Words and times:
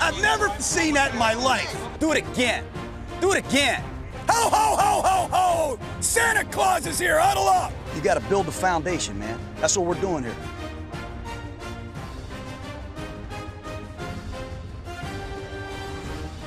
I've 0.00 0.20
never 0.22 0.48
seen 0.58 0.94
that 0.94 1.12
in 1.12 1.18
my 1.18 1.34
life. 1.34 1.76
Do 1.98 2.12
it 2.12 2.18
again. 2.18 2.64
Do 3.20 3.32
it 3.32 3.46
again. 3.46 3.82
Ho, 4.28 4.48
ho, 4.48 4.76
ho, 4.76 5.02
ho, 5.02 5.28
ho! 5.30 5.78
Santa 6.00 6.44
Claus 6.50 6.86
is 6.86 6.98
here. 6.98 7.18
Huddle 7.18 7.48
up. 7.48 7.72
You 7.94 8.00
got 8.00 8.14
to 8.14 8.20
build 8.28 8.46
the 8.46 8.52
foundation, 8.52 9.18
man. 9.18 9.38
That's 9.56 9.76
what 9.76 9.86
we're 9.86 10.00
doing 10.00 10.24
here. 10.24 10.34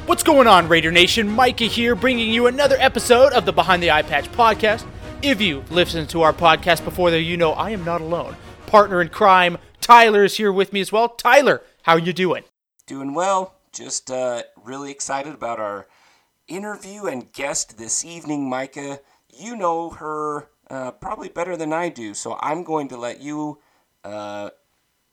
What's 0.06 0.24
going 0.24 0.48
on, 0.48 0.68
Raider 0.68 0.92
Nation? 0.92 1.30
Micah 1.30 1.66
here, 1.66 1.96
bringing 1.96 2.30
you 2.30 2.48
another 2.48 2.76
episode 2.80 3.34
of 3.34 3.46
the 3.46 3.54
Behind 3.54 3.84
the 3.84 3.92
Eye 3.92 4.02
Patch 4.02 4.32
podcast. 4.32 4.86
If 5.22 5.42
you 5.42 5.64
listened 5.70 6.10
to 6.10 6.24
our 6.24 6.34
podcast 6.34 6.84
before, 6.84 7.12
there, 7.12 7.20
you 7.20 7.38
know 7.38 7.52
I 7.54 7.70
am 7.70 7.86
not 7.86 8.02
alone. 8.02 8.36
Partner 8.66 9.02
in 9.02 9.10
crime, 9.10 9.58
Tyler 9.80 10.24
is 10.24 10.38
here 10.38 10.52
with 10.52 10.74
me 10.74 10.82
as 10.82 10.92
well. 10.92 11.10
Tyler, 11.10 11.62
how 11.84 11.96
you 11.96 12.14
doing? 12.14 12.44
Doing 12.86 13.14
well. 13.14 13.56
Just 13.72 14.12
uh, 14.12 14.44
really 14.62 14.92
excited 14.92 15.34
about 15.34 15.60
our 15.60 15.88
interview 16.48 17.06
and 17.06 17.32
guest 17.32 17.78
this 17.78 18.04
evening, 18.04 18.50
Micah. 18.50 19.00
You 19.30 19.56
know 19.56 19.90
her 19.90 20.50
uh, 20.70 20.92
probably 20.92 21.30
better 21.30 21.56
than 21.56 21.72
I 21.72 21.90
do, 21.90 22.14
so 22.14 22.38
I'm 22.42 22.64
going 22.64 22.90
to 22.90 22.98
let 22.98 23.22
you 23.22 23.60
uh, 24.04 24.50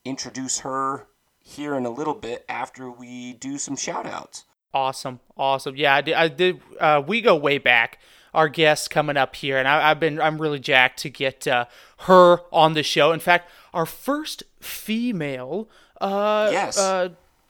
introduce 0.04 0.60
her 0.60 1.06
here 1.38 1.74
in 1.74 1.86
a 1.86 1.90
little 1.90 2.14
bit 2.14 2.44
after 2.48 2.90
we 2.90 3.34
do 3.34 3.56
some 3.56 3.76
shout 3.76 4.06
outs. 4.06 4.44
Awesome, 4.74 5.20
awesome. 5.36 5.76
Yeah, 5.76 5.94
I 5.94 6.00
did. 6.00 6.14
I 6.14 6.28
did 6.28 6.60
uh, 6.78 7.02
we 7.06 7.20
go 7.20 7.36
way 7.36 7.58
back. 7.58 7.98
Our 8.32 8.48
guest 8.48 8.90
coming 8.90 9.16
up 9.16 9.34
here, 9.34 9.58
and 9.58 9.66
I, 9.66 9.88
have 9.88 9.98
been 9.98 10.20
I'm 10.20 10.40
really 10.40 10.60
jacked 10.60 11.00
to 11.00 11.10
get 11.10 11.48
uh, 11.48 11.64
her 12.00 12.38
on 12.52 12.74
the 12.74 12.84
show. 12.84 13.12
In 13.12 13.18
fact, 13.18 13.50
our 13.74 13.86
first 13.86 14.44
female, 14.60 15.68
uh, 16.00 16.48
yes, 16.52 16.78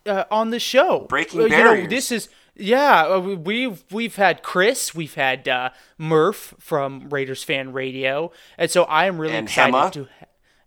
uh, 0.07 0.11
uh, 0.11 0.25
on 0.31 0.51
the 0.51 0.61
show. 0.61 1.07
Breaking 1.09 1.49
barriers. 1.49 1.77
You 1.79 1.83
know, 1.85 1.89
this 1.91 2.13
is 2.13 2.29
yeah. 2.57 3.07
uh, 3.07 3.21
We've 3.21 3.85
we've 3.91 4.17
had 4.17 4.43
Chris, 4.43 4.95
we've 4.95 5.15
had 5.15 5.49
uh, 5.49 5.71
Murph 5.99 6.55
from 6.59 7.09
Raiders 7.11 7.43
Fan 7.45 7.73
Radio, 7.73 8.33
and 8.59 8.71
so 8.71 8.85
I 8.85 9.07
am 9.07 9.19
really 9.21 9.35
And 9.35 9.49
excited 9.49 9.75
Hema. 9.75 9.93
to. 9.93 10.09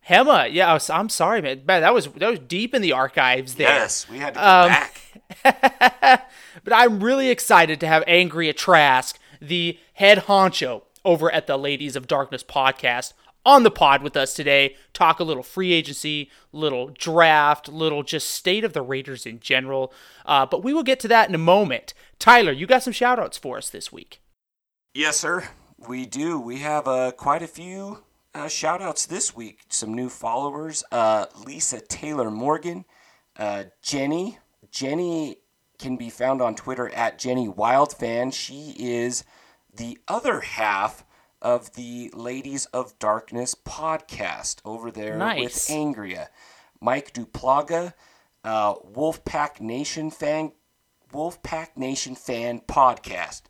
Hema, 0.10 0.52
yeah, 0.52 0.74
was, 0.74 0.90
I'm 0.90 1.08
sorry, 1.08 1.42
man. 1.42 1.62
Man, 1.66 1.82
that 1.82 1.94
was 1.94 2.08
that 2.08 2.30
was 2.30 2.40
deep 2.40 2.74
in 2.76 2.82
the 2.82 2.92
archives 2.92 3.56
there. 3.56 3.70
Yes, 3.70 4.08
we 4.10 4.18
had 4.18 4.34
to 4.34 4.40
go 4.40 4.46
Um, 4.46 4.68
back. 4.68 6.28
but 6.64 6.74
I'm 6.74 7.02
really 7.02 7.30
excited 7.30 7.80
to 7.80 7.88
have 7.88 8.04
Angria 8.06 8.54
Trask, 8.56 9.18
the 9.42 9.80
head 9.94 10.20
honcho 10.28 10.84
over 11.06 11.32
at 11.32 11.48
the 11.48 11.58
Ladies 11.58 11.96
of 11.96 12.08
Darkness 12.08 12.44
podcast, 12.44 13.14
on 13.46 13.64
the 13.64 13.72
pod 13.72 14.02
with 14.02 14.16
us 14.16 14.34
today. 14.34 14.76
Talk 14.94 15.20
a 15.20 15.24
little 15.24 15.44
free 15.44 15.74
agency, 15.74 16.30
little 16.52 16.90
draft, 16.90 17.68
little 17.68 18.04
just 18.04 18.30
state 18.30 18.64
of 18.64 18.74
the 18.74 18.82
Raiders 18.82 19.26
in 19.26 19.40
general. 19.40 19.94
Uh, 20.26 20.46
but 20.46 20.64
we 20.64 20.74
will 20.74 20.84
get 20.84 21.00
to 21.02 21.08
that 21.10 21.30
in 21.30 21.36
a 21.36 21.40
moment. 21.40 21.94
Tyler, 22.20 22.52
you 22.52 22.66
got 22.66 22.84
some 22.84 22.94
shout 22.94 23.20
outs 23.20 23.38
for 23.38 23.58
us 23.58 23.70
this 23.70 23.92
week. 23.92 24.22
Yes, 24.94 25.18
sir. 25.18 25.50
We 25.88 26.06
do. 26.06 26.40
We 26.40 26.60
have 26.60 26.88
uh, 26.88 27.12
quite 27.12 27.42
a 27.42 27.48
few 27.48 28.04
uh, 28.34 28.48
shout 28.48 28.82
outs 28.82 29.06
this 29.06 29.36
week. 29.36 29.62
Some 29.70 29.94
new 29.94 30.10
followers 30.10 30.84
uh, 30.92 31.26
Lisa 31.46 31.82
Taylor 31.82 32.32
Morgan, 32.32 32.86
uh, 33.38 33.66
Jenny. 33.82 34.40
Jenny 34.72 35.38
can 35.78 35.98
be 35.98 36.10
found 36.10 36.42
on 36.42 36.56
Twitter 36.56 36.90
at 36.90 37.20
Jenny 37.20 37.48
Wildfan. 37.48 38.34
She 38.34 38.76
is 38.78 39.24
the 39.76 39.98
other 40.08 40.40
half 40.40 41.04
of 41.44 41.74
the 41.74 42.10
Ladies 42.16 42.66
of 42.68 42.98
Darkness 42.98 43.54
podcast 43.54 44.58
over 44.66 44.90
there 44.90 45.18
Nice. 45.18 45.44
with 45.44 45.54
Angria. 45.78 46.28
Mike 46.82 47.14
Duplaga, 47.14 47.94
uh, 48.44 48.74
Wolfpack 48.76 49.62
Nation 49.62 50.10
fan, 50.10 50.54
Wolfpack 51.14 51.78
Nation 51.78 52.16
fan 52.16 52.62
podcast. 52.68 53.44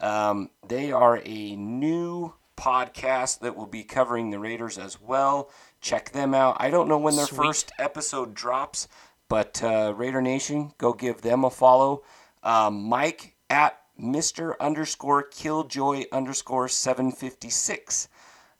Um, 0.00 0.50
they 0.66 0.92
are 0.92 1.20
a 1.24 1.56
new 1.56 2.34
podcast 2.56 3.40
that 3.40 3.56
will 3.56 3.66
be 3.66 3.82
covering 3.84 4.30
the 4.30 4.38
Raiders 4.38 4.78
as 4.78 5.00
well. 5.00 5.50
Check 5.80 6.10
them 6.12 6.34
out. 6.34 6.56
I 6.60 6.70
don't 6.70 6.88
know 6.88 6.98
when 6.98 7.16
their 7.16 7.26
Sweet. 7.26 7.36
first 7.46 7.72
episode 7.78 8.34
drops, 8.34 8.88
but 9.28 9.62
uh, 9.62 9.92
Raider 9.96 10.22
Nation, 10.22 10.72
go 10.78 10.92
give 10.92 11.22
them 11.22 11.44
a 11.44 11.50
follow. 11.50 12.02
Um, 12.42 12.84
Mike 12.84 13.34
at 13.50 13.78
Mr. 14.00 14.54
underscore 14.60 15.22
Killjoy 15.22 16.04
underscore 16.12 16.68
756. 16.68 18.08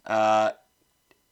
Uh, 0.07 0.53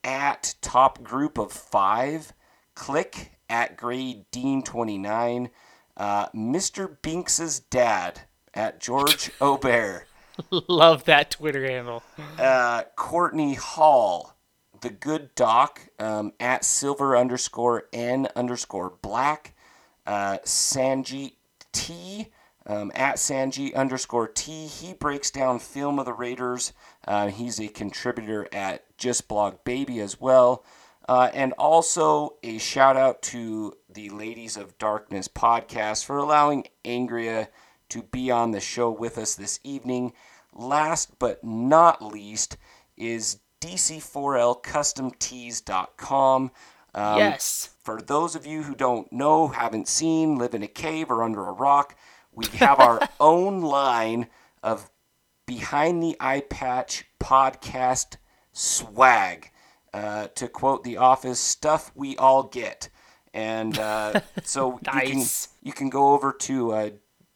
at 0.07 0.55
top 0.63 1.03
group 1.03 1.37
of 1.37 1.53
five. 1.53 2.33
Click 2.75 3.33
at 3.51 3.77
grade 3.77 4.25
Dean 4.31 4.63
29. 4.63 5.51
Uh, 5.97 6.29
Mr. 6.29 6.97
Binks's 7.03 7.61
dad 7.61 8.21
at 8.55 8.81
George 8.81 9.31
Obear. 9.41 10.07
Love 10.51 11.05
that 11.05 11.31
Twitter 11.31 11.67
handle. 11.67 12.03
Uh, 12.39 12.83
Courtney 12.95 13.55
Hall, 13.55 14.37
the 14.83 14.91
good 14.91 15.35
doc, 15.35 15.81
um, 15.99 16.33
at 16.39 16.65
silver 16.65 17.17
underscore 17.17 17.85
n 17.93 18.29
underscore 18.37 18.93
black. 19.01 19.55
Uh, 20.07 20.39
Sanji 20.45 21.33
T, 21.73 22.29
um, 22.67 22.93
at 22.95 23.17
Sanji 23.17 23.75
underscore 23.75 24.29
T. 24.29 24.67
He 24.67 24.93
breaks 24.93 25.31
down 25.31 25.59
film 25.59 25.99
of 25.99 26.05
the 26.05 26.13
Raiders. 26.13 26.75
Uh, 27.07 27.29
he's 27.29 27.59
a 27.61 27.69
contributor 27.69 28.47
at 28.53 28.85
Just 28.99 29.29
Blog 29.29 29.65
Baby 29.65 30.01
as 30.01 30.21
well. 30.21 30.65
Uh, 31.09 31.31
and 31.33 31.53
also 31.53 32.35
a 32.43 32.59
shout 32.59 32.97
out 32.97 33.23
to 33.23 33.73
the 33.89 34.11
Ladies 34.11 34.57
of 34.57 34.77
Darkness 34.79 35.29
podcast 35.29 36.05
for 36.05 36.19
allowing 36.19 36.67
Angria 36.85 37.47
to 37.91 38.03
be 38.03 38.33
on 38.33 38.51
the 38.51 38.59
show 38.59 38.91
with 38.91 39.17
us 39.17 39.37
this 39.37 39.61
evening. 39.63 40.13
Last 40.53 41.21
but 41.21 41.45
not 41.45 42.03
least 42.03 42.57
is 42.97 43.39
DC4LCustomTees.com. 43.61 46.51
Um, 46.95 47.19
yes. 47.19 47.71
For 47.85 48.01
those 48.01 48.35
of 48.35 48.47
you 48.47 48.65
who 48.65 48.75
don't 48.75 49.13
know, 49.13 49.47
haven't 49.49 49.87
seen, 49.87 50.37
live 50.37 50.55
in 50.55 50.65
a 50.65 50.69
cave 50.69 51.11
or 51.11 51.23
under 51.23 51.47
a 51.47 51.53
rock, 51.53 51.95
we 52.37 52.47
have 52.59 52.79
our 52.79 53.01
own 53.21 53.63
line 53.63 54.29
of 54.63 54.89
behind 55.47 56.03
the 56.03 56.17
eye 56.21 56.43
patch 56.49 57.07
podcast 57.21 58.17
swag. 58.53 59.51
Uh, 59.93 60.29
to 60.35 60.47
quote 60.47 60.85
The 60.85 60.97
Office, 60.99 61.41
stuff 61.41 61.91
we 61.95 62.17
all 62.19 62.43
get. 62.43 62.91
And 63.33 63.79
uh, 63.79 64.21
so 64.45 64.73
you, 64.73 64.79
can, 65.01 65.25
you 65.63 65.73
can 65.73 65.89
go 65.89 66.13
over 66.13 66.33
to 66.33 66.73
uh, 66.73 66.91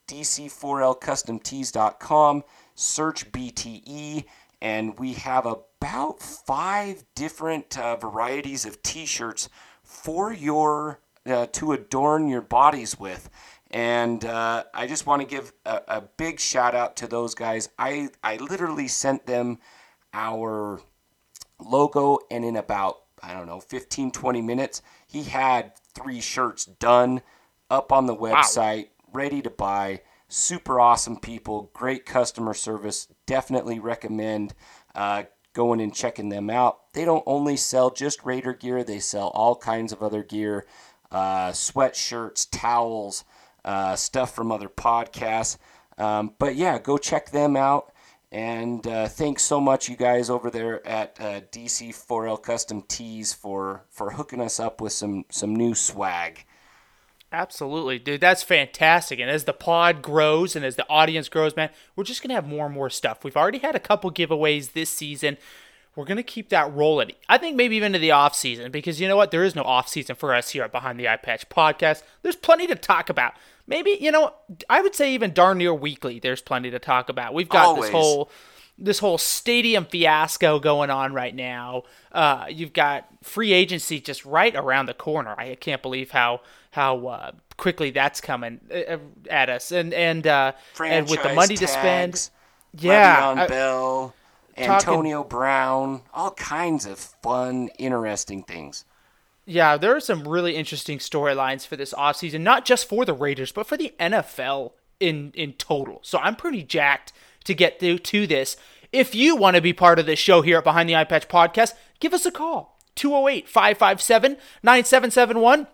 DC4LCustomTees.com, 0.07 2.43
search 2.75 3.31
BTE, 3.31 4.25
and 4.61 4.99
we 4.99 5.13
have 5.13 5.47
about 5.47 6.21
five 6.21 7.03
different 7.15 7.79
uh, 7.79 7.95
varieties 7.95 8.65
of 8.65 8.83
t-shirts 8.83 9.49
for 9.83 10.31
your 10.31 10.99
uh, 11.25 11.47
to 11.53 11.71
adorn 11.71 12.27
your 12.27 12.41
bodies 12.41 12.99
with 12.99 13.31
and 13.71 14.25
uh, 14.25 14.63
i 14.73 14.85
just 14.85 15.05
want 15.07 15.21
to 15.21 15.27
give 15.27 15.51
a, 15.65 15.81
a 15.87 16.01
big 16.17 16.39
shout 16.39 16.75
out 16.75 16.95
to 16.97 17.07
those 17.07 17.33
guys. 17.33 17.69
I 17.79 18.09
i 18.23 18.37
literally 18.37 18.87
sent 18.87 19.25
them 19.25 19.59
our 20.13 20.81
logo 21.59 22.19
and 22.29 22.43
in 22.43 22.55
about 22.55 22.97
i 23.23 23.33
don't 23.33 23.47
know 23.47 23.59
15 23.59 24.11
20 24.11 24.41
minutes 24.41 24.81
he 25.07 25.23
had 25.23 25.73
three 25.93 26.21
shirts 26.21 26.65
done 26.65 27.21
up 27.69 27.91
on 27.91 28.05
the 28.05 28.15
website 28.15 28.87
ready 29.13 29.41
to 29.41 29.49
buy. 29.49 30.01
Super 30.27 30.79
awesome 30.79 31.17
people 31.19 31.69
great 31.73 32.05
customer 32.05 32.53
service 32.53 33.07
definitely 33.25 33.79
recommend 33.79 34.53
uh, 34.95 35.23
going 35.53 35.81
and 35.81 35.93
checking 35.93 36.29
them 36.29 36.49
out. 36.49 36.93
They 36.93 37.03
don't 37.05 37.23
only 37.25 37.57
sell 37.57 37.89
just 37.89 38.23
raider 38.23 38.53
gear 38.53 38.83
they 38.83 38.99
sell 38.99 39.29
all 39.29 39.55
kinds 39.55 39.91
of 39.91 40.01
other 40.01 40.23
gear 40.23 40.65
uh, 41.11 41.51
sweatshirts 41.51 42.47
towels 42.51 43.25
uh, 43.65 43.95
stuff 43.95 44.33
from 44.35 44.51
other 44.51 44.69
podcasts 44.69 45.57
um, 45.97 46.33
but 46.39 46.55
yeah 46.55 46.79
go 46.79 46.97
check 46.97 47.31
them 47.31 47.55
out 47.55 47.91
and 48.31 48.87
uh, 48.87 49.09
thanks 49.09 49.43
so 49.43 49.59
much, 49.59 49.89
you 49.89 49.97
guys 49.97 50.29
over 50.29 50.49
there 50.49 50.85
at 50.87 51.17
uh, 51.19 51.41
DC4L 51.51 52.41
Custom 52.41 52.81
Tees 52.83 53.33
for 53.33 53.83
for 53.89 54.11
hooking 54.11 54.39
us 54.39 54.57
up 54.57 54.79
with 54.79 54.93
some 54.93 55.25
some 55.29 55.53
new 55.53 55.75
swag. 55.75 56.45
Absolutely, 57.33 57.99
dude. 57.99 58.21
That's 58.21 58.43
fantastic. 58.43 59.19
And 59.19 59.29
as 59.29 59.43
the 59.43 59.53
pod 59.53 60.01
grows 60.01 60.55
and 60.55 60.63
as 60.63 60.77
the 60.77 60.87
audience 60.89 61.27
grows, 61.29 61.55
man, 61.55 61.71
we're 61.95 62.03
just 62.03 62.21
to 62.29 62.35
have 62.35 62.47
more 62.47 62.65
and 62.65 62.75
more 62.75 62.89
stuff. 62.89 63.23
We've 63.23 63.37
already 63.37 63.59
had 63.59 63.75
a 63.75 63.79
couple 63.79 64.11
giveaways 64.11 64.73
this 64.73 64.89
season. 64.89 65.37
We're 65.95 66.05
going 66.05 66.17
to 66.17 66.23
keep 66.23 66.49
that 66.49 66.73
rolling. 66.73 67.11
I 67.27 67.37
think 67.37 67.55
maybe 67.57 67.75
even 67.75 67.93
to 67.93 67.99
the 67.99 68.11
off 68.11 68.33
season 68.35 68.71
because 68.71 69.01
you 69.01 69.07
know 69.07 69.17
what? 69.17 69.31
There 69.31 69.43
is 69.43 69.55
no 69.55 69.63
off 69.63 69.89
season 69.89 70.15
for 70.15 70.33
us 70.33 70.51
here 70.51 70.63
at 70.63 70.71
Behind 70.71 70.99
the 70.99 71.09
Eye 71.09 71.17
Patch 71.17 71.49
podcast. 71.49 72.03
There's 72.21 72.35
plenty 72.37 72.65
to 72.67 72.75
talk 72.75 73.09
about. 73.09 73.33
Maybe, 73.67 73.97
you 73.99 74.11
know, 74.11 74.33
I 74.69 74.81
would 74.81 74.95
say 74.95 75.13
even 75.13 75.33
darn 75.33 75.57
near 75.57 75.73
weekly, 75.73 76.19
there's 76.19 76.41
plenty 76.41 76.71
to 76.71 76.79
talk 76.79 77.09
about. 77.09 77.33
We've 77.33 77.49
got 77.49 77.65
Always. 77.65 77.83
this 77.83 77.91
whole 77.91 78.31
this 78.77 78.99
whole 78.99 79.17
stadium 79.17 79.85
fiasco 79.85 80.59
going 80.59 80.89
on 80.89 81.13
right 81.13 81.35
now. 81.35 81.83
Uh, 82.11 82.45
you've 82.49 82.73
got 82.73 83.05
free 83.21 83.53
agency 83.53 83.99
just 83.99 84.25
right 84.25 84.55
around 84.55 84.87
the 84.87 84.93
corner. 84.93 85.35
I 85.37 85.55
can't 85.55 85.81
believe 85.81 86.11
how 86.11 86.41
how 86.71 87.05
uh, 87.07 87.31
quickly 87.57 87.91
that's 87.91 88.21
coming 88.21 88.59
uh, 88.73 88.97
at 89.29 89.49
us, 89.49 89.71
and 89.71 89.93
and 89.93 90.25
uh, 90.25 90.53
and 90.83 91.07
with 91.09 91.21
the 91.21 91.33
money 91.33 91.55
to 91.57 91.67
spend, 91.67 92.29
yeah, 92.77 93.17
Le'Veon 93.21 93.37
I- 93.37 93.47
Bell, 93.47 94.15
talking- 94.55 94.89
Antonio 94.89 95.23
Brown, 95.23 96.01
all 96.13 96.31
kinds 96.31 96.85
of 96.85 96.97
fun, 96.99 97.69
interesting 97.77 98.43
things. 98.43 98.85
Yeah, 99.45 99.75
there 99.77 99.95
are 99.95 99.99
some 99.99 100.27
really 100.27 100.55
interesting 100.55 100.99
storylines 100.99 101.65
for 101.65 101.75
this 101.75 101.93
offseason, 101.93 102.41
not 102.41 102.63
just 102.63 102.87
for 102.87 103.05
the 103.05 103.13
Raiders, 103.13 103.51
but 103.51 103.65
for 103.67 103.75
the 103.77 103.93
NFL 103.99 104.73
in 104.99 105.31
in 105.35 105.53
total. 105.53 105.99
So 106.03 106.19
I'm 106.19 106.35
pretty 106.35 106.63
jacked 106.63 107.11
to 107.45 107.53
get 107.55 107.79
to, 107.79 107.97
to 107.97 108.27
this. 108.27 108.55
If 108.91 109.15
you 109.15 109.35
want 109.35 109.55
to 109.55 109.61
be 109.61 109.73
part 109.73 109.99
of 109.99 110.05
this 110.05 110.19
show 110.19 110.41
here 110.41 110.59
at 110.59 110.63
Behind 110.63 110.87
the 110.87 110.95
Eye 110.95 111.05
Patch 111.05 111.27
Podcast, 111.27 111.73
give 111.99 112.13
us 112.13 112.25
a 112.25 112.31
call. 112.31 112.77
208 112.95 113.47
557 113.49 114.37
9771. 114.63 115.67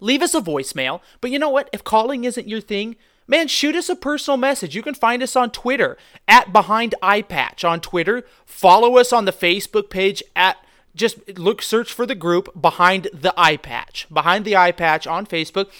Leave 0.00 0.22
us 0.22 0.34
a 0.34 0.40
voicemail. 0.40 1.00
But 1.20 1.30
you 1.30 1.38
know 1.38 1.50
what? 1.50 1.68
If 1.72 1.84
calling 1.84 2.24
isn't 2.24 2.48
your 2.48 2.60
thing, 2.62 2.96
man, 3.30 3.46
shoot 3.46 3.76
us 3.76 3.88
a 3.88 3.94
personal 3.94 4.36
message. 4.36 4.74
You 4.74 4.82
can 4.82 4.94
find 4.94 5.22
us 5.22 5.36
on 5.36 5.50
Twitter 5.50 5.96
at 6.26 6.52
Behind 6.52 6.96
Eye 7.00 7.22
Patch 7.22 7.64
on 7.64 7.80
Twitter. 7.80 8.24
Follow 8.44 8.98
us 8.98 9.12
on 9.12 9.24
the 9.24 9.32
Facebook 9.32 9.88
page 9.88 10.22
at 10.34 10.58
just 10.96 11.38
look 11.38 11.62
search 11.62 11.92
for 11.92 12.04
the 12.04 12.16
group 12.16 12.60
Behind 12.60 13.08
the 13.14 13.32
Eye 13.38 13.56
Patch. 13.56 14.08
Behind 14.12 14.44
the 14.44 14.56
Eye 14.56 14.72
Patch 14.72 15.06
on 15.06 15.26
Facebook. 15.26 15.70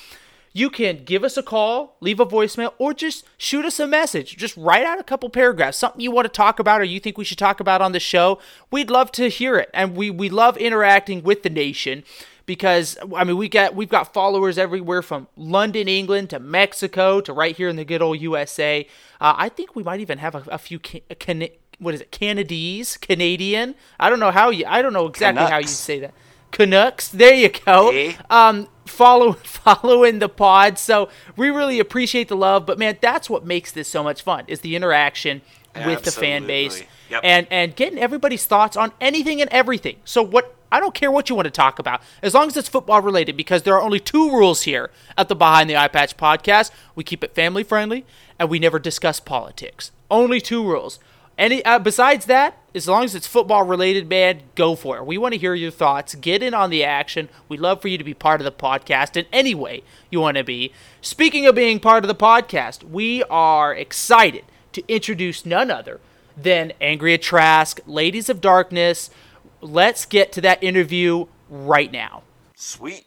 You 0.52 0.70
can 0.70 1.04
give 1.04 1.22
us 1.22 1.36
a 1.36 1.44
call, 1.44 1.96
leave 2.00 2.18
a 2.18 2.26
voicemail, 2.26 2.72
or 2.78 2.92
just 2.92 3.24
shoot 3.36 3.64
us 3.64 3.78
a 3.78 3.86
message. 3.86 4.36
Just 4.36 4.56
write 4.56 4.84
out 4.84 4.98
a 4.98 5.04
couple 5.04 5.28
paragraphs, 5.28 5.78
something 5.78 6.00
you 6.00 6.10
want 6.10 6.24
to 6.24 6.28
talk 6.28 6.58
about 6.58 6.80
or 6.80 6.84
you 6.84 6.98
think 6.98 7.18
we 7.18 7.24
should 7.24 7.38
talk 7.38 7.60
about 7.60 7.82
on 7.82 7.92
the 7.92 8.00
show. 8.00 8.40
We'd 8.70 8.90
love 8.90 9.12
to 9.12 9.28
hear 9.28 9.58
it. 9.58 9.70
And 9.74 9.96
we, 9.96 10.10
we 10.10 10.28
love 10.28 10.56
interacting 10.56 11.22
with 11.22 11.44
the 11.44 11.50
nation 11.50 12.04
because 12.50 12.98
I 13.16 13.22
mean 13.22 13.36
we 13.36 13.48
got 13.48 13.76
we've 13.76 13.88
got 13.88 14.12
followers 14.12 14.58
everywhere 14.58 15.02
from 15.02 15.28
London, 15.36 15.86
England 15.86 16.30
to 16.30 16.40
Mexico 16.40 17.20
to 17.20 17.32
right 17.32 17.56
here 17.56 17.68
in 17.68 17.76
the 17.76 17.84
good 17.84 18.02
old 18.02 18.20
USA. 18.20 18.88
Uh, 19.20 19.34
I 19.36 19.48
think 19.48 19.76
we 19.76 19.84
might 19.84 20.00
even 20.00 20.18
have 20.18 20.34
a, 20.34 20.42
a 20.50 20.58
few 20.58 20.80
can, 20.80 21.00
can, 21.20 21.46
what 21.78 21.94
is 21.94 22.00
it 22.00 22.10
Canadies 22.10 22.96
Canadian. 22.96 23.76
I 24.00 24.10
don't 24.10 24.18
know 24.18 24.32
how 24.32 24.50
you 24.50 24.64
I 24.66 24.82
don't 24.82 24.92
know 24.92 25.06
exactly 25.06 25.44
how 25.44 25.58
you 25.58 25.68
say 25.68 26.00
that. 26.00 26.12
Canucks. 26.50 27.06
There 27.06 27.32
you 27.34 27.50
go. 27.50 27.90
Eh? 27.90 28.14
Um, 28.28 28.66
follow 28.84 29.32
following 29.44 30.18
the 30.18 30.28
pod. 30.28 30.76
So 30.76 31.08
we 31.36 31.50
really 31.50 31.78
appreciate 31.78 32.26
the 32.26 32.36
love, 32.36 32.66
but 32.66 32.80
man, 32.80 32.98
that's 33.00 33.30
what 33.30 33.46
makes 33.46 33.70
this 33.70 33.86
so 33.86 34.02
much 34.02 34.22
fun 34.22 34.42
is 34.48 34.62
the 34.62 34.74
interaction 34.74 35.42
with 35.86 36.02
the 36.02 36.10
fan 36.10 36.48
base 36.48 36.82
Yep. 37.10 37.20
and 37.22 37.46
and 37.50 37.76
getting 37.76 37.98
everybody's 38.00 38.44
thoughts 38.44 38.76
on 38.76 38.92
anything 39.00 39.40
and 39.40 39.48
everything. 39.50 39.98
So 40.04 40.20
what 40.20 40.56
I 40.72 40.80
don't 40.80 40.94
care 40.94 41.10
what 41.10 41.28
you 41.28 41.34
want 41.34 41.46
to 41.46 41.50
talk 41.50 41.78
about, 41.78 42.02
as 42.22 42.34
long 42.34 42.46
as 42.46 42.56
it's 42.56 42.68
football 42.68 43.02
related, 43.02 43.36
because 43.36 43.62
there 43.62 43.74
are 43.74 43.82
only 43.82 44.00
two 44.00 44.30
rules 44.30 44.62
here 44.62 44.90
at 45.16 45.28
the 45.28 45.34
Behind 45.34 45.68
the 45.68 45.76
Eye 45.76 45.88
Patch 45.88 46.16
podcast. 46.16 46.70
We 46.94 47.04
keep 47.04 47.24
it 47.24 47.34
family 47.34 47.64
friendly, 47.64 48.06
and 48.38 48.48
we 48.48 48.58
never 48.58 48.78
discuss 48.78 49.20
politics. 49.20 49.90
Only 50.10 50.40
two 50.40 50.64
rules. 50.66 50.98
Any 51.36 51.64
uh, 51.64 51.78
besides 51.78 52.26
that, 52.26 52.58
as 52.74 52.86
long 52.86 53.04
as 53.04 53.14
it's 53.14 53.26
football 53.26 53.64
related, 53.64 54.08
man, 54.08 54.42
go 54.54 54.76
for 54.76 54.98
it. 54.98 55.06
We 55.06 55.16
want 55.16 55.32
to 55.32 55.40
hear 55.40 55.54
your 55.54 55.70
thoughts. 55.70 56.14
Get 56.14 56.42
in 56.42 56.52
on 56.52 56.68
the 56.68 56.84
action. 56.84 57.30
We'd 57.48 57.60
love 57.60 57.80
for 57.80 57.88
you 57.88 57.96
to 57.96 58.04
be 58.04 58.12
part 58.12 58.42
of 58.42 58.44
the 58.44 58.52
podcast 58.52 59.16
in 59.16 59.24
any 59.32 59.54
way 59.54 59.82
you 60.10 60.20
want 60.20 60.36
to 60.36 60.44
be. 60.44 60.72
Speaking 61.00 61.46
of 61.46 61.54
being 61.54 61.80
part 61.80 62.04
of 62.04 62.08
the 62.08 62.14
podcast, 62.14 62.84
we 62.84 63.22
are 63.24 63.74
excited 63.74 64.44
to 64.72 64.84
introduce 64.86 65.46
none 65.46 65.70
other 65.70 65.98
than 66.36 66.74
Angria 66.80 67.20
Trask, 67.20 67.80
Ladies 67.86 68.28
of 68.28 68.40
Darkness. 68.40 69.10
Let's 69.60 70.06
get 70.06 70.32
to 70.32 70.40
that 70.42 70.62
interview 70.62 71.26
right 71.48 71.90
now. 71.92 72.22
Sweet. 72.54 73.06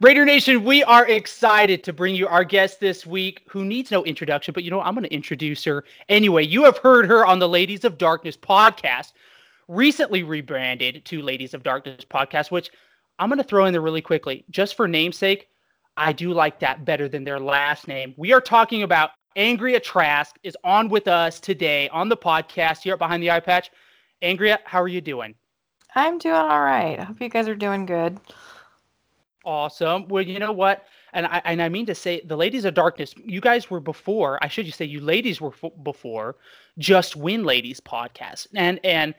Raider 0.00 0.26
Nation, 0.26 0.62
we 0.64 0.84
are 0.84 1.06
excited 1.08 1.82
to 1.84 1.92
bring 1.92 2.14
you 2.14 2.28
our 2.28 2.44
guest 2.44 2.80
this 2.80 3.06
week 3.06 3.42
who 3.48 3.64
needs 3.64 3.90
no 3.90 4.04
introduction, 4.04 4.52
but 4.52 4.62
you 4.62 4.70
know. 4.70 4.82
I'm 4.82 4.94
going 4.94 5.04
to 5.04 5.14
introduce 5.14 5.64
her 5.64 5.84
anyway. 6.10 6.44
You 6.44 6.64
have 6.64 6.76
heard 6.78 7.06
her 7.06 7.24
on 7.24 7.38
the 7.38 7.48
Ladies 7.48 7.84
of 7.84 7.96
Darkness 7.96 8.36
podcast, 8.36 9.12
recently 9.68 10.22
rebranded 10.22 11.04
to 11.06 11.22
Ladies 11.22 11.54
of 11.54 11.62
Darkness 11.62 12.04
podcast, 12.04 12.50
which 12.50 12.70
I'm 13.18 13.30
going 13.30 13.38
to 13.38 13.44
throw 13.44 13.64
in 13.64 13.72
there 13.72 13.80
really 13.80 14.02
quickly. 14.02 14.44
Just 14.50 14.74
for 14.74 14.86
namesake, 14.86 15.48
I 15.96 16.12
do 16.12 16.34
like 16.34 16.60
that 16.60 16.84
better 16.84 17.08
than 17.08 17.24
their 17.24 17.40
last 17.40 17.88
name. 17.88 18.12
We 18.18 18.34
are 18.34 18.40
talking 18.42 18.82
about 18.82 19.12
Angria 19.34 19.82
Trask 19.82 20.36
is 20.42 20.56
on 20.62 20.90
with 20.90 21.08
us 21.08 21.40
today 21.40 21.88
on 21.88 22.10
the 22.10 22.16
podcast 22.18 22.82
here 22.82 22.92
at 22.92 22.98
Behind 22.98 23.22
the 23.22 23.30
Eye 23.30 23.40
Patch. 23.40 23.70
Angria, 24.22 24.58
how 24.64 24.82
are 24.82 24.88
you 24.88 25.00
doing? 25.00 25.34
I'm 25.94 26.18
doing 26.18 26.34
all 26.34 26.62
right. 26.62 26.98
I 26.98 27.04
hope 27.04 27.20
you 27.20 27.28
guys 27.28 27.48
are 27.48 27.54
doing 27.54 27.86
good. 27.86 28.18
Awesome. 29.44 30.08
Well, 30.08 30.22
you 30.22 30.38
know 30.38 30.52
what? 30.52 30.84
And 31.12 31.26
I 31.26 31.40
and 31.44 31.62
I 31.62 31.68
mean 31.68 31.86
to 31.86 31.94
say, 31.94 32.20
the 32.24 32.36
Ladies 32.36 32.64
of 32.64 32.74
Darkness. 32.74 33.14
You 33.16 33.40
guys 33.40 33.70
were 33.70 33.80
before. 33.80 34.42
I 34.42 34.48
should 34.48 34.66
just 34.66 34.76
say, 34.76 34.84
you 34.84 35.00
ladies 35.00 35.40
were 35.40 35.52
f- 35.62 35.72
before. 35.82 36.36
Just 36.78 37.16
Win 37.16 37.44
Ladies 37.44 37.80
podcast, 37.80 38.48
and 38.54 38.80
and 38.84 39.14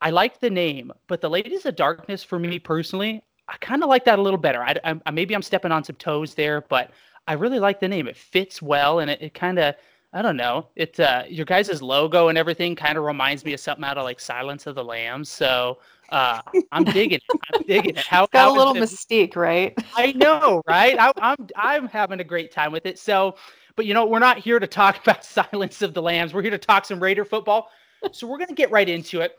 I 0.00 0.10
like 0.10 0.40
the 0.40 0.50
name, 0.50 0.92
but 1.08 1.20
the 1.20 1.30
Ladies 1.30 1.64
of 1.64 1.74
Darkness 1.74 2.22
for 2.22 2.38
me 2.38 2.58
personally, 2.58 3.22
I 3.48 3.56
kind 3.58 3.82
of 3.82 3.88
like 3.88 4.04
that 4.04 4.18
a 4.18 4.22
little 4.22 4.38
better. 4.38 4.62
I, 4.62 4.76
I, 5.06 5.10
maybe 5.10 5.34
I'm 5.34 5.42
stepping 5.42 5.72
on 5.72 5.84
some 5.84 5.96
toes 5.96 6.34
there, 6.34 6.60
but 6.68 6.90
I 7.26 7.32
really 7.32 7.58
like 7.58 7.80
the 7.80 7.88
name. 7.88 8.06
It 8.08 8.16
fits 8.16 8.60
well, 8.60 8.98
and 9.00 9.10
it, 9.10 9.22
it 9.22 9.34
kind 9.34 9.58
of. 9.58 9.74
I 10.12 10.20
don't 10.20 10.36
know. 10.36 10.68
It 10.76 11.00
uh, 11.00 11.24
your 11.28 11.46
guys' 11.46 11.80
logo 11.80 12.28
and 12.28 12.36
everything 12.36 12.76
kind 12.76 12.98
of 12.98 13.04
reminds 13.04 13.44
me 13.44 13.54
of 13.54 13.60
something 13.60 13.84
out 13.84 13.96
of 13.96 14.04
like 14.04 14.20
Silence 14.20 14.66
of 14.66 14.74
the 14.74 14.84
Lambs. 14.84 15.30
So 15.30 15.78
uh, 16.10 16.40
I'm 16.70 16.84
digging 16.84 17.18
it. 17.18 17.40
I'm 17.54 17.62
digging 17.62 17.96
it. 17.96 18.06
How, 18.06 18.24
It's 18.24 18.32
got 18.32 18.40
how 18.48 18.54
a 18.54 18.56
little 18.56 18.76
it- 18.76 18.80
mystique, 18.82 19.36
right? 19.36 19.76
I 19.96 20.12
know, 20.12 20.62
right? 20.68 20.96
I, 20.98 21.12
I'm 21.16 21.46
I'm 21.56 21.88
having 21.88 22.20
a 22.20 22.24
great 22.24 22.52
time 22.52 22.72
with 22.72 22.84
it. 22.84 22.98
So, 22.98 23.36
but 23.74 23.86
you 23.86 23.94
know, 23.94 24.04
we're 24.06 24.18
not 24.18 24.38
here 24.38 24.58
to 24.58 24.66
talk 24.66 24.98
about 25.02 25.24
Silence 25.24 25.80
of 25.80 25.94
the 25.94 26.02
Lambs. 26.02 26.34
We're 26.34 26.42
here 26.42 26.50
to 26.50 26.58
talk 26.58 26.84
some 26.84 27.00
Raider 27.00 27.24
football. 27.24 27.68
So 28.12 28.26
we're 28.26 28.38
gonna 28.38 28.52
get 28.52 28.70
right 28.70 28.88
into 28.88 29.20
it. 29.22 29.38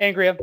Angria, 0.00 0.38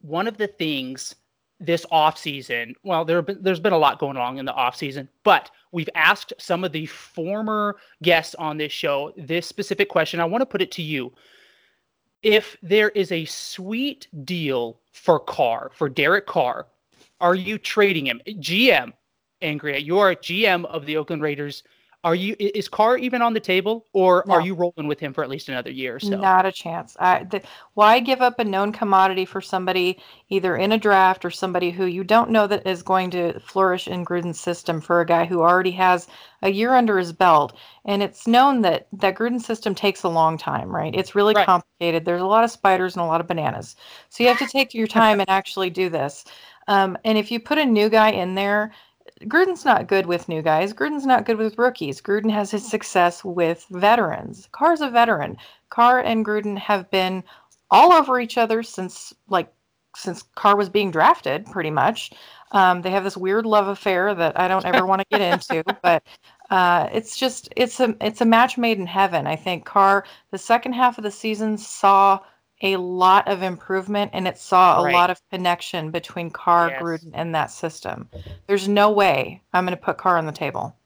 one 0.00 0.26
of 0.26 0.36
the 0.38 0.46
things 0.48 1.14
this 1.60 1.86
offseason, 1.92 2.74
well, 2.82 3.04
there 3.04 3.22
been, 3.22 3.38
there's 3.40 3.60
been 3.60 3.72
a 3.72 3.78
lot 3.78 3.98
going 3.98 4.16
on 4.16 4.38
in 4.38 4.44
the 4.44 4.52
offseason, 4.52 5.08
but 5.22 5.50
we've 5.72 5.88
asked 5.94 6.32
some 6.38 6.64
of 6.64 6.72
the 6.72 6.86
former 6.86 7.76
guests 8.02 8.34
on 8.36 8.56
this 8.56 8.72
show 8.72 9.12
this 9.16 9.46
specific 9.46 9.88
question. 9.88 10.20
I 10.20 10.24
want 10.24 10.42
to 10.42 10.46
put 10.46 10.62
it 10.62 10.72
to 10.72 10.82
you. 10.82 11.12
If 12.22 12.56
there 12.62 12.88
is 12.90 13.12
a 13.12 13.24
sweet 13.26 14.08
deal 14.24 14.80
for 14.92 15.20
Carr, 15.20 15.70
for 15.74 15.88
Derek 15.88 16.26
Carr, 16.26 16.66
are 17.20 17.34
you 17.34 17.58
trading 17.58 18.06
him? 18.06 18.20
GM, 18.26 18.92
Angria, 19.42 19.82
you 19.82 19.98
are 19.98 20.14
GM 20.14 20.64
of 20.66 20.86
the 20.86 20.96
Oakland 20.96 21.22
Raiders. 21.22 21.62
Are 22.04 22.14
you 22.14 22.36
is 22.38 22.68
Carr 22.68 22.98
even 22.98 23.22
on 23.22 23.32
the 23.32 23.40
table, 23.40 23.86
or 23.92 24.30
are 24.30 24.40
you 24.40 24.54
rolling 24.54 24.86
with 24.86 25.00
him 25.00 25.12
for 25.14 25.24
at 25.24 25.30
least 25.30 25.48
another 25.48 25.70
year 25.70 25.96
or 25.96 26.00
so? 26.00 26.16
Not 26.20 26.44
a 26.44 26.52
chance. 26.52 26.96
I, 27.00 27.24
the, 27.24 27.42
why 27.72 27.98
give 27.98 28.20
up 28.20 28.38
a 28.38 28.44
known 28.44 28.72
commodity 28.72 29.24
for 29.24 29.40
somebody 29.40 29.98
either 30.28 30.54
in 30.54 30.70
a 30.72 30.78
draft 30.78 31.24
or 31.24 31.30
somebody 31.30 31.70
who 31.70 31.86
you 31.86 32.04
don't 32.04 32.30
know 32.30 32.46
that 32.46 32.66
is 32.66 32.82
going 32.82 33.10
to 33.12 33.40
flourish 33.40 33.88
in 33.88 34.04
Gruden's 34.04 34.38
system 34.38 34.82
for 34.82 35.00
a 35.00 35.06
guy 35.06 35.24
who 35.24 35.40
already 35.40 35.70
has 35.72 36.06
a 36.42 36.50
year 36.50 36.74
under 36.74 36.98
his 36.98 37.12
belt? 37.14 37.56
And 37.86 38.02
it's 38.02 38.26
known 38.26 38.60
that 38.62 38.86
that 38.92 39.14
Gruden 39.16 39.40
system 39.40 39.74
takes 39.74 40.02
a 40.02 40.08
long 40.10 40.36
time, 40.36 40.68
right? 40.76 40.94
It's 40.94 41.14
really 41.14 41.34
Right. 41.34 41.46
complicated. 41.46 42.04
There's 42.04 42.20
a 42.22 42.26
lot 42.26 42.44
of 42.44 42.50
spiders 42.50 42.94
and 42.96 43.02
a 43.02 43.06
lot 43.06 43.22
of 43.22 43.26
bananas. 43.26 43.74
So 44.10 44.22
you 44.22 44.28
have 44.28 44.38
to 44.38 44.46
take 44.46 44.74
your 44.74 44.86
time 45.00 45.20
and 45.20 45.30
actually 45.30 45.70
do 45.70 45.88
this. 45.88 46.24
Um, 46.68 46.98
and 47.04 47.16
if 47.16 47.30
you 47.32 47.40
put 47.40 47.58
a 47.58 47.64
new 47.64 47.88
guy 47.88 48.10
in 48.10 48.34
there, 48.34 48.72
Gruden's 49.24 49.64
not 49.64 49.88
good 49.88 50.06
with 50.06 50.28
new 50.28 50.42
guys. 50.42 50.72
Gruden's 50.72 51.06
not 51.06 51.24
good 51.26 51.36
with 51.36 51.58
rookies. 51.58 52.00
Gruden 52.00 52.30
has 52.30 52.50
his 52.50 52.68
success 52.68 53.24
with 53.24 53.66
veterans. 53.70 54.48
Carr's 54.52 54.80
a 54.80 54.90
veteran. 54.90 55.36
Carr 55.70 56.00
and 56.00 56.24
Gruden 56.24 56.58
have 56.58 56.90
been 56.90 57.24
all 57.70 57.92
over 57.92 58.20
each 58.20 58.38
other 58.38 58.62
since 58.62 59.12
like 59.28 59.52
since 59.96 60.22
Carr 60.34 60.56
was 60.56 60.68
being 60.68 60.90
drafted, 60.90 61.46
pretty 61.46 61.70
much. 61.70 62.12
Um, 62.52 62.82
they 62.82 62.90
have 62.90 63.04
this 63.04 63.16
weird 63.16 63.46
love 63.46 63.68
affair 63.68 64.14
that 64.14 64.38
I 64.38 64.48
don't 64.48 64.64
ever 64.64 64.86
want 64.86 65.00
to 65.00 65.06
get 65.10 65.20
into, 65.20 65.64
but 65.82 66.02
uh, 66.50 66.88
it's 66.92 67.16
just 67.16 67.48
it's 67.56 67.80
a 67.80 67.96
it's 68.00 68.20
a 68.20 68.26
match 68.26 68.58
made 68.58 68.78
in 68.78 68.86
heaven. 68.86 69.26
I 69.26 69.36
think 69.36 69.64
Carr 69.64 70.04
the 70.30 70.38
second 70.38 70.74
half 70.74 70.98
of 70.98 71.04
the 71.04 71.10
season 71.10 71.58
saw 71.58 72.20
a 72.62 72.76
lot 72.76 73.28
of 73.28 73.42
improvement 73.42 74.10
and 74.14 74.26
it 74.28 74.38
saw 74.38 74.80
a 74.80 74.82
Right. 74.82 74.92
lot 74.92 75.10
of 75.10 75.20
connection 75.30 75.90
between 75.90 76.30
Carr, 76.30 76.68
Yes. 76.70 76.82
Gruden, 76.82 77.10
and 77.14 77.34
that 77.34 77.50
system. 77.50 78.08
There's 78.46 78.68
no 78.68 78.90
way 78.90 79.42
I'm 79.52 79.64
going 79.64 79.76
to 79.76 79.82
put 79.82 79.98
Carr 79.98 80.18
on 80.18 80.26
the 80.26 80.32
table. 80.32 80.76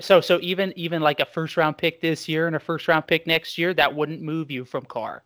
So 0.00 0.20
so 0.20 0.38
even 0.42 0.72
even 0.76 1.00
like 1.00 1.20
a 1.20 1.24
first 1.24 1.56
round 1.56 1.78
pick 1.78 2.00
this 2.00 2.28
year 2.28 2.46
and 2.46 2.56
a 2.56 2.60
first 2.60 2.88
round 2.88 3.06
pick 3.06 3.26
next 3.26 3.56
year, 3.56 3.72
that 3.74 3.94
wouldn't 3.94 4.20
move 4.20 4.50
you 4.50 4.64
from 4.64 4.84
Carr. 4.84 5.22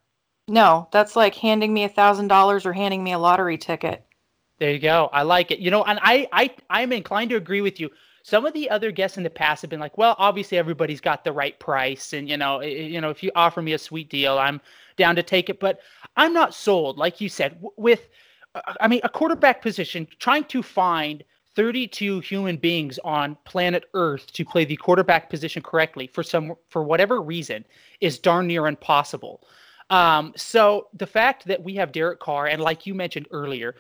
No, 0.49 0.89
that's 0.93 1.17
like 1.17 1.35
handing 1.35 1.73
me 1.73 1.85
a 1.85 1.89
thousand 1.89 2.29
dollars 2.29 2.67
or 2.67 2.73
handing 2.75 3.03
me 3.03 3.13
a 3.13 3.19
lottery 3.19 3.57
ticket. 3.57 4.05
There 4.59 4.71
you 4.71 4.79
go. 4.79 5.09
I 5.13 5.23
like 5.23 5.51
it. 5.51 5.59
You 5.59 5.71
know, 5.71 5.85
and 5.85 5.99
I 6.03 6.29
I 6.33 6.51
I'm 6.71 6.93
inclined 6.93 7.31
to 7.31 7.37
agree 7.37 7.61
with 7.61 7.81
you. 7.81 7.91
Some 8.23 8.47
of 8.47 8.53
the 8.55 8.71
other 8.71 8.91
guests 8.91 9.17
in 9.19 9.23
the 9.23 9.31
past 9.31 9.63
have 9.63 9.71
been 9.71 9.81
like, 9.81 9.99
well, 9.99 10.15
obviously 10.19 10.57
everybody's 10.59 11.01
got 11.01 11.25
the 11.25 11.33
right 11.33 11.59
price, 11.59 12.13
and 12.13 12.29
you 12.29 12.37
know, 12.37 12.59
eh, 12.61 12.67
eh, 12.67 12.83
you 12.87 13.01
know, 13.01 13.11
if 13.11 13.23
you 13.23 13.31
offer 13.35 13.61
me 13.63 13.73
a 13.75 13.79
sweet 13.79 14.09
deal, 14.09 14.39
I'm 14.39 14.61
down 14.97 15.17
to 15.17 15.23
take 15.23 15.49
it. 15.49 15.61
But 15.61 15.81
I'm 16.17 16.33
not 16.33 16.55
sold, 16.55 16.99
like 16.99 17.21
you 17.21 17.29
said, 17.29 17.59
with, 17.77 18.09
uh, 18.55 18.75
I 18.81 18.89
mean, 18.89 19.01
a 19.05 19.09
quarterback 19.09 19.63
position. 19.63 20.07
Trying 20.19 20.45
to 20.45 20.63
find 20.63 21.25
32 21.57 22.21
human 22.21 22.57
beings 22.57 22.99
on 23.05 23.37
planet 23.45 23.85
Earth 23.95 24.33
to 24.33 24.45
play 24.45 24.65
the 24.65 24.77
quarterback 24.77 25.31
position 25.31 25.63
correctly 25.63 26.07
for 26.07 26.23
some 26.23 26.55
for 26.69 26.83
whatever 26.83 27.23
reason 27.23 27.65
is 28.01 28.19
darn 28.19 28.47
near 28.47 28.67
impossible. 28.67 29.43
Um, 29.91 30.33
so 30.37 30.89
the 30.95 31.07
fact 31.07 31.45
that 31.47 31.63
we 31.63 31.75
have 31.75 31.93
Derek 31.93 32.19
Carr, 32.21 32.47
and 32.47 32.61
like 32.61 32.87
you 32.87 32.95
mentioned 32.95 33.29
earlier, 33.31 33.77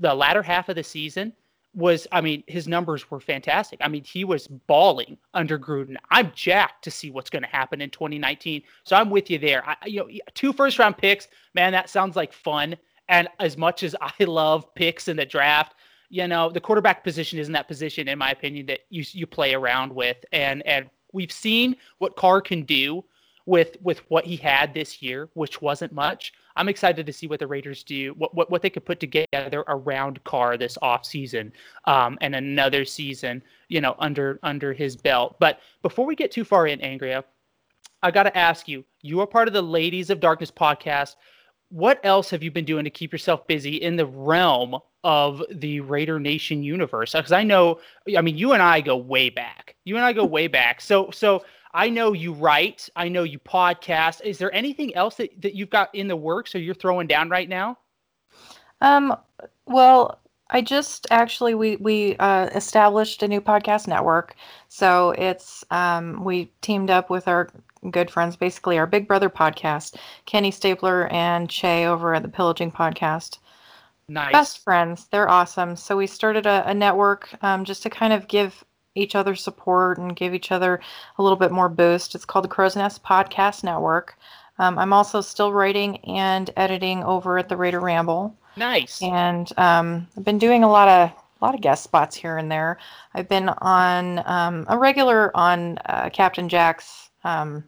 the 0.00 0.14
latter 0.14 0.42
half 0.42 0.68
of 0.68 0.76
the 0.76 0.82
season 0.82 1.32
was, 1.74 2.06
I 2.12 2.20
mean, 2.20 2.44
his 2.46 2.68
numbers 2.68 3.10
were 3.10 3.20
fantastic. 3.20 3.78
I 3.82 3.88
mean, 3.88 4.04
he 4.04 4.24
was 4.24 4.46
balling 4.46 5.18
under 5.34 5.58
Gruden. 5.58 5.96
I'm 6.10 6.30
jacked 6.34 6.84
to 6.84 6.90
see 6.90 7.10
what's 7.10 7.30
going 7.30 7.42
to 7.42 7.48
happen 7.48 7.80
in 7.80 7.90
2019. 7.90 8.62
So 8.84 8.96
I'm 8.96 9.10
with 9.10 9.30
you 9.30 9.38
there. 9.38 9.68
I, 9.68 9.76
you 9.86 10.00
know, 10.00 10.08
two 10.34 10.52
first 10.52 10.78
round 10.78 10.96
picks, 10.96 11.28
man, 11.54 11.72
that 11.72 11.90
sounds 11.90 12.16
like 12.16 12.32
fun. 12.32 12.76
And 13.08 13.28
as 13.40 13.56
much 13.56 13.82
as 13.82 13.94
I 14.00 14.12
love 14.24 14.72
picks 14.74 15.08
in 15.08 15.16
the 15.16 15.26
draft, 15.26 15.74
you 16.10 16.28
know, 16.28 16.50
the 16.50 16.60
quarterback 16.60 17.02
position 17.02 17.38
isn't 17.38 17.52
that 17.52 17.68
position, 17.68 18.08
in 18.08 18.18
my 18.18 18.30
opinion, 18.30 18.66
that 18.66 18.80
you 18.90 19.04
you 19.12 19.26
play 19.26 19.54
around 19.54 19.92
with. 19.92 20.18
And 20.32 20.64
and 20.66 20.88
we've 21.12 21.32
seen 21.32 21.76
what 21.98 22.16
Carr 22.16 22.40
can 22.40 22.62
do 22.62 23.04
with 23.46 23.76
with 23.82 23.98
what 24.10 24.24
he 24.24 24.36
had 24.36 24.72
this 24.72 25.02
year, 25.02 25.28
which 25.34 25.60
wasn't 25.60 25.92
much. 25.92 26.32
I'm 26.56 26.68
excited 26.68 27.04
to 27.04 27.12
see 27.12 27.26
what 27.26 27.40
the 27.40 27.46
Raiders 27.46 27.82
do, 27.82 28.14
what 28.14 28.34
what, 28.34 28.50
what 28.50 28.62
they 28.62 28.70
could 28.70 28.84
put 28.84 29.00
together 29.00 29.64
around 29.68 30.22
Carr 30.24 30.56
this 30.56 30.78
offseason 30.82 31.52
um, 31.86 32.16
and 32.20 32.34
another 32.34 32.84
season, 32.84 33.42
you 33.68 33.80
know, 33.80 33.94
under 33.98 34.38
under 34.42 34.72
his 34.72 34.96
belt. 34.96 35.36
But 35.38 35.60
before 35.82 36.06
we 36.06 36.14
get 36.14 36.30
too 36.30 36.44
far 36.44 36.66
in, 36.66 36.78
Angria, 36.80 37.24
I 38.02 38.10
got 38.10 38.24
to 38.24 38.36
ask 38.36 38.68
you. 38.68 38.84
You 39.02 39.20
are 39.20 39.26
part 39.26 39.48
of 39.48 39.54
the 39.54 39.62
Ladies 39.62 40.10
of 40.10 40.20
Darkness 40.20 40.50
podcast. 40.50 41.16
What 41.70 41.98
else 42.04 42.30
have 42.30 42.42
you 42.42 42.50
been 42.50 42.64
doing 42.64 42.84
to 42.84 42.90
keep 42.90 43.12
yourself 43.12 43.46
busy 43.46 43.76
in 43.76 43.96
the 43.96 44.06
realm 44.06 44.78
of 45.02 45.42
the 45.50 45.80
Raider 45.80 46.20
Nation 46.20 46.62
universe? 46.62 47.12
Because 47.12 47.32
I 47.32 47.42
know, 47.42 47.80
I 48.16 48.20
mean, 48.20 48.38
you 48.38 48.52
and 48.52 48.62
I 48.62 48.80
go 48.80 48.96
way 48.96 49.28
back. 49.28 49.74
You 49.84 49.96
and 49.96 50.04
I 50.04 50.12
go 50.12 50.24
way 50.24 50.46
back. 50.46 50.80
So, 50.80 51.10
so 51.10 51.42
I 51.74 51.90
know 51.90 52.12
you 52.12 52.32
write. 52.32 52.88
I 52.94 53.08
know 53.08 53.24
you 53.24 53.40
podcast. 53.40 54.22
Is 54.22 54.38
there 54.38 54.54
anything 54.54 54.94
else 54.94 55.16
that, 55.16 55.42
that 55.42 55.54
you've 55.54 55.70
got 55.70 55.92
in 55.94 56.06
the 56.06 56.16
works 56.16 56.54
or 56.54 56.60
you're 56.60 56.74
throwing 56.74 57.08
down 57.08 57.28
right 57.28 57.48
now? 57.48 57.76
Um, 58.80 59.16
well, 59.66 60.20
I 60.50 60.60
just 60.62 61.08
actually 61.10 61.54
we 61.54 61.76
we 61.76 62.16
uh, 62.18 62.46
established 62.54 63.22
a 63.22 63.28
new 63.28 63.40
podcast 63.40 63.88
network. 63.88 64.36
So 64.68 65.10
it's 65.12 65.64
um, 65.70 66.22
we 66.22 66.50
teamed 66.60 66.90
up 66.90 67.10
with 67.10 67.26
our 67.26 67.50
good 67.90 68.10
friends, 68.10 68.36
basically 68.36 68.78
our 68.78 68.86
Big 68.86 69.08
Brother 69.08 69.28
podcast, 69.28 69.96
Kenny 70.26 70.52
Stapler 70.52 71.08
and 71.08 71.50
Che 71.50 71.86
over 71.86 72.14
at 72.14 72.22
the 72.22 72.28
Pillaging 72.28 72.70
Podcast. 72.70 73.38
Nice. 74.06 74.32
Best 74.32 74.62
friends, 74.62 75.06
they're 75.10 75.30
awesome. 75.30 75.76
So 75.76 75.96
we 75.96 76.06
started 76.06 76.46
a, 76.46 76.62
a 76.68 76.74
network 76.74 77.30
um, 77.42 77.64
just 77.64 77.82
to 77.84 77.90
kind 77.90 78.12
of 78.12 78.28
give 78.28 78.62
each 78.94 79.14
other 79.14 79.34
support 79.34 79.98
and 79.98 80.16
give 80.16 80.34
each 80.34 80.52
other 80.52 80.80
a 81.18 81.22
little 81.22 81.36
bit 81.38 81.50
more 81.52 81.68
boost. 81.68 82.14
It's 82.14 82.24
called 82.24 82.44
the 82.44 82.48
Crow's 82.48 82.76
Nest 82.76 83.02
Podcast 83.02 83.64
Network. 83.64 84.16
Um, 84.58 84.78
I'm 84.78 84.92
also 84.92 85.20
still 85.20 85.52
writing 85.52 85.98
and 86.04 86.50
editing 86.56 87.02
over 87.02 87.38
at 87.38 87.48
the 87.48 87.56
Raider 87.56 87.80
Ramble 87.80 88.36
Nice. 88.56 89.02
and 89.02 89.50
um, 89.58 90.06
I've 90.16 90.24
been 90.24 90.38
doing 90.38 90.62
a 90.62 90.70
lot 90.70 90.88
of 90.88 91.10
a 91.10 91.44
lot 91.44 91.54
of 91.56 91.60
guest 91.60 91.82
spots 91.82 92.14
here 92.14 92.38
and 92.38 92.50
there. 92.50 92.78
I've 93.14 93.28
been 93.28 93.48
on 93.48 94.22
um, 94.24 94.64
a 94.68 94.78
regular 94.78 95.36
on 95.36 95.78
uh, 95.86 96.08
Captain 96.10 96.48
Jack's 96.48 97.10
um, 97.24 97.64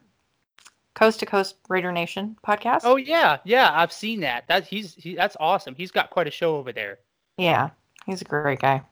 Coast 0.95 1.19
to 1.21 1.27
Coast 1.27 1.57
Raider 1.69 1.91
Nation 1.93 2.39
podcast. 2.47 2.83
Oh 2.85 2.95
yeah, 2.97 3.39
yeah, 3.45 3.71
I've 3.75 3.93
seen 3.93 4.21
that. 4.21 4.47
That 4.47 4.65
he's 4.65 4.95
he, 4.95 5.17
that's 5.17 5.37
awesome. 5.41 5.75
He's 5.75 5.91
got 5.91 6.11
quite 6.11 6.29
a 6.29 6.31
show 6.31 6.57
over 6.57 6.73
there. 6.73 7.01
yeah, 7.37 7.71
he's 8.07 8.23
a 8.23 8.25
great 8.25 8.61
guy. 8.61 8.83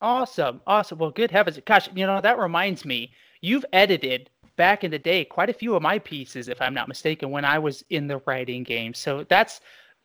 Awesome, 0.00 0.60
awesome. 0.66 0.98
Well, 0.98 1.10
good 1.10 1.30
heavens, 1.30 1.58
gosh, 1.64 1.88
you 1.94 2.06
know 2.06 2.20
that 2.20 2.38
reminds 2.38 2.84
me. 2.84 3.12
You've 3.40 3.64
edited 3.72 4.30
back 4.56 4.84
in 4.84 4.90
the 4.90 4.98
day 4.98 5.24
quite 5.24 5.50
a 5.50 5.54
few 5.54 5.74
of 5.74 5.82
my 5.82 5.98
pieces, 5.98 6.48
if 6.48 6.60
I'm 6.60 6.74
not 6.74 6.88
mistaken, 6.88 7.30
when 7.30 7.44
I 7.44 7.58
was 7.58 7.82
in 7.90 8.06
the 8.06 8.18
writing 8.26 8.62
game. 8.62 8.94
So 8.94 9.24
that's 9.24 9.60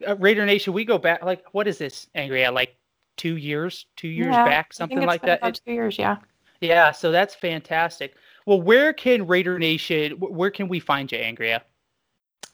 uh, 0.07 0.15
Raider 0.17 0.45
Nation. 0.45 0.73
We 0.73 0.85
go 0.85 0.97
back 0.97 1.23
like 1.23 1.43
what 1.53 1.67
is 1.67 1.77
this, 1.77 2.07
Angria? 2.15 2.53
Like 2.53 2.75
two 3.17 3.37
years, 3.37 3.85
two 3.95 4.07
years 4.07 4.37
Yeah, 4.37 4.43
back, 4.45 4.73
something 4.73 5.05
like 5.05 5.21
that. 5.23 5.39
About 5.39 5.59
two 5.65 5.73
years, 5.73 5.97
yeah. 5.99 6.17
yeah, 6.61 6.91
so 6.91 7.11
that's 7.11 7.35
fantastic. 7.35 8.15
Well, 8.45 8.61
where 8.61 8.93
can 8.93 9.27
Raider 9.27 9.59
Nation? 9.59 10.13
Where 10.13 10.51
can 10.51 10.67
we 10.67 10.79
find 10.79 11.11
you, 11.11 11.17
Angria? 11.19 11.61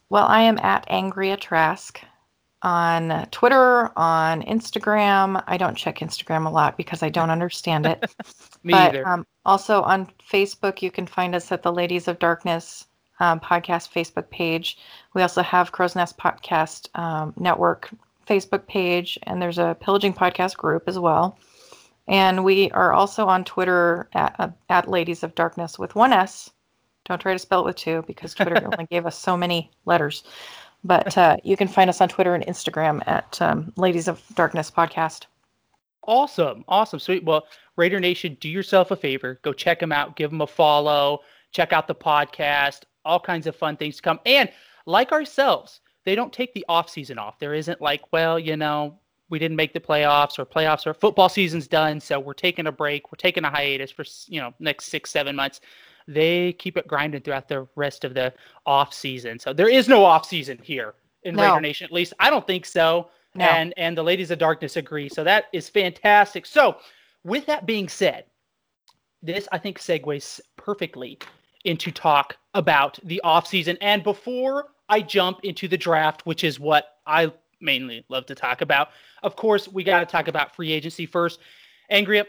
Well, 0.10 0.26
I 0.26 0.42
am 0.42 0.58
at 0.60 0.88
Angria 0.90 1.40
Trask 1.40 2.00
on 2.66 3.28
Twitter, 3.30 3.92
on 3.96 4.42
Instagram. 4.42 5.42
I 5.46 5.56
don't 5.56 5.76
check 5.78 6.00
Instagram 6.00 6.48
a 6.48 6.50
lot 6.50 6.78
because 6.78 7.04
I 7.04 7.10
don't 7.10 7.30
understand 7.30 7.86
it. 7.86 8.04
Me 8.64 8.74
but 8.74 8.96
either. 8.96 9.08
Um, 9.08 9.26
also 9.46 9.84
on 9.84 10.10
Facebook, 10.30 10.82
you 10.82 10.90
can 10.90 11.06
find 11.06 11.36
us 11.36 11.52
at 11.52 11.62
the 11.62 11.72
Ladies 11.72 12.08
of 12.08 12.18
Darkness 12.18 12.88
um, 13.20 13.40
podcast 13.40 13.94
Facebook 13.94 14.32
page. 14.32 14.80
We 15.14 15.22
also 15.22 15.44
have 15.44 15.72
Crow's 15.72 15.96
Nest 15.96 16.18
Podcast 16.18 16.90
um, 17.00 17.36
Network 17.38 17.92
Facebook 18.28 18.66
page, 18.66 19.20
and 19.24 19.40
there's 19.40 19.60
a 19.60 19.78
Pillaging 19.80 20.14
Podcast 20.14 20.58
group 20.58 20.86
as 20.88 20.98
well. 20.98 21.38
And 22.08 22.44
we 22.44 22.72
are 22.72 22.94
also 22.94 23.28
on 23.28 23.46
Twitter 23.46 24.10
at, 24.14 24.36
uh, 24.40 24.50
at 24.70 24.90
Ladies 24.90 25.22
of 25.22 25.36
Darkness 25.36 25.78
with 25.78 25.94
one 25.94 26.14
S. 26.14 26.50
Don't 27.06 27.22
try 27.22 27.34
to 27.34 27.40
spell 27.40 27.62
it 27.62 27.66
with 27.66 27.76
two 27.76 28.04
because 28.08 28.34
Twitter 28.34 28.60
only 28.66 28.86
gave 28.90 29.06
us 29.06 29.18
so 29.18 29.38
many 29.38 29.70
letters. 29.86 30.24
But 30.86 31.18
uh, 31.18 31.38
you 31.44 31.58
can 31.58 31.68
find 31.68 31.90
us 31.90 32.00
on 32.00 32.10
Twitter 32.10 32.36
and 32.36 32.46
Instagram 32.46 33.02
at 33.08 33.42
um, 33.42 33.74
Ladies 33.76 34.08
of 34.08 34.22
Darkness 34.36 34.70
Podcast. 34.70 35.26
Awesome, 36.04 36.64
awesome, 36.68 37.00
sweet. 37.00 37.24
Well, 37.24 37.48
Raider 37.76 38.00
Nation, 38.00 38.38
do 38.40 38.48
yourself 38.48 38.92
a 38.92 38.96
favor, 38.96 39.40
go 39.42 39.52
check 39.52 39.80
them 39.80 39.92
out, 39.92 40.16
give 40.16 40.30
them 40.30 40.42
a 40.42 40.48
follow, 40.48 41.22
check 41.52 41.74
out 41.74 41.88
the 41.88 41.96
podcast, 41.96 42.82
all 43.04 43.20
kinds 43.20 43.48
of 43.48 43.56
fun 43.56 43.78
things 43.78 43.96
to 43.96 44.04
come. 44.04 44.20
And 44.28 44.48
like 44.86 45.12
ourselves, 45.12 45.82
they 46.04 46.14
don't 46.14 46.32
take 46.32 46.54
the 46.54 46.64
off 46.70 46.88
season 46.88 47.18
off. 47.18 47.40
There 47.40 47.56
isn't 47.56 47.82
like, 47.82 48.02
well, 48.14 48.38
you 48.38 48.56
know, 48.56 49.00
we 49.30 49.40
didn't 49.40 49.58
make 49.58 49.74
the 49.74 49.80
playoffs 49.80 50.38
or 50.38 50.46
playoffs 50.46 50.86
or 50.86 50.94
football 50.94 51.30
season's 51.30 51.68
done, 51.68 52.00
so 52.00 52.20
we're 52.20 52.34
taking 52.34 52.68
a 52.68 52.72
break, 52.72 53.12
we're 53.12 53.18
taking 53.18 53.44
a 53.44 53.50
hiatus 53.50 53.90
for 53.90 54.06
you 54.28 54.40
know 54.40 54.54
next 54.60 54.86
six 54.86 55.10
seven 55.10 55.36
months. 55.36 55.62
They 56.08 56.54
keep 56.54 56.78
it 56.78 56.88
grinding 56.88 57.22
throughout 57.22 57.48
the 57.48 57.68
rest 57.76 58.04
of 58.04 58.14
the 58.14 58.34
off 58.66 58.94
season. 58.94 59.40
So 59.40 59.54
there 59.54 59.70
is 59.70 59.88
no 59.88 60.06
off 60.06 60.26
season 60.26 60.60
here 60.62 60.94
in 61.24 61.36
No. 61.36 61.44
Raider 61.44 61.62
Nation. 61.62 61.86
At 61.86 61.92
least 61.92 62.14
I 62.20 62.30
don't 62.30 62.46
think 62.46 62.66
so 62.66 63.10
No. 63.34 63.46
and 63.46 63.74
and 63.78 63.98
the 63.98 64.04
ladies 64.04 64.30
of 64.32 64.38
darkness 64.40 64.78
agree 64.78 65.10
so 65.10 65.24
that 65.24 65.46
is 65.52 65.68
fantastic 65.68 66.46
so 66.46 66.78
with 67.24 67.46
that 67.48 67.66
being 67.66 67.90
said 67.90 68.26
this 69.22 69.48
i 69.52 69.58
think 69.58 69.78
segues 69.80 70.40
perfectly 70.56 71.18
into 71.66 71.92
talk 71.92 72.38
about 72.54 73.00
the 73.04 73.20
off 73.22 73.48
season. 73.48 73.78
and 73.82 74.04
before 74.04 74.68
i 74.88 75.02
jump 75.02 75.40
into 75.44 75.68
the 75.68 75.78
draft 75.78 76.26
which 76.26 76.44
is 76.46 76.60
what 76.60 77.00
i 77.08 77.30
mainly 77.60 78.06
love 78.10 78.26
to 78.28 78.36
talk 78.36 78.62
about 78.62 78.90
of 79.24 79.36
course 79.36 79.68
we 79.68 79.84
got 79.84 80.00
to 80.00 80.06
talk 80.06 80.28
about 80.30 80.56
free 80.56 80.72
agency 80.72 81.06
first 81.06 81.40
angria 81.92 82.24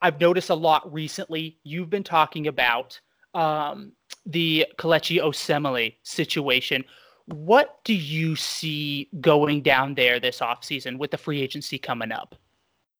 i've 0.00 0.20
noticed 0.20 0.48
a 0.50 0.54
lot 0.54 0.90
recently 0.92 1.58
you've 1.64 1.90
been 1.90 2.04
talking 2.04 2.46
about 2.46 2.98
um, 3.34 3.92
the 4.24 4.66
Kelechi 4.78 5.20
Osemele 5.20 5.94
situation 6.02 6.84
what 7.26 7.80
do 7.84 7.94
you 7.94 8.36
see 8.36 9.08
going 9.20 9.60
down 9.60 9.94
there 9.94 10.18
this 10.20 10.38
offseason 10.38 10.98
with 10.98 11.10
the 11.10 11.18
free 11.18 11.42
agency 11.42 11.78
coming 11.78 12.12
up? 12.12 12.36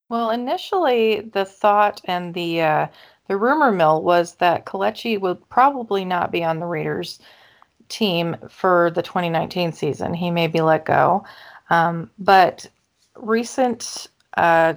Well, 0.08 0.30
initially, 0.30 1.20
the 1.20 1.44
thought 1.44 2.00
and 2.04 2.34
the 2.34 2.60
uh, 2.60 2.86
the 3.28 3.36
rumor 3.36 3.72
mill 3.72 4.02
was 4.02 4.34
that 4.36 4.66
Kalechi 4.66 5.20
would 5.20 5.48
probably 5.48 6.04
not 6.04 6.30
be 6.30 6.44
on 6.44 6.60
the 6.60 6.66
Raiders 6.66 7.18
team 7.88 8.36
for 8.48 8.90
the 8.90 9.02
2019 9.02 9.72
season. 9.72 10.14
He 10.14 10.30
may 10.30 10.46
be 10.46 10.60
let 10.60 10.84
go, 10.84 11.24
um, 11.70 12.10
but 12.18 12.66
recent 13.16 14.08
uh, 14.36 14.74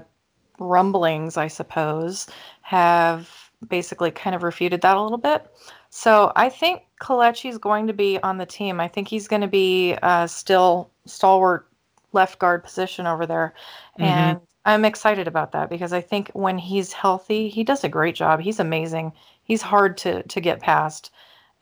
rumblings, 0.60 1.38
I 1.38 1.48
suppose, 1.48 2.28
have 2.62 3.39
basically 3.68 4.12
kind 4.12 4.36
of 4.36 4.44
refuted 4.44 4.82
that 4.82 4.98
a 4.98 5.02
little 5.02 5.18
bit. 5.18 5.46
So 5.90 6.32
I 6.36 6.50
think 6.50 6.84
Kelechi's 7.02 7.58
going 7.58 7.88
to 7.88 7.94
be 7.94 8.20
on 8.24 8.38
the 8.38 8.46
team. 8.46 8.80
I 8.80 8.88
think 8.88 9.08
he's 9.08 9.28
going 9.28 9.42
to 9.42 9.48
be 9.48 9.96
uh, 10.02 10.28
still 10.28 10.92
stalwart 11.06 11.68
left 12.14 12.40
guard 12.40 12.64
position 12.64 13.06
over 13.08 13.26
there, 13.26 13.54
Mhm. 14.00 14.04
and 14.06 14.42
I'm 14.66 14.86
excited 14.86 15.28
about 15.28 15.52
that 15.54 15.70
because 15.70 15.94
I 15.94 16.02
think 16.02 16.30
when 16.34 16.58
he's 16.58 16.94
healthy, 16.94 17.50
he 17.50 17.64
does 17.64 17.84
a 17.84 17.90
great 17.90 18.16
job. 18.16 18.40
He's 18.42 18.60
amazing. 18.60 19.14
He's 19.44 19.62
hard 19.62 19.98
to 20.00 20.24
to 20.24 20.42
get 20.42 20.60
past. 20.62 21.12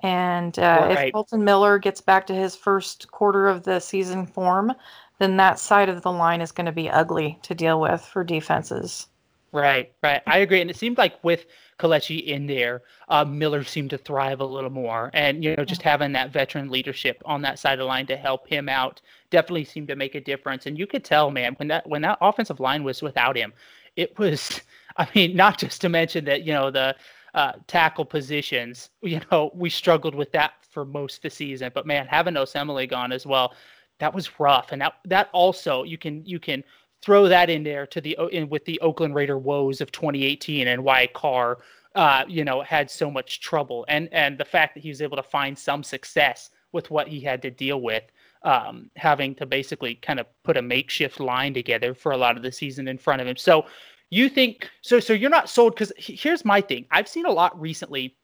And 0.04 0.58
uh, 0.60 0.88
Right. 0.90 1.08
if 1.08 1.12
Kolton 1.12 1.44
Miller 1.44 1.80
gets 1.80 2.02
back 2.02 2.28
to 2.28 2.36
his 2.36 2.56
first 2.56 3.12
quarter 3.12 3.48
of 3.48 3.64
the 3.64 3.80
season 3.80 4.26
form, 4.26 4.74
then 5.20 5.38
that 5.38 5.60
side 5.60 5.90
of 5.90 6.02
the 6.04 6.12
line 6.12 6.42
is 6.42 6.52
going 6.52 6.66
to 6.66 6.72
be 6.72 6.90
ugly 6.90 7.40
to 7.44 7.56
deal 7.56 7.80
with 7.82 8.02
for 8.06 8.24
defenses. 8.24 9.08
Right, 9.52 9.92
right. 10.04 10.22
I 10.28 10.40
agree. 10.40 10.62
And 10.62 10.70
it 10.70 10.76
seemed 10.76 10.98
like 10.98 11.22
with 11.24 11.46
Kelechi 11.80 12.26
in 12.26 12.48
there, 12.48 12.82
uh, 13.10 13.24
Miller 13.24 13.64
seemed 13.64 13.92
to 13.92 13.98
thrive 13.98 14.40
a 14.40 14.46
little 14.46 14.70
more. 14.70 15.12
And, 15.14 15.44
you 15.44 15.56
know, 15.56 15.66
just 15.66 15.82
having 15.82 16.12
that 16.14 16.32
veteran 16.32 16.70
leadership 16.70 17.22
on 17.26 17.42
that 17.44 17.60
side 17.60 17.74
of 17.74 17.80
the 17.80 17.86
line 17.86 18.08
to 18.08 18.18
help 18.18 18.48
him 18.48 18.68
out 18.68 19.02
definitely 19.30 19.66
seemed 19.66 19.88
to 19.90 19.96
make 19.96 20.16
a 20.16 20.22
difference. 20.22 20.66
And 20.66 20.78
you 20.78 20.88
could 20.88 21.04
tell, 21.04 21.30
man, 21.30 21.54
when 21.58 21.68
that 21.68 21.88
when 21.88 22.02
that 22.02 22.18
offensive 22.22 22.60
line 22.60 22.84
was 22.84 23.02
without 23.02 23.38
him, 23.38 23.54
it 23.96 24.18
was 24.18 24.62
I 24.98 25.08
mean, 25.14 25.36
not 25.36 25.60
just 25.60 25.82
to 25.82 25.90
mention 25.90 26.26
that, 26.26 26.44
you 26.44 26.54
know, 26.54 26.72
the 26.72 26.96
uh, 27.36 27.54
tackle 27.68 28.06
positions, 28.06 28.90
you 29.02 29.22
know, 29.32 29.52
we 29.54 29.70
struggled 29.70 30.16
with 30.16 30.32
that 30.32 30.54
for 30.72 30.86
most 30.86 31.18
of 31.18 31.22
the 31.22 31.30
season. 31.30 31.72
But 31.74 31.86
man, 31.86 32.08
having 32.08 32.34
Osemele 32.34 32.90
gone 32.90 33.12
as 33.12 33.26
well, 33.26 33.54
that 34.00 34.14
was 34.14 34.40
rough. 34.40 34.72
And 34.72 34.82
that 34.82 34.94
that 35.06 35.30
also 35.34 35.84
you 35.84 35.98
can 35.98 36.26
you 36.26 36.40
can 36.40 36.64
throw 37.08 37.30
that 37.30 37.50
in 37.50 37.64
there 37.64 37.88
to 37.88 38.02
the 38.02 38.18
in 38.34 38.50
with 38.50 38.66
the 38.66 38.78
Oakland 38.82 39.16
Raider 39.16 39.38
woes 39.38 39.80
of 39.80 39.94
2018 39.94 40.68
and 40.68 40.84
why 40.84 41.08
Carr, 41.14 41.60
uh, 41.96 42.26
you 42.28 42.44
know, 42.44 42.62
had 42.62 42.92
so 42.92 43.10
much 43.10 43.40
trouble, 43.40 43.86
and 43.88 44.10
and 44.12 44.38
the 44.38 44.44
fact 44.44 44.74
that 44.74 44.82
he 44.82 44.90
was 44.90 45.02
able 45.02 45.16
to 45.16 45.24
find 45.24 45.58
some 45.58 45.84
success 45.84 46.50
with 46.74 46.92
what 46.92 47.08
he 47.08 47.22
had 47.22 47.42
to 47.44 47.50
deal 47.50 47.80
with, 47.80 48.04
um, 48.44 48.92
having 48.98 49.34
to 49.36 49.46
basically 49.46 49.96
kind 49.96 50.20
of 50.20 50.26
put 50.44 50.58
a 50.58 50.62
makeshift 50.62 51.22
line 51.22 51.54
together 51.54 51.94
for 51.94 52.12
a 52.12 52.18
lot 52.18 52.36
of 52.36 52.44
the 52.44 52.52
season 52.52 52.90
in 52.90 52.98
front 52.98 53.22
of 53.22 53.28
him. 53.28 53.38
So, 53.38 53.66
you 54.10 54.28
think 54.28 54.70
so? 54.82 55.00
So 55.00 55.14
you're 55.14 55.30
not 55.30 55.50
sold 55.50 55.76
because 55.76 55.94
here's 55.96 56.44
my 56.44 56.60
thing. 56.60 56.88
I've 56.92 57.08
seen 57.08 57.26
a 57.26 57.32
lot 57.32 57.58
recently. 57.58 58.18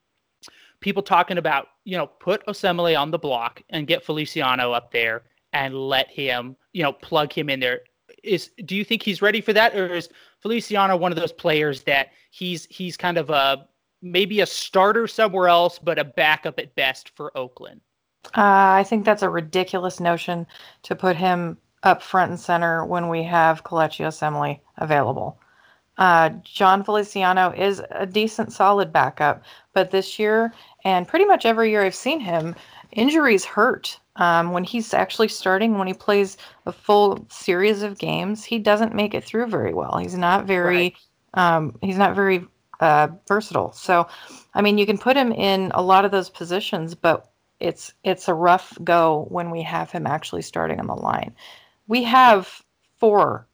People 0.81 1.03
talking 1.03 1.37
about, 1.37 1.67
you 1.85 1.95
know, 1.95 2.07
put 2.07 2.45
Osemele 2.47 2.99
on 2.99 3.11
the 3.11 3.17
block 3.17 3.63
and 3.69 3.87
get 3.87 4.03
Feliciano 4.03 4.73
up 4.73 4.91
there 4.91 5.23
and 5.53 5.73
let 5.73 6.11
him, 6.11 6.57
you 6.73 6.83
know, 6.83 6.91
plug 6.91 7.31
him 7.31 7.49
in 7.49 7.61
there 7.61 7.79
is 8.23 8.51
do 8.65 8.75
you 8.75 8.83
think 8.83 9.03
he's 9.03 9.21
ready 9.21 9.41
for 9.41 9.53
that 9.53 9.75
or 9.75 9.93
is 9.93 10.09
Feliciano 10.39 10.95
one 10.97 11.11
of 11.11 11.17
those 11.17 11.31
players 11.31 11.83
that 11.83 12.09
he's 12.31 12.65
he's 12.69 12.97
kind 12.97 13.17
of 13.17 13.29
a 13.29 13.67
maybe 14.01 14.41
a 14.41 14.45
starter 14.45 15.07
somewhere 15.07 15.47
else 15.47 15.79
but 15.79 15.99
a 15.99 16.03
backup 16.03 16.59
at 16.59 16.75
best 16.75 17.09
for 17.09 17.35
Oakland? 17.37 17.81
Uh, 18.25 18.79
I 18.79 18.85
think 18.87 19.05
that's 19.05 19.23
a 19.23 19.29
ridiculous 19.29 19.99
notion 19.99 20.47
to 20.83 20.95
put 20.95 21.15
him 21.15 21.57
up 21.83 22.01
front 22.01 22.31
and 22.31 22.39
center 22.39 22.85
when 22.85 23.09
we 23.09 23.23
have 23.23 23.63
Kelechi 23.63 24.05
Osemele 24.05 24.59
available. 24.77 25.37
Uh, 25.97 26.29
Jon 26.43 26.83
Feliciano 26.83 27.51
is 27.51 27.81
a 27.91 28.05
decent, 28.05 28.51
solid 28.51 28.91
backup, 28.91 29.43
but 29.73 29.91
this 29.91 30.17
year 30.17 30.53
and 30.83 31.07
pretty 31.07 31.25
much 31.25 31.45
every 31.45 31.69
year 31.69 31.83
I've 31.83 31.93
seen 31.95 32.19
him, 32.19 32.55
injuries 32.91 33.45
hurt. 33.45 33.99
Um, 34.17 34.51
when 34.51 34.63
he's 34.63 34.93
actually 34.93 35.27
starting, 35.27 35.77
when 35.77 35.87
he 35.87 35.93
plays 35.93 36.37
a 36.65 36.71
full 36.71 37.25
series 37.29 37.81
of 37.81 37.97
games, 37.97 38.43
he 38.43 38.59
doesn't 38.59 38.93
make 38.93 39.13
it 39.13 39.23
through 39.23 39.47
very 39.47 39.73
well. 39.73 39.97
He's 39.97 40.15
not 40.15 40.45
very, 40.45 40.95
um, 41.33 41.77
he's 41.81 41.97
not 41.97 42.15
very 42.15 42.45
uh, 42.79 43.07
versatile. 43.27 43.71
So, 43.71 44.07
I 44.53 44.61
mean, 44.61 44.77
you 44.77 44.85
can 44.85 44.97
put 44.97 45.17
him 45.17 45.31
in 45.31 45.71
a 45.73 45.81
lot 45.81 46.05
of 46.05 46.11
those 46.11 46.29
positions, 46.29 46.93
but 46.93 47.31
it's 47.59 47.93
it's 48.03 48.27
a 48.27 48.33
rough 48.33 48.77
go 48.83 49.25
when 49.29 49.49
we 49.49 49.63
have 49.63 49.89
him 49.89 50.05
actually 50.05 50.41
starting 50.41 50.79
on 50.79 50.87
the 50.87 50.95
line. 50.95 51.33
We 51.87 52.03
have 52.03 52.61
four 52.97 53.47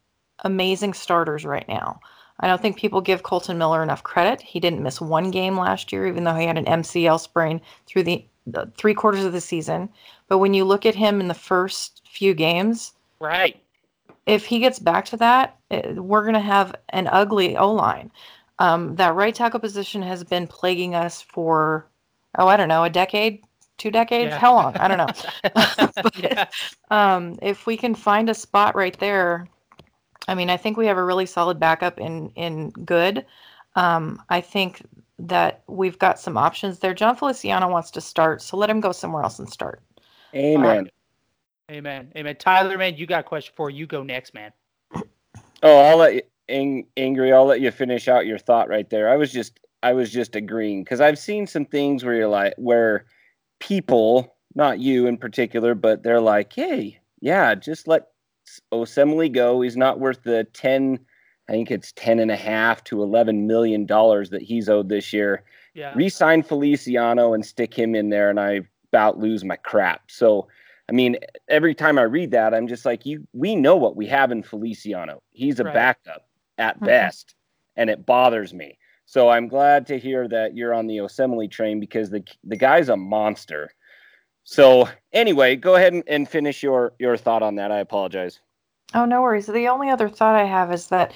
amazing 0.44 0.94
starters 0.94 1.46
right 1.46 1.68
now. 1.68 2.00
I 2.40 2.48
don't 2.48 2.62
think 2.62 2.78
people 2.78 3.02
give 3.02 3.24
Kolton 3.24 3.58
Miller 3.58 3.84
enough 3.84 4.04
credit. 4.04 4.42
He 4.42 4.60
didn't 4.60 4.82
miss 4.82 5.02
one 5.02 5.30
game 5.30 5.58
last 5.58 5.92
year, 5.92 6.08
even 6.08 6.24
though 6.24 6.36
he 6.36 6.46
had 6.46 6.58
an 6.58 6.66
MCL 6.66 7.20
sprain 7.20 7.60
through 7.86 8.04
the, 8.04 8.26
the 8.39 8.39
three 8.78 8.94
quarters 8.94 9.24
of 9.24 9.34
the 9.34 9.42
season. 9.42 9.90
But 10.28 10.38
when 10.40 10.54
you 10.54 10.66
look 10.66 10.86
at 10.86 10.96
him 10.96 11.20
in 11.22 11.28
the 11.28 11.34
first 11.34 12.02
few 12.10 12.34
games, 12.34 12.94
Right. 13.20 13.62
if 14.26 14.46
he 14.46 14.60
gets 14.60 14.80
back 14.80 15.06
to 15.06 15.18
that, 15.18 15.58
eh, 15.72 15.94
we're 15.94 16.22
going 16.24 16.34
to 16.34 16.40
have 16.40 16.76
an 16.90 17.08
ugly 17.08 17.58
O 17.58 17.72
line. 17.72 18.12
Um, 18.60 18.96
that 18.98 19.16
right 19.16 19.34
tackle 19.34 19.60
position 19.60 20.02
has 20.02 20.24
been 20.24 20.46
plaguing 20.46 20.94
us 20.96 21.22
for, 21.22 21.88
oh, 22.38 22.48
I 22.48 22.58
don't 22.58 22.68
know, 22.68 22.84
a 22.84 22.90
decade, 22.90 23.44
two 23.78 23.90
decades? 23.90 24.32
Yeah. 24.32 24.38
How 24.38 24.54
long? 24.54 24.76
I 24.78 24.88
don't 24.88 24.98
know. 24.98 25.08
But, 26.04 26.18
yeah. 26.18 26.46
um, 26.92 27.40
if 27.42 27.66
we 27.66 27.78
can 27.78 27.96
find 27.96 28.30
a 28.30 28.34
spot 28.34 28.76
right 28.76 28.98
there, 29.00 29.48
I 30.28 30.36
mean, 30.36 30.50
I 30.50 30.58
think 30.58 30.78
we 30.78 30.86
have 30.88 30.98
a 30.98 31.04
really 31.04 31.26
solid 31.26 31.60
backup 31.60 32.00
in 32.00 32.30
in 32.36 32.70
good. 32.72 33.26
Um, 33.76 34.22
I 34.30 34.42
think 34.42 34.82
that 35.20 35.64
we've 35.68 36.00
got 36.00 36.20
some 36.20 36.38
options 36.38 36.80
there. 36.80 36.94
Jon 36.94 37.16
Feliciano 37.16 37.68
wants 37.70 37.92
to 37.92 38.02
start, 38.02 38.42
so 38.42 38.58
let 38.58 38.70
him 38.70 38.80
go 38.80 38.92
somewhere 38.92 39.24
else 39.24 39.38
and 39.40 39.50
start. 39.50 39.82
Amen. 40.34 40.90
Amen. 41.70 42.12
Amen. 42.16 42.36
Tyler, 42.38 42.78
man, 42.78 42.96
you 42.96 43.06
got 43.06 43.20
a 43.20 43.24
question 43.24 43.54
for 43.56 43.70
you. 43.70 43.86
Go 43.86 44.02
next, 44.02 44.34
man. 44.34 44.52
Oh, 45.62 45.80
I'll 45.80 45.98
let 45.98 46.16
you, 46.16 46.22
Ang- 46.48 46.88
angry. 46.98 47.34
I'll 47.34 47.46
let 47.46 47.62
you 47.62 47.70
finish 47.70 48.08
out 48.08 48.26
your 48.26 48.40
thought 48.40 48.70
right 48.70 48.90
there. 48.90 49.10
I 49.10 49.18
was 49.18 49.32
just, 49.32 49.60
I 49.84 49.94
was 49.94 50.12
just 50.12 50.36
agreeing 50.36 50.84
because 50.84 51.02
I've 51.02 51.20
seen 51.20 51.46
some 51.46 51.66
things 51.66 52.04
where 52.04 52.16
you're 52.16 52.28
like, 52.28 52.54
where 52.58 53.06
people, 53.60 54.36
not 54.56 54.80
you 54.80 55.06
in 55.06 55.18
particular, 55.18 55.76
but 55.76 56.02
they're 56.02 56.22
like, 56.22 56.54
hey, 56.54 57.00
yeah, 57.22 57.54
just 57.56 57.88
let 57.88 58.08
Osemele 58.72 59.32
go. 59.32 59.62
He's 59.62 59.78
not 59.78 60.00
worth 60.00 60.24
the 60.24 60.46
ten. 60.46 61.00
I 61.50 61.52
think 61.54 61.72
it's 61.72 61.92
ten 61.94 62.20
and 62.20 62.30
a 62.30 62.36
half 62.36 62.84
to 62.86 63.02
eleven 63.02 63.48
million 63.48 63.88
dollars 63.88 64.30
that 64.30 64.44
he's 64.44 64.70
owed 64.70 64.88
this 64.88 65.12
year. 65.12 65.44
Yeah. 65.74 65.94
Resign 65.96 66.44
Feliciano 66.44 67.34
and 67.34 67.44
stick 67.44 67.74
him 67.74 67.96
in 67.96 68.10
there, 68.10 68.30
and 68.30 68.40
I 68.40 68.62
about 68.94 69.18
lose 69.20 69.44
my 69.44 69.56
crap. 69.56 70.12
So, 70.12 70.48
I 70.90 70.92
mean, 70.92 71.18
every 71.48 71.74
time 71.74 71.98
I 71.98 72.04
read 72.04 72.32
that, 72.32 72.54
I'm 72.54 72.68
just 72.68 72.86
like, 72.86 73.04
you. 73.06 73.28
We 73.34 73.56
know 73.56 73.76
what 73.76 73.96
we 73.96 74.06
have 74.08 74.32
in 74.32 74.44
Feliciano. 74.44 75.24
He's 75.32 75.60
a 75.60 75.64
Right. 75.64 75.74
backup 75.74 76.28
at 76.60 76.80
Mhm. 76.80 76.86
best, 76.86 77.34
and 77.76 77.90
it 77.90 78.06
bothers 78.06 78.54
me. 78.54 78.78
So 79.06 79.30
I'm 79.30 79.48
glad 79.48 79.88
to 79.88 79.98
hear 79.98 80.28
that 80.28 80.56
you're 80.56 80.74
on 80.76 80.86
the 80.86 80.98
Osemele 80.98 81.50
train 81.50 81.80
because 81.80 82.12
the 82.12 82.24
the 82.44 82.58
guy's 82.58 82.90
a 82.90 82.98
monster. 82.98 83.72
So 84.44 84.88
anyway, 85.14 85.56
go 85.56 85.76
ahead 85.76 85.94
and, 85.94 86.04
and 86.08 86.30
finish 86.30 86.62
your 86.62 86.94
your 87.00 87.18
thought 87.18 87.42
on 87.42 87.56
that. 87.56 87.72
I 87.72 87.80
apologize. 87.80 88.40
Oh, 88.96 89.06
no 89.06 89.22
worries. 89.22 89.46
The 89.46 89.68
only 89.68 89.92
other 89.92 90.10
thought 90.10 90.36
I 90.36 90.46
have 90.46 90.72
is 90.74 90.88
that 90.88 91.14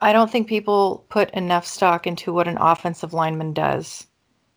I 0.00 0.12
don't 0.12 0.30
think 0.30 0.48
people 0.48 1.04
put 1.08 1.30
enough 1.30 1.66
stock 1.66 2.06
into 2.06 2.32
what 2.32 2.48
an 2.48 2.58
offensive 2.58 3.12
lineman 3.12 3.52
does. 3.52 4.06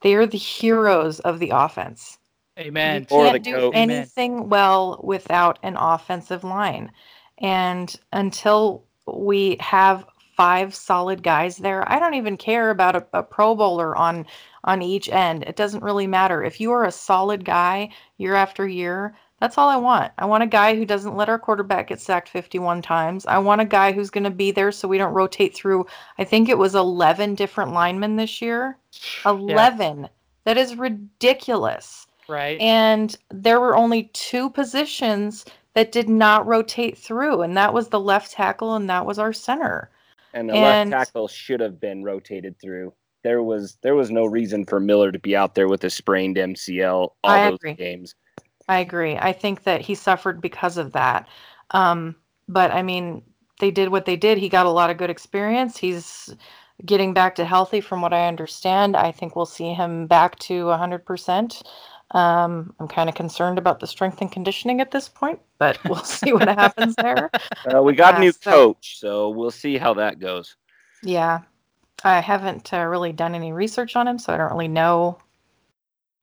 They 0.01 0.13
are 0.15 0.27
the 0.27 0.37
heroes 0.37 1.19
of 1.21 1.39
the 1.39 1.51
offense. 1.53 2.19
Amen. 2.59 3.01
You 3.01 3.07
can't 3.07 3.33
the 3.33 3.39
do 3.39 3.55
coach. 3.55 3.75
Amen. 3.75 3.89
anything 3.89 4.49
well 4.49 5.01
without 5.03 5.59
an 5.63 5.77
offensive 5.77 6.43
line. 6.43 6.91
And 7.39 7.93
until 8.13 8.85
we 9.07 9.57
have 9.59 10.05
five 10.37 10.75
solid 10.75 11.23
guys 11.23 11.57
there, 11.57 11.89
I 11.91 11.99
don't 11.99 12.13
even 12.13 12.37
care 12.37 12.69
about 12.69 12.95
a, 12.95 13.05
a 13.13 13.23
pro 13.23 13.55
bowler 13.55 13.95
on 13.95 14.25
on 14.63 14.81
each 14.81 15.09
end. 15.09 15.43
It 15.43 15.55
doesn't 15.55 15.83
really 15.83 16.07
matter. 16.07 16.43
If 16.43 16.59
you 16.59 16.71
are 16.71 16.85
a 16.85 16.91
solid 16.91 17.45
guy 17.45 17.89
year 18.17 18.35
after 18.35 18.67
year, 18.67 19.15
that's 19.39 19.57
all 19.57 19.69
I 19.69 19.75
want. 19.77 20.11
I 20.17 20.25
want 20.25 20.43
a 20.43 20.47
guy 20.47 20.75
who 20.75 20.85
doesn't 20.85 21.15
let 21.17 21.29
our 21.29 21.37
quarterback 21.39 21.87
get 21.87 21.99
sacked 21.99 22.29
51 22.29 22.81
times. 22.81 23.25
I 23.25 23.37
want 23.37 23.61
a 23.61 23.65
guy 23.65 23.91
who's 23.91 24.09
going 24.09 24.23
to 24.23 24.29
be 24.29 24.51
there 24.51 24.71
so 24.71 24.87
we 24.87 24.97
don't 24.97 25.13
rotate 25.13 25.53
through 25.55 25.85
I 26.17 26.23
think 26.23 26.47
it 26.49 26.57
was 26.57 26.73
11 26.75 27.35
different 27.35 27.73
linemen 27.73 28.15
this 28.15 28.41
year. 28.41 28.77
11. 29.25 30.07
That 30.45 30.57
is 30.57 30.75
ridiculous. 30.75 32.07
Right. 32.27 32.59
And 32.59 33.15
there 33.29 33.59
were 33.59 33.75
only 33.75 34.09
two 34.13 34.49
positions 34.49 35.45
that 35.73 35.91
did 35.91 36.07
not 36.07 36.47
rotate 36.47 36.97
through, 36.97 37.41
and 37.41 37.57
that 37.57 37.73
was 37.73 37.89
the 37.89 37.99
left 37.99 38.31
tackle 38.31 38.75
and 38.75 38.89
that 38.89 39.05
was 39.05 39.19
our 39.19 39.33
center. 39.33 39.91
And 40.33 40.49
the 40.49 40.53
And- 40.53 40.89
left 40.91 41.07
tackle 41.07 41.27
should 41.27 41.59
have 41.59 41.79
been 41.79 42.03
rotated 42.03 42.59
through. 42.61 42.93
There 43.23 43.41
was 43.43 43.77
there 43.81 43.95
was 43.95 44.11
no 44.11 44.25
reason 44.25 44.65
for 44.65 44.79
Miller 44.79 45.11
to 45.11 45.17
be 45.19 45.35
out 45.35 45.55
there 45.55 45.67
with 45.67 45.83
a 45.83 45.89
sprained 45.89 46.37
MCL 46.37 47.15
all 47.23 47.31
I 47.31 47.49
those 47.49 47.55
agree. 47.55 47.73
games. 47.73 48.13
I 48.67 48.79
agree. 48.79 49.15
I 49.17 49.31
think 49.33 49.63
that 49.63 49.81
he 49.81 49.95
suffered 49.95 50.41
because 50.41 50.77
of 50.77 50.91
that. 50.93 51.27
Um, 51.71 52.15
but 52.47 52.71
I 52.71 52.81
mean, 52.81 53.21
they 53.59 53.71
did 53.71 53.89
what 53.89 54.05
they 54.05 54.15
did. 54.15 54.37
He 54.37 54.49
got 54.49 54.65
a 54.65 54.69
lot 54.71 54.89
of 54.89 54.97
good 54.97 55.09
experience. 55.09 55.77
He's 55.77 56.33
getting 56.85 57.13
back 57.13 57.35
to 57.35 57.45
healthy, 57.45 57.79
from 57.79 58.01
what 58.01 58.13
I 58.13 58.27
understand. 58.27 58.97
I 58.97 59.11
think 59.11 59.35
we'll 59.35 59.45
see 59.45 59.73
him 59.73 60.07
back 60.07 60.37
to 60.39 60.65
100%. 60.65 61.63
Um, 62.11 62.73
I'm 62.79 62.87
kind 62.87 63.09
of 63.09 63.15
concerned 63.15 63.57
about 63.57 63.79
the 63.79 63.87
strength 63.87 64.21
and 64.21 64.31
conditioning 64.31 64.79
at 64.81 64.91
this 64.91 65.07
point, 65.09 65.39
but 65.57 65.79
we'll 65.85 66.03
see 66.03 66.33
what 66.33 66.47
happens 66.47 66.95
there. 66.95 67.31
Uh, 67.73 67.81
we 67.81 67.93
got 67.93 68.15
a 68.15 68.17
Uh, 68.17 68.21
new 68.21 68.31
so- 68.31 68.51
coach, 68.51 68.99
so 68.99 69.29
we'll 69.29 69.51
see 69.51 69.77
how 69.77 69.93
that 69.95 70.19
goes. 70.19 70.55
Yeah, 71.01 71.39
I 72.03 72.19
haven't 72.19 72.73
uh, 72.73 72.83
really 72.85 73.13
done 73.13 73.35
any 73.35 73.53
research 73.53 73.95
on 73.95 74.07
him, 74.07 74.19
so 74.19 74.33
I 74.33 74.37
don't 74.37 74.51
really 74.51 74.67
know 74.67 75.17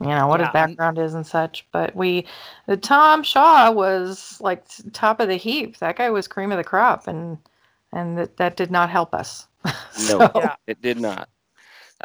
you 0.03 0.11
know 0.11 0.27
what 0.27 0.41
Yeah. 0.41 0.47
his 0.47 0.53
background 0.53 0.99
is 0.99 1.15
and 1.15 1.27
such. 1.27 1.67
But 1.73 1.95
we, 1.97 2.27
the 2.67 2.77
Tom 2.77 3.23
Shaw 3.23 3.71
was 3.71 4.38
like 4.41 4.65
top 4.93 5.21
of 5.21 5.29
the 5.29 5.37
heap. 5.37 5.79
That 5.79 5.97
guy 5.97 6.11
was 6.11 6.29
cream 6.29 6.53
of 6.53 6.59
the 6.59 6.65
crop, 6.65 7.07
and 7.09 7.38
and 7.93 8.17
that, 8.19 8.37
that 8.38 8.57
did 8.57 8.71
not 8.71 8.91
help 8.91 9.15
us. 9.15 9.47
No, 9.65 9.73
So- 9.95 10.33
Yeah. 10.37 10.55
it 10.67 10.81
did 10.83 11.01
not. 11.01 11.29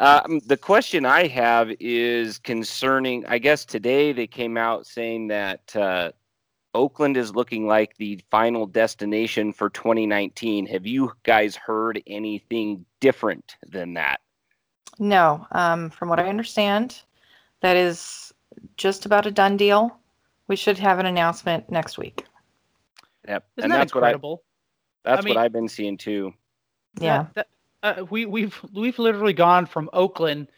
Um, 0.00 0.40
the 0.46 0.56
question 0.56 1.04
I 1.04 1.26
have 1.26 1.72
is 1.80 2.38
concerning. 2.38 3.26
I 3.26 3.38
guess 3.38 3.64
today 3.64 4.12
they 4.12 4.28
came 4.28 4.56
out 4.56 4.86
saying 4.86 5.26
that 5.28 5.74
uh, 5.74 6.12
Oakland 6.72 7.16
is 7.16 7.34
looking 7.34 7.66
like 7.66 7.96
the 7.96 8.20
final 8.30 8.64
destination 8.66 9.52
for 9.52 9.70
2019. 9.70 10.66
Have 10.66 10.86
you 10.86 11.12
guys 11.24 11.56
heard 11.56 12.00
anything 12.06 12.84
different 13.00 13.56
than 13.66 13.94
that? 13.94 14.20
No, 15.00 15.44
um, 15.52 15.90
from 15.90 16.08
what 16.08 16.20
I 16.20 16.28
understand, 16.28 17.00
that 17.60 17.76
is 17.76 18.32
just 18.76 19.06
about 19.06 19.26
a 19.26 19.30
done 19.30 19.56
deal. 19.56 19.96
We 20.48 20.56
should 20.56 20.78
have 20.78 20.98
an 20.98 21.06
announcement 21.06 21.70
next 21.70 21.98
week. 21.98 22.24
Yep, 23.26 23.44
Isn't 23.56 23.64
and 23.64 23.72
that 23.72 23.78
that's 23.78 23.94
what 23.94 24.04
I 24.04 24.08
incredible? 24.08 24.42
that's 25.04 25.24
mean- 25.24 25.34
what 25.34 25.44
I've 25.44 25.52
been 25.52 25.68
seeing 25.68 25.96
too. 25.96 26.32
Yeah. 27.00 27.26
That- 27.34 27.34
that- 27.34 27.48
uh, 28.00 28.04
we 28.10 28.26
we've 28.26 28.60
we've 28.72 28.98
literally 28.98 29.32
gone 29.32 29.64
from 29.64 29.88
Oakland 29.92 30.48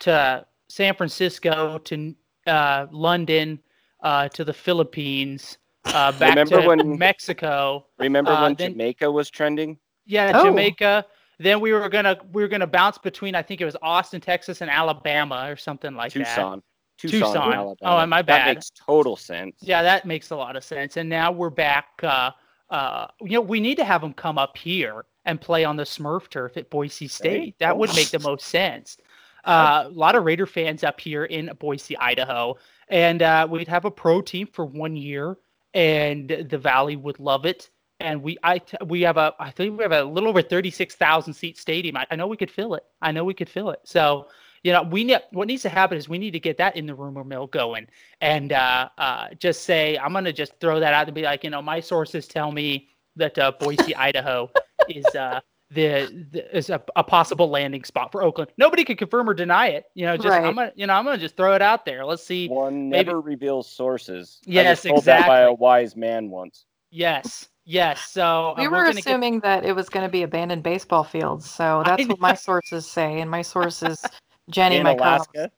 to 0.00 0.44
San 0.68 0.92
Francisco 0.96 1.78
to 1.78 2.14
uh, 2.48 2.86
London 2.90 3.60
uh, 4.02 4.28
to 4.30 4.44
the 4.44 4.52
Philippines, 4.52 5.58
uh, 5.84 6.10
back 6.18 6.30
Remember 6.30 6.60
to 6.62 6.66
when- 6.66 6.98
Mexico. 6.98 7.86
Remember 7.98 8.32
Uh, 8.32 8.42
when 8.42 8.54
then- 8.54 8.72
Jamaica 8.72 9.08
was 9.10 9.30
trending? 9.30 9.78
Yeah, 10.04 10.32
Oh. 10.34 10.46
Jamaica. 10.46 11.06
Then 11.38 11.60
we 11.60 11.72
were 11.72 11.88
gonna 11.88 12.18
we 12.32 12.42
were 12.42 12.48
gonna 12.48 12.66
bounce 12.66 12.98
between 12.98 13.34
I 13.34 13.42
think 13.42 13.60
it 13.60 13.64
was 13.64 13.76
Austin, 13.82 14.20
Texas, 14.20 14.60
and 14.60 14.70
Alabama 14.70 15.46
or 15.48 15.56
something 15.56 15.94
like 15.94 16.12
that. 16.12 16.18
Tucson. 16.18 16.62
Tucson, 16.96 17.20
Tucson. 17.20 17.52
Alabama. 17.52 18.02
Oh, 18.02 18.06
my 18.06 18.22
bad. 18.22 18.46
That 18.46 18.54
makes 18.54 18.70
total 18.70 19.16
sense. 19.16 19.56
Yeah, 19.60 19.82
that 19.82 20.06
makes 20.06 20.30
a 20.30 20.36
lot 20.36 20.56
of 20.56 20.62
sense. 20.62 20.96
And 20.96 21.08
now 21.08 21.32
we're 21.32 21.50
back. 21.50 21.88
Uh, 22.02 22.30
uh, 22.70 23.08
you 23.20 23.32
know, 23.32 23.40
we 23.40 23.60
need 23.60 23.76
to 23.76 23.84
have 23.84 24.00
them 24.00 24.12
come 24.12 24.38
up 24.38 24.56
here 24.56 25.04
and 25.24 25.40
play 25.40 25.64
on 25.64 25.76
the 25.76 25.82
Smurf 25.82 26.28
turf 26.28 26.56
at 26.56 26.70
Boise 26.70 27.08
State. 27.08 27.58
That 27.58 27.76
would 27.76 27.94
make 27.94 28.10
the 28.10 28.20
most 28.20 28.46
sense. 28.46 28.96
Uh, 29.44 29.84
a 29.84 29.90
lot 29.90 30.14
of 30.14 30.24
Raider 30.24 30.46
fans 30.46 30.82
up 30.82 30.98
here 30.98 31.26
in 31.26 31.50
Boise, 31.58 31.98
Idaho, 31.98 32.56
and 32.88 33.20
uh, 33.20 33.46
we'd 33.50 33.68
have 33.68 33.84
a 33.84 33.90
pro 33.90 34.22
team 34.22 34.46
for 34.46 34.64
one 34.64 34.96
year, 34.96 35.36
and 35.74 36.46
the 36.48 36.56
Valley 36.56 36.96
would 36.96 37.20
love 37.20 37.44
it. 37.44 37.68
And 38.00 38.22
we, 38.22 38.36
I, 38.42 38.58
t- 38.58 38.76
we 38.86 39.02
have 39.02 39.16
a, 39.16 39.34
I 39.38 39.50
think 39.50 39.78
we 39.78 39.82
have 39.84 39.92
a 39.92 40.02
little 40.04 40.28
over 40.28 40.42
thirty-six 40.42 40.94
thousand 40.96 41.34
seat 41.34 41.56
stadium. 41.58 41.96
I, 41.96 42.06
I 42.10 42.16
know 42.16 42.26
we 42.26 42.36
could 42.36 42.50
fill 42.50 42.74
it. 42.74 42.84
I 43.00 43.12
know 43.12 43.24
we 43.24 43.34
could 43.34 43.48
fill 43.48 43.70
it. 43.70 43.80
So, 43.84 44.26
you 44.64 44.72
know, 44.72 44.82
we 44.82 45.04
need 45.04 45.20
what 45.30 45.46
needs 45.46 45.62
to 45.62 45.68
happen 45.68 45.96
is 45.96 46.08
we 46.08 46.18
need 46.18 46.32
to 46.32 46.40
get 46.40 46.56
that 46.58 46.76
in 46.76 46.86
the 46.86 46.94
rumor 46.94 47.22
mill 47.22 47.46
going 47.46 47.86
and 48.20 48.52
uh, 48.52 48.88
uh, 48.98 49.28
just 49.38 49.62
say 49.64 49.96
I'm 49.98 50.12
gonna 50.12 50.32
just 50.32 50.58
throw 50.58 50.80
that 50.80 50.92
out 50.92 51.06
and 51.06 51.14
be 51.14 51.22
like, 51.22 51.44
you 51.44 51.50
know, 51.50 51.62
my 51.62 51.80
sources 51.80 52.26
tell 52.26 52.50
me 52.50 52.88
that 53.16 53.38
uh, 53.38 53.52
Boise, 53.60 53.94
Idaho, 53.96 54.50
is 54.88 55.04
uh, 55.14 55.40
the, 55.70 56.26
the 56.32 56.56
is 56.56 56.70
a, 56.70 56.82
a 56.96 57.04
possible 57.04 57.48
landing 57.48 57.84
spot 57.84 58.10
for 58.10 58.22
Oakland. 58.24 58.50
Nobody 58.56 58.84
can 58.84 58.96
confirm 58.96 59.28
or 59.30 59.34
deny 59.34 59.68
it. 59.68 59.84
You 59.94 60.06
know, 60.06 60.16
just 60.16 60.28
Right. 60.28 60.44
I'm 60.44 60.56
gonna, 60.56 60.72
you 60.74 60.86
know, 60.88 60.94
I'm 60.94 61.04
gonna 61.04 61.18
just 61.18 61.36
throw 61.36 61.54
it 61.54 61.62
out 61.62 61.84
there. 61.86 62.04
Let's 62.04 62.24
see. 62.24 62.48
One 62.48 62.88
Maybe- 62.90 63.06
never 63.06 63.20
reveals 63.20 63.70
sources. 63.70 64.40
I 64.46 64.48
was 64.48 64.54
Yes, 64.54 64.84
exactly. 64.84 65.00
that 65.12 65.26
by 65.28 65.40
a 65.42 65.52
wise 65.52 65.94
man 65.94 66.28
once. 66.30 66.64
Yes, 66.90 67.48
yes. 67.64 68.00
So 68.10 68.54
We 68.56 68.66
uh, 68.66 68.70
were 68.70 68.82
gonna 68.82 68.94
get- 68.94 69.00
assuming 69.06 69.40
that 69.40 69.64
it 69.64 69.74
was 69.74 69.88
going 69.88 70.06
to 70.06 70.10
be 70.12 70.22
abandoned 70.22 70.62
baseball 70.62 71.04
fields, 71.04 71.48
so 71.50 71.82
that's 71.86 72.06
what 72.06 72.20
my 72.20 72.34
sources 72.34 72.86
say, 72.86 73.20
and 73.20 73.30
my 73.30 73.42
sources, 73.42 74.04
Jenny, 74.50 74.76
In 74.76 74.84
my 74.84 74.92
Alaska. 74.94 75.50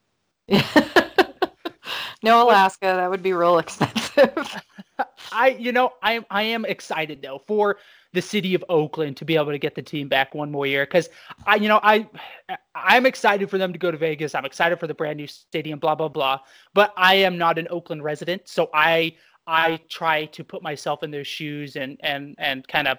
no, 2.22 2.44
Alaska. 2.46 2.86
That 2.86 3.10
would 3.10 3.22
be 3.22 3.32
real 3.32 3.58
expensive. 3.58 4.62
I, 5.32 5.48
you 5.58 5.72
know, 5.72 5.92
I 6.02 6.24
I 6.30 6.42
am 6.42 6.64
excited 6.64 7.20
though 7.22 7.38
for 7.38 7.78
the 8.12 8.22
city 8.22 8.54
of 8.54 8.64
Oakland 8.68 9.16
to 9.18 9.24
be 9.24 9.36
able 9.36 9.50
to 9.52 9.58
get 9.58 9.74
the 9.74 9.82
team 9.82 10.08
back 10.08 10.34
one 10.34 10.50
more 10.50 10.66
year 10.66 10.86
because 10.86 11.10
I, 11.46 11.56
you 11.56 11.68
know, 11.68 11.80
I 11.82 12.08
I'm 12.74 13.04
excited 13.06 13.50
for 13.50 13.58
them 13.58 13.72
to 13.72 13.78
go 13.78 13.90
to 13.90 13.98
Vegas. 13.98 14.34
I'm 14.34 14.44
excited 14.46 14.78
for 14.80 14.86
the 14.86 14.94
brand 14.94 15.18
new 15.18 15.26
stadium, 15.26 15.78
blah 15.78 15.94
blah 15.94 16.08
blah. 16.08 16.38
But 16.72 16.94
I 16.96 17.16
am 17.16 17.36
not 17.36 17.58
an 17.58 17.66
Oakland 17.70 18.04
resident, 18.04 18.48
so 18.48 18.70
I 18.72 19.16
I 19.46 19.78
try 19.88 20.26
to 20.26 20.44
put 20.44 20.62
myself 20.62 21.02
in 21.02 21.10
their 21.10 21.24
shoes 21.24 21.76
and 21.76 21.98
and 22.02 22.34
and 22.38 22.66
kind 22.68 22.88
of 22.88 22.98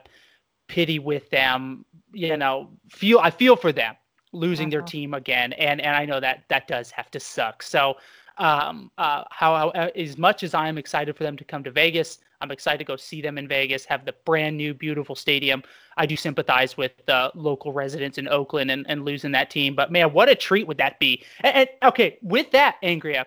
pity 0.68 1.00
with 1.00 1.30
them. 1.30 1.86
You 2.14 2.38
know, 2.38 2.70
feel 2.90 3.20
I 3.20 3.32
feel 3.32 3.56
for 3.56 3.72
them 3.72 3.96
losing 4.34 4.70
their 4.70 4.82
Mhm. 4.82 4.86
team 4.86 5.14
again, 5.14 5.54
and 5.54 5.82
and 5.82 5.96
I 5.96 6.06
know 6.06 6.20
that 6.20 6.44
that 6.50 6.68
does 6.68 6.92
have 6.92 7.10
to 7.12 7.20
suck. 7.20 7.64
So 7.64 7.98
um, 8.38 8.92
uh, 8.98 9.24
how, 9.32 9.56
how 9.56 9.70
uh, 9.70 9.90
as 9.96 10.18
much 10.18 10.44
as 10.44 10.54
I 10.54 10.68
am 10.68 10.78
excited 10.78 11.16
for 11.16 11.24
them 11.24 11.36
to 11.38 11.44
come 11.44 11.64
to 11.64 11.72
Vegas, 11.72 12.20
I'm 12.42 12.52
excited 12.52 12.78
to 12.80 12.84
go 12.84 12.96
see 12.96 13.22
them 13.22 13.38
in 13.38 13.48
Vegas, 13.48 13.84
have 13.86 14.06
the 14.06 14.14
brand 14.26 14.58
new 14.58 14.74
beautiful 14.76 15.16
stadium. 15.16 15.64
I 15.98 16.06
do 16.06 16.16
sympathize 16.16 16.78
with 16.78 16.92
the 17.08 17.32
local 17.34 17.74
residents 17.74 18.20
in 18.20 18.28
Oakland 18.28 18.70
and, 18.70 18.86
and 18.88 19.04
losing 19.06 19.32
that 19.32 19.50
team, 19.50 19.74
but 19.76 19.92
man, 19.92 20.14
what 20.14 20.30
a 20.30 20.36
treat 20.36 20.68
would 20.68 20.78
that 20.78 21.00
be? 21.00 21.24
And, 21.42 21.56
and 21.56 21.70
okay, 21.84 22.20
with 22.22 22.52
that, 22.52 22.76
Angria, 22.84 23.26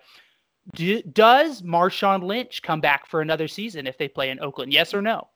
do, 0.74 1.02
does 1.02 1.62
Marshawn 1.62 2.22
Lynch 2.22 2.62
come 2.62 2.80
back 2.80 3.06
for 3.06 3.20
another 3.20 3.48
season 3.48 3.86
if 3.86 3.98
they 3.98 4.08
play 4.08 4.30
in 4.30 4.40
Oakland? 4.40 4.72
Yes 4.72 4.94
or 4.94 5.02
no? 5.02 5.28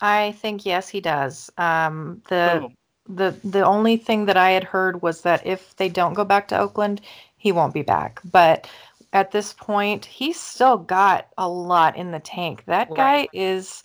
I 0.00 0.32
think 0.32 0.64
yes, 0.66 0.88
he 0.88 1.00
does. 1.00 1.50
Um, 1.58 2.22
the 2.28 2.60
Boom. 2.60 2.74
the 3.08 3.38
the 3.44 3.64
only 3.64 3.96
thing 3.96 4.26
that 4.26 4.36
I 4.36 4.50
had 4.50 4.64
heard 4.64 5.02
was 5.02 5.22
that 5.22 5.46
if 5.46 5.76
they 5.76 5.88
don't 5.88 6.14
go 6.14 6.24
back 6.24 6.48
to 6.48 6.58
Oakland, 6.58 7.00
he 7.36 7.52
won't 7.52 7.74
be 7.74 7.82
back. 7.82 8.20
But 8.24 8.68
at 9.12 9.32
this 9.32 9.52
point, 9.52 10.04
he's 10.04 10.40
still 10.40 10.78
got 10.78 11.28
a 11.38 11.48
lot 11.48 11.96
in 11.96 12.12
the 12.12 12.20
tank. 12.20 12.64
That 12.66 12.94
guy 12.94 13.28
Right. 13.28 13.30
is 13.32 13.84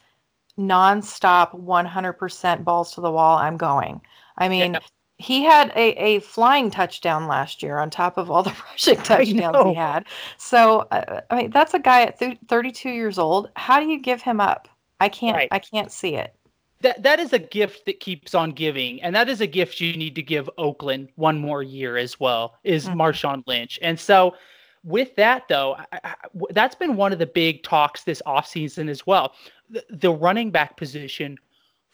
nonstop, 0.58 1.54
100% 1.54 2.64
balls 2.64 2.94
to 2.94 3.02
the 3.02 3.12
wall. 3.12 3.38
I'm 3.38 3.58
going. 3.58 4.02
I 4.38 4.50
mean, 4.50 4.74
Yeah. 4.74 4.80
He 5.17 5.43
had 5.43 5.71
a, 5.75 5.91
a 6.04 6.19
flying 6.19 6.69
touchdown 6.69 7.28
last 7.28 7.63
year 7.63 7.78
on 7.78 7.89
top 7.89 8.17
of 8.17 8.30
all 8.30 8.43
the 8.43 8.54
rushing 8.71 8.97
touchdowns 8.97 9.58
he 9.69 9.73
had. 9.73 10.06
So, 10.38 10.80
uh, 10.91 11.21
I 11.30 11.36
mean, 11.36 11.51
that's 11.51 11.73
a 11.73 11.80
guy 11.80 12.01
at 12.04 12.19
th- 12.19 12.38
32 12.49 12.89
years 12.89 13.17
old. 13.17 13.49
How 13.56 13.80
do 13.80 13.88
you 13.88 13.99
give 13.99 14.21
him 14.21 14.41
up? 14.41 14.67
I 14.99 15.10
can't. 15.10 15.36
Right. 15.38 15.47
I 15.51 15.60
can't 15.60 15.91
see 15.91 16.15
it. 16.15 16.34
that 16.82 17.01
that 17.04 17.19
is 17.19 17.32
a 17.34 17.39
gift 17.39 17.86
that 17.86 17.99
keeps 17.99 18.36
on 18.36 18.51
giving, 18.51 19.01
and 19.01 19.15
that 19.15 19.30
is 19.30 19.41
a 19.41 19.47
gift 19.47 19.80
you 19.82 19.95
need 19.97 20.15
to 20.15 20.21
give 20.23 20.49
Oakland 20.58 21.10
one 21.15 21.38
more 21.39 21.63
year 21.63 21.97
as 21.97 22.19
well. 22.19 22.56
Is 22.63 22.88
Mhm. 22.88 22.95
Marshawn 22.95 23.43
Lynch, 23.47 23.80
and 23.82 23.99
so 23.99 24.36
with 24.84 25.15
that 25.15 25.47
though, 25.49 25.75
I, 25.91 25.99
I- 26.04 26.15
that's 26.51 26.75
been 26.75 26.95
one 26.95 27.12
of 27.13 27.19
the 27.19 27.25
big 27.25 27.63
talks 27.63 28.04
this 28.04 28.21
offseason 28.28 28.88
as 28.89 29.06
well. 29.08 29.34
The, 29.69 29.84
the 29.89 30.12
running 30.12 30.51
back 30.51 30.78
position 30.78 31.38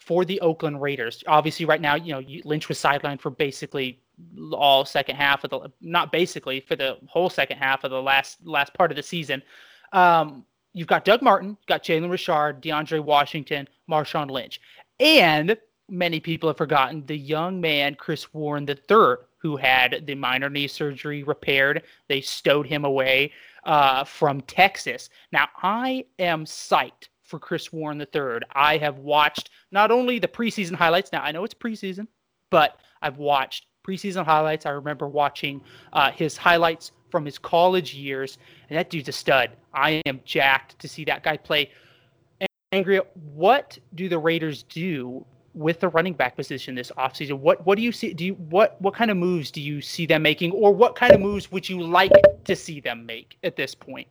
for 0.01 0.25
the 0.25 0.41
Oakland 0.41 0.81
Raiders. 0.81 1.23
Obviously, 1.27 1.63
right 1.65 1.79
now, 1.79 1.93
you 1.93 2.11
know, 2.11 2.23
Lynch 2.43 2.67
was 2.67 2.79
sidelined 2.79 3.21
for 3.21 3.29
basically 3.29 4.01
all 4.51 4.83
second 4.83 5.15
half 5.15 5.43
of 5.43 5.51
the 5.51 5.71
not 5.79 6.11
basically 6.11 6.59
for 6.59 6.75
the 6.75 6.97
whole 7.05 7.29
second 7.29 7.57
half 7.57 7.83
of 7.83 7.91
the 7.91 8.01
last 8.01 8.39
last 8.43 8.73
part 8.73 8.91
of 8.91 8.97
the 8.97 9.03
season. 9.03 9.43
Um, 9.93 10.43
you've 10.73 10.87
got 10.87 11.05
Doug 11.05 11.21
Martin, 11.21 11.55
got 11.67 11.83
Jalen 11.83 12.09
Richard, 12.09 12.63
DeAndre 12.63 13.03
Washington, 13.03 13.67
Marshawn 13.89 14.31
Lynch, 14.31 14.59
and 14.99 15.55
many 15.87 16.19
people 16.19 16.49
have 16.49 16.57
forgotten 16.57 17.05
the 17.05 17.17
young 17.17 17.61
man 17.61 17.93
Chris 17.93 18.33
Warren 18.33 18.67
III, 18.67 19.17
who 19.37 19.55
had 19.55 20.07
the 20.07 20.15
minor 20.15 20.49
knee 20.49 20.67
surgery 20.67 21.21
repaired. 21.21 21.83
They 22.07 22.21
stowed 22.21 22.65
him 22.65 22.85
away 22.85 23.33
uh, 23.65 24.03
from 24.03 24.41
Texas. 24.41 25.11
Now 25.31 25.47
I 25.61 26.05
am 26.17 26.45
psyched 26.45 27.09
for 27.31 27.39
Chris 27.39 27.73
Warren 27.73 27.99
III. 27.99 28.41
I 28.51 28.77
have 28.77 28.99
watched 28.99 29.49
not 29.71 29.89
only 29.89 30.19
the 30.19 30.27
preseason 30.27 30.75
highlights. 30.75 31.11
Now 31.11 31.23
I 31.23 31.31
know 31.31 31.43
it's 31.43 31.55
preseason, 31.55 32.07
but 32.51 32.79
I've 33.01 33.17
watched 33.17 33.65
preseason 33.87 34.25
highlights. 34.25 34.67
I 34.67 34.71
remember 34.71 35.07
watching 35.07 35.61
uh, 35.93 36.11
his 36.11 36.37
highlights 36.37 36.91
from 37.09 37.25
his 37.25 37.39
college 37.39 37.95
years, 37.95 38.37
and 38.69 38.77
that 38.77 38.89
dude's 38.89 39.09
a 39.09 39.13
stud. 39.13 39.51
I 39.73 40.01
am 40.05 40.19
jacked 40.25 40.77
to 40.79 40.87
see 40.87 41.05
that 41.05 41.23
guy 41.23 41.37
play. 41.37 41.71
Angria, 42.73 43.05
what 43.33 43.77
do 43.95 44.07
the 44.07 44.19
Raiders 44.19 44.63
do 44.63 45.25
with 45.53 45.81
the 45.81 45.89
running 45.89 46.13
back 46.13 46.35
position 46.35 46.75
this 46.75 46.91
offseason? 46.97 47.39
What 47.39 47.65
what 47.65 47.77
do 47.77 47.81
you 47.81 47.93
see? 47.93 48.13
Do 48.13 48.25
you 48.25 48.33
what 48.33 48.79
what 48.81 48.93
kind 48.93 49.09
of 49.09 49.17
moves 49.17 49.51
do 49.51 49.61
you 49.61 49.81
see 49.81 50.05
them 50.05 50.21
making, 50.21 50.51
or 50.51 50.73
what 50.73 50.95
kind 50.95 51.13
of 51.13 51.21
moves 51.21 51.51
would 51.51 51.67
you 51.67 51.81
like 51.81 52.11
to 52.43 52.55
see 52.55 52.81
them 52.81 53.05
make 53.05 53.37
at 53.43 53.55
this 53.55 53.73
point? 53.73 54.07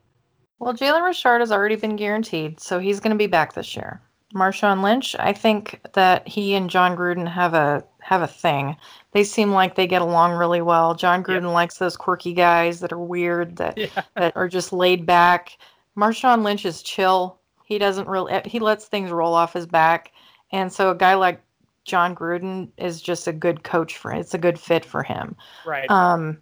Well, 0.61 0.75
Jalen 0.75 1.05
Richard 1.05 1.41
has 1.41 1.51
already 1.51 1.77
been 1.77 1.97
guaranteed, 1.97 2.61
so 2.61 2.79
he's 2.79 3.01
going 3.01 3.13
to 3.13 3.19
be 3.19 3.27
back 3.27 3.55
this 3.55 3.75
year. 3.75 4.01
Marshawn 4.35 4.83
Lynch, 4.83 5.17
I 5.19 5.33
think 5.33 5.81
that 5.95 6.29
he 6.29 6.55
and 6.55 6.71
Jon 6.71 6.97
Gruden 6.97 7.27
have 7.27 7.55
a 7.55 7.83
have 8.01 8.23
a 8.23 8.29
thing. 8.29 8.77
They 9.13 9.25
seem 9.25 9.51
like 9.51 9.75
they 9.75 9.87
get 9.87 10.03
along 10.03 10.33
really 10.33 10.63
well. 10.63 10.95
Jon 10.95 11.25
Gruden 11.25 11.53
likes 11.53 11.79
those 11.79 11.97
quirky 11.97 12.33
guys 12.33 12.81
that 12.81 12.93
are 12.93 12.99
weird, 12.99 13.57
that 13.57 13.77
Yeah. 13.77 14.03
that 14.17 14.37
are 14.37 14.49
just 14.49 14.73
laid 14.73 15.05
back. 15.05 15.59
Marshawn 15.97 16.45
Lynch 16.45 16.65
is 16.65 16.83
chill. 16.83 17.39
He 17.65 17.79
doesn't 17.79 18.07
really 18.07 18.41
he 18.45 18.61
lets 18.61 18.85
things 18.85 19.11
roll 19.11 19.35
off 19.35 19.55
his 19.55 19.67
back. 19.67 20.13
And 20.53 20.73
so 20.73 20.91
a 20.91 20.95
guy 20.95 21.15
like 21.15 21.41
Jon 21.85 22.15
Gruden 22.15 22.69
is 22.77 23.01
just 23.01 23.27
a 23.27 23.33
good 23.33 23.65
coach 23.65 23.97
for 23.97 24.13
it's 24.13 24.35
a 24.35 24.39
good 24.39 24.61
fit 24.61 24.85
for 24.85 25.03
him. 25.03 25.35
Right. 25.67 25.91
Um, 25.91 26.39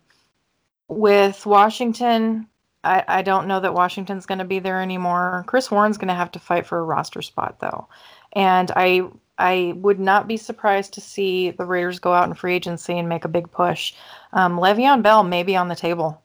with 0.88 1.46
Washington, 1.46 2.48
I, 2.88 3.05
I 3.18 3.22
don't 3.22 3.46
know 3.48 3.61
that 3.61 3.74
Washington's 3.74 4.27
going 4.27 4.38
to 4.38 4.44
be 4.44 4.59
there 4.59 4.81
anymore. 4.81 5.44
Chris 5.46 5.70
Warren's 5.70 5.98
going 5.98 6.09
to 6.09 6.14
have 6.14 6.31
to 6.33 6.38
fight 6.38 6.66
for 6.66 6.79
a 6.79 6.83
roster 6.83 7.22
spot 7.22 7.61
though, 7.61 7.88
and 8.33 8.70
I 8.77 9.03
I 9.38 9.74
would 9.77 10.01
not 10.01 10.27
be 10.27 10.37
surprised 10.37 10.94
to 10.94 11.01
see 11.01 11.51
the 11.53 11.64
Raiders 11.64 11.98
go 12.01 12.12
out 12.12 12.27
in 12.29 12.35
free 12.35 12.55
agency 12.55 12.98
and 12.98 13.09
make 13.09 13.24
a 13.24 13.29
big 13.29 13.51
push. 13.53 13.94
Um, 14.33 14.59
Le'Veon 14.59 15.03
Bell 15.03 15.22
may 15.22 15.42
be 15.44 15.55
on 15.57 15.68
the 15.68 15.77
table. 15.77 16.20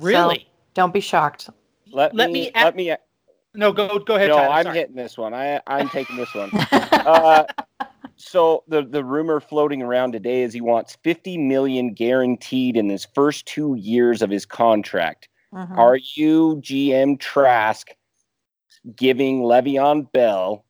Really? 0.00 0.38
So 0.38 0.44
don't 0.74 0.92
be 0.94 1.00
shocked. 1.00 1.50
Let, 1.92 2.14
Let 2.14 2.32
me, 2.32 2.44
me 2.44 2.50
a- 2.54 2.64
let 2.64 2.74
me 2.76 2.94
No, 3.54 3.72
go 3.72 3.98
go 3.98 4.16
ahead. 4.16 4.28
no, 4.30 4.36
Tyler, 4.36 4.52
I'm 4.54 4.62
sorry. 4.64 4.78
hitting 4.78 4.96
this 4.96 5.16
one. 5.18 5.34
I 5.34 5.60
I'm 5.66 5.88
taking 5.88 6.16
this 6.16 6.34
one. 6.34 6.50
Uh, 7.04 7.44
so 8.16 8.62
the 8.68 8.82
the 8.82 9.04
rumor 9.04 9.40
floating 9.40 9.82
around 9.82 10.12
today 10.12 10.42
is 10.42 10.52
he 10.52 10.60
wants 10.60 10.96
50 11.02 11.36
million 11.38 11.92
guaranteed 11.94 12.76
in 12.76 12.88
his 12.88 13.04
first 13.14 13.44
two 13.46 13.74
years 13.74 14.22
of 14.22 14.30
his 14.30 14.46
contract. 14.46 15.28
Mhm. 15.52 15.78
Are 15.78 15.96
you 15.96 16.56
GM 16.60 17.18
Trask 17.18 17.88
giving 18.96 19.42
Le'Veon 19.42 20.10
Bell 20.12 20.64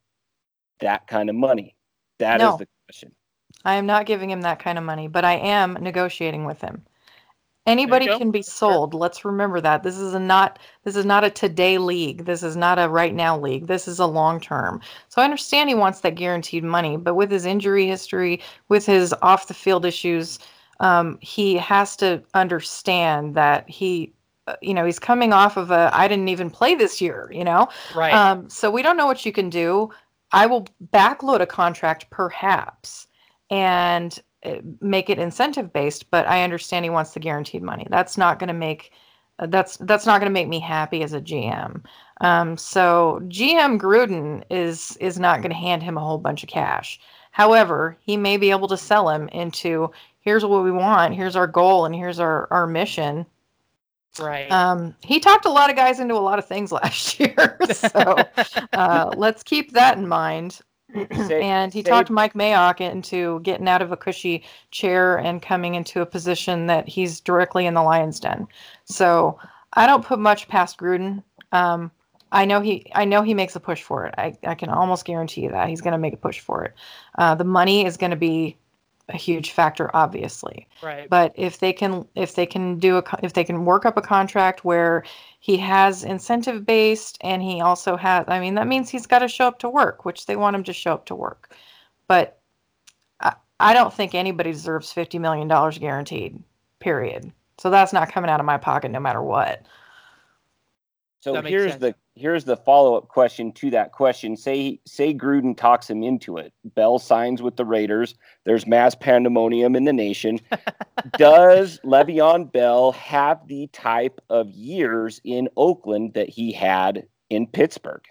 that 0.81 1.07
kind 1.07 1.31
of 1.31 1.37
money? 1.37 1.77
That 2.19 2.41
is 2.41 2.45
No. 2.45 2.57
the 2.57 2.69
question. 2.87 3.13
I 3.65 3.75
am 3.77 3.87
not 3.87 4.07
giving 4.07 4.31
him 4.31 4.41
that 4.43 4.59
kind 4.59 4.79
of 4.79 4.85
money, 4.85 5.07
but 5.09 5.25
I 5.25 5.35
am 5.35 5.75
negotiating 5.75 6.45
with 6.45 6.61
him. 6.61 6.85
Anybody 7.65 8.07
can 8.07 8.33
be 8.33 8.43
sold. 8.43 8.93
Let's 8.93 9.25
remember 9.25 9.61
that. 9.61 9.85
This 9.85 9.97
is 9.97 10.15
a 10.15 10.19
not 10.19 10.59
this 10.83 10.97
is 10.97 11.05
not 11.05 11.23
a 11.23 11.31
today 11.31 11.79
league. 11.79 12.25
This 12.25 12.43
is 12.43 12.57
not 12.57 12.81
a 12.81 12.89
right 12.89 13.15
now 13.15 13.39
league. 13.39 13.69
This 13.69 13.87
is 13.87 14.01
a 14.01 14.07
long 14.07 14.41
term. 14.41 14.81
So 15.09 15.23
I 15.23 15.25
understand 15.25 15.69
he 15.69 15.77
wants 15.77 16.01
that 16.01 16.17
guaranteed 16.17 16.65
money, 16.65 16.97
but 16.97 17.15
with 17.15 17.31
his 17.31 17.47
injury 17.47 17.87
history, 17.87 18.41
with 18.69 18.85
his 18.85 19.15
off 19.23 19.47
the 19.47 19.55
field 19.55 19.85
issues, 19.85 20.41
um, 20.81 21.19
he 21.21 21.55
has 21.57 21.95
to 21.99 22.21
understand 22.35 23.37
that 23.37 23.69
he 23.71 24.13
you 24.61 24.75
know, 24.75 24.85
he's 24.85 24.99
coming 24.99 25.33
off 25.33 25.57
of 25.57 25.71
a 25.71 25.91
I 25.93 26.09
didn't 26.09 26.29
even 26.29 26.51
play 26.51 26.75
this 26.75 27.01
year, 27.01 27.31
you 27.33 27.45
know? 27.45 27.69
Right. 27.95 28.13
Um, 28.13 28.49
so 28.49 28.71
we 28.71 28.83
don't 28.83 28.97
know 28.97 29.07
what 29.07 29.25
you 29.25 29.33
can 29.33 29.51
do. 29.51 29.91
I 30.33 30.47
will 30.47 30.67
backload 30.93 31.41
a 31.41 31.47
contract, 31.47 32.09
perhaps, 32.11 33.07
and 33.51 34.19
uh, 34.45 34.57
make 34.81 35.11
it 35.11 35.19
incentive 35.19 35.73
based. 35.73 36.11
But 36.11 36.27
I 36.27 36.43
understand 36.43 36.85
he 36.85 36.91
wants 36.91 37.13
the 37.13 37.21
guaranteed 37.21 37.63
money. 37.63 37.87
That's 37.91 38.17
not 38.17 38.39
going 38.39 38.49
to 38.49 38.55
make 38.55 38.93
uh, 39.39 39.47
that's 39.47 39.77
that's 39.79 40.07
not 40.07 40.21
going 40.21 40.31
to 40.31 40.35
make 40.35 40.49
me 40.49 40.61
happy 40.61 41.03
as 41.03 41.13
a 41.13 41.21
GM. 41.21 41.83
Um, 42.21 42.57
so 42.57 43.21
GM 43.25 43.79
Gruden 43.79 44.45
is 44.51 44.97
is 44.99 45.19
not 45.19 45.41
going 45.43 45.51
to 45.51 45.57
hand 45.57 45.83
him 45.83 45.97
a 45.97 46.01
whole 46.05 46.19
bunch 46.19 46.43
of 46.43 46.49
cash. 46.49 47.01
However, 47.31 47.97
he 48.01 48.17
may 48.17 48.37
be 48.37 48.51
able 48.51 48.69
to 48.69 48.77
sell 48.77 49.09
him 49.09 49.29
into 49.29 49.91
here's 50.21 50.45
what 50.45 50.65
we 50.65 50.71
want, 50.71 51.15
here's 51.15 51.37
our 51.37 51.47
goal, 51.47 51.85
and 51.85 51.95
here's 51.95 52.21
our 52.21 52.49
our 52.51 52.67
mission. 52.67 53.27
Right. 54.21 54.51
Um, 54.51 54.95
he 55.03 55.21
talked 55.21 55.45
a 55.45 55.51
lot 55.51 55.71
of 55.71 55.77
guys 55.77 56.01
into 56.01 56.15
a 56.15 56.17
lot 56.17 56.39
of 56.39 56.47
things 56.47 56.73
last 56.73 57.19
year, 57.19 57.59
so 57.73 58.17
uh, 58.73 59.13
let's 59.17 59.43
keep 59.43 59.73
that 59.73 59.99
in 59.99 60.09
mind. 60.09 60.61
And 60.95 61.73
he 61.73 61.83
say- 61.83 61.91
talked 61.91 62.11
Mike 62.11 62.35
Mayock 62.35 62.81
into 62.81 63.41
getting 63.41 63.69
out 63.69 63.81
of 63.83 63.93
a 63.93 63.97
cushy 63.97 64.45
chair 64.71 65.19
and 65.19 65.41
coming 65.41 65.75
into 65.75 66.03
a 66.03 66.07
position 66.07 66.67
that 66.67 66.87
he's 66.89 67.21
directly 67.21 67.65
in 67.67 67.75
the 67.75 67.83
lion's 67.83 68.21
den. 68.21 68.47
So 68.85 69.39
I 69.73 69.87
don't 69.87 70.05
put 70.05 70.19
much 70.19 70.49
past 70.49 70.79
Gruden. 70.79 71.23
Um, 71.53 71.91
I 72.33 72.47
know 72.47 72.61
he 72.61 72.91
I 72.95 73.05
know 73.05 73.23
he 73.23 73.35
makes 73.35 73.57
a 73.57 73.61
push 73.61 73.83
for 73.83 74.07
it. 74.07 74.15
I, 74.17 74.35
I 74.45 74.55
can 74.55 74.71
almost 74.71 75.05
guarantee 75.05 75.43
you 75.43 75.51
that 75.51 75.69
he's 75.69 75.83
going 75.83 75.93
to 75.93 75.99
make 75.99 76.15
a 76.15 76.19
push 76.19 76.41
for 76.41 76.65
it. 76.65 76.75
Uh, 77.19 77.35
the 77.35 77.45
money 77.45 77.85
is 77.85 77.97
going 77.97 78.11
to 78.11 78.17
be 78.17 78.57
a 79.09 79.17
huge 79.17 79.51
factor, 79.51 79.91
obviously. 79.95 80.67
Right. 80.83 81.09
but 81.09 81.33
if 81.37 81.59
they 81.59 81.73
can 81.73 82.07
if 82.15 82.35
they 82.35 82.47
can 82.47 82.79
do 82.79 82.99
a 82.99 83.05
if 83.23 83.33
they 83.33 83.45
can 83.45 83.65
work 83.65 83.85
up 83.85 83.97
a 83.97 84.03
contract 84.03 84.65
where 84.65 85.05
he 85.41 85.57
has 85.59 86.05
incentive 86.05 86.65
based 86.65 87.19
and 87.21 87.43
he 87.43 87.61
also 87.61 87.97
has 87.97 88.25
i 88.29 88.39
mean 88.41 88.55
that 88.55 88.67
means 88.67 88.89
he's 88.91 89.07
got 89.07 89.21
to 89.21 89.29
show 89.29 89.47
up 89.47 89.59
to 89.61 89.69
work 89.69 90.05
which 90.05 90.27
they 90.27 90.37
want 90.37 90.57
him 90.57 90.65
to 90.65 90.73
show 90.73 90.95
up 90.95 91.07
to 91.07 91.15
work. 91.15 91.55
But 92.09 92.41
i, 93.21 93.35
I 93.61 93.75
don't 93.75 93.93
think 93.93 94.15
anybody 94.15 94.53
deserves 94.53 94.93
50 94.93 95.19
million 95.19 95.49
dollars 95.49 95.79
guaranteed 95.79 96.43
period. 96.81 97.33
So 97.59 97.71
that's 97.71 97.93
not 97.93 98.11
coming 98.11 98.31
out 98.31 98.41
of 98.41 98.47
my 98.47 98.59
pocket 98.59 98.91
no 98.91 99.01
matter 99.01 99.23
what 99.23 99.67
So 101.23 101.41
here's 101.41 101.71
sense. 101.73 101.81
the 101.81 101.95
here's 102.17 102.45
the 102.45 102.57
follow 102.57 102.97
up 102.97 103.07
question 103.07 103.53
to 103.53 103.71
that 103.71 103.93
question. 103.93 104.37
Say 104.37 104.81
say 104.87 105.15
Gruden 105.15 105.57
talks 105.57 105.89
him 105.89 106.03
into 106.03 106.37
it. 106.37 106.53
Bell 106.65 106.99
signs 106.99 107.41
with 107.41 107.57
the 107.57 107.65
Raiders. 107.65 108.17
There's 108.45 108.67
mass 108.67 108.97
pandemonium 108.97 109.77
in 109.77 109.85
the 109.85 109.93
nation. 109.93 110.41
Does 111.19 111.79
Le'Veon 111.85 112.51
Bell 112.51 112.91
have 112.93 113.47
the 113.47 113.69
type 113.69 114.21
of 114.31 114.51
years 114.51 115.21
in 115.23 115.49
Oakland 115.57 116.15
that 116.15 116.29
he 116.29 116.51
had 116.51 117.07
in 117.31 117.47
Pittsburgh? 117.47 118.03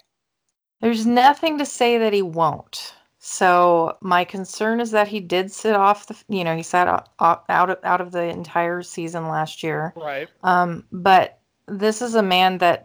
There's 0.80 1.04
nothing 1.04 1.58
to 1.58 1.66
say 1.66 1.98
that 1.98 2.14
he 2.14 2.22
won't. 2.22 2.94
So 3.18 3.98
my 4.00 4.24
concern 4.24 4.80
is 4.80 4.90
that 4.92 5.06
he 5.06 5.20
did 5.20 5.52
sit 5.52 5.76
off 5.76 6.06
the, 6.06 6.16
you 6.28 6.44
know, 6.44 6.56
he 6.56 6.62
sat 6.62 6.88
o- 6.88 7.04
o- 7.20 7.42
out 7.50 7.68
of 7.68 7.78
out 7.84 8.00
of 8.00 8.12
the 8.12 8.22
entire 8.22 8.82
season 8.82 9.28
last 9.28 9.62
year. 9.62 9.92
Right. 9.94 10.28
Um, 10.42 10.84
but 10.90 11.41
this 11.68 12.02
is 12.02 12.14
a 12.14 12.22
man 12.22 12.58
that 12.58 12.84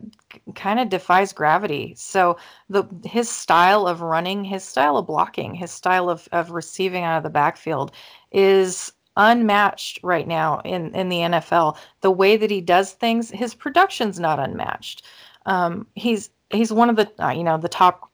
kind 0.55 0.79
of 0.79 0.89
defies 0.89 1.33
gravity. 1.33 1.93
So 1.97 2.37
the 2.69 2.83
his 3.05 3.29
style 3.29 3.87
of 3.87 4.01
running, 4.01 4.43
his 4.43 4.63
style 4.63 4.97
of 4.97 5.07
blocking, 5.07 5.53
his 5.53 5.71
style 5.71 6.09
of 6.09 6.27
of 6.31 6.51
receiving 6.51 7.03
out 7.03 7.17
of 7.17 7.23
the 7.23 7.29
backfield 7.29 7.91
is 8.31 8.91
unmatched 9.15 9.99
right 10.03 10.27
now 10.27 10.59
in 10.63 10.93
in 10.95 11.09
the 11.09 11.17
NFL. 11.17 11.77
The 12.01 12.11
way 12.11 12.37
that 12.37 12.51
he 12.51 12.61
does 12.61 12.93
things, 12.93 13.29
his 13.31 13.55
production's 13.55 14.19
not 14.19 14.39
unmatched. 14.39 15.03
Um, 15.45 15.87
he's 15.95 16.29
he's 16.51 16.71
one 16.71 16.89
of 16.89 16.95
the 16.95 17.11
uh, 17.23 17.31
you 17.31 17.43
know 17.43 17.57
the 17.57 17.69
top 17.69 18.11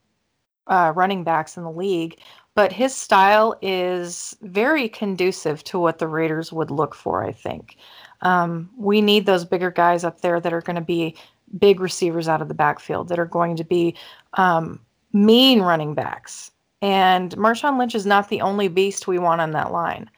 uh, 0.67 0.93
running 0.95 1.23
backs 1.23 1.58
in 1.58 1.63
the 1.63 1.71
league, 1.71 2.19
but 2.56 2.71
his 2.71 2.95
style 2.95 3.56
is 3.62 4.36
very 4.41 4.88
conducive 4.88 5.63
to 5.65 5.80
what 5.80 5.99
the 5.99 6.08
Raiders 6.08 6.54
would 6.54 6.71
look 6.71 6.95
for. 6.95 7.23
I 7.23 7.32
think 7.32 7.78
um, 8.24 8.70
we 8.78 9.02
need 9.02 9.26
those 9.26 9.46
bigger 9.46 9.72
guys 9.72 10.04
up 10.04 10.22
there 10.22 10.40
that 10.40 10.54
are 10.54 10.62
going 10.62 10.76
to 10.76 10.82
be 10.82 11.16
big 11.60 11.80
receivers 11.80 12.28
out 12.28 12.42
of 12.42 12.48
the 12.48 12.54
backfield 12.54 13.08
that 13.10 13.20
are 13.20 13.26
going 13.26 13.56
to 13.56 13.64
be 13.64 13.96
um, 14.34 14.80
mean 15.14 15.62
running 15.62 15.94
backs. 15.94 16.52
And 16.82 17.32
Marshawn 17.38 17.78
Lynch 17.78 17.96
is 17.96 18.06
not 18.06 18.30
the 18.30 18.42
only 18.42 18.68
beast 18.68 19.08
we 19.08 19.20
want 19.20 19.42
on 19.42 19.52
that 19.52 19.72
line. 19.72 20.10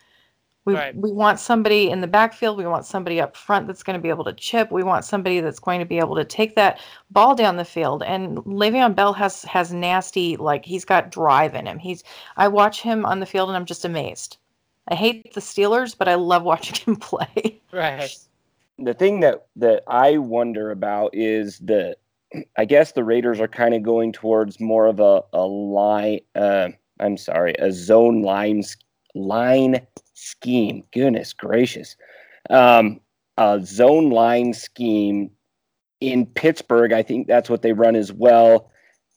We, 0.65 0.74
Right. 0.74 0.96
we 0.96 1.12
want 1.12 1.39
somebody 1.39 1.91
in 1.91 2.02
the 2.02 2.08
backfield. 2.08 2.58
We 2.58 2.65
want 2.65 2.86
somebody 2.86 3.22
up 3.22 3.38
front 3.38 3.68
that's 3.68 3.84
going 3.84 4.00
to 4.00 4.02
be 4.02 4.10
able 4.10 4.24
to 4.24 4.34
chip. 4.34 4.72
We 4.72 4.82
want 4.82 5.06
somebody 5.06 5.39
that's 5.39 5.60
going 5.60 5.80
to 5.80 5.86
be 5.86 6.00
able 6.00 6.15
to 6.15 6.26
take 6.26 6.56
that 6.56 6.80
ball 7.12 7.36
down 7.36 7.58
the 7.58 7.65
field. 7.65 8.02
And 8.02 8.39
Le'Veon 8.39 8.96
Bell 8.96 9.13
has 9.13 9.44
has 9.44 9.72
nasty, 9.72 10.38
like 10.38 10.65
he's 10.65 10.84
got 10.84 11.12
drive 11.12 11.54
in 11.54 11.68
him. 11.68 11.78
He's 11.78 12.04
I 12.36 12.48
watch 12.48 12.82
him 12.82 13.06
on 13.06 13.20
the 13.20 13.28
field 13.28 13.50
and 13.50 13.56
I'm 13.56 13.65
just 13.65 13.86
amazed. 13.86 14.38
I 14.88 14.95
hate 14.95 15.34
the 15.34 15.41
Steelers, 15.41 15.98
but 15.98 16.08
I 16.08 16.15
love 16.15 16.43
watching 16.43 16.76
him 16.86 16.95
play. 17.00 17.62
Right. 17.71 18.15
the 18.78 18.93
thing 18.93 19.19
that 19.21 19.48
that 19.56 19.84
I 19.88 20.17
wonder 20.17 20.71
about 20.71 21.12
is 21.13 21.60
that 21.60 21.98
I 22.58 22.65
guess 22.65 22.91
the 22.91 23.04
Raiders 23.04 23.39
are 23.39 23.48
kind 23.48 23.74
of 23.74 23.84
going 23.84 24.12
towards 24.12 24.60
more 24.60 24.88
of 24.88 25.00
a 25.00 25.21
a 25.34 25.45
line 25.45 26.19
uh 26.36 26.69
I'm 27.00 27.17
sorry, 27.17 27.54
a 27.60 27.71
zone 27.71 28.21
line 28.21 28.63
line 29.15 29.86
scheme. 30.13 30.84
Goodness 30.91 31.34
gracious. 31.34 31.95
Um 32.50 33.00
a 33.38 33.60
zone 33.63 34.10
line 34.12 34.54
scheme 34.54 35.30
in 36.02 36.26
Pittsburgh, 36.26 36.93
I 36.93 37.02
think 37.02 37.28
that's 37.28 37.50
what 37.50 37.62
they 37.62 37.74
run 37.74 37.95
as 37.95 38.12
well. 38.13 38.69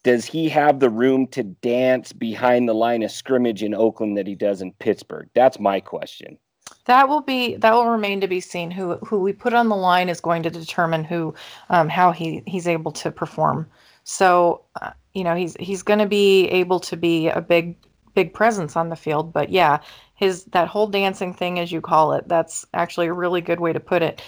Does 0.09 0.25
he 0.25 0.49
have 0.49 0.81
the 0.81 0.89
room 0.89 1.27
to 1.33 1.43
dance 1.43 2.15
behind 2.15 2.67
the 2.67 2.73
line 2.73 3.03
of 3.03 3.11
scrimmage 3.11 3.63
in 3.63 3.75
Oakland 3.75 4.17
that 4.17 4.27
he 4.27 4.35
does 4.35 4.63
in 4.63 4.73
Pittsburgh? 4.73 5.29
That's 5.35 5.61
my 5.61 5.81
question. 5.81 6.39
That 6.87 7.11
will 7.11 7.21
be 7.21 7.57
that 7.57 7.75
will 7.75 7.91
remain 7.91 8.23
to 8.23 8.27
be 8.27 8.41
seen. 8.41 8.71
Who 8.71 8.97
who 9.05 9.21
we 9.21 9.35
put 9.35 9.53
on 9.53 9.69
the 9.69 9.77
line 9.77 10.09
is 10.09 10.19
going 10.19 10.45
to 10.45 10.49
determine 10.49 11.05
who 11.05 11.35
um, 11.69 11.91
how 11.91 12.11
he 12.13 12.43
he's 12.47 12.67
able 12.67 12.91
to 12.93 13.11
perform. 13.11 13.69
So 14.05 14.63
uh, 14.81 14.93
you 15.13 15.25
know 15.25 15.35
he's 15.35 15.55
he's 15.61 15.83
going 15.83 15.99
to 15.99 16.07
be 16.07 16.47
able 16.47 16.81
to 16.81 16.97
be 16.97 17.29
a 17.29 17.43
big 17.43 17.77
big 18.15 18.33
presence 18.33 18.77
on 18.77 18.89
the 18.89 18.97
field. 18.97 19.31
But 19.31 19.51
yeah, 19.51 19.81
his 20.15 20.45
that 20.45 20.69
whole 20.69 20.87
dancing 20.87 21.35
thing, 21.35 21.59
as 21.59 21.71
you 21.71 21.83
call 21.83 22.15
it, 22.15 22.27
that's 22.29 22.65
actually 22.73 23.09
a 23.09 23.13
really 23.13 23.43
good 23.43 23.61
way 23.61 23.75
to 23.75 23.81
put 23.81 24.01
it. 24.01 24.23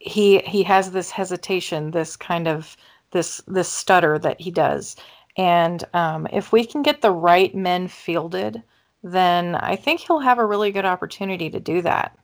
He 0.00 0.40
he 0.40 0.64
has 0.64 0.90
this 0.90 1.12
hesitation, 1.12 1.92
this 1.92 2.16
kind 2.16 2.48
of 2.48 2.76
this 3.10 3.42
this 3.46 3.68
stutter 3.68 4.18
that 4.18 4.40
he 4.40 4.50
does, 4.50 4.96
and 5.36 5.84
um, 5.94 6.26
if 6.32 6.52
we 6.52 6.64
can 6.64 6.82
get 6.82 7.02
the 7.02 7.12
right 7.12 7.54
men 7.54 7.88
fielded 7.88 8.62
then 9.02 9.54
I 9.54 9.76
think 9.76 10.00
he'll 10.00 10.20
have 10.20 10.38
a 10.38 10.44
really 10.44 10.72
good 10.72 10.84
opportunity 10.84 11.50
to 11.50 11.60
do 11.60 11.82
that. 11.82 12.16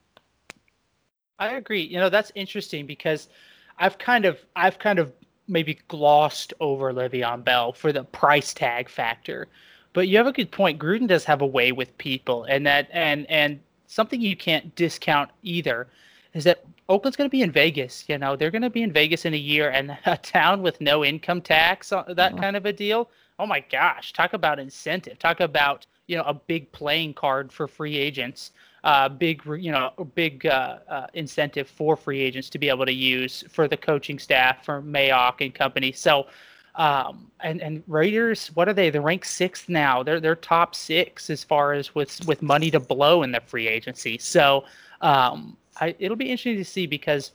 I 1.39 1.49
agree. 1.49 1.81
You 1.81 1.99
know, 1.99 2.09
that's 2.09 2.31
interesting 2.35 2.85
because 2.85 3.29
I've 3.77 3.97
kind 3.97 4.25
of 4.25 4.39
I've 4.55 4.79
kind 4.79 4.99
of 4.99 5.13
maybe 5.47 5.79
glossed 5.87 6.53
over 6.59 6.91
Le'Veon 6.91 7.43
Bell 7.43 7.71
for 7.71 7.91
the 7.91 8.03
price 8.03 8.53
tag 8.53 8.89
factor. 8.89 9.47
But 9.93 10.07
you 10.07 10.17
have 10.17 10.27
a 10.27 10.33
good 10.33 10.51
point. 10.51 10.79
Gruden 10.79 11.07
does 11.07 11.23
have 11.25 11.41
a 11.41 11.47
way 11.47 11.71
with 11.71 11.97
people 11.97 12.43
and 12.43 12.65
that 12.65 12.89
and 12.91 13.25
and 13.29 13.59
something 13.87 14.19
you 14.19 14.35
can't 14.35 14.75
discount 14.75 15.31
either 15.43 15.87
is 16.33 16.43
that 16.43 16.63
Oakland's 16.89 17.17
going 17.17 17.29
to 17.29 17.31
be 17.31 17.41
in 17.41 17.51
Vegas. 17.51 18.05
You 18.07 18.17
know, 18.17 18.35
they're 18.35 18.51
going 18.51 18.61
to 18.61 18.69
be 18.69 18.83
in 18.83 18.91
Vegas 18.91 19.25
in 19.25 19.33
a 19.33 19.37
year, 19.37 19.69
and 19.69 19.97
a 20.05 20.17
town 20.17 20.61
with 20.61 20.79
no 20.81 21.03
income 21.03 21.41
tax, 21.41 21.91
uh, 21.91 22.03
that 22.09 22.37
kind 22.37 22.55
of 22.55 22.65
a 22.65 22.73
deal. 22.73 23.09
Oh 23.39 23.45
my 23.45 23.59
gosh, 23.59 24.13
talk 24.13 24.33
about 24.33 24.59
incentive. 24.59 25.19
Talk 25.19 25.39
about 25.39 25.85
you 26.07 26.17
know 26.17 26.23
a 26.23 26.33
big 26.33 26.71
playing 26.71 27.13
card 27.13 27.51
for 27.51 27.67
free 27.67 27.97
agents. 27.97 28.51
Uh, 28.83 29.09
big 29.09 29.41
you 29.45 29.71
know 29.71 29.91
big 30.15 30.45
uh, 30.45 30.79
uh, 30.87 31.07
incentive 31.13 31.67
for 31.67 31.95
free 31.95 32.21
agents 32.21 32.49
to 32.49 32.57
be 32.57 32.69
able 32.69 32.85
to 32.85 32.93
use 32.93 33.43
for 33.49 33.67
the 33.67 33.77
coaching 33.77 34.17
staff 34.17 34.63
for 34.65 34.81
Mayock 34.81 35.41
and 35.41 35.53
company. 35.53 35.91
So. 35.91 36.27
Um, 36.75 37.31
and 37.39 37.59
and 37.59 37.83
Raiders, 37.87 38.51
what 38.53 38.69
are 38.69 38.73
they? 38.73 38.91
They're 38.91 39.01
ranked 39.01 39.25
sixth 39.25 39.67
now. 39.67 40.03
They're 40.03 40.19
they're 40.19 40.35
top 40.35 40.75
six 40.75 41.27
as 41.31 41.43
far 41.43 41.73
as 41.73 41.95
with 41.95 42.23
with 42.27 42.43
money 42.43 42.69
to 42.69 42.79
blow 42.79 43.23
in 43.23 43.31
the 43.31 43.41
free 43.47 43.67
agency. 43.67 44.19
So 44.19 44.63
um, 45.01 45.57
I, 45.79 45.95
it'll 45.99 46.17
be 46.17 46.29
interesting 46.29 46.57
to 46.57 46.65
see 46.65 46.87
because 46.87 47.31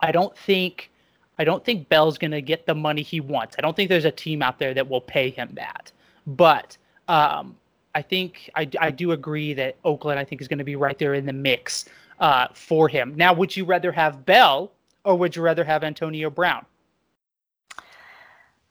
I 0.00 0.12
don't 0.12 0.36
think 0.36 0.90
I 1.38 1.44
don't 1.44 1.64
think 1.64 1.88
Bell's 1.88 2.18
going 2.18 2.30
to 2.30 2.40
get 2.40 2.66
the 2.66 2.74
money 2.74 3.02
he 3.02 3.20
wants. 3.20 3.56
I 3.58 3.62
don't 3.62 3.76
think 3.76 3.90
there's 3.90 4.06
a 4.06 4.10
team 4.10 4.42
out 4.42 4.58
there 4.58 4.72
that 4.74 4.88
will 4.88 5.02
pay 5.02 5.30
him 5.30 5.50
that. 5.54 5.92
But 6.26 6.76
um, 7.08 7.56
I 7.94 8.02
think 8.02 8.50
I, 8.54 8.68
I 8.80 8.90
do 8.90 9.12
agree 9.12 9.52
that 9.54 9.76
Oakland 9.84 10.18
I 10.18 10.24
think 10.24 10.40
is 10.40 10.48
going 10.48 10.58
to 10.58 10.64
be 10.64 10.76
right 10.76 10.98
there 10.98 11.14
in 11.14 11.26
the 11.26 11.32
mix 11.32 11.84
uh, 12.20 12.48
for 12.54 12.88
him. 12.88 13.14
Now, 13.16 13.32
would 13.34 13.56
you 13.56 13.64
rather 13.64 13.92
have 13.92 14.24
Bell 14.24 14.72
or 15.04 15.16
would 15.16 15.36
you 15.36 15.42
rather 15.42 15.64
have 15.64 15.84
Antonio 15.84 16.30
Brown? 16.30 16.64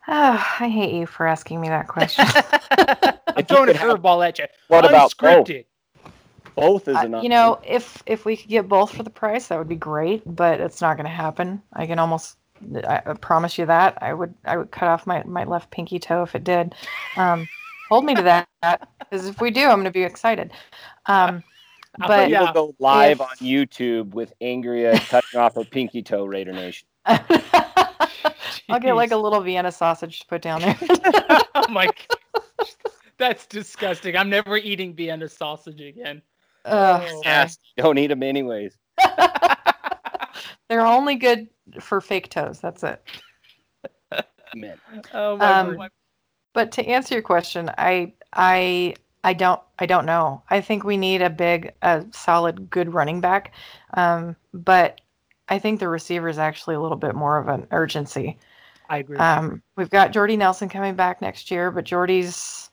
Oh, 0.08 0.56
I 0.60 0.70
hate 0.70 0.94
you 0.94 1.08
for 1.08 1.26
asking 1.26 1.62
me 1.62 1.70
that 1.70 1.88
question. 1.88 2.26
I'm 3.36 3.46
throwing 3.46 3.70
a 3.70 3.74
curveball 3.74 4.28
at 4.28 4.38
you. 4.38 4.46
What 4.68 4.86
about 4.86 5.12
scripted? 5.12 5.66
Both 6.56 6.88
is 6.88 7.02
enough. 7.02 7.20
Uh, 7.20 7.24
you 7.24 7.30
know, 7.30 7.60
if 7.64 8.02
if 8.06 8.26
we 8.26 8.38
could 8.38 8.50
get 8.50 8.68
both 8.68 8.96
for 8.96 9.04
the 9.04 9.10
price, 9.10 9.48
that 9.48 9.58
would 9.58 9.70
be 9.70 9.76
great. 9.76 10.24
But 10.26 10.60
it's 10.60 10.82
not 10.82 10.98
going 10.98 11.06
to 11.06 11.12
happen. 11.12 11.62
I 11.74 11.86
can 11.86 12.00
almost 12.00 12.38
I 12.88 13.00
promise 13.20 13.58
you 13.58 13.66
that. 13.66 13.98
I 14.02 14.14
would 14.14 14.34
I 14.46 14.58
would 14.58 14.72
cut 14.72 14.88
off 14.88 15.06
my, 15.06 15.24
my 15.24 15.44
left 15.44 15.72
pinky 15.72 16.00
toe 16.00 16.24
if 16.24 16.36
it 16.36 16.44
did. 16.44 16.74
Um, 17.18 17.48
hold 17.90 18.06
me 18.06 18.16
to 18.16 18.22
that 18.24 18.48
because 19.00 19.28
if 19.28 19.42
we 19.42 19.52
do, 19.52 19.64
I'm 19.64 19.76
going 19.76 19.86
to 19.86 19.92
be 19.92 20.04
excited. 20.04 20.52
Um, 21.06 21.44
but 22.00 22.30
yeah. 22.30 22.42
will 22.42 22.54
go 22.54 22.76
live 22.80 23.20
if... 23.20 23.22
on 23.22 23.36
YouTube 23.38 24.14
with 24.14 24.34
Angria 24.42 25.00
cutting 25.10 25.40
off 25.40 25.56
her 25.56 25.64
pinky 25.64 26.02
toe, 26.02 26.26
Raider 26.26 26.54
Nation. 26.54 26.88
I'll 27.06 28.80
get 28.80 28.96
like 28.96 29.12
a 29.12 29.18
little 29.18 29.42
Vienna 29.42 29.72
sausage 29.72 30.22
to 30.22 30.28
put 30.28 30.42
down 30.42 30.62
there. 30.62 30.78
oh 31.56 31.68
my 31.70 31.86
god. 31.86 32.68
That's 33.18 33.46
disgusting. 33.46 34.18
I'm 34.18 34.30
never 34.30 34.58
eating 34.58 34.94
Vienna 34.94 35.30
sausage 35.30 35.80
again. 35.80 36.22
Oh, 36.66 37.22
yes, 37.24 37.58
don't 37.78 37.98
eat 37.98 38.08
them 38.08 38.24
anyways. 38.24 38.78
They're 40.70 40.86
only 40.86 41.16
good 41.16 41.48
for 41.80 42.02
fake 42.02 42.30
toes. 42.30 42.60
That's 42.60 42.84
it. 42.84 43.02
Man. 44.56 44.80
Oh 45.14 45.38
my 45.38 45.60
um, 45.60 45.90
But 46.54 46.72
to 46.74 46.86
answer 46.86 47.16
your 47.16 47.22
question, 47.22 47.70
I 47.78 48.14
I 48.34 48.96
I 49.24 49.34
don't 49.34 49.62
I 49.80 49.86
don't 49.86 50.06
know. 50.06 50.42
I 50.50 50.62
think 50.62 50.84
we 50.84 50.98
need 50.98 51.22
a 51.22 51.30
big, 51.30 51.74
a 51.82 52.06
solid, 52.12 52.70
good 52.70 52.94
running 52.94 53.22
back. 53.22 53.54
Um, 53.96 54.36
but 54.54 55.02
I 55.50 55.60
think 55.60 55.80
the 55.80 55.90
receiver 55.90 56.30
is 56.30 56.40
actually 56.40 56.76
a 56.76 56.80
little 56.80 56.98
bit 56.98 57.16
more 57.16 57.38
of 57.38 57.48
an 57.48 57.68
urgency. 57.72 58.38
I 58.90 59.00
agree. 59.00 59.18
Um, 59.18 59.62
we've 59.76 59.90
got 59.90 60.12
Jordy 60.12 60.38
Nelson 60.38 60.70
coming 60.70 60.96
back 60.96 61.22
next 61.22 61.52
year, 61.52 61.72
but 61.72 61.86
Jordy's 61.86 62.70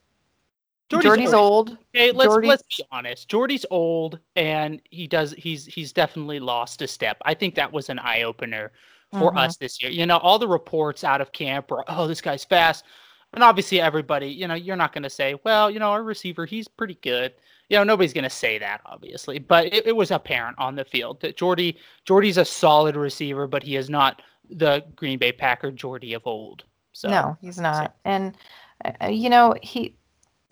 Jordy's, 1.00 1.08
Jordy's 1.08 1.32
old. 1.32 1.78
Okay, 1.94 2.12
let's 2.12 2.28
Jordy's... 2.28 2.48
let's 2.48 2.62
be 2.76 2.84
honest. 2.90 3.28
Jordy's 3.28 3.66
old, 3.70 4.18
and 4.36 4.80
he 4.90 5.06
does 5.06 5.34
he's 5.38 5.66
he's 5.66 5.92
definitely 5.92 6.38
lost 6.38 6.82
a 6.82 6.88
step. 6.88 7.16
I 7.24 7.34
think 7.34 7.54
that 7.54 7.72
was 7.72 7.88
an 7.88 7.98
eye 7.98 8.22
opener 8.22 8.72
for 9.12 9.30
mm-hmm. 9.30 9.38
us 9.38 9.56
this 9.56 9.82
year. 9.82 9.90
You 9.90 10.06
know, 10.06 10.18
all 10.18 10.38
the 10.38 10.48
reports 10.48 11.04
out 11.04 11.20
of 11.20 11.32
camp 11.32 11.70
were, 11.70 11.84
oh, 11.88 12.06
this 12.06 12.20
guy's 12.20 12.44
fast, 12.44 12.84
and 13.32 13.42
obviously 13.42 13.80
everybody, 13.80 14.28
you 14.28 14.46
know, 14.46 14.54
you're 14.54 14.76
not 14.76 14.92
going 14.92 15.02
to 15.02 15.10
say, 15.10 15.38
well, 15.44 15.70
you 15.70 15.78
know, 15.78 15.90
our 15.90 16.02
receiver, 16.02 16.44
he's 16.44 16.68
pretty 16.68 16.98
good. 17.02 17.32
You 17.68 17.78
know, 17.78 17.84
nobody's 17.84 18.12
going 18.12 18.24
to 18.24 18.30
say 18.30 18.58
that, 18.58 18.82
obviously, 18.84 19.38
but 19.38 19.72
it, 19.72 19.86
it 19.86 19.96
was 19.96 20.10
apparent 20.10 20.58
on 20.58 20.74
the 20.74 20.84
field 20.84 21.20
that 21.22 21.36
Jordy 21.36 21.78
Jordy's 22.04 22.36
a 22.36 22.44
solid 22.44 22.96
receiver, 22.96 23.46
but 23.46 23.62
he 23.62 23.76
is 23.76 23.88
not 23.88 24.20
the 24.50 24.84
Green 24.96 25.18
Bay 25.18 25.32
Packer 25.32 25.70
Jordy 25.70 26.12
of 26.12 26.26
old. 26.26 26.64
So 26.92 27.08
no, 27.08 27.36
he's 27.40 27.58
not, 27.58 27.86
so. 27.86 27.92
and 28.04 28.36
uh, 28.84 29.06
you 29.06 29.30
know 29.30 29.54
he 29.62 29.96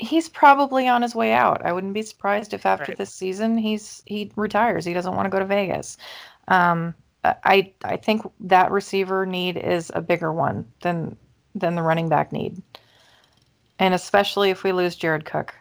he's 0.01 0.29
probably 0.29 0.89
on 0.89 1.03
his 1.03 1.15
way 1.15 1.33
out. 1.33 1.65
I 1.65 1.73
wouldn't 1.73 1.93
be 1.93 2.03
surprised 2.03 2.55
if 2.55 2.65
after 2.65 2.93
right. 2.93 2.99
this 2.99 3.15
season 3.15 3.59
he's 3.59 4.03
he 4.07 4.33
retires. 4.35 4.85
He 4.85 4.95
doesn't 4.95 5.15
want 5.15 5.27
to 5.27 5.31
go 5.31 5.39
to 5.39 5.45
Vegas. 5.45 5.97
Um, 6.49 6.95
I 7.25 7.73
I 7.85 7.97
think 7.97 8.23
that 8.41 8.71
receiver 8.71 9.27
need 9.27 9.59
is 9.59 9.93
a 9.95 10.01
bigger 10.01 10.33
one 10.33 10.67
than 10.81 11.17
than 11.55 11.75
the 11.75 11.83
running 11.83 12.09
back 12.09 12.33
need, 12.33 12.63
and 13.79 13.93
especially 13.93 14.51
if 14.51 14.65
we 14.65 14.73
lose 14.73 14.97
Jared 14.97 15.27
Cook. 15.27 15.55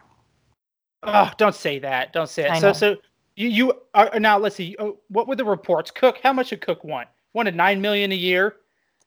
Oh, 1.02 1.30
don't 1.36 1.54
say 1.54 1.78
that. 1.78 2.12
Don't 2.12 2.28
say 2.28 2.50
it. 2.50 2.60
So 2.60 2.72
so 2.72 2.96
you 3.36 3.48
you 3.48 3.74
are 3.94 4.18
now. 4.18 4.38
Let's 4.38 4.56
see. 4.56 4.74
Oh, 4.78 4.98
what 5.08 5.28
were 5.28 5.36
the 5.36 5.44
reports? 5.44 5.90
Cook. 5.90 6.18
How 6.22 6.32
much 6.32 6.50
did 6.50 6.62
Cook 6.62 6.82
want? 6.82 7.08
Wanted 7.34 7.54
nine 7.54 7.80
million 7.80 8.10
a 8.10 8.16
year. 8.16 8.56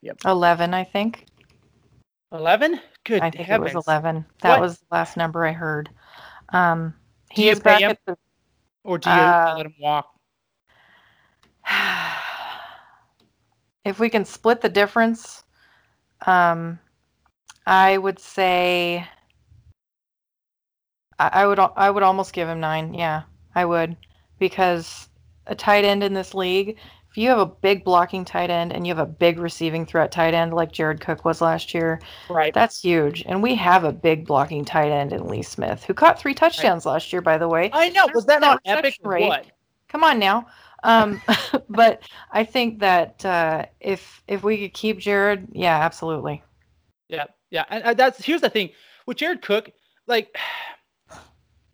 Yep. 0.01 0.17
Eleven, 0.25 0.73
I 0.73 0.83
think. 0.83 1.25
Eleven. 2.31 2.79
Good. 3.05 3.21
I 3.21 3.29
think 3.29 3.47
heavens. 3.47 3.71
it 3.71 3.75
was 3.75 3.87
eleven. 3.87 4.25
That 4.41 4.51
what? 4.51 4.61
was 4.61 4.79
the 4.79 4.85
last 4.91 5.17
number 5.17 5.45
I 5.45 5.51
heard. 5.51 5.89
Um, 6.49 6.93
he 7.29 7.49
is 7.49 7.59
back 7.59 7.81
him? 7.81 7.91
at 7.91 7.99
the. 8.05 8.17
Or 8.83 8.97
do 8.97 9.09
you 9.09 9.15
uh, 9.15 9.53
let 9.57 9.65
him 9.65 9.75
walk? 9.79 10.07
if 13.85 13.99
we 13.99 14.09
can 14.09 14.25
split 14.25 14.61
the 14.61 14.69
difference, 14.69 15.43
um, 16.25 16.79
I 17.65 17.97
would 17.97 18.19
say 18.19 19.07
I, 21.19 21.43
I 21.43 21.47
would 21.47 21.59
I 21.59 21.89
would 21.89 22.03
almost 22.03 22.33
give 22.33 22.47
him 22.47 22.59
nine. 22.59 22.93
Yeah, 22.93 23.23
I 23.55 23.65
would 23.65 23.95
because 24.39 25.09
a 25.47 25.55
tight 25.55 25.85
end 25.85 26.03
in 26.03 26.13
this 26.13 26.33
league 26.33 26.77
if 27.13 27.17
you 27.19 27.29
have 27.29 27.37
a 27.37 27.45
big 27.45 27.83
blocking 27.83 28.25
tight 28.25 28.49
end 28.49 28.73
and 28.73 28.87
you 28.87 28.91
have 28.95 28.97
a 28.97 29.05
big 29.05 29.37
receiving 29.37 29.85
threat 29.85 30.11
tight 30.11 30.33
end 30.33 30.51
like 30.51 30.71
Jared 30.71 30.99
Cook 30.99 31.23
was 31.23 31.41
last 31.41 31.71
year, 31.71 32.01
right? 32.27 32.51
That's 32.51 32.81
huge. 32.81 33.23
And 33.27 33.43
we 33.43 33.53
have 33.53 33.83
a 33.83 33.91
big 33.91 34.25
blocking 34.25 34.65
tight 34.65 34.91
end 34.91 35.13
in 35.13 35.27
Lee 35.27 35.43
Smith, 35.43 35.83
who 35.83 35.93
caught 35.93 36.19
three 36.19 36.33
touchdowns 36.33 36.87
right. 36.87 36.93
last 36.93 37.13
year, 37.13 37.21
by 37.21 37.37
the 37.37 37.47
way. 37.47 37.69
I 37.71 37.89
know. 37.89 38.07
Was 38.15 38.25
that 38.25 38.41
not 38.41 38.61
epic? 38.65 38.97
Rate. 39.03 39.27
What? 39.27 39.45
Come 39.89 40.03
on 40.03 40.17
now. 40.17 40.47
Um, 40.81 41.21
but 41.69 42.01
I 42.31 42.43
think 42.43 42.79
that 42.79 43.23
uh, 43.23 43.67
if 43.79 44.23
if 44.27 44.41
we 44.43 44.57
could 44.57 44.73
keep 44.73 44.97
Jared, 44.97 45.49
yeah, 45.51 45.85
absolutely. 45.85 46.41
Yeah, 47.09 47.25
yeah, 47.51 47.65
and 47.69 47.95
that's 47.95 48.25
here's 48.25 48.41
the 48.41 48.49
thing 48.49 48.71
with 49.05 49.17
Jared 49.17 49.43
Cook, 49.43 49.69
like 50.07 50.35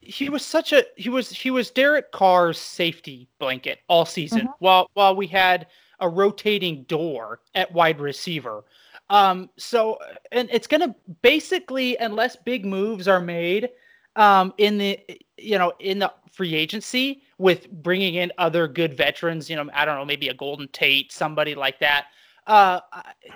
he 0.09 0.27
was 0.29 0.43
such 0.43 0.73
a 0.73 0.83
he 0.95 1.09
was 1.09 1.29
he 1.29 1.51
was 1.51 1.69
Derek 1.69 2.11
Carr's 2.11 2.57
safety 2.57 3.29
blanket 3.37 3.79
all 3.87 4.05
season 4.05 4.41
mm-hmm. 4.41 4.51
while 4.59 4.89
while 4.95 5.15
we 5.15 5.27
had 5.27 5.67
a 5.99 6.09
rotating 6.09 6.83
door 6.83 7.41
at 7.53 7.71
wide 7.71 7.99
receiver. 7.99 8.63
Um, 9.11 9.49
so 9.57 9.99
and 10.31 10.49
it's 10.51 10.67
gonna 10.67 10.95
basically 11.21 11.95
unless 11.97 12.35
big 12.35 12.65
moves 12.65 13.07
are 13.07 13.21
made 13.21 13.69
um, 14.15 14.53
in 14.57 14.79
the 14.79 14.99
you 15.37 15.59
know 15.59 15.73
in 15.79 15.99
the 15.99 16.11
free 16.31 16.55
agency 16.55 17.21
with 17.37 17.69
bringing 17.71 18.15
in 18.15 18.31
other 18.39 18.67
good 18.67 18.97
veterans, 18.97 19.47
you 19.47 19.55
know 19.55 19.69
I 19.73 19.85
don't 19.85 19.95
know 19.95 20.05
maybe 20.05 20.29
a 20.29 20.33
Golden 20.33 20.67
Tate 20.69 21.11
somebody 21.11 21.53
like 21.53 21.79
that. 21.79 22.07
Uh, 22.49 22.81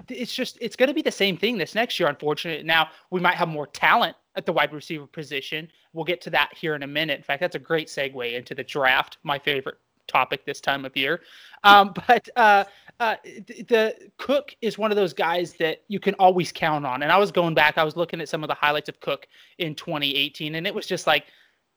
it's 0.10 0.34
just 0.34 0.58
it's 0.60 0.76
going 0.76 0.88
to 0.88 0.94
be 0.94 1.04
the 1.04 1.12
same 1.12 1.38
thing 1.38 1.56
this 1.56 1.76
next 1.76 2.00
year. 2.00 2.10
Unfortunately, 2.10 2.64
now 2.64 2.90
we 3.12 3.20
might 3.20 3.36
have 3.36 3.48
more 3.48 3.68
talent 3.68 4.18
at 4.36 4.48
the 4.48 4.52
wide 4.52 4.74
receiver 4.74 5.06
position. 5.06 5.70
We'll 5.94 6.04
get 6.04 6.20
to 6.22 6.32
that 6.32 6.50
here 6.56 6.74
in 6.74 6.82
a 6.82 6.88
minute. 6.88 7.18
In 7.18 7.24
fact, 7.24 7.40
that's 7.40 7.56
a 7.56 7.60
great 7.60 7.88
segue 7.88 8.34
into 8.34 8.56
the 8.56 8.64
draft, 8.64 9.20
my 9.22 9.38
favorite 9.38 9.78
topic 10.08 10.48
this 10.48 10.60
time 10.60 10.84
of 10.84 10.98
year. 10.98 11.22
Um, 11.64 11.94
but 12.08 12.28
uh, 12.36 12.64
uh, 13.00 13.18
the 13.24 13.96
Cook 14.18 14.56
is 14.64 14.80
one 14.80 14.92
of 14.92 14.96
those 14.98 15.14
guys 15.14 15.54
that 15.60 15.84
you 15.90 16.00
can 16.00 16.16
always 16.16 16.52
count 16.52 16.84
on. 16.84 17.04
And 17.04 17.12
I 17.12 17.18
was 17.18 17.32
going 17.32 17.54
back, 17.54 17.78
I 17.78 17.84
was 17.84 17.96
looking 17.96 18.20
at 18.20 18.30
some 18.30 18.44
of 18.44 18.48
the 18.48 18.56
highlights 18.56 18.90
of 18.90 19.00
Cook 19.00 19.28
in 19.60 19.76
2018, 19.76 20.56
and 20.56 20.66
it 20.66 20.74
was 20.74 20.88
just 20.88 21.06
like, 21.06 21.26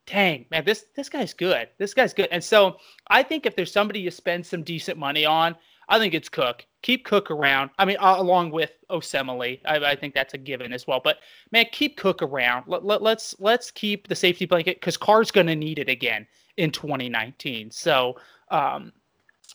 dang, 0.07 0.47
man, 0.51 0.65
this 0.65 0.87
this 0.95 1.11
guy's 1.11 1.35
good. 1.35 1.69
This 1.77 1.93
guy's 1.93 2.15
good. 2.15 2.29
And 2.31 2.43
so 2.43 2.79
I 3.09 3.23
think 3.23 3.45
if 3.45 3.57
there's 3.57 3.73
somebody 3.73 4.01
you 4.01 4.11
spend 4.11 4.47
some 4.47 4.63
decent 4.63 4.99
money 4.99 5.27
on, 5.27 5.55
I 5.89 5.99
think 5.99 6.15
it's 6.15 6.29
Cook. 6.29 6.67
Keep 6.83 7.05
Cook 7.05 7.31
around. 7.31 7.71
I 7.79 7.85
mean, 7.85 7.97
uh, 8.01 8.17
along 8.19 8.51
with 8.51 8.73
Osemele, 8.91 9.61
I, 9.65 9.77
I, 9.77 9.97
think 9.97 10.15
that's 10.15 10.35
a 10.35 10.39
given 10.39 10.73
as 10.73 10.87
well. 10.87 11.01
But 11.03 11.19
man, 11.53 11.67
keep 11.73 11.97
Cook 11.97 12.23
around. 12.23 12.65
Let, 12.67 12.85
let, 12.85 13.03
let's 13.03 13.35
let's 13.39 13.71
keep 13.71 14.09
the 14.09 14.15
safety 14.15 14.47
blanket 14.47 14.81
because 14.81 14.97
Carr's 14.97 15.31
going 15.31 15.47
to 15.47 15.57
need 15.57 15.79
it 15.79 15.89
again 15.89 16.27
in 16.57 16.71
2019. 16.71 17.71
So 17.71 18.17
um, 18.51 18.93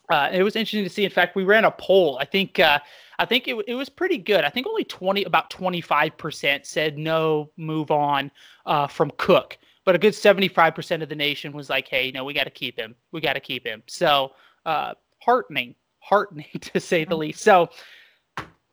uh, 0.10 0.30
it 0.32 0.44
was 0.44 0.56
interesting 0.56 0.84
to 0.84 0.90
see. 0.90 1.06
In 1.06 1.12
fact, 1.12 1.36
we 1.36 1.44
ran 1.44 1.66
a 1.66 1.72
poll. 1.72 2.18
I 2.20 2.26
think 2.26 2.60
uh, 2.60 2.80
I 3.20 3.26
think 3.26 3.48
it, 3.48 3.56
it 3.68 3.76
was 3.76 3.90
pretty 3.90 4.18
good. 4.18 4.44
I 4.44 4.50
think 4.50 4.68
only 4.68 4.84
20 4.84 5.24
about 5.26 5.50
25 5.50 6.18
percent 6.18 6.66
said 6.66 6.98
no, 6.98 7.50
move 7.58 7.92
on 7.92 8.32
uh, 8.66 8.88
from 8.88 9.12
Cook. 9.18 9.58
But 9.84 9.96
a 9.96 9.98
good 9.98 10.16
75 10.16 10.76
percent 10.76 11.04
of 11.04 11.10
the 11.10 11.16
nation 11.16 11.52
was 11.54 11.70
like, 11.70 11.88
hey, 11.88 12.12
no, 12.12 12.24
we 12.24 12.34
got 12.34 12.46
to 12.46 12.50
keep 12.50 12.78
him. 12.78 12.96
We 13.12 13.22
got 13.22 13.34
to 13.34 13.40
keep 13.40 13.66
him. 13.66 13.84
So 13.88 14.32
uh, 14.66 14.94
heartening, 15.20 15.76
heartening 16.02 16.48
to 16.62 16.80
say 16.80 17.06
the 17.06 17.18
least. 17.18 17.42
So, 17.42 17.70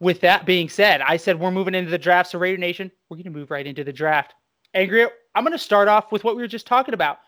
with 0.00 0.20
that 0.20 0.46
being 0.46 0.68
said, 0.68 1.00
I 1.00 1.16
said 1.16 1.40
we're 1.40 1.50
moving 1.50 1.74
into 1.74 1.90
the 1.90 1.98
draft. 1.98 2.30
So, 2.30 2.38
Raider 2.38 2.58
Nation, 2.58 2.90
we're 3.08 3.16
going 3.16 3.24
to 3.24 3.30
move 3.30 3.50
right 3.50 3.66
into 3.66 3.84
the 3.84 3.92
draft. 3.92 4.34
Angria, 4.74 5.08
I'm 5.34 5.44
going 5.44 5.52
to 5.52 5.58
start 5.58 5.88
off 5.88 6.12
with 6.12 6.24
what 6.24 6.36
we 6.36 6.42
were 6.42 6.48
just 6.48 6.66
talking 6.66 6.94
about 6.94 7.18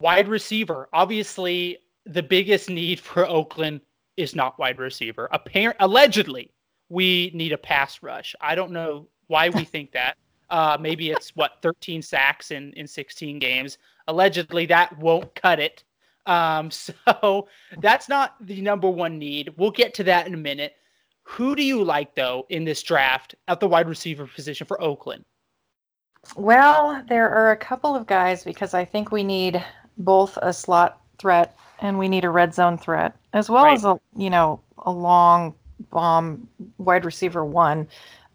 wide 0.00 0.28
receiver. 0.28 0.88
Obviously, 0.92 1.78
the 2.06 2.22
biggest 2.22 2.68
need 2.68 3.00
for 3.00 3.26
Oakland 3.26 3.80
is 4.16 4.34
not 4.34 4.58
wide 4.58 4.78
receiver. 4.78 5.28
Apparent, 5.32 5.76
allegedly, 5.80 6.52
we 6.88 7.30
need 7.34 7.52
a 7.52 7.58
pass 7.58 8.02
rush. 8.02 8.34
I 8.40 8.54
don't 8.54 8.72
know 8.72 9.08
why 9.26 9.48
we 9.48 9.64
think 9.64 9.92
that. 9.92 10.16
Uh, 10.50 10.78
maybe 10.80 11.10
it's 11.10 11.36
what 11.36 11.58
13 11.60 12.00
sacks 12.00 12.50
in 12.50 12.72
in 12.72 12.86
16 12.86 13.38
games. 13.38 13.76
Allegedly, 14.06 14.64
that 14.66 14.96
won't 14.98 15.34
cut 15.34 15.60
it. 15.60 15.84
Um, 16.28 16.70
so 16.70 17.48
that's 17.78 18.08
not 18.08 18.36
the 18.40 18.60
number 18.60 18.88
one 18.88 19.18
need. 19.18 19.52
We'll 19.56 19.72
get 19.72 19.94
to 19.94 20.04
that 20.04 20.26
in 20.26 20.34
a 20.34 20.38
minute. 20.38 20.74
Who 21.24 21.56
do 21.56 21.62
you 21.62 21.82
like 21.82 22.14
though 22.14 22.46
in 22.48 22.64
this 22.64 22.82
draft 22.82 23.34
at 23.48 23.60
the 23.60 23.68
wide 23.68 23.88
receiver 23.88 24.26
position 24.26 24.66
for 24.66 24.80
Oakland? 24.80 25.24
Well, 26.36 27.02
there 27.08 27.28
are 27.28 27.50
a 27.50 27.56
couple 27.56 27.94
of 27.94 28.06
guys 28.06 28.44
because 28.44 28.74
I 28.74 28.84
think 28.84 29.12
we 29.12 29.24
need 29.24 29.62
both 29.98 30.38
a 30.40 30.52
slot 30.52 31.00
threat 31.18 31.56
and 31.80 31.98
we 31.98 32.08
need 32.08 32.24
a 32.24 32.30
red 32.30 32.54
zone 32.54 32.78
threat 32.78 33.14
as 33.32 33.50
well 33.50 33.64
right. 33.64 33.74
as 33.74 33.84
a 33.84 34.00
you 34.16 34.30
know 34.30 34.60
a 34.78 34.90
long 34.90 35.54
bomb 35.90 36.48
wide 36.78 37.04
receiver 37.04 37.44
one. 37.44 37.88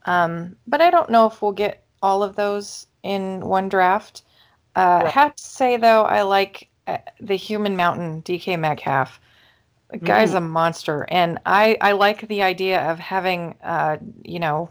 Um, 0.06 0.56
but 0.68 0.82
I 0.82 0.90
don't 0.90 1.10
know 1.10 1.26
if 1.26 1.42
we'll 1.42 1.52
get 1.52 1.86
all 2.02 2.24
of 2.24 2.36
those 2.36 2.88
in 3.04 3.42
one 3.42 3.70
draft. 3.70 4.24
Uh, 4.76 5.02
right. 5.02 5.06
I 5.06 5.10
have 5.10 5.36
to 5.36 5.44
say 5.44 5.78
though, 5.78 6.04
I 6.04 6.22
like 6.24 6.70
the 7.20 7.36
human 7.36 7.76
mountain 7.76 8.22
DK 8.24 8.60
Metcalf. 8.60 9.20
The 9.90 10.00
guy's 10.00 10.32
mm. 10.32 10.38
a 10.38 10.42
monster, 10.42 11.06
and 11.10 11.40
I 11.46 11.78
I 11.80 11.92
like 11.92 12.28
the 12.28 12.42
idea 12.42 12.82
of 12.90 12.98
having 12.98 13.56
uh 13.64 13.98
you 14.24 14.40
know 14.40 14.70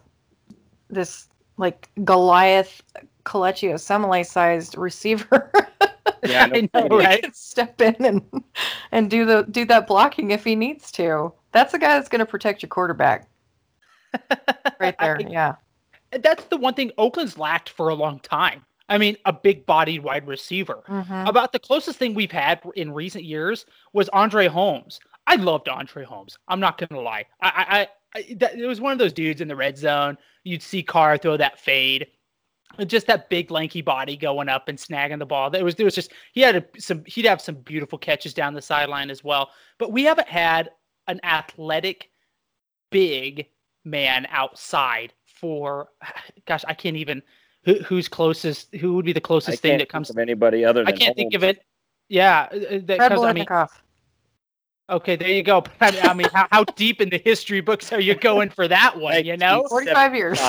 this 0.90 1.28
like 1.56 1.88
Goliath 2.04 2.82
Kelechi 3.24 3.72
Osemele 3.72 4.26
sized 4.26 4.76
receiver. 4.76 5.50
yeah, 6.24 6.46
no 6.46 6.56
I 6.56 6.68
know, 6.74 6.96
right? 6.98 7.34
Step 7.34 7.80
in 7.80 7.96
and 8.04 8.44
and 8.90 9.10
do 9.10 9.24
the 9.24 9.46
do 9.50 9.64
that 9.66 9.86
blocking 9.86 10.30
if 10.30 10.44
he 10.44 10.56
needs 10.56 10.90
to. 10.92 11.32
That's 11.52 11.72
the 11.72 11.78
guy 11.78 11.94
that's 11.94 12.08
going 12.08 12.20
to 12.20 12.26
protect 12.26 12.62
your 12.62 12.68
quarterback. 12.68 13.28
right 14.80 14.96
there, 14.98 15.20
yeah. 15.20 15.56
That's 16.10 16.44
the 16.44 16.56
one 16.56 16.74
thing 16.74 16.92
Oakland's 16.98 17.38
lacked 17.38 17.70
for 17.70 17.88
a 17.88 17.94
long 17.94 18.20
time. 18.20 18.64
I 18.88 18.98
mean, 18.98 19.16
a 19.24 19.32
big 19.32 19.66
bodied 19.66 20.02
wide 20.02 20.26
receiver. 20.26 20.82
Mm-hmm. 20.88 21.26
About 21.26 21.52
the 21.52 21.58
closest 21.58 21.98
thing 21.98 22.14
we've 22.14 22.32
had 22.32 22.60
in 22.76 22.92
recent 22.92 23.24
years 23.24 23.66
was 23.92 24.08
Andre 24.10 24.48
Holmes. 24.48 25.00
I 25.26 25.36
loved 25.36 25.68
Andre 25.68 26.04
Holmes. 26.04 26.36
I'm 26.48 26.60
not 26.60 26.78
going 26.78 26.88
to 26.90 27.00
lie. 27.00 27.26
I, 27.40 27.88
I, 28.14 28.18
I 28.18 28.34
that, 28.34 28.58
it 28.58 28.66
was 28.66 28.80
one 28.80 28.92
of 28.92 28.98
those 28.98 29.12
dudes 29.12 29.40
in 29.40 29.48
the 29.48 29.56
red 29.56 29.78
zone. 29.78 30.18
You'd 30.44 30.62
see 30.62 30.82
Carr 30.82 31.16
throw 31.16 31.36
that 31.36 31.58
fade, 31.58 32.08
just 32.86 33.06
that 33.06 33.30
big 33.30 33.50
lanky 33.50 33.82
body 33.82 34.16
going 34.16 34.48
up 34.48 34.68
and 34.68 34.78
snagging 34.78 35.18
the 35.18 35.26
ball. 35.26 35.54
It 35.54 35.62
was 35.62 35.74
it 35.74 35.84
was 35.84 35.94
just 35.94 36.12
he 36.32 36.40
had 36.40 36.56
a, 36.56 36.64
some 36.78 37.04
he'd 37.06 37.24
have 37.24 37.40
some 37.40 37.56
beautiful 37.56 37.98
catches 37.98 38.34
down 38.34 38.54
the 38.54 38.62
sideline 38.62 39.10
as 39.10 39.22
well. 39.22 39.50
But 39.78 39.92
we 39.92 40.04
haven't 40.04 40.28
had 40.28 40.70
an 41.06 41.20
athletic, 41.22 42.10
big 42.90 43.46
man 43.84 44.26
outside 44.30 45.12
for 45.24 45.88
gosh 46.46 46.64
I 46.66 46.74
can't 46.74 46.96
even 46.96 47.22
who, 47.64 47.74
who's 47.80 48.08
closest? 48.08 48.74
Who 48.76 48.94
would 48.94 49.04
be 49.04 49.12
the 49.12 49.20
closest 49.20 49.62
thing 49.62 49.78
that 49.78 49.88
comes? 49.88 50.10
Of 50.10 50.18
anybody 50.18 50.64
other? 50.64 50.84
I 50.86 50.92
can't 50.92 51.16
think 51.16 51.34
of 51.34 51.44
it. 51.44 51.64
Yeah, 52.08 52.48
uh, 52.52 52.56
uh, 52.56 52.78
that 52.84 52.96
Fred 52.98 53.12
I 53.12 53.32
mean, 53.32 53.46
Okay, 54.90 55.16
there 55.16 55.28
you 55.28 55.42
go. 55.42 55.64
I 55.80 56.12
mean, 56.12 56.28
how, 56.32 56.48
how 56.50 56.64
deep 56.64 57.00
in 57.00 57.08
the 57.08 57.18
history 57.18 57.60
books 57.60 57.92
are 57.92 58.00
you 58.00 58.14
going 58.14 58.50
for 58.50 58.68
that 58.68 58.98
one? 58.98 59.24
You 59.24 59.36
know, 59.36 59.66
forty-five 59.68 60.14
years. 60.14 60.40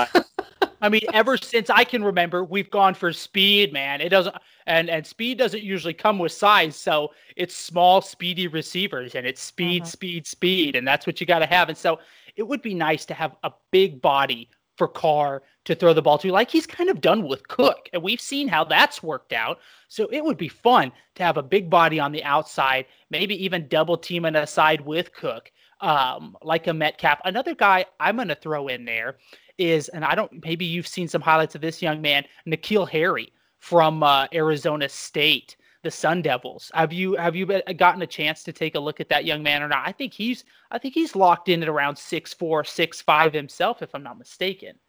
I 0.82 0.89
mean, 0.89 1.03
ever 1.14 1.38
since 1.38 1.70
I 1.70 1.86
can 1.86 2.03
remember, 2.03 2.43
we've 2.43 2.70
gone 2.70 2.93
for 2.93 3.14
speed, 3.14 3.72
man. 3.72 4.01
It 4.01 4.09
doesn't, 4.09 4.36
and 4.66 4.89
and 4.89 5.05
speed 5.05 5.38
doesn't 5.38 5.64
usually 5.64 5.93
come 5.93 6.20
with 6.20 6.34
size, 6.34 6.76
so 6.76 7.14
it's 7.38 7.55
small, 7.55 8.01
speedy 8.01 8.47
receivers, 8.47 9.16
and 9.16 9.26
it's 9.26 9.41
speed, 9.41 9.84
mm-hmm. 9.84 9.89
speed, 9.89 10.28
speed, 10.28 10.76
and 10.76 10.86
that's 10.86 11.07
what 11.07 11.22
you 11.22 11.28
got 11.28 11.39
to 11.39 11.45
have. 11.45 11.70
And 11.70 11.78
so, 11.78 11.99
it 12.36 12.43
would 12.43 12.61
be 12.61 12.74
nice 12.74 13.05
to 13.05 13.14
have 13.14 13.36
a 13.43 13.51
big 13.72 14.01
body 14.01 14.49
for 14.78 14.88
Carr 14.88 15.43
to 15.66 15.76
throw 15.76 15.93
the 15.93 16.01
ball 16.01 16.18
to, 16.18 16.32
like 16.32 16.51
he's 16.51 16.68
kind 16.68 16.89
of 16.89 17.01
done 17.01 17.28
with 17.28 17.47
Cook. 17.47 17.89
And 17.93 18.03
we've 18.03 18.22
seen 18.22 18.47
how 18.47 18.64
that's 18.64 19.03
worked 19.03 19.34
out. 19.34 19.59
So 19.88 20.07
it 20.11 20.24
would 20.24 20.38
be 20.38 20.47
fun 20.47 20.91
to 21.16 21.24
have 21.24 21.38
a 21.38 21.43
big 21.43 21.70
body 21.70 21.99
on 21.99 22.11
the 22.11 22.24
outside, 22.24 22.86
maybe 23.09 23.43
even 23.43 23.68
double 23.68 23.97
teaming 23.97 24.36
aside 24.36 24.82
with 24.82 25.14
Cook, 25.14 25.51
um, 25.82 26.36
like 26.41 26.68
a 26.68 26.74
Metcalf. 26.74 27.20
Another 27.26 27.55
guy 27.55 27.86
I'm 27.99 28.16
going 28.18 28.28
to 28.28 28.36
throw 28.36 28.68
in 28.68 28.86
there 28.86 29.18
is, 29.57 29.89
and 29.89 30.03
I 30.03 30.16
don't, 30.16 30.43
maybe 30.43 30.66
you've 30.66 30.88
seen 30.88 31.07
some 31.07 31.22
highlights 31.22 31.55
of 31.55 31.61
this 31.61 31.82
young 31.82 32.01
man, 32.01 32.26
N'Keal 32.47 32.89
Harry 32.89 33.32
from 33.59 34.03
uh, 34.03 34.28
Arizona 34.34 34.89
State 34.89 35.55
the 35.84 35.91
Sun 35.91 36.22
Devils. 36.22 36.72
Have 36.74 36.93
you 36.93 37.16
have 37.16 37.36
you 37.36 37.45
gotten 37.45 38.01
a 38.01 38.07
chance 38.07 38.43
to 38.43 38.53
take 38.53 38.76
a 38.76 38.80
look 38.80 38.99
at 39.01 39.09
that 39.09 39.26
young 39.26 39.43
man 39.43 39.61
or 39.61 39.68
not? 39.68 39.86
I 39.86 39.91
think 39.91 40.14
he's 40.14 40.45
I 40.72 40.80
think 40.80 40.93
he's 40.93 41.16
locked 41.16 41.49
in 41.49 41.61
at 41.61 41.70
around 41.70 41.97
six 41.97 42.34
four, 42.34 42.64
six 42.64 43.01
five 43.01 43.34
himself, 43.34 43.82
if 43.82 43.93
I'm 43.93 44.01
not 44.01 44.18
mistaken. 44.18 44.80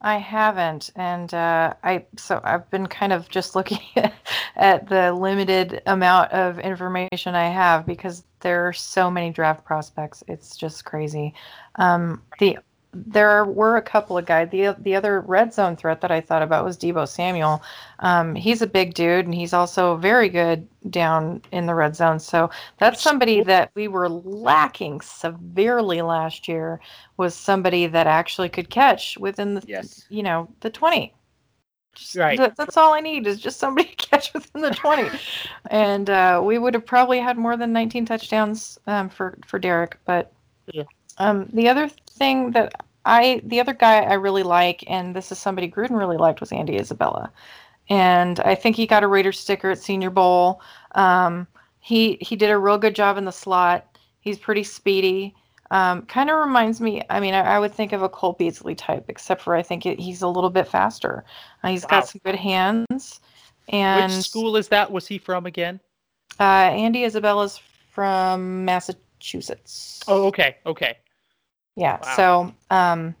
I 0.00 0.18
haven't, 0.18 0.90
and 0.94 1.32
uh, 1.34 1.74
I 1.82 2.06
so 2.16 2.40
I've 2.44 2.70
been 2.70 2.86
kind 2.86 3.12
of 3.12 3.28
just 3.28 3.56
looking 3.56 3.80
at 4.56 4.88
the 4.88 5.12
limited 5.12 5.82
amount 5.86 6.30
of 6.32 6.60
information 6.60 7.34
I 7.34 7.48
have 7.48 7.84
because 7.84 8.22
there 8.40 8.68
are 8.68 8.72
so 8.72 9.10
many 9.10 9.30
draft 9.30 9.64
prospects. 9.64 10.22
It's 10.28 10.56
just 10.56 10.84
crazy. 10.84 11.34
Um, 11.76 12.22
the 12.38 12.58
there 12.92 13.44
were 13.44 13.76
a 13.76 13.82
couple 13.82 14.16
of 14.16 14.24
guys. 14.24 14.48
The 14.50 14.74
the 14.78 14.94
other 14.94 15.20
red 15.20 15.52
zone 15.52 15.76
threat 15.76 16.00
that 16.00 16.10
I 16.10 16.20
thought 16.20 16.42
about 16.42 16.64
was 16.64 16.78
Deebo 16.78 17.06
Samuel. 17.06 17.62
Um, 17.98 18.34
he's 18.34 18.62
a 18.62 18.66
big 18.66 18.94
dude, 18.94 19.26
and 19.26 19.34
he's 19.34 19.52
also 19.52 19.96
very 19.96 20.28
good 20.28 20.66
down 20.90 21.42
in 21.52 21.66
the 21.66 21.74
red 21.74 21.94
zone. 21.94 22.18
So 22.18 22.50
that's 22.78 23.02
somebody 23.02 23.42
that 23.42 23.70
we 23.74 23.88
were 23.88 24.08
lacking 24.08 25.02
severely 25.02 26.00
last 26.00 26.48
year. 26.48 26.80
Was 27.18 27.34
somebody 27.34 27.86
that 27.86 28.06
actually 28.06 28.48
could 28.48 28.70
catch 28.70 29.18
within 29.18 29.54
the 29.54 29.62
yes. 29.66 30.06
you 30.08 30.22
know 30.22 30.48
the 30.60 30.70
twenty. 30.70 31.12
Just, 31.94 32.16
right. 32.16 32.38
That, 32.38 32.56
that's 32.56 32.76
all 32.76 32.94
I 32.94 33.00
need 33.00 33.26
is 33.26 33.40
just 33.40 33.58
somebody 33.58 33.88
to 33.88 33.96
catch 33.96 34.32
within 34.32 34.62
the 34.62 34.70
20. 34.70 35.10
and 35.70 36.08
uh, 36.08 36.40
we 36.44 36.56
would 36.56 36.72
have 36.74 36.86
probably 36.86 37.18
had 37.18 37.36
more 37.36 37.56
than 37.56 37.72
19 37.72 38.06
touchdowns 38.06 38.78
um, 38.86 39.08
for, 39.08 39.36
for 39.44 39.58
Derek. 39.58 39.98
But 40.04 40.32
yeah. 40.72 40.84
Um, 41.18 41.48
the 41.52 41.68
other 41.68 41.88
thing 41.88 42.52
that 42.52 42.72
I 43.04 43.40
the 43.44 43.60
other 43.60 43.74
guy 43.74 44.02
I 44.02 44.14
really 44.14 44.42
like, 44.42 44.84
and 44.86 45.14
this 45.14 45.32
is 45.32 45.38
somebody 45.38 45.70
Gruden 45.70 45.98
really 45.98 46.16
liked, 46.16 46.40
was 46.40 46.52
Andy 46.52 46.76
Isabella, 46.76 47.32
and 47.88 48.40
I 48.40 48.54
think 48.54 48.76
he 48.76 48.86
got 48.86 49.02
a 49.02 49.08
Raider 49.08 49.32
sticker 49.32 49.70
at 49.70 49.78
Senior 49.78 50.10
Bowl. 50.10 50.60
Um, 50.92 51.46
he 51.80 52.18
he 52.20 52.36
did 52.36 52.50
a 52.50 52.58
real 52.58 52.78
good 52.78 52.94
job 52.94 53.16
in 53.16 53.24
the 53.24 53.32
slot. 53.32 53.98
He's 54.20 54.38
pretty 54.38 54.62
speedy. 54.64 55.34
Um, 55.70 56.02
kind 56.06 56.30
of 56.30 56.38
reminds 56.38 56.80
me. 56.80 57.02
I 57.10 57.20
mean, 57.20 57.34
I, 57.34 57.40
I, 57.40 57.58
would 57.58 57.74
think 57.74 57.92
of 57.92 58.02
a 58.02 58.08
Cole 58.08 58.32
Beasley 58.32 58.74
type, 58.74 59.04
except 59.08 59.42
for 59.42 59.54
I 59.54 59.62
think 59.62 59.84
it, 59.84 60.00
he's 60.00 60.22
a 60.22 60.28
little 60.28 60.48
bit 60.48 60.66
faster. 60.66 61.24
Uh, 61.62 61.68
he's 61.68 61.82
wow. 61.82 61.90
got 61.90 62.08
some 62.08 62.22
good 62.24 62.36
hands. 62.36 63.20
And 63.68 64.12
which 64.12 64.22
school 64.22 64.56
is 64.56 64.68
that? 64.68 64.90
Was 64.90 65.06
he 65.06 65.18
from 65.18 65.44
again? 65.44 65.78
Uh, 66.40 66.70
Andy 66.72 67.04
Isabella's 67.04 67.60
from 67.90 68.64
Massachusetts. 68.64 70.02
Oh, 70.08 70.26
okay, 70.28 70.56
okay. 70.64 70.96
Yeah. 71.78 71.98
Wow. 72.02 72.16
So 72.16 72.54
um, 72.70 73.14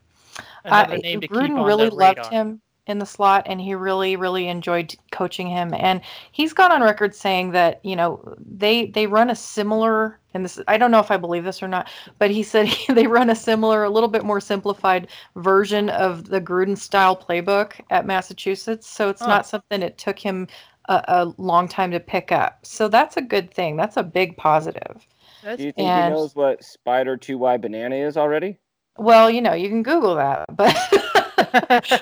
uh, 0.64 0.86
Gruden 0.86 1.64
really 1.64 1.90
loved 1.90 2.26
him 2.26 2.60
in 2.88 2.98
the 2.98 3.06
slot, 3.06 3.44
and 3.46 3.60
he 3.60 3.74
really, 3.74 4.16
really 4.16 4.48
enjoyed 4.48 4.94
coaching 5.12 5.46
him. 5.46 5.72
And 5.74 6.00
he's 6.32 6.52
gone 6.52 6.72
on 6.72 6.82
record 6.82 7.14
saying 7.14 7.52
that 7.52 7.80
you 7.84 7.94
know 7.94 8.34
they 8.38 8.86
they 8.86 9.06
run 9.06 9.30
a 9.30 9.36
similar, 9.36 10.18
and 10.34 10.44
this 10.44 10.58
I 10.66 10.76
don't 10.76 10.90
know 10.90 10.98
if 10.98 11.12
I 11.12 11.16
believe 11.16 11.44
this 11.44 11.62
or 11.62 11.68
not, 11.68 11.88
but 12.18 12.32
he 12.32 12.42
said 12.42 12.68
they 12.88 13.06
run 13.06 13.30
a 13.30 13.36
similar, 13.36 13.84
a 13.84 13.90
little 13.90 14.08
bit 14.08 14.24
more 14.24 14.40
simplified 14.40 15.06
version 15.36 15.88
of 15.90 16.24
the 16.24 16.40
Gruden 16.40 16.76
style 16.76 17.16
playbook 17.16 17.74
at 17.90 18.06
Massachusetts. 18.06 18.88
So 18.88 19.08
it's 19.08 19.22
oh. 19.22 19.28
not 19.28 19.46
something 19.46 19.82
it 19.82 19.98
took 19.98 20.18
him 20.18 20.48
a, 20.88 21.04
a 21.06 21.34
long 21.36 21.68
time 21.68 21.92
to 21.92 22.00
pick 22.00 22.32
up. 22.32 22.66
So 22.66 22.88
that's 22.88 23.16
a 23.16 23.22
good 23.22 23.54
thing. 23.54 23.76
That's 23.76 23.96
a 23.96 24.02
big 24.02 24.36
positive. 24.36 25.06
That's, 25.42 25.58
Do 25.58 25.64
you 25.64 25.72
think 25.72 25.88
and, 25.88 26.14
he 26.14 26.18
knows 26.18 26.34
what 26.34 26.64
spider 26.64 27.16
2y 27.16 27.60
banana 27.60 27.94
is 27.94 28.16
already? 28.16 28.58
Well, 28.96 29.30
you 29.30 29.40
know, 29.40 29.52
you 29.52 29.68
can 29.68 29.82
Google 29.82 30.16
that, 30.16 30.44
but, 30.54 30.76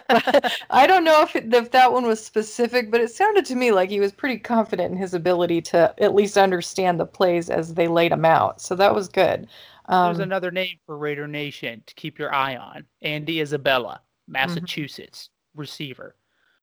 but 0.09 0.53
I 0.71 0.87
don't 0.87 1.05
know 1.05 1.23
if, 1.23 1.37
it, 1.37 1.53
if 1.53 1.71
that 1.73 1.93
one 1.93 2.07
was 2.07 2.25
specific, 2.25 2.91
but 2.91 3.01
it 3.03 3.11
sounded 3.11 3.45
to 3.47 3.55
me 3.55 3.71
like 3.73 3.91
he 3.91 4.01
was 4.01 4.13
pretty 4.13 4.39
confident 4.39 4.93
in 4.93 4.99
his 4.99 5.13
ability 5.13 5.61
to 5.63 5.95
at 5.99 6.15
least 6.15 6.39
understand 6.39 6.99
the 6.99 7.07
plays 7.07 7.51
as 7.51 7.75
they 7.75 7.89
laid 7.89 8.13
them 8.13 8.25
out. 8.25 8.63
So 8.63 8.75
that 8.77 8.95
was 8.95 9.09
good. 9.09 9.47
Um, 9.87 10.07
There's 10.15 10.25
another 10.25 10.51
name 10.51 10.79
for 10.87 10.97
Raider 10.97 11.29
Nation 11.29 11.83
to 11.87 11.95
keep 11.95 12.19
your 12.19 12.35
eye 12.35 12.57
on 12.57 12.85
Andy 13.03 13.41
Isabella, 13.41 14.01
mm-hmm. 14.03 14.33
Massachusetts 14.33 15.29
mm-hmm. 15.29 15.61
receiver. 15.61 16.17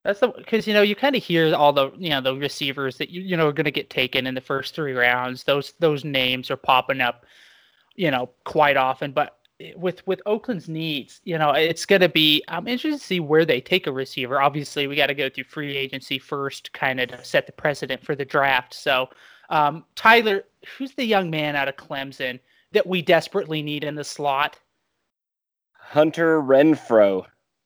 That's 0.04 0.20
the 0.20 0.30
because 0.30 0.68
you 0.68 0.74
know 0.74 0.82
you 0.82 0.96
kind 0.96 1.16
of 1.16 1.24
hear 1.24 1.56
all 1.56 1.74
the 1.74 1.92
you 1.98 2.10
know 2.10 2.22
the 2.22 2.36
receivers 2.36 2.98
that 2.98 3.10
you 3.10 3.22
you 3.22 3.38
know 3.38 3.48
are 3.48 3.54
going 3.54 3.66
to 3.66 3.72
get 3.72 3.90
taken 3.90 4.28
in 4.28 4.36
the 4.36 4.42
first 4.42 4.76
three 4.76 4.94
rounds. 4.94 5.44
Those 5.46 5.74
those 5.80 6.04
names 6.04 6.52
are 6.52 6.58
popping 6.58 7.02
up. 7.02 7.26
you 7.96 8.12
know, 8.12 8.30
quite 8.46 8.78
often. 8.78 9.12
But 9.12 9.38
with 9.76 10.06
with 10.08 10.22
Oakland's 10.26 10.68
needs, 10.68 11.22
you 11.24 11.38
know, 11.38 11.52
it's 11.52 11.86
going 11.86 12.02
to 12.02 12.10
be. 12.10 12.44
I'm 12.48 12.68
interested 12.68 13.00
to 13.00 13.06
see 13.06 13.20
where 13.20 13.46
they 13.46 13.62
take 13.62 13.88
a 13.88 13.92
receiver. 13.92 14.42
Obviously, 14.42 14.88
we 14.88 14.96
got 14.96 15.08
to 15.08 15.14
go 15.14 15.30
through 15.30 15.46
free 15.46 15.78
agency 15.78 16.20
first, 16.20 16.74
kind 16.74 17.00
of 17.00 17.10
to 17.10 17.24
set 17.24 17.46
the 17.46 17.54
precedent 17.54 18.04
for 18.04 18.16
the 18.16 18.26
draft. 18.26 18.74
So, 18.74 19.10
um, 19.50 19.86
Tyler, 19.96 20.44
who's 20.78 20.94
the 20.94 21.06
young 21.06 21.30
man 21.30 21.56
out 21.56 21.68
of 21.68 21.76
Clemson 21.78 22.40
that 22.72 22.88
we 22.88 23.02
desperately 23.02 23.62
need 23.62 23.84
in 23.84 23.96
the 23.96 24.04
slot? 24.04 24.60
Hunter 25.74 26.42
Renfrow. 26.42 27.26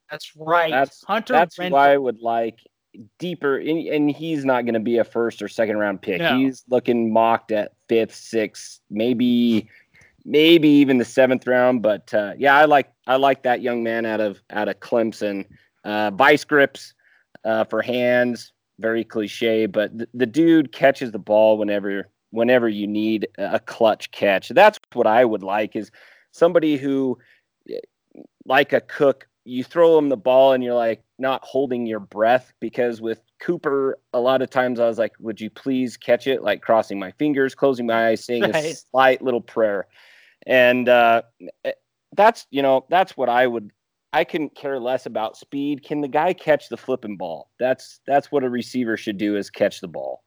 That's 0.10 0.36
right. 0.36 0.72
That's 0.72 1.04
Hunter. 1.04 1.34
That's 1.34 1.56
who 1.56 1.76
I 1.76 1.98
would 1.98 2.22
like 2.22 2.60
deeper, 3.20 3.58
and, 3.58 3.88
and 3.88 4.10
he's 4.12 4.46
not 4.46 4.66
going 4.66 4.74
to 4.74 4.80
be 4.80 4.98
a 4.98 5.04
first 5.04 5.42
or 5.42 5.48
second 5.48 5.78
round 5.78 6.02
pick. 6.02 6.20
No. 6.20 6.38
He's 6.38 6.64
looking 6.70 7.12
mocked 7.12 7.52
at 7.52 7.74
fifth, 7.88 8.16
sixth, 8.16 8.80
maybe, 8.90 9.70
maybe 10.26 10.70
even 10.70 10.98
the 10.98 11.06
seventh 11.06 11.46
round. 11.48 11.82
But 11.82 12.14
uh, 12.14 12.34
yeah, 12.38 12.56
I 12.56 12.66
like 12.66 12.92
I 13.06 13.18
like 13.18 13.44
that 13.44 13.62
young 13.62 13.84
man 13.84 14.06
out 14.06 14.20
of 14.22 14.42
out 14.50 14.70
of 14.70 14.80
Clemson. 14.80 15.46
Uh, 15.84 16.12
vice 16.12 16.44
grips 16.44 16.94
uh, 17.46 17.64
for 17.64 17.82
hands, 17.82 18.52
very 18.80 19.04
cliche, 19.04 19.66
but 19.66 19.98
the, 19.98 20.08
the 20.14 20.26
dude 20.26 20.72
catches 20.72 21.12
the 21.12 21.20
ball 21.20 21.58
whenever 21.58 22.10
whenever 22.32 22.68
you 22.68 22.88
need 22.88 23.28
a 23.38 23.60
clutch 23.60 24.12
catch. 24.12 24.50
That's 24.50 24.80
what 24.94 25.08
I 25.08 25.24
would 25.24 25.44
like 25.44 25.76
is 25.76 25.92
somebody 26.32 26.78
who 26.78 27.18
like 28.46 28.74
a 28.74 28.82
cook 28.82 29.28
you 29.48 29.64
throw 29.64 29.98
him 29.98 30.10
the 30.10 30.18
ball 30.18 30.52
and 30.52 30.62
you're 30.62 30.76
like 30.76 31.02
not 31.18 31.42
holding 31.42 31.86
your 31.86 32.02
breath 32.02 32.52
because 32.60 33.00
with 33.00 33.22
Cooper, 33.40 33.98
a 34.12 34.20
lot 34.20 34.42
of 34.42 34.50
times 34.50 34.78
I 34.78 34.88
was 34.88 34.98
like, 34.98 35.14
would 35.20 35.40
you 35.40 35.50
please 35.50 35.96
catch 35.96 36.28
it? 36.28 36.44
Like 36.44 36.62
crossing 36.62 37.00
my 37.00 37.12
fingers, 37.12 37.56
closing 37.56 37.86
my 37.86 38.10
eyes, 38.10 38.26
saying 38.26 38.44
a 38.44 38.74
slight 38.74 39.22
little 39.22 39.40
prayer. 39.40 39.88
And 40.46 40.90
uh, 40.90 41.22
that's, 42.14 42.46
you 42.52 42.62
know, 42.62 42.86
that's 42.90 43.16
what 43.16 43.30
I 43.30 43.48
would, 43.48 43.72
I 44.12 44.26
couldn't 44.26 44.54
care 44.54 44.82
less 44.82 45.06
about 45.06 45.38
speed. 45.38 45.82
Can 45.82 46.02
the 46.02 46.10
guy 46.10 46.34
catch 46.34 46.68
the 46.68 46.78
flipping 46.78 47.16
ball? 47.16 47.50
That's, 47.58 48.02
that's 48.06 48.30
what 48.34 48.44
a 48.44 48.50
receiver 48.50 48.98
should 48.98 49.18
do 49.18 49.38
is 49.38 49.50
catch 49.50 49.80
the 49.80 49.88
ball. 49.88 50.24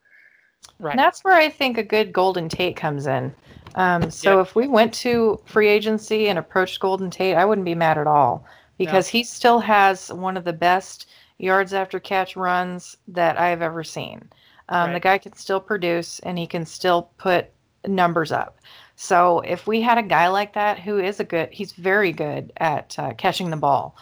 right. 0.78 0.92
And 0.92 0.98
that's 0.98 1.22
where 1.24 1.34
I 1.34 1.50
think 1.50 1.76
a 1.76 1.82
good 1.82 2.10
Golden 2.10 2.48
Tate 2.48 2.76
comes 2.76 3.06
in. 3.06 3.34
Um, 3.74 4.10
so 4.10 4.36
Yeah. 4.36 4.42
if 4.42 4.56
we 4.56 4.66
went 4.66 4.94
to 4.94 5.38
free 5.44 5.68
agency 5.68 6.28
and 6.28 6.38
approached 6.38 6.80
Golden 6.80 7.10
Tate, 7.10 7.36
I 7.36 7.44
wouldn't 7.44 7.66
be 7.66 7.74
mad 7.74 7.98
at 7.98 8.06
all 8.06 8.46
because 8.80 9.08
he 9.08 9.24
still 9.24 9.60
has 9.60 10.12
one 10.12 10.36
of 10.38 10.44
the 10.44 10.52
best 10.54 11.06
yards 11.38 11.74
after 11.74 12.00
catch 12.00 12.36
runs 12.36 12.96
that 13.08 13.38
I've 13.38 13.62
ever 13.62 13.84
seen. 13.84 14.30
Um, 14.70 14.92
The 14.92 15.00
guy 15.00 15.18
can 15.18 15.34
still 15.34 15.60
produce 15.60 16.20
and 16.20 16.38
he 16.38 16.46
can 16.48 16.66
still 16.66 17.12
put 17.18 17.52
numbers 17.86 18.32
up. 18.32 18.60
So 18.96 19.40
if 19.42 19.66
we 19.66 19.82
had 19.82 19.98
a 19.98 20.02
guy 20.02 20.28
like 20.28 20.54
that 20.54 20.80
who 20.80 20.98
is 20.98 21.20
a 21.20 21.24
good, 21.24 21.50
he's 21.52 21.72
very 21.72 22.12
good 22.12 22.52
at 22.58 22.98
uh, 22.98 23.14
catching 23.14 23.50
the 23.50 23.56
ball, 23.58 23.96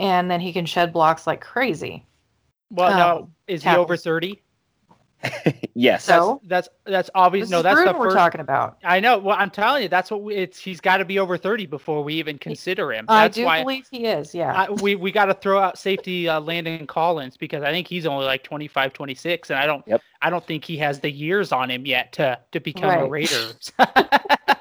and 0.00 0.30
then 0.30 0.40
he 0.40 0.52
can 0.52 0.66
shed 0.66 0.92
blocks 0.92 1.26
like 1.26 1.40
crazy. 1.40 2.06
well, 2.70 2.92
um, 2.92 2.96
no, 2.96 3.30
is 3.48 3.64
he 3.64 3.76
over 3.76 3.96
thirty? 3.98 4.43
yes. 5.74 6.04
So 6.04 6.40
That's 6.44 6.68
that's 6.84 7.10
obvious. 7.14 7.50
No, 7.50 7.62
that's 7.62 7.78
the 7.78 7.86
Gruden 7.86 7.98
we're 7.98 8.06
first. 8.06 8.16
talking 8.16 8.40
about. 8.40 8.78
I 8.84 9.00
know. 9.00 9.18
Well, 9.18 9.36
I'm 9.38 9.50
telling 9.50 9.82
you, 9.82 9.88
that's 9.88 10.10
what 10.10 10.22
we, 10.22 10.34
it's. 10.34 10.58
He's 10.58 10.80
got 10.80 10.98
to 10.98 11.04
be 11.04 11.18
over 11.18 11.36
thirty 11.36 11.66
before 11.66 12.02
we 12.04 12.14
even 12.14 12.38
consider 12.38 12.92
him. 12.92 13.06
I 13.08 13.28
do 13.28 13.44
why 13.44 13.62
believe 13.62 13.86
he 13.90 14.06
is. 14.06 14.34
Yeah. 14.34 14.52
I, 14.52 14.70
we 14.70 14.94
we 14.96 15.12
got 15.12 15.26
to 15.26 15.34
throw 15.34 15.58
out 15.58 15.78
safety 15.78 16.28
uh, 16.28 16.40
Landon 16.40 16.86
Collins 16.86 17.36
because 17.36 17.62
I 17.62 17.70
think 17.70 17.88
he's 17.88 18.06
only 18.06 18.24
like 18.26 18.42
25, 18.44 18.92
26, 18.92 19.50
and 19.50 19.58
I 19.58 19.66
don't 19.66 19.86
Yep. 19.86 20.02
I 20.22 20.30
don't 20.30 20.46
think 20.46 20.64
he 20.64 20.76
has 20.78 21.00
the 21.00 21.10
years 21.10 21.52
on 21.52 21.70
him 21.70 21.86
yet 21.86 22.12
to 22.14 22.38
to 22.52 22.60
become 22.60 22.90
a 22.98 23.06
Right. 23.06 23.10
Raider. 23.10 23.52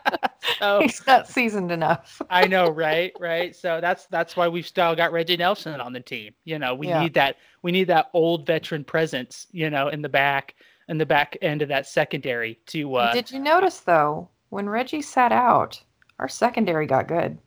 so 0.59 0.81
He's 0.81 1.05
not 1.07 1.27
seasoned 1.27 1.71
enough. 1.71 2.21
I 2.29 2.47
know, 2.47 2.69
right, 2.69 3.13
right. 3.19 3.55
So 3.55 3.79
that's 3.81 4.05
that's 4.07 4.35
why 4.35 4.47
we've 4.47 4.67
still 4.67 4.95
got 4.95 5.11
Reggie 5.11 5.37
Nelson 5.37 5.79
on 5.79 5.93
the 5.93 5.99
team. 5.99 6.33
You 6.45 6.59
know, 6.59 6.73
we 6.75 6.87
Yeah. 6.87 7.01
need 7.01 7.13
that 7.15 7.37
we 7.61 7.71
need 7.71 7.85
that 7.85 8.09
old 8.13 8.45
veteran 8.45 8.83
presence. 8.83 9.47
You 9.51 9.69
know, 9.69 9.87
in 9.89 10.01
the 10.01 10.09
back 10.09 10.55
in 10.89 10.97
the 10.97 11.05
back 11.05 11.37
end 11.41 11.61
of 11.61 11.69
that 11.69 11.87
secondary 11.87 12.59
to. 12.67 12.95
Uh, 12.95 13.13
Did 13.13 13.31
you 13.31 13.39
notice 13.39 13.79
though, 13.79 14.27
when 14.49 14.67
Reggie 14.69 15.01
sat 15.01 15.31
out, 15.31 15.81
our 16.19 16.27
secondary 16.27 16.85
got 16.85 17.07
good. 17.07 17.37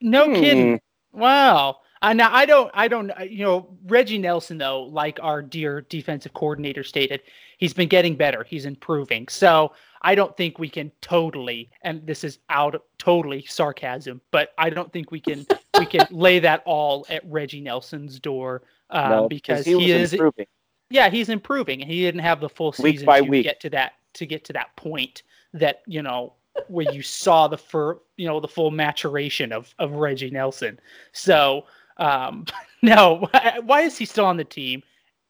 no 0.00 0.26
Hmm. 0.26 0.34
kidding. 0.34 0.80
Wow. 1.12 1.78
I 2.04 2.12
now 2.14 2.34
I 2.34 2.46
don't 2.46 2.70
I 2.74 2.88
don't 2.88 3.10
uh, 3.12 3.22
you 3.22 3.44
know 3.44 3.76
Reggie 3.86 4.18
Nelson 4.18 4.58
though 4.58 4.82
like 4.82 5.20
our 5.22 5.40
dear 5.40 5.82
defensive 5.82 6.32
coordinator 6.34 6.82
stated 6.82 7.20
he's 7.62 7.72
been 7.72 7.88
getting 7.88 8.16
better. 8.16 8.42
He's 8.42 8.66
improving. 8.66 9.28
So 9.28 9.72
I 10.02 10.16
don't 10.16 10.36
think 10.36 10.58
we 10.58 10.68
can 10.68 10.90
totally 11.00 11.70
and 11.82 12.04
this 12.04 12.24
is 12.24 12.40
out 12.48 12.74
of 12.74 12.82
totally 12.98 13.44
sarcasm 13.46 14.20
but 14.32 14.48
I 14.58 14.68
don't 14.68 14.92
think 14.92 15.12
we 15.12 15.20
can 15.20 15.46
we 15.78 15.86
can 15.86 16.04
lay 16.10 16.40
that 16.40 16.62
all 16.66 17.06
at 17.08 17.22
Reggie 17.24 17.60
Nelson's 17.60 18.18
door 18.18 18.62
um, 18.90 19.10
No, 19.10 19.28
because 19.28 19.64
he, 19.64 19.76
was 19.76 19.84
he 19.84 19.92
is 19.92 20.12
improving. 20.12 20.46
yeah 20.90 21.08
he's 21.08 21.28
improving 21.28 21.82
and 21.82 21.88
he 21.90 22.00
didn't 22.02 22.20
have 22.22 22.40
the 22.40 22.48
full 22.48 22.74
Week 22.80 22.94
season 22.94 23.06
by 23.06 23.20
to 23.20 23.28
week. 23.28 23.44
get 23.44 23.60
to 23.60 23.70
that 23.70 23.92
to 24.14 24.26
get 24.26 24.44
to 24.46 24.52
that 24.54 24.74
point 24.74 25.22
that 25.54 25.82
you 25.86 26.02
know 26.02 26.32
where 26.66 26.92
you 26.92 27.00
saw 27.00 27.46
the 27.46 27.56
fur 27.58 27.96
you 28.16 28.26
know 28.26 28.40
the 28.40 28.48
full 28.48 28.72
maturation 28.72 29.52
of 29.52 29.72
of 29.78 29.92
Reggie 29.92 30.30
Nelson. 30.32 30.80
So 31.12 31.66
um 31.98 32.44
no 32.82 33.28
why, 33.30 33.60
why 33.64 33.80
is 33.82 33.96
he 33.96 34.04
still 34.04 34.26
on 34.26 34.36
the 34.36 34.44
team? 34.44 34.82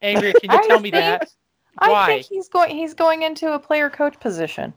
Angria 0.03 0.33
can 0.41 0.51
you 0.51 0.67
tell 0.67 0.81
me 0.81 0.91
think- 0.91 0.95
that 0.95 1.29
I 1.79 2.07
think 2.07 2.27
he's 2.27 2.49
going. 2.49 2.77
He's 2.77 2.95
going 2.95 3.23
into 3.23 3.53
a 3.55 3.59
player 3.59 3.89
coach 3.91 4.19
position. 4.21 4.73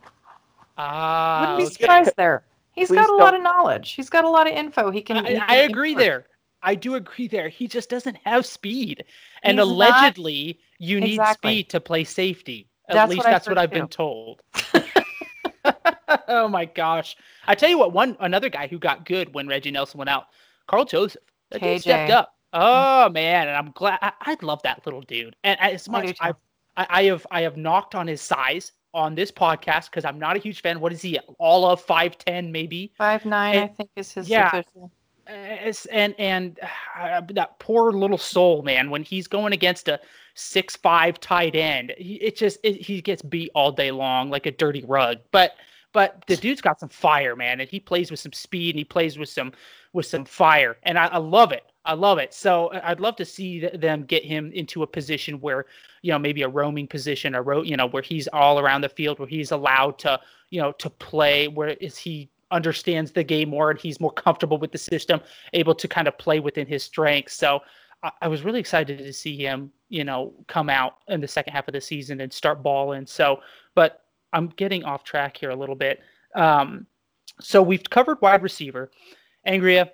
ah 0.77 1.41
Wouldn't 1.41 1.57
be 1.59 1.63
okay. 1.65 1.73
surprised 1.73 2.13
there. 2.17 2.43
He's 2.73 2.89
Please 2.89 2.95
got 2.97 3.09
a 3.09 3.15
lot 3.15 3.31
don't- 3.31 3.41
of 3.41 3.43
knowledge. 3.43 3.91
He's 3.91 4.09
got 4.09 4.25
a 4.25 4.29
lot 4.29 4.47
of 4.47 4.53
info. 4.53 4.91
He 4.91 5.01
can. 5.01 5.23
he 5.25 5.35
I, 5.35 5.39
can 5.39 5.49
I 5.49 5.55
agree 5.57 5.91
impart. 5.91 6.05
there 6.05 6.25
I 6.63 6.73
do 6.75 6.95
agree 6.95 7.27
there 7.27 7.47
he 7.47 7.67
just 7.67 7.89
doesn't 7.91 8.17
have 8.25 8.43
speed 8.45 9.03
and 9.43 9.59
He's 9.59 9.67
not- 9.67 9.71
allegedly 9.71 10.59
you 10.79 10.99
need 10.99 11.11
Exactly. 11.19 11.51
speed 11.51 11.69
to 11.69 11.79
play 11.79 12.03
safety 12.03 12.67
at 12.89 12.95
That's 12.95 13.09
least 13.11 13.19
what 13.23 13.29
that's 13.29 13.47
what 13.47 13.57
I've 13.59 13.69
been 13.69 13.87
told 13.87 14.41
oh 16.27 16.47
my 16.47 16.65
gosh 16.65 17.15
I 17.47 17.55
tell 17.55 17.69
you 17.69 17.77
what 17.77 17.93
one 17.93 18.17
another 18.19 18.49
guy 18.49 18.67
who 18.67 18.79
got 18.79 19.05
good 19.05 19.33
when 19.33 19.47
Reggie 19.47 19.71
Nelson 19.71 19.97
went 19.99 20.09
out 20.09 20.25
Karl 20.67 20.85
Joseph 20.85 21.21
that 21.51 21.61
dude 21.61 21.81
stepped 21.81 22.11
up 22.11 22.35
oh 22.53 23.09
man 23.09 23.47
and 23.47 23.55
I'm 23.57 23.71
glad 23.71 23.99
I, 24.01 24.11
I 24.21 24.37
love 24.41 24.61
that 24.63 24.85
little 24.85 25.01
dude 25.01 25.35
and 25.43 25.59
as 25.59 25.87
I 25.87 26.01
do 26.01 26.07
much 26.07 26.19
too. 26.19 26.33
I, 26.77 26.87
I 26.89 27.03
have 27.03 27.27
I 27.31 27.41
have 27.41 27.57
knocked 27.57 27.95
on 27.95 28.07
his 28.07 28.21
size 28.21 28.71
on 28.93 29.13
this 29.13 29.31
podcast 29.31 29.85
because 29.85 30.05
I'm 30.05 30.17
not 30.17 30.35
a 30.35 30.39
huge 30.39 30.61
fan. 30.61 30.79
What 30.79 30.93
is 30.93 31.01
he? 31.01 31.19
All 31.37 31.65
of 31.65 31.81
five 31.81 32.17
ten, 32.17 32.51
maybe. 32.51 32.91
Five 32.97 33.25
nine, 33.25 33.57
I 33.57 33.67
think, 33.67 33.89
is 33.95 34.11
his 34.11 34.29
yeah. 34.29 34.47
official. 34.47 34.91
And 35.27 36.15
and 36.19 36.59
uh, 36.99 37.21
that 37.29 37.57
poor 37.59 37.91
little 37.91 38.17
soul, 38.17 38.61
man. 38.61 38.89
When 38.89 39.03
he's 39.03 39.27
going 39.27 39.53
against 39.53 39.87
a 39.87 39.99
six 40.35 40.75
five 40.75 41.19
tight 41.19 41.55
end, 41.55 41.93
he, 41.97 42.15
it 42.15 42.37
just 42.37 42.59
it, 42.63 42.81
he 42.81 43.01
gets 43.01 43.21
beat 43.21 43.51
all 43.55 43.71
day 43.71 43.91
long 43.91 44.29
like 44.29 44.45
a 44.45 44.51
dirty 44.51 44.83
rug. 44.87 45.17
But 45.31 45.55
but 45.93 46.23
the 46.27 46.35
dude's 46.35 46.61
got 46.61 46.79
some 46.79 46.89
fire, 46.89 47.35
man, 47.35 47.59
and 47.59 47.69
he 47.69 47.79
plays 47.79 48.11
with 48.11 48.19
some 48.19 48.33
speed 48.33 48.75
and 48.75 48.79
he 48.79 48.85
plays 48.85 49.17
with 49.17 49.29
some 49.29 49.53
with 49.93 50.05
some 50.05 50.25
fire, 50.25 50.77
and 50.83 50.99
I, 50.99 51.07
I 51.07 51.17
love 51.17 51.51
it. 51.51 51.63
I 51.85 51.93
love 51.93 52.17
it. 52.17 52.33
So 52.33 52.71
I'd 52.83 52.99
love 52.99 53.15
to 53.17 53.25
see 53.25 53.67
them 53.67 54.03
get 54.03 54.25
him 54.25 54.51
into 54.53 54.83
a 54.83 54.87
position 54.87 55.39
where 55.39 55.65
you 56.01 56.11
know 56.11 56.19
maybe 56.19 56.41
a 56.41 56.49
roaming 56.49 56.87
position, 56.87 57.35
a 57.35 57.41
ro- 57.41 57.61
you 57.63 57.77
know 57.77 57.87
where 57.87 58.03
he's 58.03 58.27
all 58.29 58.59
around 58.59 58.81
the 58.81 58.89
field, 58.89 59.19
where 59.19 59.27
he's 59.27 59.51
allowed 59.51 59.99
to 59.99 60.19
you 60.49 60.61
know 60.61 60.71
to 60.73 60.89
play. 60.89 61.47
Where 61.47 61.69
is 61.69 61.97
he 61.97 62.29
understands 62.51 63.11
the 63.11 63.23
game 63.23 63.49
more 63.49 63.71
and 63.71 63.79
he's 63.79 63.99
more 63.99 64.11
comfortable 64.11 64.57
with 64.57 64.71
the 64.71 64.77
system, 64.77 65.19
able 65.53 65.75
to 65.75 65.87
kind 65.87 66.07
of 66.07 66.17
play 66.17 66.39
within 66.39 66.67
his 66.67 66.83
strengths. 66.83 67.33
So 67.33 67.61
I, 68.03 68.11
I 68.23 68.27
was 68.27 68.43
really 68.43 68.59
excited 68.59 68.97
to 68.97 69.13
see 69.13 69.37
him, 69.37 69.71
you 69.89 70.03
know, 70.03 70.33
come 70.47 70.69
out 70.69 70.97
in 71.07 71.21
the 71.21 71.27
second 71.27 71.53
half 71.53 71.67
of 71.67 71.73
the 71.73 71.81
season 71.81 72.21
and 72.21 72.31
start 72.31 72.63
balling. 72.63 73.05
So, 73.05 73.41
but 73.73 74.03
I'm 74.33 74.47
getting 74.47 74.83
off 74.83 75.03
track 75.03 75.37
here 75.37 75.49
a 75.49 75.55
little 75.55 75.75
bit. 75.75 76.01
Um, 76.35 76.85
so 77.41 77.61
we've 77.61 77.83
covered 77.89 78.21
wide 78.21 78.43
receiver. 78.43 78.91
Angria, 79.47 79.89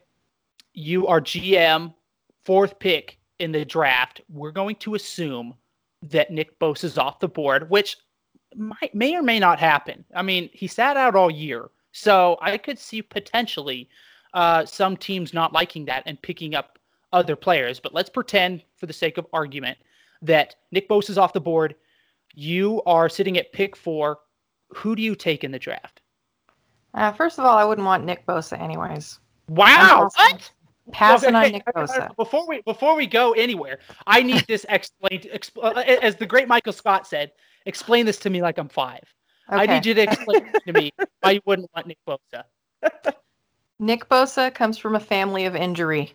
you 0.74 1.08
are 1.08 1.22
GM, 1.22 1.94
fourth 2.44 2.80
pick 2.80 3.18
in 3.40 3.52
the 3.52 3.66
draft. 3.66 4.22
We're 4.30 4.52
going 4.52 4.76
to 4.78 4.96
assume 4.96 5.56
that 6.04 6.32
Nick 6.32 6.58
Bosa 6.60 6.86
is 6.86 6.98
off 6.98 7.20
the 7.20 7.28
board, 7.28 7.70
which 7.70 7.98
might 8.56 8.94
may 8.94 9.16
or 9.16 9.24
may 9.24 9.40
not 9.40 9.60
happen. 9.60 10.04
I 10.16 10.22
mean, 10.22 10.50
he 10.54 10.68
sat 10.68 10.98
out 10.98 11.16
all 11.16 11.32
year, 11.32 11.70
so 11.92 12.38
I 12.42 12.58
could 12.58 12.80
see 12.80 13.02
potentially 13.02 13.90
uh, 14.34 14.66
some 14.66 14.98
teams 14.98 15.34
not 15.34 15.54
liking 15.54 15.86
that 15.86 16.04
and 16.06 16.22
picking 16.22 16.56
up 16.56 16.80
other 17.14 17.36
players. 17.36 17.80
But 17.80 17.94
let's 17.94 18.10
pretend, 18.10 18.64
for 18.78 18.86
the 18.86 18.94
sake 18.94 19.18
of 19.18 19.28
argument, 19.34 19.78
that 20.22 20.56
Nick 20.72 20.90
Bosa 20.90 21.12
is 21.12 21.18
off 21.18 21.34
the 21.34 21.42
board. 21.42 21.76
You 22.34 22.82
are 22.86 23.10
sitting 23.10 23.38
at 23.38 23.52
pick 23.54 23.76
four. 23.76 24.20
Who 24.70 24.96
do 24.96 25.02
you 25.02 25.16
take 25.16 25.44
in 25.44 25.52
the 25.52 25.60
draft? 25.60 26.02
Uh, 26.94 27.12
first 27.12 27.40
of 27.40 27.46
all, 27.46 27.58
I 27.58 27.66
wouldn't 27.66 27.86
want 27.86 28.06
Nick 28.06 28.26
Bosa 28.26 28.60
anyways. 28.60 29.20
Wow! 29.48 30.10
What? 30.16 30.52
Passing 30.92 31.36
Okay, 31.36 31.46
on 31.48 31.52
Nick 31.52 31.64
Bosa. 31.76 32.16
Before 32.16 32.48
we 32.48 32.62
before 32.62 32.96
we 32.96 33.08
go 33.08 33.32
anywhere, 33.34 33.80
I 34.08 34.22
need 34.24 34.46
this 34.48 34.66
explained. 34.70 35.28
Expl- 35.34 35.64
uh, 35.76 35.80
as 35.80 36.16
the 36.16 36.26
great 36.26 36.48
Michael 36.48 36.74
Scott 36.74 37.08
said, 37.08 37.32
explain 37.66 38.06
this 38.06 38.18
to 38.20 38.30
me 38.30 38.42
like 38.42 38.58
I'm 38.58 38.70
five. 38.70 39.04
I 39.50 39.66
need 39.66 39.86
you 39.86 39.94
to 39.94 40.02
explain 40.02 40.42
to 40.66 40.74
me 40.74 40.92
why 41.22 41.32
you 41.32 41.42
wouldn't 41.46 41.70
want 41.76 41.88
Nick 41.88 41.98
Bosa. 42.08 42.44
Nick 43.80 44.08
Bosa 44.08 44.54
comes 44.54 44.78
from 44.78 44.96
a 44.96 45.00
family 45.00 45.46
of 45.46 45.56
injury. 45.56 46.14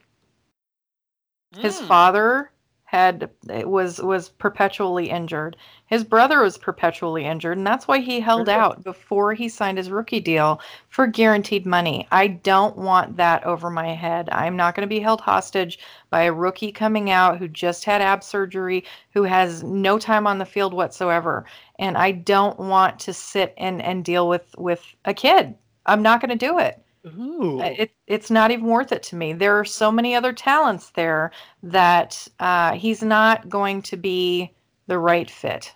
His 1.59 1.79
Mm. 1.81 1.87
father 1.89 2.51
had 2.87 3.29
was 3.43 4.01
was 4.01 4.29
perpetually 4.29 5.11
injured. 5.11 5.57
His 5.87 6.05
brother 6.05 6.41
was 6.41 6.57
perpetually 6.57 7.25
injured, 7.25 7.59
and 7.59 7.67
that's 7.67 7.89
why 7.89 7.99
he 7.99 8.21
held 8.21 8.49
out 8.49 8.85
before 8.85 9.35
he 9.35 9.49
signed 9.49 9.79
his 9.79 9.91
rookie 9.91 10.21
deal 10.21 10.61
for 10.89 11.09
guaranteed 11.09 11.67
money. 11.67 12.07
I 12.13 12.29
don't 12.29 12.79
want 12.79 13.17
that 13.17 13.45
over 13.45 13.71
my 13.71 13.89
head. 13.89 14.29
I'm 14.31 14.57
not 14.57 14.77
going 14.77 14.89
to 14.89 14.95
be 14.95 15.01
held 15.01 15.21
hostage 15.21 15.81
by 16.11 16.23
a 16.23 16.33
rookie 16.33 16.71
coming 16.71 17.11
out 17.11 17.39
who 17.39 17.49
just 17.49 17.85
had 17.85 18.01
ab 18.01 18.23
surgery, 18.23 18.85
who 19.13 19.25
has 19.25 19.65
no 19.65 19.99
time 19.99 20.27
on 20.29 20.39
the 20.39 20.47
field 20.47 20.73
whatsoever, 20.73 21.45
and 21.81 21.99
I 21.99 22.13
don't 22.13 22.59
want 22.59 23.01
to 23.01 23.13
sit 23.13 23.53
and 23.59 23.83
and 23.83 24.05
deal 24.05 24.29
with 24.29 24.55
with 24.59 24.95
a 25.05 25.13
kid. 25.13 25.57
I'm 25.87 26.03
not 26.03 26.21
going 26.21 26.37
to 26.37 26.47
do 26.47 26.61
it. 26.61 26.81
Ooh. 27.07 27.61
It, 27.61 27.93
it's 28.07 28.31
not 28.31 28.51
even 28.51 28.67
worth 28.67 28.91
it 28.93 29.03
to 29.05 29.17
me. 29.17 29.33
There 29.33 29.59
are 29.59 29.65
so 29.65 29.93
many 29.93 30.15
other 30.15 30.33
talents 30.33 30.91
there 30.91 31.31
that 31.63 32.27
uh, 32.41 32.73
he's 32.73 33.03
not 33.03 33.49
going 33.49 33.83
to 33.83 33.97
be 33.97 34.53
the 34.87 34.99
right 34.99 35.31
fit. 35.31 35.73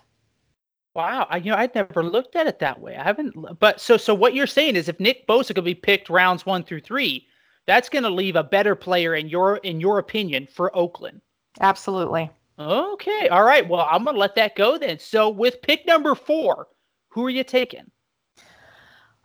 Wow, 0.93 1.25
I, 1.29 1.37
you 1.37 1.51
know, 1.51 1.57
I'd 1.57 1.73
never 1.73 2.03
looked 2.03 2.35
at 2.35 2.47
it 2.47 2.59
that 2.59 2.81
way. 2.81 2.97
I 2.97 3.03
haven't, 3.03 3.33
but 3.59 3.79
so 3.79 3.95
so 3.95 4.13
what 4.13 4.33
you're 4.33 4.45
saying 4.45 4.75
is 4.75 4.89
if 4.89 4.99
Nick 4.99 5.25
Bosa 5.25 5.55
could 5.55 5.63
be 5.63 5.73
picked 5.73 6.09
rounds 6.09 6.45
one 6.45 6.63
through 6.63 6.81
three, 6.81 7.27
that's 7.65 7.87
going 7.87 8.03
to 8.03 8.09
leave 8.09 8.35
a 8.35 8.43
better 8.43 8.75
player 8.75 9.15
in 9.15 9.29
your 9.29 9.57
in 9.57 9.79
your 9.79 9.99
opinion 9.99 10.47
for 10.51 10.75
Oakland. 10.75 11.21
Absolutely. 11.61 12.29
Okay, 12.59 13.29
all 13.29 13.43
right. 13.43 13.67
Well, 13.67 13.87
I'm 13.89 14.03
gonna 14.03 14.17
let 14.17 14.35
that 14.35 14.57
go 14.57 14.77
then. 14.77 14.99
So 14.99 15.29
with 15.29 15.61
pick 15.61 15.87
number 15.87 16.13
four, 16.13 16.67
who 17.09 17.25
are 17.25 17.29
you 17.29 17.45
taking? 17.45 17.89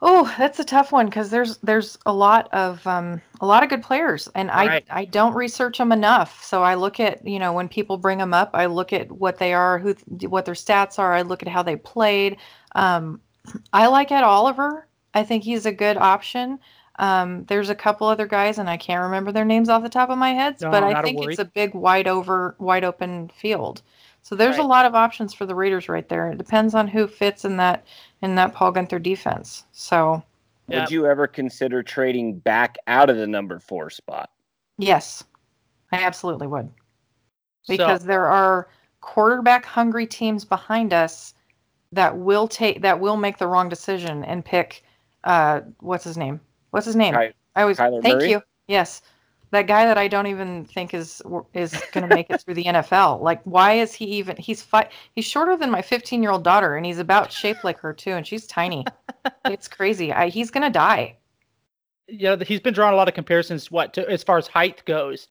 Oh, 0.03 0.33
that's 0.37 0.59
a 0.59 0.65
tough 0.65 0.93
one 0.93 1.07
because 1.07 1.31
there's 1.31 1.57
there's 1.59 1.97
a 2.05 2.13
lot 2.13 2.53
of 2.53 2.87
um, 2.87 3.23
a 3.41 3.47
lot 3.47 3.63
of 3.63 3.71
good 3.71 3.83
players, 3.83 4.29
and 4.35 4.51
Right. 4.51 4.85
I 4.91 5.01
I 5.01 5.05
don't 5.07 5.35
research 5.35 5.79
them 5.79 5.91
enough. 5.91 6.43
So 6.45 6.63
I 6.63 6.75
look 6.75 7.01
at 7.01 7.27
you 7.27 7.39
know 7.39 7.53
when 7.55 7.69
people 7.69 7.97
bring 7.97 8.19
them 8.19 8.35
up, 8.35 8.51
I 8.53 8.67
look 8.67 8.93
at 8.93 9.11
what 9.11 9.39
they 9.39 9.55
are, 9.55 9.79
who 9.79 9.95
what 10.29 10.45
their 10.45 10.55
stats 10.55 10.99
are. 10.99 11.15
I 11.15 11.23
look 11.23 11.43
at 11.43 11.49
how 11.49 11.63
they 11.63 11.77
played. 11.77 12.37
Um, 12.75 13.21
I 13.73 13.87
like 13.87 14.13
Ed 14.13 14.23
Oliver. 14.25 14.87
I 15.15 15.23
think 15.25 15.45
he's 15.45 15.65
a 15.65 15.73
good 15.73 15.97
option. 15.97 16.59
Um, 16.99 17.45
there's 17.47 17.71
a 17.71 17.75
couple 17.75 18.07
other 18.07 18.27
guys, 18.27 18.59
and 18.59 18.69
I 18.69 18.77
can't 18.77 19.03
remember 19.03 19.33
their 19.33 19.45
names 19.47 19.69
off 19.71 19.83
the 19.83 19.89
top 19.89 20.11
of 20.11 20.19
my 20.19 20.31
head, 20.35 20.57
No, 20.61 20.71
but 20.71 20.83
I 20.83 20.95
think 21.03 21.19
worry. 21.21 21.33
it's 21.33 21.39
a 21.39 21.45
big 21.45 21.75
wide 21.75 22.07
over 22.09 22.55
wide 22.59 22.85
open 22.85 23.31
field. 23.41 23.83
So 24.27 24.35
there's 24.35 24.57
Right. 24.57 24.65
a 24.65 24.67
lot 24.67 24.87
of 24.87 24.97
options 24.97 25.33
for 25.33 25.47
the 25.47 25.55
Raiders 25.55 25.89
right 25.89 26.09
there. 26.09 26.33
It 26.33 26.39
depends 26.39 26.75
on 26.75 26.89
who 26.89 27.07
fits 27.07 27.45
in 27.45 27.59
that 27.59 27.85
in 28.23 28.35
that 28.35 28.53
Paul 28.55 28.73
Guenther 28.73 29.01
defense. 29.01 29.65
So 29.71 30.21
Yeah. 30.67 30.81
Would 30.81 30.91
you 30.91 31.07
ever 31.07 31.29
consider 31.29 31.81
trading 31.85 32.41
back 32.41 32.77
out 32.89 33.09
of 33.09 33.19
the 33.19 33.29
number 33.29 33.61
four 33.61 33.89
spot? 33.89 34.31
yes, 34.79 35.23
I 35.93 35.99
absolutely 36.03 36.49
would. 36.49 36.67
So- 37.63 37.77
because 37.77 38.03
there 38.05 38.27
are 38.27 38.67
quarterback 39.01 39.65
hungry 39.65 40.09
teams 40.09 40.45
behind 40.45 40.93
us 40.93 41.33
that 41.93 42.17
will 42.19 42.49
take 42.49 42.83
that 42.83 42.99
will 42.99 43.17
make 43.17 43.39
the 43.39 43.47
wrong 43.47 43.69
decision 43.69 44.25
and 44.25 44.45
pick 44.45 44.83
uh 45.23 45.61
what's 45.79 46.03
his 46.03 46.17
name 46.19 46.41
what's 46.71 46.85
his 46.87 46.97
name 46.97 47.15
Ky- 47.15 47.33
i 47.55 47.63
always 47.63 47.79
Kyler 47.79 48.03
thank 48.03 48.17
Murray? 48.17 48.31
you 48.31 48.43
yes 48.67 49.03
that 49.51 49.67
guy 49.67 49.87
that 49.87 49.97
i 49.99 50.09
don't 50.09 50.27
even 50.27 50.65
think 50.65 50.93
is 50.93 51.23
is 51.55 51.73
going 51.93 52.09
to 52.09 52.15
make 52.15 52.29
it 52.31 52.41
through 52.41 52.55
the 52.55 52.65
nfl 52.65 53.21
like 53.21 53.41
why 53.45 53.75
is 53.75 53.95
he 53.95 54.05
even 54.05 54.37
he's 54.37 54.63
fi- 54.63 54.89
he's 55.15 55.25
shorter 55.25 55.57
than 55.57 55.71
my 55.71 55.83
15 55.83 56.23
year 56.23 56.33
old 56.33 56.45
daughter 56.45 56.77
and 56.77 56.85
he's 56.85 56.99
about 56.99 57.33
shaped 57.33 57.65
like 57.65 57.79
her 57.79 57.93
too 57.93 58.13
and 58.13 58.27
she's 58.27 58.47
tiny. 58.47 58.85
It's 59.47 59.69
crazy. 59.69 60.13
I, 60.13 60.29
he's 60.29 60.51
going 60.51 60.63
to 60.63 60.71
die. 60.71 61.17
You 62.09 62.37
know, 62.37 62.39
he's 62.45 62.61
been 62.61 62.75
drawing 62.75 62.95
a 62.95 62.97
lot 62.97 63.09
of 63.09 63.15
comparisons. 63.15 63.71
What 63.71 63.93
to, 63.95 64.09
as 64.09 64.23
far 64.23 64.39
as 64.39 64.47
height 64.47 64.85
goes, 64.87 65.29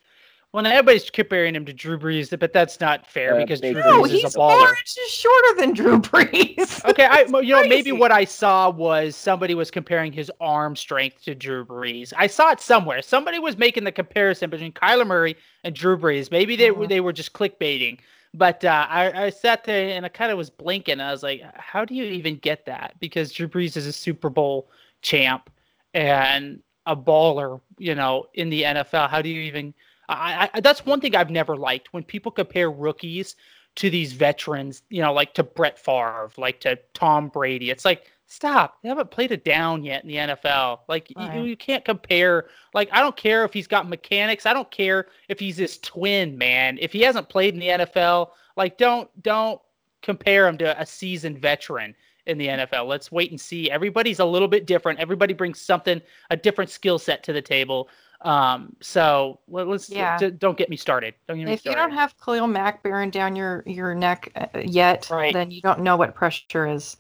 when 0.56 0.66
everybody's 0.66 1.10
comparing 1.10 1.54
him 1.54 1.66
to 1.66 1.74
Drew 1.74 2.00
Brees, 2.00 2.38
but 2.40 2.54
that's 2.54 2.80
not 2.80 3.06
fair 3.06 3.36
Uh, 3.36 3.40
because 3.40 3.60
Drew 3.60 3.74
Baker 3.74 3.90
Brees 3.90 3.92
no 3.98 4.06
is 4.06 4.12
he's 4.12 4.24
a 4.24 4.30
four 4.32 4.52
baller. 4.52 4.70
inches 4.70 5.10
shorter 5.10 5.56
than 5.60 5.74
drew 5.74 6.00
brees 6.00 6.86
Okay, 6.90 7.04
I 7.04 7.26
you 7.42 7.54
know 7.54 7.68
maybe 7.68 7.92
what 7.92 8.14
I 8.14 8.24
saw 8.24 8.70
was 8.70 9.18
somebody 9.18 9.54
was 9.54 9.70
comparing 9.70 10.14
his 10.14 10.32
arm 10.40 10.78
strength 10.78 11.24
to 11.26 11.36
Drew 11.36 11.66
Brees. 11.66 12.14
I 12.16 12.28
saw 12.28 12.52
it 12.52 12.62
somewhere. 12.62 13.02
Somebody 13.02 13.38
was 13.38 13.58
making 13.58 13.84
the 13.84 13.92
comparison 13.92 14.50
between 14.50 14.72
Kyler 14.72 15.06
Murray 15.06 15.36
and 15.66 15.76
Drew 15.76 15.98
Brees. 15.98 16.32
Maybe 16.32 16.56
they 16.56 16.72
were 16.72 16.86
Mhm. 16.86 16.90
they 16.90 17.02
were 17.02 17.12
just 17.14 17.34
clickbaiting. 17.34 18.00
But 18.34 18.64
uh, 18.64 18.88
I, 18.90 19.26
I 19.26 19.30
sat 19.32 19.66
there 19.66 19.90
and 19.90 20.06
I 20.06 20.10
kind 20.10 20.32
of 20.32 20.38
was 20.38 20.50
blinking. 20.50 21.02
I 21.02 21.12
was 21.12 21.22
like, 21.24 21.42
how 21.56 21.84
do 21.84 21.96
you 21.96 22.06
even 22.06 22.38
get 22.38 22.66
that? 22.66 22.94
Because 23.02 23.34
Drew 23.34 23.50
Brees 23.50 23.76
is 23.76 23.88
a 23.88 23.94
Super 23.94 24.30
Bowl 24.30 24.70
champ 25.02 25.50
and 25.94 26.62
a 26.86 26.96
baller, 26.96 27.60
you 27.78 27.96
know, 27.96 28.26
in 28.34 28.50
the 28.50 28.64
NFL. 28.64 29.10
How 29.10 29.22
do 29.22 29.28
you 29.28 29.42
even? 29.42 29.74
I, 30.10 30.50
I 30.54 30.60
that's 30.60 30.86
one 30.86 31.02
thing 31.02 31.16
I've 31.16 31.30
never 31.30 31.56
liked 31.56 31.94
when 31.94 32.04
people 32.04 32.32
compare 32.32 32.70
rookies 32.72 33.36
to 33.76 33.90
these 33.90 34.14
veterans, 34.14 34.84
you 34.90 35.02
know, 35.02 35.12
like 35.14 35.34
to 35.34 35.44
Brett 35.44 35.78
Favre, 35.78 36.30
like 36.38 36.60
to 36.62 36.78
Tom 36.94 37.28
Brady. 37.28 37.70
It's 37.70 37.84
like, 37.84 38.10
stop. 38.26 38.82
They 38.82 38.90
haven't 38.90 39.12
played 39.12 39.32
a 39.32 39.38
down 39.38 39.84
yet 39.84 40.04
in 40.04 40.10
the 40.10 40.16
NFL. 40.16 40.80
Like, 40.88 41.10
you, 41.10 41.16
Right. 41.18 41.44
you 41.46 41.58
can't 41.58 41.84
compare. 41.84 42.46
Like, 42.74 42.90
I 42.94 43.02
don't 43.02 43.18
care 43.18 43.44
if 43.44 43.54
he's 43.54 43.68
got 43.68 43.90
mechanics. 43.90 44.46
I 44.46 44.54
don't 44.54 44.72
care 44.72 45.08
if 45.28 45.40
he's 45.40 45.58
his 45.58 45.78
twin, 45.80 46.38
man. 46.38 46.78
If 46.80 46.94
he 46.94 47.02
hasn't 47.02 47.28
played 47.30 47.54
in 47.54 47.60
the 47.60 47.68
NFL, 47.68 48.30
like, 48.56 48.78
don't 48.78 49.10
don't 49.22 49.62
compare 50.02 50.48
him 50.48 50.58
to 50.60 50.80
a 50.80 50.86
seasoned 50.86 51.40
veteran 51.40 51.96
in 52.28 52.38
the 52.38 52.48
NFL. 52.48 52.88
Let's 52.88 53.12
wait 53.12 53.32
and 53.32 53.40
see. 53.40 53.70
Everybody's 53.70 54.20
a 54.20 54.26
little 54.26 54.48
bit 54.48 54.66
different. 54.66 55.00
Everybody 55.00 55.34
brings 55.34 55.60
something, 55.60 56.02
a 56.30 56.38
different 56.38 56.70
skill 56.70 56.98
set 56.98 57.24
to 57.24 57.34
the 57.34 57.42
table. 57.42 57.90
Um, 58.26 58.76
so 58.82 59.40
let- 59.48 59.68
let's 59.68 59.90
Yeah. 59.90 60.18
d- 60.18 60.32
don't 60.32 60.58
get 60.58 60.70
me 60.70 60.76
started. 60.78 61.14
Don't 61.28 61.38
get 61.38 61.46
me 61.46 61.54
if 61.54 61.64
you 61.64 61.74
don't 61.76 61.92
have 61.92 62.16
Khalil 62.20 62.48
Mack 62.48 62.82
bearing 62.82 63.12
down 63.12 63.36
your 63.36 63.64
your 63.68 63.94
neck 63.94 64.30
uh, 64.36 64.48
yet, 64.64 65.08
Right. 65.12 65.32
then 65.34 65.52
you 65.52 65.62
don't 65.62 65.82
know 65.82 65.96
what 65.96 66.16
pressure 66.16 66.68
is. 66.68 66.98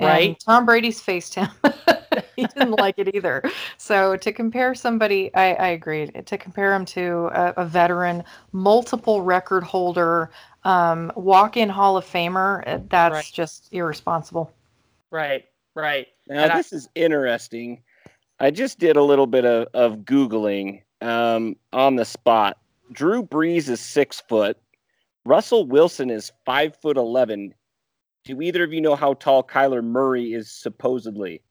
right? 0.00 0.28
And 0.30 0.40
Tom 0.40 0.66
Brady's 0.66 1.00
faced 1.00 1.34
him. 1.34 1.48
he 2.36 2.44
didn't 2.46 2.72
like 2.72 2.98
it 2.98 3.14
either. 3.14 3.42
So 3.78 4.16
to 4.16 4.32
compare 4.32 4.74
somebody, 4.74 5.34
I, 5.34 5.54
I 5.54 5.68
agree. 5.68 6.08
To 6.10 6.36
compare 6.36 6.74
him 6.74 6.84
to 6.86 7.30
a, 7.32 7.54
a 7.58 7.64
veteran, 7.64 8.24
multiple 8.52 9.22
record 9.22 9.62
holder, 9.62 10.30
um, 10.64 11.10
walk-in 11.14 11.68
Hall 11.70 11.96
of 11.96 12.04
Famer, 12.04 12.62
uh, 12.66 12.80
that's 12.90 13.12
Right. 13.14 13.30
just 13.32 13.72
irresponsible. 13.72 14.52
Right, 15.10 15.46
right. 15.74 16.08
Now 16.28 16.42
And 16.42 16.52
I- 16.52 16.56
this 16.58 16.72
is 16.74 16.88
interesting. 16.94 17.82
I 18.40 18.50
just 18.50 18.78
did 18.78 18.96
a 18.96 19.02
little 19.02 19.26
bit 19.26 19.44
of, 19.44 19.68
of 19.74 19.98
googling 20.00 20.82
um, 21.00 21.56
on 21.72 21.96
the 21.96 22.04
spot. 22.04 22.58
Drew 22.92 23.22
Brees 23.22 23.68
is 23.68 23.80
six 23.80 24.20
foot. 24.28 24.56
Russell 25.24 25.66
Wilson 25.66 26.10
is 26.10 26.32
five 26.44 26.76
foot 26.80 26.96
eleven. 26.96 27.54
Do 28.24 28.40
either 28.40 28.64
of 28.64 28.72
you 28.72 28.80
know 28.80 28.96
how 28.96 29.14
tall 29.14 29.42
Kyler 29.42 29.82
Murray 29.82 30.32
is 30.32 30.50
supposedly? 30.50 31.42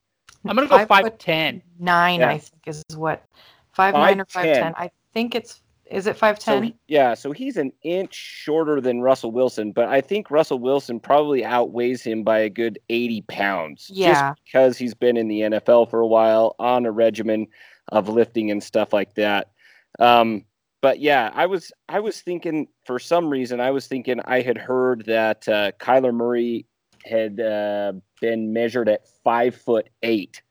I'm 0.46 0.56
gonna 0.56 0.68
go 0.68 0.78
Five 0.78 0.88
five 0.88 1.04
foot 1.04 1.20
ten. 1.20 1.62
Nine, 1.80 2.22
Yeah. 2.22 2.30
I 2.30 2.38
think, 2.38 2.62
is 2.66 2.84
what 2.96 3.24
five 3.72 3.94
nine 3.94 4.22
or 4.22 4.26
5'10". 4.26 4.42
ten. 4.44 4.74
I 4.78 4.90
think 5.14 5.36
it's 5.36 5.62
is 5.92 6.08
it 6.08 6.18
five 6.18 6.40
ten? 6.40 6.68
So 6.68 6.74
yeah, 6.88 7.14
so 7.14 7.32
he's 7.32 7.58
an 7.58 7.72
inch 7.84 8.14
shorter 8.14 8.82
than 8.82 9.02
Russell 9.02 9.32
Wilson, 9.32 9.72
but 9.72 9.88
I 9.90 10.02
think 10.02 10.32
Russell 10.32 10.60
Wilson 10.60 11.00
probably 11.00 11.44
outweighs 11.44 12.04
him 12.04 12.24
by 12.24 12.40
a 12.40 12.50
good 12.50 12.80
eighty 12.90 13.22
pounds. 13.22 13.90
Yeah. 13.94 14.14
just 14.14 14.42
because 14.46 14.78
he's 14.78 14.94
been 14.94 15.18
in 15.18 15.28
the 15.28 15.42
NFL 15.42 15.90
for 15.90 16.00
a 16.00 16.08
while 16.08 16.56
on 16.60 16.86
a 16.86 16.92
regimen 16.92 17.48
of 17.90 18.10
lifting 18.10 18.52
and 18.52 18.62
stuff 18.62 18.94
like 18.94 19.16
that. 19.16 19.52
Um, 20.00 20.46
but 20.82 21.00
yeah, 21.00 21.32
I 21.34 21.46
was 21.46 21.72
I 21.90 22.00
was 22.00 22.22
thinking 22.22 22.68
for 22.86 23.00
some 23.00 23.30
reason 23.30 23.60
I 23.60 23.72
was 23.72 23.88
thinking 23.88 24.20
I 24.26 24.42
had 24.42 24.58
heard 24.58 25.06
that 25.06 25.48
uh, 25.48 25.72
Kyler 25.80 26.14
Murray 26.14 26.66
had 27.04 27.40
uh, 27.40 27.94
been 28.22 28.54
measured 28.54 28.90
at 28.90 29.08
five 29.24 29.56
foot 29.56 29.90
eight, 30.04 30.42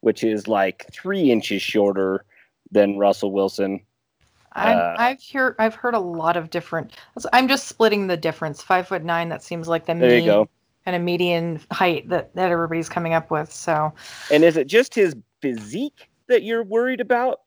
which 0.00 0.24
is 0.24 0.48
like 0.48 0.86
three 0.92 1.30
inches 1.30 1.62
shorter 1.62 2.24
than 2.70 2.98
Russell 2.98 3.32
Wilson. 3.32 3.80
I'm, 4.56 4.78
Uh, 4.78 4.94
I've 4.98 5.22
heard 5.32 5.54
I've 5.58 5.74
heard 5.74 5.94
a 5.94 6.00
lot 6.00 6.36
of 6.36 6.50
different. 6.50 6.92
I'm 7.32 7.46
just 7.46 7.68
splitting 7.68 8.06
the 8.06 8.16
difference. 8.16 8.62
Five 8.62 8.88
foot 8.88 9.04
nine. 9.04 9.28
That 9.28 9.42
seems 9.42 9.68
like 9.68 9.86
the 9.86 9.94
There 9.94 10.20
mean 10.20 10.48
kind 10.84 10.96
of 10.96 11.02
median 11.02 11.60
height 11.72 12.08
that 12.08 12.34
that 12.34 12.50
everybody's 12.50 12.88
coming 12.88 13.12
up 13.12 13.30
with. 13.30 13.52
So 13.52 13.92
And 14.32 14.44
is 14.44 14.56
it 14.56 14.66
just 14.66 14.94
his 14.94 15.14
physique 15.42 16.08
that 16.28 16.42
you're 16.42 16.62
worried 16.62 17.00
about? 17.00 17.40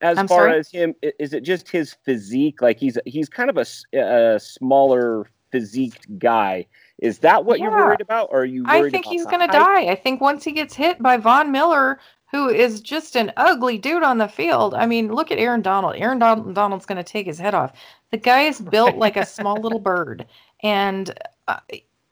As 0.00 0.16
I'm 0.16 0.28
far 0.28 0.48
sorry? 0.48 0.58
as 0.58 0.70
him, 0.70 0.94
is 1.02 1.34
it 1.34 1.42
just 1.42 1.68
his 1.68 1.96
physique? 2.04 2.62
Like 2.62 2.78
he's 2.78 2.96
he's 3.04 3.28
kind 3.28 3.50
of 3.50 3.58
a, 3.58 3.98
a 3.98 4.38
smaller 4.38 5.28
physique 5.50 6.00
guy. 6.18 6.66
Is 6.98 7.18
that 7.18 7.44
what 7.44 7.58
you're 7.58 7.70
worried 7.70 8.00
about, 8.00 8.28
or 8.30 8.42
are 8.42 8.44
you 8.44 8.64
worried 8.64 8.86
I 8.86 8.90
think 8.90 9.06
he's 9.06 9.24
gonna 9.26 9.48
die. 9.48 9.86
I 9.86 9.94
think 9.94 10.20
once 10.20 10.44
he 10.44 10.52
gets 10.52 10.74
hit 10.74 11.02
by 11.02 11.16
Von 11.16 11.50
Miller, 11.50 11.98
who 12.30 12.48
is 12.48 12.80
just 12.80 13.16
an 13.16 13.32
ugly 13.36 13.78
dude 13.78 14.02
on 14.02 14.18
the 14.18 14.28
field. 14.28 14.74
I 14.74 14.86
mean, 14.86 15.12
look 15.12 15.30
at 15.30 15.38
Aaron 15.38 15.62
Donald. 15.62 15.96
Aaron 15.96 16.18
Don- 16.18 16.52
Donald's 16.52 16.86
gonna 16.86 17.04
take 17.04 17.26
his 17.26 17.38
head 17.38 17.54
off. 17.54 17.72
The 18.10 18.18
guy 18.18 18.42
is 18.42 18.60
built 18.60 18.96
like 18.96 19.16
a 19.16 19.26
small 19.26 19.60
little 19.60 19.78
bird, 19.78 20.26
and 20.62 21.12
uh, 21.46 21.60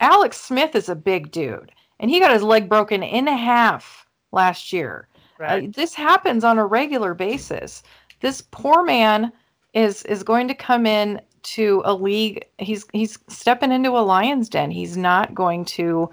Alex 0.01 0.41
Smith 0.41 0.75
is 0.75 0.89
a 0.89 0.95
big 0.95 1.31
dude, 1.31 1.73
and 2.01 2.11
he 2.11 2.21
got 2.21 2.33
his 2.33 2.43
leg 2.43 2.69
broken 2.69 3.03
in 3.03 3.27
half 3.27 4.07
last 4.33 4.73
year. 4.73 5.09
Right. 5.39 5.69
Uh, 5.69 5.73
this 5.75 5.95
happens 5.95 6.45
on 6.45 6.59
a 6.59 6.67
regular 6.67 7.15
basis. 7.15 7.83
This 8.21 8.43
poor 8.51 8.85
man 8.85 9.33
is 9.75 10.03
is 10.05 10.23
going 10.23 10.49
to 10.49 10.55
come 10.55 10.87
in 10.87 11.21
to 11.43 11.83
a 11.85 11.95
league. 11.95 12.45
He's 12.59 12.87
he's 12.93 13.19
stepping 13.29 13.73
into 13.73 13.91
a 13.91 14.01
lion's 14.01 14.49
den. 14.49 14.71
He's 14.71 14.97
not 14.97 15.35
going 15.35 15.65
to 15.67 16.11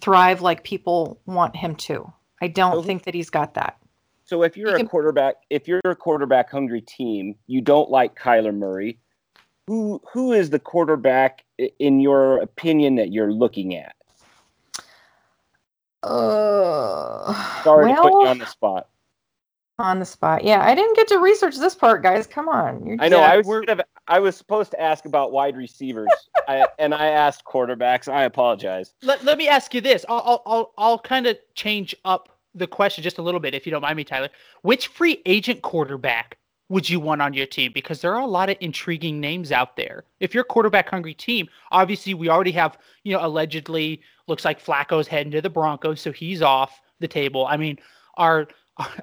thrive 0.00 0.42
like 0.42 0.62
people 0.64 1.18
want 1.26 1.56
him 1.56 1.74
to. 1.76 2.12
I 2.40 2.48
don't 2.48 2.76
So- 2.76 2.82
think 2.82 3.04
that 3.04 3.14
he's 3.14 3.30
got 3.30 3.54
that. 3.54 3.76
So 4.24 4.42
if 4.44 4.56
you're 4.56 4.68
You 4.70 4.74
a 4.74 4.78
can- 4.78 4.88
quarterback, 4.88 5.36
if 5.50 5.66
you're 5.66 5.80
a 5.84 5.96
quarterback 5.96 6.50
hungry 6.50 6.80
team, 6.82 7.34
you 7.48 7.60
don't 7.60 7.90
like 7.90 8.14
Kyler 8.16 8.54
Murray. 8.54 8.98
Who 9.66 10.00
who 10.12 10.32
is 10.32 10.50
the 10.50 10.58
quarterback 10.58 11.44
in 11.78 12.00
your 12.00 12.38
opinion 12.38 12.94
that 12.96 13.12
you're 13.12 13.32
looking 13.32 13.74
at? 13.74 13.94
Uh, 16.02 17.62
Sorry 17.62 17.92
to 17.92 18.00
put 18.00 18.12
you 18.12 18.26
on 18.26 18.38
the 18.38 18.46
spot. 18.46 18.88
On 19.80 19.98
the 19.98 20.04
spot. 20.04 20.44
Yeah, 20.44 20.64
I 20.64 20.74
didn't 20.74 20.94
get 20.96 21.08
to 21.08 21.18
research 21.18 21.56
this 21.56 21.74
part, 21.74 22.02
guys. 22.02 22.26
Come 22.26 22.48
on. 22.48 22.84
You're 22.86 22.96
I 23.00 23.08
know 23.08 23.18
Yeah, 23.20 23.32
I 23.32 23.36
was 23.38 23.46
we're- 23.46 23.64
have- 23.68 23.80
I 24.08 24.18
was 24.18 24.36
supposed 24.36 24.70
to 24.72 24.80
ask 24.80 25.04
about 25.04 25.30
wide 25.32 25.56
receivers, 25.56 26.08
I, 26.48 26.66
and 26.78 26.94
I 26.94 27.06
asked 27.08 27.44
quarterbacks. 27.44 28.12
I 28.12 28.24
apologize. 28.24 28.94
Let, 29.02 29.24
let 29.24 29.38
me 29.38 29.48
ask 29.48 29.72
you 29.74 29.80
this. 29.80 30.04
I'll 30.08 30.22
I'll 30.24 30.42
I'll, 30.46 30.72
I'll 30.78 30.98
kind 30.98 31.26
of 31.26 31.38
change 31.54 31.94
up 32.04 32.28
the 32.54 32.66
question 32.66 33.02
just 33.04 33.18
a 33.18 33.22
little 33.22 33.38
bit, 33.40 33.54
if 33.54 33.66
you 33.66 33.70
don't 33.70 33.82
mind 33.82 33.96
me, 33.96 34.04
Tyler. 34.04 34.28
Which 34.62 34.88
free 34.88 35.22
agent 35.26 35.62
quarterback 35.62 36.36
would 36.68 36.88
you 36.90 36.98
want 36.98 37.22
on 37.22 37.32
your 37.34 37.46
team? 37.46 37.70
Because 37.72 38.00
there 38.00 38.12
are 38.14 38.20
a 38.20 38.26
lot 38.26 38.50
of 38.50 38.56
intriguing 38.60 39.20
names 39.20 39.52
out 39.52 39.76
there. 39.76 40.04
If 40.18 40.34
you're 40.34 40.42
a 40.42 40.46
quarterback 40.46 40.88
hungry 40.90 41.14
team, 41.14 41.48
obviously 41.70 42.14
we 42.14 42.28
already 42.28 42.52
have, 42.52 42.78
you 43.04 43.12
know, 43.12 43.24
allegedly 43.24 44.00
looks 44.26 44.44
like 44.44 44.60
Flacco's 44.64 45.06
heading 45.06 45.30
to 45.32 45.40
the 45.40 45.50
Broncos, 45.50 46.00
so 46.00 46.10
he's 46.12 46.42
off 46.42 46.80
the 46.98 47.08
table. 47.08 47.46
I 47.46 47.56
mean, 47.56 47.78
are 48.16 48.48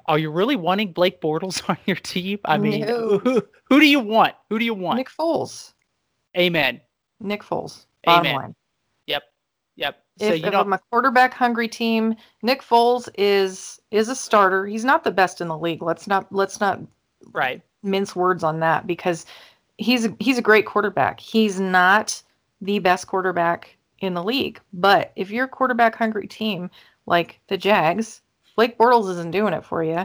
are 0.06 0.18
you 0.18 0.30
really 0.30 0.56
wanting 0.56 0.92
Blake 0.92 1.20
Bortles 1.20 1.62
on 1.68 1.76
your 1.86 1.96
team? 1.96 2.38
I 2.44 2.58
mean, 2.58 2.80
No. 2.80 3.18
who, 3.18 3.42
who 3.64 3.80
do 3.80 3.86
you 3.86 4.00
want? 4.00 4.34
Who 4.48 4.58
do 4.58 4.64
you 4.64 4.74
want? 4.74 4.98
Nick 4.98 5.10
Foles. 5.10 5.72
Amen. 6.36 6.80
Nick 7.20 7.42
Foles. 7.42 7.86
Bottom 8.04 8.26
Amen. 8.26 8.36
line. 8.36 8.54
Yep. 9.06 9.22
Yep. 9.76 9.96
So 10.18 10.24
if, 10.26 10.40
you 10.40 10.46
if 10.46 10.52
know, 10.52 10.60
I'm 10.60 10.72
a 10.72 10.80
quarterback 10.90 11.34
hungry 11.34 11.68
team, 11.68 12.14
Nick 12.42 12.62
Foles 12.62 13.08
is 13.16 13.80
is 13.90 14.08
a 14.08 14.14
starter. 14.14 14.66
He's 14.66 14.84
not 14.84 15.04
the 15.04 15.10
best 15.10 15.40
in 15.40 15.48
the 15.48 15.58
league. 15.58 15.82
Let's 15.82 16.06
not 16.06 16.32
let's 16.32 16.60
not 16.60 16.80
right. 17.32 17.62
mince 17.82 18.14
words 18.14 18.42
on 18.42 18.60
that 18.60 18.86
because 18.86 19.26
he's 19.78 20.08
he's 20.20 20.38
a 20.38 20.42
great 20.42 20.66
quarterback. 20.66 21.20
He's 21.20 21.58
not 21.60 22.20
the 22.60 22.78
best 22.80 23.06
quarterback 23.06 23.76
in 24.00 24.14
the 24.14 24.22
league. 24.22 24.60
But 24.72 25.12
if 25.16 25.30
you're 25.30 25.46
a 25.46 25.48
quarterback 25.48 25.94
hungry 25.94 26.26
team 26.26 26.70
like 27.06 27.40
the 27.48 27.56
Jags, 27.56 28.20
Blake 28.58 28.76
Bortles 28.76 29.08
isn't 29.08 29.30
doing 29.30 29.54
it 29.54 29.64
for 29.64 29.84
you, 29.84 30.04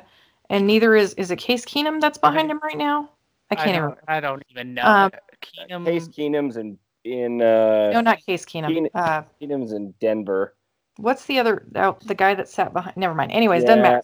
and 0.51 0.67
neither 0.67 0.95
is 0.95 1.15
is 1.15 1.31
it 1.31 1.37
Case 1.37 1.65
Keenum 1.65 1.99
that's 1.99 2.19
behind 2.19 2.51
him 2.51 2.59
right 2.61 2.77
now. 2.77 3.09
I 3.49 3.55
can't 3.55 3.69
even. 3.69 3.81
don't, 3.81 3.99
I 4.07 4.19
don't 4.19 4.43
even 4.51 4.75
know. 4.75 4.83
Um, 4.83 5.11
Keenum- 5.41 5.85
Case 5.85 6.07
Keenum's 6.07 6.57
in 6.57 6.77
in 7.03 7.41
uh, 7.41 7.89
No, 7.93 8.01
not 8.01 8.23
Case 8.23 8.45
Keenum. 8.45 8.67
Keen- 8.67 8.89
Uh, 8.93 9.23
Keenum's 9.41 9.71
in 9.73 9.91
Denver. 9.99 10.53
what's 10.97 11.25
the 11.25 11.39
other? 11.39 11.65
Oh, 11.73 11.97
the 12.05 12.13
guy 12.13 12.35
that 12.35 12.47
sat 12.47 12.73
behind. 12.73 12.95
Never 12.95 13.15
mind. 13.15 13.31
Anyways, 13.31 13.63
doesn't 13.63 13.81
matter. 13.81 14.03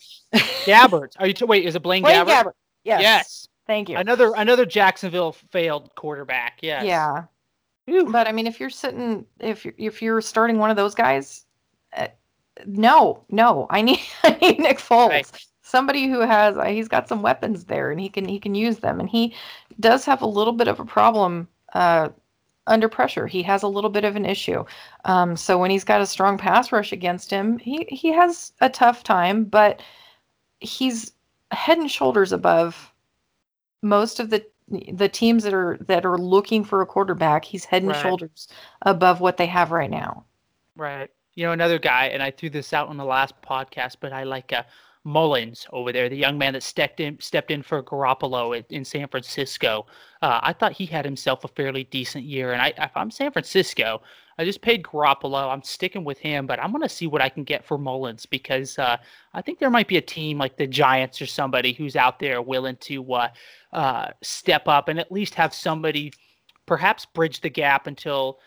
Gabbert. 0.65 1.13
Are 1.19 1.27
you 1.27 1.33
t- 1.33 1.45
wait? 1.45 1.67
Is 1.67 1.75
it 1.75 1.83
Blaine, 1.83 2.01
Blaine 2.01 2.25
Gabbert? 2.25 2.29
Gabbert. 2.45 2.53
Yes. 2.83 3.01
Yes. 3.03 3.47
Thank 3.67 3.87
you. 3.87 3.97
Another 3.97 4.33
another 4.35 4.65
Jacksonville 4.65 5.33
failed 5.51 5.93
quarterback. 5.93 6.57
Yes. 6.63 6.85
Yeah. 6.85 7.25
Whew. 7.85 8.11
But 8.11 8.27
I 8.27 8.31
mean, 8.31 8.47
if 8.47 8.59
you're 8.59 8.71
sitting, 8.71 9.27
if 9.39 9.63
you're, 9.63 9.75
if 9.77 10.01
you're 10.01 10.21
starting 10.21 10.57
one 10.57 10.71
of 10.71 10.75
those 10.75 10.95
guys, 10.95 11.45
uh, 11.95 12.07
no, 12.65 13.23
no, 13.29 13.67
I 13.69 13.81
need 13.81 13.99
I 14.23 14.37
need 14.41 14.59
Nick 14.59 14.79
Foles, 14.79 15.31
Right. 15.31 15.47
somebody 15.61 16.07
who 16.07 16.19
has 16.21 16.57
uh, 16.57 16.65
he's 16.65 16.87
got 16.87 17.07
some 17.07 17.21
weapons 17.21 17.65
there 17.65 17.91
and 17.91 17.99
he 17.99 18.09
can 18.09 18.25
he 18.27 18.39
can 18.39 18.55
use 18.55 18.79
them, 18.79 18.99
and 18.99 19.09
he 19.09 19.33
does 19.79 20.05
have 20.05 20.21
a 20.21 20.27
little 20.27 20.53
bit 20.53 20.67
of 20.67 20.79
a 20.79 20.85
problem 20.85 21.47
uh, 21.73 22.09
under 22.67 22.89
pressure. 22.89 23.27
He 23.27 23.43
has 23.43 23.63
a 23.63 23.67
little 23.67 23.89
bit 23.89 24.05
of 24.05 24.15
an 24.15 24.25
issue. 24.25 24.63
Um, 25.05 25.35
so 25.37 25.57
when 25.57 25.71
he's 25.71 25.83
got 25.85 26.01
a 26.01 26.05
strong 26.05 26.37
pass 26.37 26.71
rush 26.71 26.91
against 26.91 27.29
him, 27.31 27.59
he 27.59 27.85
he 27.89 28.11
has 28.13 28.53
a 28.61 28.69
tough 28.69 29.03
time, 29.03 29.45
but 29.45 29.81
he's 30.59 31.13
head 31.51 31.77
and 31.79 31.91
shoulders 31.91 32.31
above 32.31 32.93
most 33.81 34.19
of 34.19 34.29
the 34.29 34.45
the 34.93 35.09
teams 35.09 35.43
that 35.43 35.53
are 35.53 35.77
that 35.87 36.05
are 36.05 36.17
looking 36.17 36.63
for 36.63 36.81
a 36.81 36.85
quarterback. 36.85 37.45
He's 37.45 37.65
head 37.65 37.83
and 37.83 37.95
Right. 37.95 37.97
shoulders 37.97 38.47
above 38.83 39.19
what 39.21 39.37
they 39.37 39.47
have 39.47 39.71
right 39.71 39.89
now. 39.89 40.25
Right. 40.75 41.11
You 41.39 41.45
know, 41.45 41.53
another 41.53 41.79
guy, 41.79 42.07
and 42.07 42.21
I 42.21 42.31
threw 42.31 42.49
this 42.49 42.73
out 42.73 42.89
on 42.89 42.97
the 42.97 43.05
last 43.05 43.33
podcast, 43.41 43.95
but 44.01 44.11
I 44.11 44.23
like 44.23 44.51
uh, 44.51 44.63
Mullens 45.05 45.65
over 45.71 45.93
there, 45.93 46.09
the 46.09 46.17
young 46.17 46.37
man 46.37 46.51
that 46.51 46.63
stepped 46.63 46.99
in 46.99 47.17
stepped 47.21 47.49
in 47.49 47.63
for 47.63 47.81
Garoppolo 47.81 48.57
in, 48.57 48.65
in 48.69 48.83
San 48.83 49.07
Francisco. 49.07 49.85
Uh, 50.21 50.41
I 50.43 50.51
thought 50.51 50.73
he 50.73 50.85
had 50.85 51.05
himself 51.05 51.45
a 51.45 51.47
fairly 51.47 51.85
decent 51.85 52.25
year, 52.25 52.51
and 52.51 52.61
I, 52.61 52.73
if 52.77 52.91
I'm 52.93 53.09
San 53.09 53.31
Francisco, 53.31 54.01
I 54.37 54.43
just 54.43 54.59
paid 54.59 54.83
Garoppolo. 54.83 55.49
I'm 55.49 55.63
sticking 55.63 56.03
with 56.03 56.17
him, 56.17 56.45
but 56.45 56.61
I'm 56.61 56.71
going 56.71 56.83
to 56.83 56.89
see 56.89 57.07
what 57.07 57.21
I 57.21 57.29
can 57.29 57.45
get 57.45 57.63
for 57.63 57.77
Mullens 57.77 58.25
because 58.25 58.77
uh, 58.77 58.97
I 59.33 59.41
think 59.41 59.59
there 59.59 59.69
might 59.69 59.87
be 59.87 59.95
a 59.95 60.01
team 60.01 60.39
like 60.39 60.57
the 60.57 60.67
Giants 60.67 61.21
or 61.21 61.25
somebody 61.25 61.71
who's 61.71 61.95
out 61.95 62.19
there 62.19 62.41
willing 62.41 62.75
to 62.81 63.13
uh, 63.13 63.29
uh, 63.71 64.07
step 64.21 64.67
up 64.67 64.89
and 64.89 64.99
at 64.99 65.09
least 65.09 65.35
have 65.35 65.53
somebody 65.53 66.11
perhaps 66.65 67.05
bridge 67.05 67.39
the 67.39 67.49
gap 67.49 67.87
until 67.87 68.39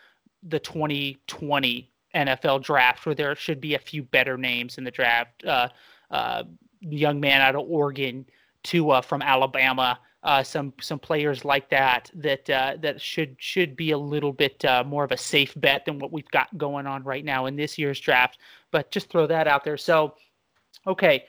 the 0.43 0.59
2020 0.59 1.92
NFL 2.15 2.63
draft, 2.63 3.07
where 3.07 3.15
there 3.15 3.35
should 3.35 3.61
be 3.61 3.75
a 3.75 3.79
few 3.79 4.03
better 4.03 4.37
names 4.37 4.79
in 4.79 4.85
the 4.85 4.91
draft. 4.91 5.45
Uh, 5.45 5.69
uh, 6.11 6.45
young 6.81 7.21
man 7.21 7.41
out 7.41 7.55
of 7.55 7.63
Oregon, 7.69 8.27
Tua 8.63 9.03
from 9.03 9.23
Alabama, 9.23 9.99
uh, 10.23 10.43
some 10.43 10.73
some 10.81 10.99
players 10.99 11.45
like 11.45 11.69
that 11.71 12.11
that 12.15 12.49
uh, 12.49 12.77
that 12.81 13.01
should 13.01 13.35
should 13.39 13.75
be 13.75 13.91
a 13.91 13.99
little 13.99 14.33
bit 14.33 14.65
uh, 14.65 14.85
more 14.85 15.03
of 15.03 15.11
a 15.11 15.17
safe 15.17 15.53
bet 15.57 15.85
than 15.85 15.99
what 15.99 16.13
we've 16.13 16.31
got 16.31 16.57
going 16.57 16.87
on 16.87 17.03
right 17.03 17.25
now 17.25 17.47
in 17.47 17.57
this 17.57 17.77
year's 17.77 17.99
draft. 17.99 18.39
But 18.71 18.91
just 18.91 19.11
throw 19.11 19.27
that 19.27 19.49
out 19.49 19.65
there. 19.65 19.77
So, 19.77 20.15
okay, 20.87 21.25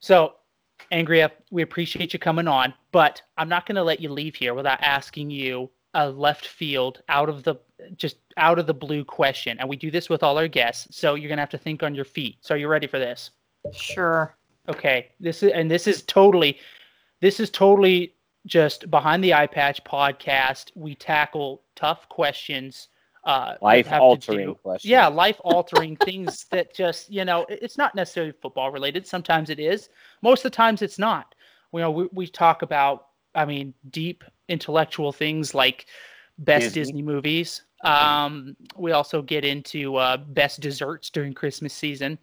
so 0.00 0.34
Angria, 0.90 1.30
we 1.50 1.62
appreciate 1.62 2.12
you 2.12 2.18
coming 2.18 2.48
on, 2.48 2.74
but 2.90 3.22
I'm 3.38 3.48
not 3.48 3.66
going 3.66 3.76
to 3.76 3.82
let 3.82 4.00
you 4.00 4.10
leave 4.10 4.34
here 4.34 4.54
without 4.54 4.82
asking 4.82 5.30
you 5.30 5.70
a 5.94 6.08
left 6.08 6.46
field 6.46 7.02
out 7.08 7.28
of 7.28 7.42
the 7.42 7.56
just 7.96 8.16
out 8.36 8.58
of 8.58 8.66
the 8.66 8.74
blue 8.74 9.04
question. 9.04 9.58
And 9.58 9.68
we 9.68 9.76
do 9.76 9.90
this 9.90 10.08
with 10.08 10.22
all 10.22 10.38
our 10.38 10.48
guests. 10.48 10.96
So 10.96 11.14
you're 11.14 11.28
going 11.28 11.38
to 11.38 11.42
have 11.42 11.50
to 11.50 11.58
think 11.58 11.82
on 11.82 11.94
your 11.94 12.04
feet. 12.04 12.38
So 12.40 12.54
are 12.54 12.58
you 12.58 12.68
ready 12.68 12.86
for 12.86 12.98
this? 12.98 13.30
Sure. 13.72 14.36
Okay. 14.68 15.08
This 15.18 15.42
is 15.42 15.52
and 15.52 15.70
this 15.70 15.86
is 15.86 16.02
totally 16.02 16.58
this 17.20 17.40
is 17.40 17.50
totally 17.50 18.14
just 18.46 18.90
behind 18.90 19.22
the 19.24 19.34
eye 19.34 19.46
patch 19.46 19.82
podcast. 19.84 20.70
We 20.74 20.94
tackle 20.94 21.62
tough 21.74 22.08
questions 22.08 22.88
uh 23.24 23.54
Life 23.60 23.92
altering 23.92 24.54
questions. 24.54 24.90
yeah 24.90 25.06
life 25.06 25.38
altering 25.44 25.94
things 26.04 26.46
that 26.50 26.74
just 26.74 27.10
you 27.10 27.22
know 27.22 27.44
it's 27.50 27.76
not 27.76 27.94
necessarily 27.94 28.32
football 28.40 28.70
related 28.70 29.06
sometimes 29.06 29.50
it 29.50 29.60
is 29.60 29.90
most 30.22 30.38
of 30.40 30.50
the 30.50 30.56
times 30.56 30.80
it's 30.80 30.98
not 30.98 31.34
you 31.74 31.80
know 31.80 31.90
we, 31.90 32.08
we 32.12 32.26
talk 32.26 32.62
about 32.62 33.08
i 33.34 33.44
mean 33.44 33.74
deep 33.90 34.24
intellectual 34.48 35.12
things 35.12 35.54
like 35.54 35.86
best 36.40 36.74
Disney. 36.74 36.80
disney, 36.80 37.02
movies. 37.02 37.62
Um 37.84 38.56
we 38.76 38.92
also 38.92 39.22
get 39.22 39.44
into 39.44 39.96
uh 39.96 40.16
best 40.16 40.60
desserts 40.60 41.10
during 41.10 41.32
christmas 41.32 41.72
season. 41.72 42.18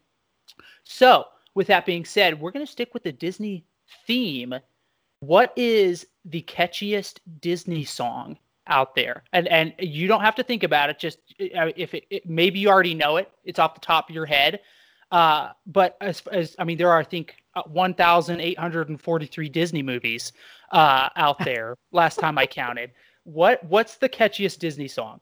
So 0.83 1.25
with 1.55 1.67
that 1.67 1.85
being 1.85 2.05
said 2.05 2.39
we're 2.39 2.51
going 2.51 2.65
to 2.65 2.71
stick 2.71 2.93
with 2.93 3.03
the 3.03 3.11
disney 3.11 3.65
theme. 4.05 4.53
What 5.21 5.51
is 5.55 6.05
the 6.25 6.43
catchiest 6.43 7.19
disney 7.39 7.85
song 7.85 8.37
out 8.67 8.95
there? 8.95 9.23
And 9.33 9.47
and 9.47 9.73
you 9.79 10.07
don't 10.07 10.21
have 10.21 10.35
to 10.35 10.43
think 10.43 10.63
about 10.63 10.89
it 10.89 10.99
just 10.99 11.19
uh, 11.55 11.71
if 11.75 11.93
it, 11.93 12.05
it 12.09 12.29
maybe 12.29 12.59
you 12.59 12.69
already 12.69 12.93
know 12.93 13.17
it 13.17 13.31
it's 13.43 13.59
off 13.59 13.73
the 13.73 13.81
top 13.81 14.09
of 14.09 14.15
your 14.15 14.25
head. 14.25 14.59
Uh 15.11 15.51
but 15.65 15.95
as, 16.01 16.21
as 16.31 16.55
i 16.59 16.65
mean 16.65 16.77
there 16.77 16.91
are 16.91 16.99
i 16.99 17.03
think 17.03 17.35
uh, 17.55 17.63
1843 17.65 19.49
disney 19.49 19.81
movies 19.81 20.33
uh 20.71 21.09
out 21.15 21.37
there 21.39 21.75
last 21.91 22.19
time 22.19 22.37
i 22.37 22.45
counted 22.45 22.91
what 23.23 23.63
what's 23.65 23.95
the 23.97 24.09
catchiest 24.09 24.59
disney 24.59 24.87
song 24.87 25.19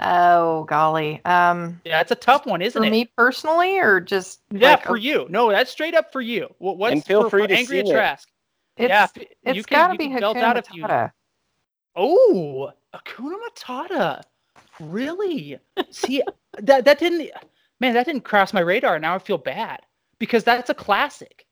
Oh 0.00 0.64
golly. 0.64 1.24
Um, 1.24 1.80
yeah 1.84 2.00
it's 2.00 2.10
a 2.10 2.16
tough 2.16 2.46
one 2.46 2.60
isn't 2.60 2.80
for 2.80 2.86
it 2.86 2.90
me 2.90 3.08
personally, 3.16 3.78
or 3.78 4.00
just 4.00 4.40
yeah 4.50 4.70
like, 4.70 4.82
for 4.84 4.96
a- 4.96 5.00
you 5.00 5.26
no 5.30 5.50
that's 5.50 5.70
straight 5.70 5.94
up 5.94 6.10
for 6.12 6.20
you 6.20 6.52
what, 6.58 6.78
what's 6.78 6.92
And 6.92 7.04
feel 7.04 7.22
for, 7.22 7.30
free 7.30 7.42
for 7.42 7.48
to 7.48 7.54
angry 7.54 7.78
at 7.78 7.84
sing 7.84 7.90
it. 7.92 7.92
trask 7.94 8.28
It's, 8.76 8.88
yeah 8.88 9.06
it's 9.44 9.56
you 9.56 9.62
can, 9.62 9.76
got 9.78 9.86
to 9.88 9.92
you 9.92 9.98
be 9.98 10.04
can 10.08 10.20
belt 10.20 10.36
Hakuna 10.36 10.42
out 10.42 10.56
if 10.56 10.74
you 10.74 10.82
Matata. 10.82 11.12
Oh, 11.96 12.72
Hakuna 12.92 13.34
Matata. 13.48 14.22
Really? 14.80 15.58
See, 15.90 16.22
that 16.58 16.84
that 16.84 16.98
didn't 16.98 17.30
man, 17.78 17.94
that 17.94 18.06
didn't 18.06 18.22
cross 18.24 18.52
my 18.52 18.60
radar. 18.60 18.98
Now 18.98 19.14
I 19.14 19.18
feel 19.18 19.38
bad 19.38 19.80
because 20.18 20.42
that's 20.42 20.70
a 20.70 20.74
classic. 20.74 21.43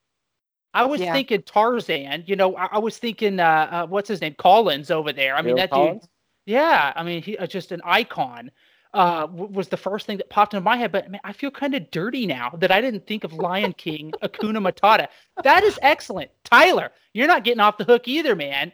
I 0.74 0.84
was 0.86 1.00
Yeah. 1.00 1.12
thinking 1.12 1.42
Tarzan, 1.42 2.24
you 2.26 2.36
know, 2.36 2.56
I, 2.56 2.66
I 2.72 2.78
was 2.78 2.98
thinking 2.98 3.40
uh, 3.40 3.68
uh 3.70 3.86
what's 3.86 4.08
his 4.08 4.20
name? 4.20 4.34
Collins 4.38 4.90
over 4.90 5.12
there. 5.12 5.34
I 5.36 5.42
mean 5.42 5.54
Bill 5.54 5.56
that 5.56 5.70
Collins? 5.70 6.02
dude 6.02 6.10
Yeah, 6.46 6.92
I 6.96 7.02
mean 7.02 7.22
he 7.22 7.36
uh, 7.38 7.46
just 7.46 7.72
an 7.72 7.80
icon. 7.84 8.50
uh, 8.94 9.26
was 9.30 9.68
the 9.68 9.76
first 9.76 10.06
thing 10.06 10.18
that 10.18 10.28
popped 10.28 10.52
into 10.54 10.62
my 10.64 10.76
head. 10.76 10.92
But 10.92 11.10
man, 11.10 11.20
I 11.24 11.32
feel 11.32 11.50
kind 11.50 11.74
of 11.74 11.90
dirty 11.90 12.26
now 12.26 12.50
that 12.58 12.70
I 12.70 12.80
didn't 12.82 13.06
think 13.06 13.24
of 13.24 13.32
Lion 13.32 13.72
King, 13.72 14.14
Hakuna 14.22 14.60
Matata. 14.60 15.08
That 15.44 15.62
is 15.64 15.78
excellent, 15.82 16.30
Tyler. 16.44 16.90
You're 17.14 17.26
not 17.26 17.42
getting 17.44 17.60
off 17.60 17.78
the 17.78 17.84
hook 17.84 18.06
either, 18.08 18.36
man. 18.36 18.72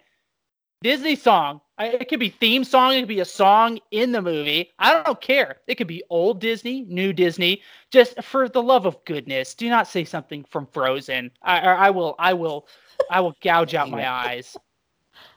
Disney 0.83 1.17
song. 1.17 1.61
It 1.79 2.09
could 2.09 2.19
be 2.19 2.31
theme 2.31 2.65
song. 2.65 2.93
It 2.95 3.01
could 3.01 3.09
be 3.09 3.21
a 3.21 3.25
song 3.25 3.79
in 3.93 4.11
the 4.11 4.21
movie. 4.21 4.71
I 4.81 5.01
don't 5.03 5.21
care. 5.21 5.59
It 5.69 5.77
could 5.77 5.87
be 5.87 6.03
old 6.11 6.41
Disney, 6.41 6.83
new 6.89 7.13
Disney. 7.13 7.63
Just 7.91 8.21
for 8.23 8.49
the 8.49 8.63
love 8.63 8.85
of 8.85 9.03
goodness, 9.05 9.55
do 9.55 9.69
not 9.69 9.87
say 9.87 10.05
something 10.05 10.45
from 10.51 10.67
Frozen. 10.67 11.31
I, 11.43 11.61
I 11.61 11.91
will. 11.91 12.17
I 12.19 12.33
will. 12.33 12.67
I 13.11 13.21
will 13.21 13.35
gouge 13.43 13.75
out 13.75 13.91
my 13.91 14.09
eyes. 14.11 14.57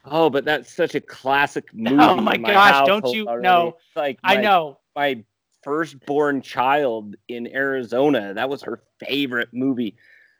Oh, 0.04 0.30
but 0.30 0.44
that's 0.44 0.72
such 0.72 0.94
a 0.94 1.00
classic 1.00 1.66
movie. 1.74 1.96
Oh 1.98 2.16
my, 2.16 2.36
my 2.38 2.52
gosh! 2.52 2.86
Don't 2.86 3.06
you 3.12 3.26
already. 3.26 3.42
know? 3.42 3.68
It's 3.68 3.96
Like 3.96 4.18
I 4.24 4.36
know. 4.36 4.78
my 4.96 5.22
firstborn 5.62 6.42
child 6.42 7.14
in 7.28 7.46
Arizona. 7.54 8.34
That 8.34 8.48
was 8.48 8.62
her 8.62 8.82
favorite 8.98 9.48
movie. 9.52 9.96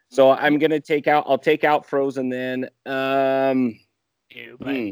So 0.09 0.31
I'm 0.31 0.59
gonna 0.59 0.79
take 0.81 1.07
out. 1.07 1.25
I'll 1.27 1.37
take 1.37 1.63
out 1.63 1.85
Frozen 1.85 2.29
then. 2.29 2.69
Um, 2.85 3.79
you, 4.29 4.57
but 4.59 4.75
hmm. 4.75 4.89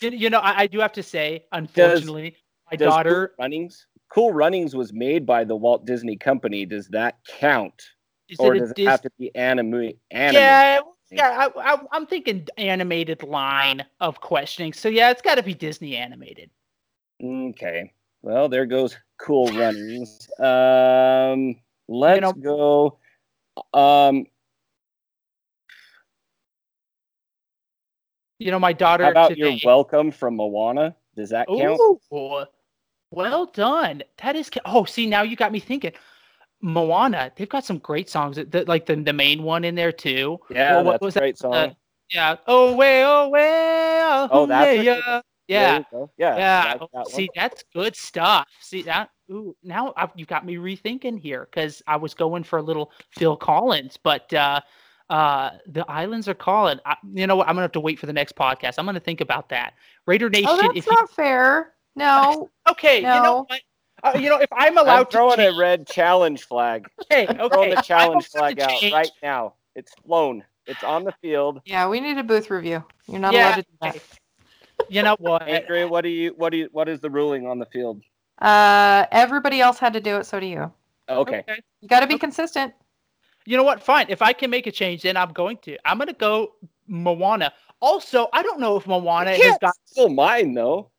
You, 0.00 0.10
you 0.10 0.30
know, 0.30 0.38
I, 0.38 0.62
I 0.62 0.66
do 0.66 0.78
have 0.80 0.92
to 0.92 1.02
say, 1.02 1.44
unfortunately, 1.52 2.36
my 2.70 2.76
Does 2.76 2.88
daughter 2.88 3.28
Cool 3.28 3.44
Runnings. 3.44 3.86
Cool 4.08 4.32
Runnings 4.32 4.74
was 4.76 4.92
made 4.92 5.26
by 5.26 5.44
the 5.44 5.56
Walt 5.56 5.84
Disney 5.84 6.16
Company. 6.16 6.64
Does 6.64 6.88
that 6.88 7.18
count, 7.28 7.82
is 8.28 8.38
or 8.38 8.54
it 8.54 8.60
does 8.60 8.70
it 8.70 8.76
Dis- 8.76 8.86
have 8.88 9.02
to 9.02 9.10
be 9.18 9.34
anime? 9.34 9.92
anime? 10.10 10.34
Yeah, 10.36 10.80
yeah. 11.10 11.48
I, 11.56 11.74
I, 11.74 11.78
I'm 11.92 12.06
thinking 12.06 12.46
animated 12.56 13.22
line 13.22 13.84
of 14.00 14.20
questioning. 14.20 14.72
So 14.72 14.88
yeah, 14.88 15.10
it's 15.10 15.22
got 15.22 15.36
to 15.36 15.42
be 15.42 15.54
Disney 15.54 15.96
animated. 15.96 16.50
Okay. 17.22 17.92
Well, 18.22 18.48
there 18.48 18.66
goes 18.66 18.96
Cool 19.18 19.46
Runnings. 19.52 20.28
Um, 20.38 21.56
let's 21.88 22.20
know- 22.20 22.32
go. 22.32 22.98
Um, 23.72 24.26
You 28.38 28.50
know, 28.50 28.58
my 28.58 28.72
daughter. 28.72 29.04
how 29.04 29.10
about 29.10 29.28
today, 29.30 29.50
your 29.52 29.58
welcome 29.64 30.10
from 30.10 30.36
Moana? 30.36 30.94
Does 31.16 31.30
that 31.30 31.46
count? 31.48 31.80
Ooh, 31.80 32.44
well 33.10 33.46
done. 33.46 34.02
That 34.22 34.36
is. 34.36 34.50
Oh, 34.64 34.84
see, 34.84 35.06
now 35.06 35.22
you 35.22 35.36
got 35.36 35.52
me 35.52 35.60
thinking. 35.60 35.92
Moana, 36.62 37.30
they've 37.36 37.48
got 37.48 37.64
some 37.64 37.78
great 37.78 38.08
songs. 38.10 38.36
The, 38.36 38.64
like 38.66 38.86
the 38.86 38.96
the 38.96 39.12
main 39.12 39.42
one 39.42 39.64
in 39.64 39.74
there 39.74 39.92
too. 39.92 40.38
Yeah, 40.50 40.76
Well, 40.76 40.84
what 40.84 41.00
was 41.00 41.16
a 41.16 41.20
that? 41.20 41.38
song. 41.38 41.54
Uh, 41.54 41.70
Yeah. 42.12 42.36
Oh 42.46 42.74
way, 42.74 43.04
oh 43.04 43.28
way. 43.28 44.00
Oh, 44.30 44.46
that's 44.46 44.78
a 44.78 44.82
yeah. 44.82 44.94
good- 44.94 45.22
Yeah. 45.48 45.70
There 45.70 45.78
you 45.78 45.84
go. 45.92 46.10
Yeah. 46.18 46.36
Yeah. 46.36 46.78
that 46.92 47.08
See, 47.08 47.30
that's 47.34 47.64
good 47.74 47.94
stuff. 47.96 48.46
See 48.60 48.82
that? 48.82 49.10
Ooh, 49.30 49.56
now 49.62 49.92
I've, 49.96 50.10
you 50.14 50.24
got 50.24 50.46
me 50.46 50.56
rethinking 50.56 51.18
here 51.18 51.48
because 51.50 51.82
I 51.86 51.96
was 51.96 52.14
going 52.14 52.44
for 52.44 52.58
a 52.58 52.62
little 52.62 52.92
Phil 53.10 53.36
Collins, 53.36 53.96
but 54.02 54.32
uh, 54.32 54.60
uh, 55.10 55.50
the 55.66 55.88
islands 55.90 56.28
are 56.28 56.34
calling. 56.34 56.78
I, 56.84 56.96
you 57.12 57.26
know 57.26 57.36
what? 57.36 57.48
I'm 57.48 57.54
gonna 57.54 57.62
have 57.62 57.72
to 57.72 57.80
wait 57.80 57.98
for 57.98 58.06
the 58.06 58.12
next 58.12 58.34
podcast. 58.36 58.74
I'm 58.78 58.86
gonna 58.86 59.00
think 59.00 59.20
about 59.20 59.48
that. 59.50 59.74
Raider 60.06 60.28
Nation. 60.28 60.48
Oh, 60.50 60.56
that's 60.56 60.76
if 60.76 60.86
you, 60.86 60.92
not 60.92 61.10
fair. 61.10 61.72
No. 61.94 62.50
okay, 62.70 62.98
you 62.98 63.02
know 63.04 63.22
No. 63.22 63.46
what? 63.48 63.60
Uh, 64.02 64.18
you 64.18 64.28
know, 64.28 64.38
if 64.38 64.52
I'm 64.52 64.76
I'm 64.78 64.86
allowed 64.86 65.10
throwing 65.10 65.38
to 65.38 65.48
a 65.48 65.52
red 65.58 65.86
challenge 65.86 66.44
flag. 66.44 66.86
okay, 67.04 67.26
Throwing 67.26 67.40
okay, 67.40 67.70
the 67.70 67.76
I'm 67.76 67.82
challenge 67.82 68.26
flag 68.28 68.60
out 68.60 68.80
change. 68.80 68.92
right 68.92 69.10
now. 69.22 69.54
It's 69.74 69.92
flown. 70.06 70.44
It's 70.66 70.82
on 70.84 71.04
the 71.04 71.12
field. 71.22 71.60
Yeah, 71.64 71.88
we 71.88 72.00
need 72.00 72.18
a 72.18 72.24
booth 72.24 72.50
review. 72.50 72.84
You're 73.08 73.20
not 73.20 73.32
Yeah, 73.32 73.48
allowed 73.50 73.56
to 73.56 73.62
do 73.62 73.68
that. 73.82 73.96
You 74.88 75.02
know 75.02 75.16
what? 75.18 75.42
Andrea, 75.42 75.88
what 75.88 76.02
do 76.02 76.08
you 76.08 76.34
what 76.36 76.50
do 76.50 76.58
you 76.58 76.68
what 76.72 76.88
is 76.88 77.00
the 77.00 77.10
ruling 77.10 77.46
on 77.46 77.58
the 77.58 77.66
field? 77.66 78.02
Uh, 78.40 79.06
everybody 79.10 79.60
else 79.60 79.78
had 79.78 79.92
to 79.94 80.00
do 80.00 80.16
it, 80.16 80.24
so 80.26 80.38
do 80.40 80.46
you. 80.46 80.72
Okay. 81.08 81.44
You 81.80 81.88
got 81.88 82.00
to 82.00 82.06
be 82.06 82.18
consistent. 82.18 82.74
You 83.46 83.56
know 83.56 83.62
what? 83.62 83.82
Fine. 83.82 84.06
If 84.08 84.22
I 84.22 84.32
can 84.32 84.50
make 84.50 84.66
a 84.66 84.72
change, 84.72 85.02
then 85.02 85.16
I'm 85.16 85.32
going 85.32 85.56
to. 85.62 85.76
I'm 85.88 85.98
going 85.98 86.08
to 86.08 86.12
go 86.14 86.52
Moana. 86.88 87.52
Also, 87.80 88.28
I 88.32 88.42
don't 88.42 88.60
know 88.60 88.76
if 88.76 88.86
Moana 88.86 89.30
has 89.30 89.38
Can't 89.40 89.60
got. 89.60 89.74
still 89.84 90.08
mine 90.08 90.54
though. 90.54 90.90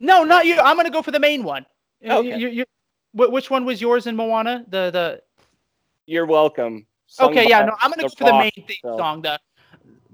No, 0.00 0.22
not 0.24 0.46
you. 0.46 0.58
I'm 0.60 0.76
going 0.76 0.86
to 0.86 0.92
go 0.92 1.02
for 1.02 1.10
the 1.10 1.20
main 1.20 1.42
one. 1.44 1.66
You- 2.00 2.12
Okay. 2.12 2.38
You, 2.38 2.48
you, 2.48 2.64
wh- 3.12 3.32
which 3.32 3.50
one 3.50 3.64
was 3.64 3.80
yours 3.80 4.06
in 4.06 4.14
Moana? 4.16 4.64
The 4.68 4.90
the. 4.90 5.22
You're 6.06 6.26
welcome. 6.26 6.86
Sung 7.08 7.30
Okay, 7.30 7.48
yeah, 7.48 7.64
no, 7.64 7.72
I'm 7.80 7.90
going 7.90 8.00
to 8.08 8.14
go 8.14 8.14
for 8.18 8.24
the 8.32 8.38
main 8.38 8.52
theme 8.66 8.76
so- 8.82 8.96
song. 8.96 9.22
The 9.22 9.40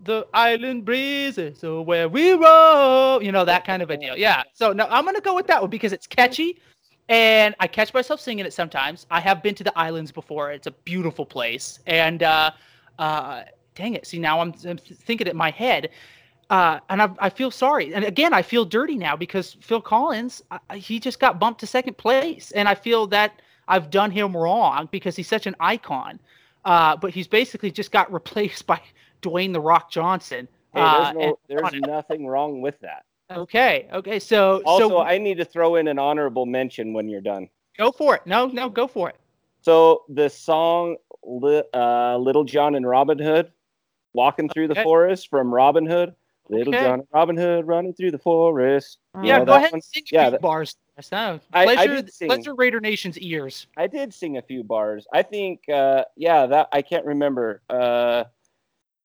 the 0.05 0.27
island 0.35 0.85
breezes, 0.85 1.59
so 1.61 1.81
where 1.83 2.09
we 2.09 2.33
roll. 2.33 3.23
You 3.23 3.33
know 3.33 3.45
that 3.45 3.65
kind 3.67 3.83
of 3.83 3.91
a 3.91 3.97
deal. 3.97 4.17
Yeah. 4.17 4.43
So 4.55 4.73
no, 4.73 4.87
I'm 4.91 5.05
going 5.05 5.15
to 5.17 5.21
go 5.21 5.35
with 5.35 5.47
that 5.49 5.61
one 5.61 5.71
because 5.71 5.93
it's 5.93 6.07
catchy. 6.07 6.61
And 7.09 7.55
I 7.61 7.67
catch 7.67 7.93
myself 7.93 8.21
singing 8.21 8.47
it 8.47 8.53
sometimes. 8.53 9.07
I 9.11 9.21
have 9.21 9.43
been 9.43 9.55
to 9.57 9.65
the 9.65 9.77
islands 9.79 10.13
before. 10.13 10.53
It's 10.53 10.67
a 10.67 10.71
beautiful 10.71 11.27
place. 11.27 11.79
And 11.87 12.23
uh, 12.23 12.53
uh, 12.99 13.43
dang 13.75 13.95
it. 13.95 14.07
See, 14.07 14.19
now 14.19 14.41
I'm, 14.41 14.55
I'm 14.67 14.79
thinking 14.79 15.27
it 15.27 15.31
in 15.31 15.37
my 15.37 15.51
head. 15.51 15.91
Uh, 16.49 16.79
and 16.91 17.03
I, 17.03 17.11
I 17.19 17.29
feel 17.31 17.51
sorry. 17.51 17.93
And 17.95 18.05
again, 18.05 18.33
I 18.33 18.43
feel 18.43 18.65
dirty 18.65 18.97
now 18.97 19.17
because 19.17 19.57
Phil 19.61 19.81
Collins, 19.81 20.43
I, 20.51 20.77
he 20.77 21.01
just 21.01 21.19
got 21.19 21.39
bumped 21.41 21.61
to 21.61 21.67
second 21.67 21.97
place. 21.99 22.51
And 22.53 22.69
I 22.69 22.75
feel 22.75 23.07
that 23.09 23.41
I've 23.69 23.91
done 23.91 24.11
him 24.11 24.37
wrong 24.37 24.89
because 24.91 25.17
he's 25.17 25.29
such 25.29 25.47
an 25.47 25.57
icon. 25.61 26.19
Uh, 26.65 26.97
but 26.97 27.11
he's 27.13 27.27
basically 27.27 27.71
just 27.71 27.91
got 27.91 28.13
replaced 28.21 28.67
by 28.67 28.81
Dwayne 29.23 29.53
The 29.53 29.61
Rock 29.61 29.91
Johnson. 29.91 30.49
Hey, 30.73 30.81
Uh, 30.81 31.03
there's 31.03 31.15
no, 31.15 31.21
and- 31.21 31.37
there's 31.73 31.83
nothing 31.83 32.27
wrong 32.27 32.61
with 32.61 32.79
that. 32.81 33.05
Okay. 33.37 33.89
Okay. 33.93 34.19
So, 34.19 34.63
Also, 34.65 34.89
so 34.89 34.99
I 35.01 35.19
need 35.19 35.39
to 35.39 35.45
throw 35.45 35.77
in 35.77 35.89
an 35.89 35.99
honorable 35.99 36.47
mention 36.47 36.93
when 36.93 37.09
you're 37.09 37.21
done. 37.21 37.49
go 37.79 37.91
for 37.93 38.15
it. 38.15 38.23
No, 38.27 38.47
no, 38.47 38.69
go 38.69 38.87
for 38.87 39.09
it. 39.09 39.17
So 39.63 40.05
the 40.09 40.29
song 40.29 40.97
uh, 41.25 42.17
"Little 42.19 42.45
John 42.45 42.75
and 42.75 42.87
Robin 42.87 43.19
Hood," 43.19 43.53
walking 44.13 44.49
through 44.49 44.69
the 44.69 44.75
forest 44.83 45.31
from 45.31 45.53
Robin 45.55 45.87
Hood. 45.87 46.15
Little 46.49 46.75
Okay. 46.75 46.83
John 46.85 46.99
and 47.01 47.09
Robin 47.13 47.37
Hood 47.37 47.67
running 47.67 47.95
through 47.95 48.11
the 48.11 48.19
forest. 48.19 48.99
You 49.17 49.29
Yeah, 49.29 49.45
go 49.45 49.53
ahead 49.55 49.71
one? 49.71 49.75
and 49.75 49.85
sing 49.85 50.03
a 50.03 50.15
Yeah, 50.15 50.25
few 50.25 50.31
that- 50.33 50.41
bars. 50.43 50.77
No. 51.11 51.41
I- 51.53 51.63
I 51.63 51.65
Pleasure, 51.65 51.95
did 51.97 52.13
sing. 52.13 52.29
pleasure 52.29 52.55
Raider 52.55 52.79
Nation's 52.81 53.19
ears. 53.19 53.67
I 53.77 53.87
did 53.87 54.13
sing 54.13 54.37
a 54.37 54.43
few 54.43 54.63
bars. 54.63 55.07
I 55.13 55.23
think, 55.23 55.67
uh, 55.69 56.05
yeah, 56.17 56.47
that 56.47 56.69
I 56.73 56.83
can't 56.83 57.07
remember 57.07 57.63
uh, 57.71 58.25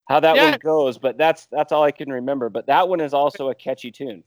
how 0.08 0.20
that 0.20 0.36
Yeah. 0.36 0.50
one 0.50 0.58
goes, 0.58 0.98
but 0.98 1.18
that's 1.18 1.46
that's 1.46 1.72
all 1.72 1.82
I 1.84 1.90
can 1.90 2.10
remember. 2.10 2.48
But 2.48 2.66
that 2.66 2.88
one 2.88 3.00
is 3.00 3.14
also 3.14 3.50
a 3.50 3.54
catchy 3.54 3.90
tune. 3.90 4.24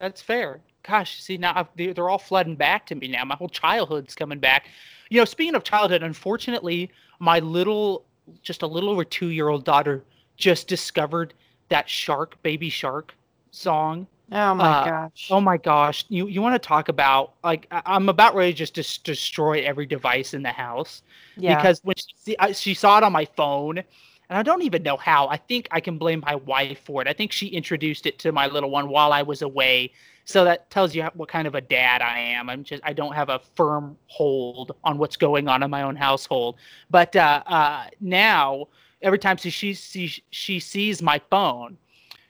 That's 0.00 0.20
fair. 0.22 0.60
Gosh, 0.82 1.22
see 1.22 1.38
now 1.38 1.52
I've, 1.56 1.68
they- 1.76 1.92
they're 1.92 2.10
all 2.10 2.18
flooding 2.18 2.56
back 2.56 2.86
to 2.86 2.94
me 2.94 3.08
now. 3.08 3.24
My 3.24 3.36
whole 3.36 3.48
childhood's 3.48 4.14
coming 4.14 4.38
back. 4.38 4.66
You 5.10 5.18
know, 5.20 5.24
speaking 5.24 5.54
of 5.54 5.64
childhood, 5.64 6.02
unfortunately, 6.02 6.90
my 7.20 7.38
little, 7.40 8.04
just 8.42 8.62
a 8.62 8.66
little 8.66 8.90
over 8.90 9.04
two 9.04 9.28
year 9.28 9.48
old 9.48 9.64
daughter 9.64 10.04
just 10.36 10.66
discovered 10.68 11.34
that 11.68 11.88
shark, 11.88 12.40
baby 12.42 12.68
shark 12.68 13.14
song. 13.50 14.06
Oh 14.32 14.54
my 14.54 14.64
Uh, 14.64 14.84
gosh. 14.84 15.28
Oh 15.30 15.40
my 15.40 15.56
gosh, 15.56 16.04
you 16.08 16.26
you 16.28 16.40
want 16.42 16.54
to 16.54 16.58
talk 16.68 16.88
about 16.88 17.34
like 17.44 17.66
I- 17.70 17.82
I'm 17.86 18.08
about 18.08 18.34
ready 18.34 18.52
just 18.52 18.74
to 18.76 18.80
s- 18.80 18.98
destroy 18.98 19.62
every 19.64 19.86
device 19.86 20.34
in 20.34 20.42
the 20.42 20.50
house. 20.52 21.02
yeah. 21.36 21.56
because 21.56 21.80
when 21.84 21.94
she, 21.96 22.14
see- 22.16 22.36
I, 22.38 22.52
she 22.52 22.74
saw 22.74 22.98
it 22.98 23.04
on 23.04 23.12
my 23.12 23.26
phone 23.36 23.82
and 24.28 24.38
i 24.38 24.42
don't 24.42 24.62
even 24.62 24.82
know 24.82 24.96
how. 24.96 25.28
I 25.28 25.36
think 25.36 25.68
i 25.70 25.80
can 25.80 25.98
blame 25.98 26.22
my 26.26 26.36
wife 26.36 26.80
for 26.84 27.02
it. 27.02 27.08
I 27.08 27.12
think 27.12 27.32
she 27.32 27.48
introduced 27.48 28.06
it 28.06 28.18
to 28.20 28.32
my 28.32 28.46
little 28.46 28.70
one 28.70 28.88
while 28.88 29.12
i 29.12 29.22
was 29.22 29.42
away. 29.42 29.92
So 30.26 30.42
that 30.44 30.70
tells 30.70 30.94
you 30.94 31.04
what 31.14 31.28
kind 31.28 31.46
of 31.46 31.54
a 31.54 31.60
dad 31.60 32.02
i 32.02 32.18
am. 32.18 32.48
I'm 32.48 32.64
just 32.64 32.82
i 32.84 32.92
don't 32.92 33.14
have 33.14 33.28
a 33.28 33.40
firm 33.54 33.96
hold 34.06 34.76
on 34.84 34.98
what's 34.98 35.16
going 35.16 35.48
on 35.48 35.62
in 35.62 35.70
my 35.70 35.82
own 35.82 35.96
household. 35.96 36.56
But 36.90 37.14
uh, 37.16 37.42
uh, 37.46 37.86
now 38.00 38.68
every 39.02 39.18
time 39.18 39.36
she, 39.36 39.50
she, 39.50 39.74
she, 39.74 40.22
she 40.30 40.60
sees 40.60 41.02
my 41.02 41.20
phone 41.30 41.76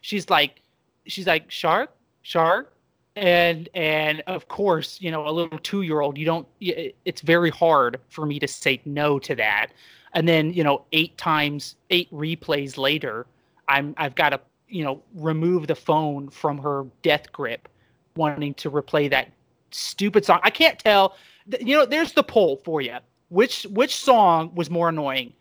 she's 0.05 0.28
like 0.28 0.61
she's 1.07 1.26
like 1.26 1.51
shark 1.51 1.90
shark. 2.22 2.70
And 3.16 3.68
and 3.74 4.22
of 4.26 4.49
course 4.49 5.01
you 5.01 5.11
know 5.12 5.28
a 5.28 5.30
little 5.30 5.59
two 5.61 5.82
year 5.82 6.01
old 6.01 6.18
you 6.18 6.26
don't 6.26 6.49
it's 6.61 7.20
very 7.20 7.51
hard 7.51 8.01
for 8.09 8.26
me 8.26 8.40
to 8.40 8.49
say 8.49 8.82
no 8.84 9.20
to 9.20 9.36
that 9.36 9.68
and 10.14 10.26
then 10.28 10.52
you 10.52 10.64
know 10.64 10.84
eight 10.92 11.16
times 11.18 11.76
eight 11.90 12.10
replays 12.12 12.78
later 12.78 13.26
i'm 13.68 13.94
i've 13.98 14.14
got 14.14 14.30
to 14.30 14.40
you 14.68 14.82
know 14.84 15.02
remove 15.14 15.66
the 15.66 15.74
phone 15.74 16.28
from 16.30 16.58
her 16.58 16.86
death 17.02 17.30
grip 17.32 17.68
wanting 18.16 18.54
to 18.54 18.70
replay 18.70 19.10
that 19.10 19.28
stupid 19.74 20.24
song. 20.24 20.38
I 20.42 20.50
can't 20.50 20.78
tell. 20.78 21.16
You 21.60 21.76
know 21.76 21.84
there's 21.84 22.12
the 22.12 22.22
poll 22.22 22.60
for 22.64 22.80
you 22.80 22.96
which 23.28 23.64
which 23.64 23.96
song 23.96 24.52
was 24.54 24.70
more 24.70 24.88
annoying? 24.88 25.32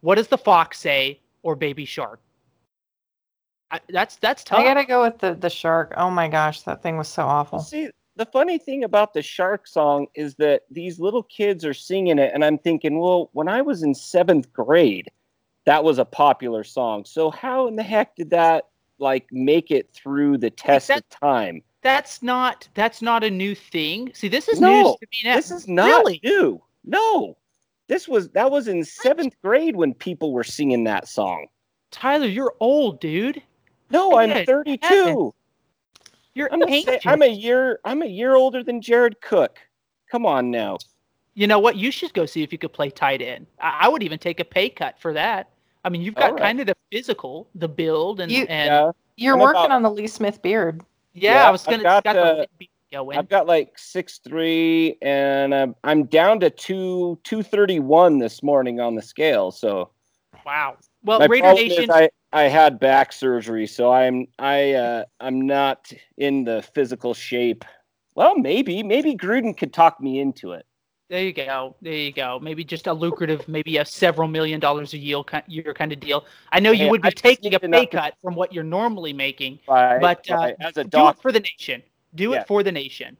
What 0.00 0.14
does 0.14 0.28
the 0.28 0.38
fox 0.38 0.78
say 0.78 1.20
or 1.42 1.56
baby 1.56 1.84
shark? 1.84 2.20
I, 3.70 3.80
that's 3.88 4.16
that's 4.16 4.42
tough 4.42 4.60
I 4.60 4.64
gotta 4.64 4.84
go 4.84 5.02
with 5.02 5.18
the 5.18 5.34
the 5.34 5.50
shark. 5.50 5.92
Oh 5.96 6.10
my 6.10 6.28
gosh, 6.28 6.62
that 6.62 6.82
thing 6.82 6.96
was 6.96 7.08
so 7.08 7.24
awful. 7.24 7.60
See, 7.60 7.90
the 8.20 8.26
funny 8.26 8.58
thing 8.58 8.84
about 8.84 9.14
the 9.14 9.22
shark 9.22 9.66
song 9.66 10.06
is 10.14 10.34
that 10.34 10.64
these 10.70 11.00
little 11.00 11.22
kids 11.22 11.64
are 11.64 11.72
singing 11.72 12.18
it, 12.18 12.30
and 12.34 12.44
I'm 12.44 12.58
thinking, 12.58 12.98
well, 12.98 13.30
when 13.32 13.48
I 13.48 13.62
was 13.62 13.82
in 13.82 13.94
seventh 13.94 14.52
grade, 14.52 15.10
that 15.64 15.82
was 15.82 15.98
a 15.98 16.04
popular 16.04 16.62
song. 16.62 17.06
So 17.06 17.30
how 17.30 17.66
in 17.66 17.76
the 17.76 17.82
heck 17.82 18.14
did 18.16 18.28
that 18.28 18.66
like 18.98 19.26
make 19.32 19.70
it 19.70 19.90
through 19.94 20.36
the 20.36 20.50
test 20.50 20.88
that- 20.88 20.98
of 20.98 21.08
time? 21.08 21.62
that's 21.82 22.22
not 22.22 22.68
that's 22.74 23.00
not 23.00 23.24
a 23.24 23.30
new 23.30 23.54
thing. 23.54 24.12
See, 24.12 24.28
this 24.28 24.48
is 24.48 24.60
No, 24.60 24.68
news 24.82 24.96
to 25.00 25.06
me 25.12 25.18
now. 25.30 25.36
This 25.36 25.50
is 25.50 25.66
not 25.66 25.86
really. 25.86 26.20
new. 26.22 26.62
No. 26.84 27.38
This 27.88 28.06
was 28.06 28.28
that 28.32 28.50
was 28.50 28.68
in 28.68 28.84
seventh 28.84 29.34
grade 29.42 29.76
when 29.76 29.94
people 29.94 30.34
were 30.34 30.44
singing 30.44 30.84
that 30.84 31.08
song. 31.08 31.46
Tyler, 31.90 32.26
you're 32.26 32.52
old, 32.60 33.00
dude. 33.00 33.42
No, 33.90 34.14
I'm 34.18 34.28
Good 34.28 34.46
32. 34.46 35.34
You're 36.34 36.48
I'm 36.52 36.62
a, 36.62 36.66
ancient. 36.66 37.06
I'm 37.06 37.22
a 37.22 37.26
year 37.28 37.80
I'm 37.84 38.02
a 38.02 38.06
year 38.06 38.34
older 38.34 38.62
than 38.62 38.80
Jared 38.80 39.20
Cook. 39.20 39.58
Come 40.10 40.26
on 40.26 40.50
now. 40.50 40.78
you 41.34 41.46
know 41.46 41.58
what? 41.58 41.76
You 41.76 41.90
should 41.90 42.12
go 42.14 42.26
see 42.26 42.42
if 42.42 42.52
you 42.52 42.58
could 42.58 42.72
play 42.72 42.90
tight 42.90 43.22
end. 43.22 43.46
I, 43.60 43.80
I 43.82 43.88
would 43.88 44.02
even 44.02 44.18
take 44.18 44.40
a 44.40 44.44
pay 44.44 44.68
cut 44.68 44.98
for 44.98 45.12
that. 45.14 45.50
I 45.84 45.88
mean, 45.88 46.02
you've 46.02 46.14
got 46.14 46.30
All 46.30 46.32
right. 46.34 46.42
kind 46.42 46.60
of 46.60 46.66
the 46.66 46.76
physical, 46.92 47.48
the 47.54 47.68
build, 47.68 48.20
and 48.20 48.30
You- 48.30 48.46
and 48.48 48.66
Yeah. 48.68 48.90
You're 49.16 49.34
I'm 49.34 49.40
working 49.40 49.60
about- 49.64 49.70
on 49.72 49.82
the 49.82 49.90
Lee 49.90 50.06
Smith 50.06 50.40
beard. 50.42 50.82
yeah, 51.14 51.34
Yeah, 51.34 51.48
I 51.48 51.50
was 51.50 51.66
I've 51.66 51.70
gonna 51.72 51.82
got 51.82 52.04
got, 52.04 52.12
the- 52.14 52.48
the 52.58 52.68
going. 52.92 53.18
I've 53.18 53.28
got 53.28 53.46
like 53.46 53.78
six 53.78 54.18
three, 54.18 54.96
and 55.02 55.54
I'm, 55.54 55.74
I'm 55.84 56.04
down 56.04 56.40
to 56.40 56.50
two 56.50 57.18
two 57.24 57.42
thirty 57.42 57.78
one 57.80 58.18
this 58.18 58.42
morning 58.42 58.80
on 58.80 58.94
the 58.94 59.02
scale. 59.02 59.50
So 59.50 59.90
wow. 60.44 60.76
Well, 61.02 61.18
my 61.18 61.26
Raider 61.26 61.52
Nation. 61.54 61.84
is 61.84 61.90
I, 61.90 62.10
I 62.32 62.42
had 62.42 62.78
back 62.78 63.12
surgery, 63.12 63.66
so 63.66 63.92
I'm 63.92 64.26
I 64.38 64.72
uh, 64.74 65.04
I'm 65.20 65.40
not 65.40 65.92
in 66.18 66.44
the 66.44 66.62
physical 66.74 67.14
shape. 67.14 67.64
Well, 68.14 68.36
maybe 68.36 68.82
maybe 68.82 69.16
Gruden 69.16 69.56
could 69.56 69.72
talk 69.72 70.00
me 70.00 70.20
into 70.20 70.52
it. 70.52 70.66
There 71.08 71.24
you 71.24 71.32
go. 71.32 71.74
There 71.82 71.92
you 71.92 72.12
go. 72.12 72.38
Maybe 72.40 72.62
just 72.62 72.86
a 72.86 72.92
lucrative, 72.92 73.48
maybe 73.48 73.78
a 73.78 73.84
several 73.84 74.28
million 74.28 74.60
dollars 74.60 74.94
a 74.94 74.98
year, 74.98 75.22
year 75.48 75.74
kind 75.74 75.92
of 75.92 75.98
deal. 75.98 76.24
I 76.52 76.60
know 76.60 76.70
you 76.70 76.84
Hey, 76.84 76.90
would 76.90 77.02
be 77.02 77.08
I 77.08 77.10
taking 77.10 77.54
a 77.54 77.58
pay 77.58 77.86
cut 77.86 78.14
from 78.22 78.36
what 78.36 78.52
you're 78.52 78.62
normally 78.62 79.12
making, 79.12 79.58
but 79.66 80.30
uh, 80.30 80.52
as 80.60 80.76
a 80.76 80.84
do 80.84 81.08
it 81.08 81.16
for 81.20 81.32
the 81.32 81.40
nation. 81.40 81.82
Do 82.14 82.30
Yeah. 82.32 82.42
it 82.42 82.46
for 82.46 82.62
the 82.62 82.70
nation. 82.70 83.16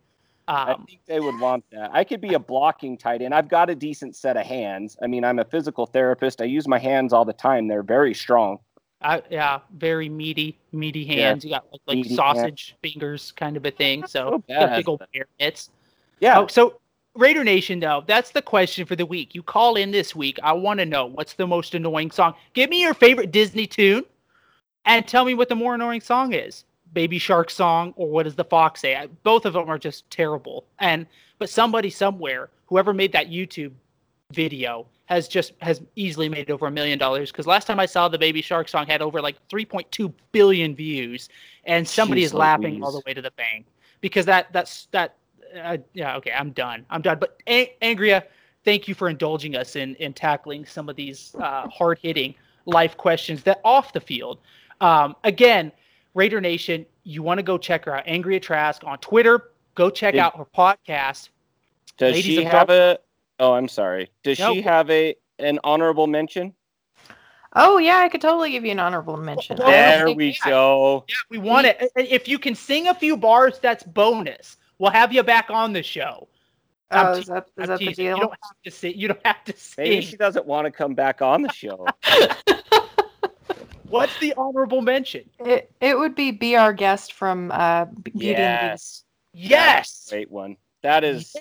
I 0.51 0.73
Um, 0.73 0.85
think 0.87 1.01
they 1.07 1.21
would 1.21 1.39
want 1.41 1.65
that. 1.71 1.91
I 1.93 2.03
could 2.03 2.21
be 2.21 2.35
a 2.35 2.39
blocking 2.39 2.99
tight 2.99 3.23
end. 3.23 3.33
I've 3.35 3.49
got 3.49 3.71
a 3.71 3.75
decent 3.75 4.17
set 4.17 4.37
of 4.37 4.45
hands. 4.45 4.97
I 5.03 5.07
mean, 5.07 5.25
I'm 5.25 5.39
a 5.39 5.45
physical 5.45 5.87
therapist. 5.87 6.43
I 6.43 6.45
use 6.47 6.67
my 6.67 6.79
hands 6.79 7.13
all 7.13 7.25
the 7.25 7.33
time. 7.33 7.69
They're 7.69 7.83
very 7.85 8.15
strong. 8.15 8.59
I, 9.01 9.23
yeah, 9.31 9.61
very 9.77 10.09
meaty, 10.09 10.59
meaty 10.73 11.05
Yeah. 11.05 11.29
hands. 11.29 11.45
You 11.45 11.51
got 11.51 11.67
like, 11.73 11.81
like 11.87 11.97
Meaty 11.99 12.15
sausage 12.17 12.75
fingers, 12.83 13.33
kind 13.33 13.57
of 13.57 13.65
a 13.65 13.71
thing. 13.71 14.05
So 14.07 14.11
so 14.11 14.27
you 14.49 14.55
got 14.59 14.71
bad, 14.71 14.77
big 14.77 14.89
old 14.89 15.03
mitts. 15.39 15.71
Yeah. 16.19 16.41
Oh, 16.41 16.47
so 16.49 16.81
Raider 17.15 17.45
Nation, 17.45 17.81
though, 17.81 18.05
that's 18.07 18.31
the 18.33 18.43
question 18.43 18.85
for 18.87 18.97
the 18.97 19.07
week. 19.07 19.35
You 19.35 19.43
call 19.43 19.77
in 19.77 19.91
this 19.91 20.15
week. 20.15 20.39
I 20.43 20.53
want 20.53 20.81
to 20.81 20.87
know 20.87 21.07
what's 21.07 21.35
the 21.35 21.47
most 21.47 21.75
annoying 21.75 22.11
song. 22.11 22.35
Give 22.55 22.69
me 22.69 22.81
your 22.83 22.95
favorite 22.95 23.31
Disney 23.31 23.67
tune, 23.67 24.05
and 24.85 25.07
tell 25.07 25.25
me 25.25 25.35
what 25.35 25.49
the 25.49 25.55
more 25.55 25.75
annoying 25.77 26.01
song 26.01 26.33
is. 26.35 26.65
Baby 26.93 27.19
Shark 27.19 27.51
song, 27.51 27.93
or 27.97 28.09
what 28.11 28.25
does 28.25 28.35
the 28.35 28.45
fox 28.45 28.81
say? 28.81 28.97
I- 28.97 29.07
Both 29.23 29.45
of 29.45 29.53
them 29.53 29.69
are 29.69 29.79
just 29.79 30.09
terrible. 30.11 30.65
And 30.79 31.07
but 31.39 31.49
somebody 31.49 31.91
somewhere, 31.91 32.51
whoever 32.67 32.93
made 32.93 33.13
that 33.13 33.31
YouTube 33.31 33.73
video, 34.33 34.87
has 35.07 35.27
just 35.29 35.53
has 35.61 35.81
easily 35.97 36.29
made 36.29 36.51
over 36.51 36.67
a 36.67 36.71
million 36.71 36.99
dollars. 36.99 37.31
Because 37.33 37.47
last 37.47 37.67
time 37.67 37.81
I 37.81 37.87
saw 37.87 38.09
the 38.09 38.19
Baby 38.19 38.43
Shark 38.43 38.69
song 38.69 38.87
had 38.87 39.03
over 39.03 39.21
like 39.21 39.37
3.2 39.49 40.13
billion 40.33 40.75
views, 40.75 41.29
and 41.65 41.87
somebody 41.87 42.23
Jeez 42.23 42.27
is 42.27 42.35
laughing 42.35 42.83
all 42.83 42.93
the 42.93 43.03
way 43.07 43.15
to 43.15 43.23
the 43.23 43.33
bank 43.33 43.67
because 44.01 44.27
that 44.27 44.53
that's 44.53 44.87
that 44.93 45.17
uh, 45.63 45.79
yeah, 45.95 46.17
okay, 46.17 46.33
I'm 46.33 46.51
done. 46.51 46.87
I'm 46.91 47.03
done. 47.03 47.19
But 47.19 47.41
A- 47.49 47.75
Angria, 47.83 48.23
thank 48.65 48.87
you 48.87 48.95
for 48.95 49.09
indulging 49.09 49.57
us 49.57 49.77
in 49.77 49.95
in 49.97 50.13
tackling 50.13 50.65
some 50.65 50.89
of 50.89 50.97
these 50.97 51.35
uh, 51.41 51.67
hard 51.69 51.99
hitting 52.01 52.35
life 52.67 52.97
questions 52.97 53.43
that 53.45 53.61
off 53.65 53.93
the 53.93 54.01
field. 54.01 54.39
Um, 54.81 55.17
again, 55.25 55.73
Raider 56.15 56.41
Nation, 56.41 56.87
you 57.05 57.23
want 57.23 57.39
to 57.39 57.43
go 57.43 57.57
check 57.59 57.85
her 57.85 57.97
out, 57.97 58.07
Angria 58.07 58.41
Trask 58.43 58.83
on 58.85 58.99
Twitter. 58.99 59.51
Go 59.75 59.91
check 59.91 60.15
Did- 60.15 60.21
out 60.21 60.37
her 60.37 60.45
podcast. 60.45 61.29
Does 61.97 62.15
Ladies 62.15 62.25
she 62.25 62.45
of 62.45 62.51
have 62.53 62.71
a? 62.71 62.99
Oh, 63.39 63.53
I'm 63.53 63.69
sorry. 63.69 64.11
Does 64.23 64.39
No. 64.39 64.55
she 64.55 64.63
have 64.63 64.91
a 64.91 65.15
an 65.39 65.59
honorable 65.65 66.07
mention? 66.07 66.55
Oh 67.57 67.79
yeah, 67.79 67.99
I 67.99 68.09
could 68.09 68.21
totally 68.21 68.51
give 68.51 68.65
you 68.65 68.71
an 68.71 68.79
honorable 68.79 69.17
mention. 69.17 69.57
Well, 69.59 69.69
there 69.69 70.05
think- 70.07 70.17
we 70.19 70.29
yeah. 70.45 70.51
go. 70.51 71.05
Yeah, 71.09 71.15
we 71.31 71.39
want 71.39 71.67
it. 71.67 71.91
If 71.97 72.29
you 72.29 72.39
can 72.39 72.55
sing 72.55 72.89
a 72.89 72.95
few 72.95 73.17
bars, 73.17 73.59
that's 73.61 73.83
bonus. 73.83 74.57
We'll 74.79 74.91
have 74.93 75.13
you 75.13 75.23
back 75.23 75.51
on 75.51 75.73
the 75.73 75.83
show. 75.83 76.29
Oh, 76.93 76.97
I'm 76.97 77.07
Oh, 77.07 77.15
te- 77.15 77.21
is 77.21 77.27
that 77.27 77.47
is 77.59 77.69
that 77.69 77.79
the 77.79 77.87
teasing. 77.87 78.05
You 78.07 78.11
deal? 78.13 78.19
don't 78.21 78.31
have 78.31 78.63
to 78.65 78.71
sing. 78.71 78.95
You 78.97 79.09
don't 79.09 79.27
have 79.27 79.45
to 79.45 79.55
Maybe 79.79 80.01
sing. 80.01 80.11
she 80.11 80.17
doesn't 80.17 80.47
want 80.47 80.65
to 80.67 80.71
come 80.71 80.95
back 80.95 81.21
on 81.23 81.43
the 81.43 81.53
show. 81.53 81.87
What's 83.91 84.19
the 84.21 84.35
honorable 84.37 84.81
mention? 84.81 85.29
It 85.45 85.71
it 85.81 85.99
would 85.99 86.15
be 86.15 86.31
be 86.31 86.57
our 86.57 86.73
guest 86.73 87.13
from 87.13 87.51
uh, 87.53 87.87
B- 87.87 88.13
Beauty 88.13 88.37
and 88.37 88.71
the 88.71 88.73
Beast. 88.75 89.05
yes. 89.35 89.51
Yes. 89.51 90.07
Great 90.09 90.31
one. 90.31 90.57
That 90.83 91.05
is 91.05 91.37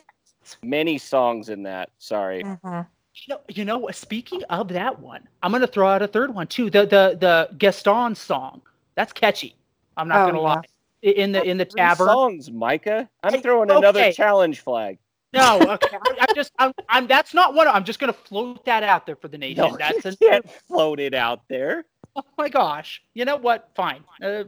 many 0.64 0.97
songs 0.97 1.50
in 1.50 1.64
that. 1.64 1.89
Sorry. 2.00 2.43
Mhm. 2.43 2.88
You 3.16 3.34
know, 3.36 3.41
you 3.50 3.66
know? 3.66 3.88
Speaking 3.91 4.43
of 4.45 4.70
that 4.70 5.00
one, 5.00 5.28
I'm 5.43 5.52
gonna 5.52 5.68
throw 5.68 5.88
out 5.88 6.02
a 6.02 6.08
third 6.08 6.34
one 6.34 6.47
too. 6.47 6.70
The 6.70 6.82
the 6.86 7.18
the 7.20 7.50
Gaston 7.58 8.16
song. 8.16 8.62
That's 8.95 9.14
catchy. 9.14 9.56
I'm 9.97 10.08
not 10.08 10.22
Oh, 10.24 10.26
gonna 10.28 10.39
yeah. 10.41 10.43
lie. 10.56 10.62
In 11.02 11.32
the 11.32 11.43
in 11.43 11.58
the 11.58 11.66
Three 11.66 11.80
tavern. 11.80 12.08
songs, 12.08 12.52
Micah. 12.52 13.10
I'm 13.24 13.34
Hey, 13.34 13.41
throwing 13.41 13.70
another 13.72 14.12
challenge 14.12 14.60
flag. 14.62 14.97
No, 15.32 15.60
okay. 15.74 15.97
I, 16.02 16.16
I'm 16.28 16.36
just 16.36 16.52
I'm, 16.60 16.74
I'm 16.89 17.08
that's 17.08 17.34
not 17.34 17.54
one. 17.54 17.68
I'm 17.68 17.84
just 17.84 18.00
gonna 18.00 18.12
float 18.14 18.66
that 18.66 18.84
out 18.84 19.06
there 19.06 19.16
for 19.16 19.28
the 19.28 19.38
nation. 19.38 19.64
No, 19.64 19.78
that's 19.78 20.04
you 20.04 20.12
a, 20.12 20.16
can't 20.18 20.50
float 20.68 21.00
it 21.00 21.14
out 21.14 21.41
there. 21.47 21.86
Oh 22.16 22.24
my 22.38 22.49
gosh. 22.49 23.01
You 23.14 23.26
know 23.26 23.38
what? 23.38 23.70
Fine. 23.76 24.03
Uh, 24.22 24.43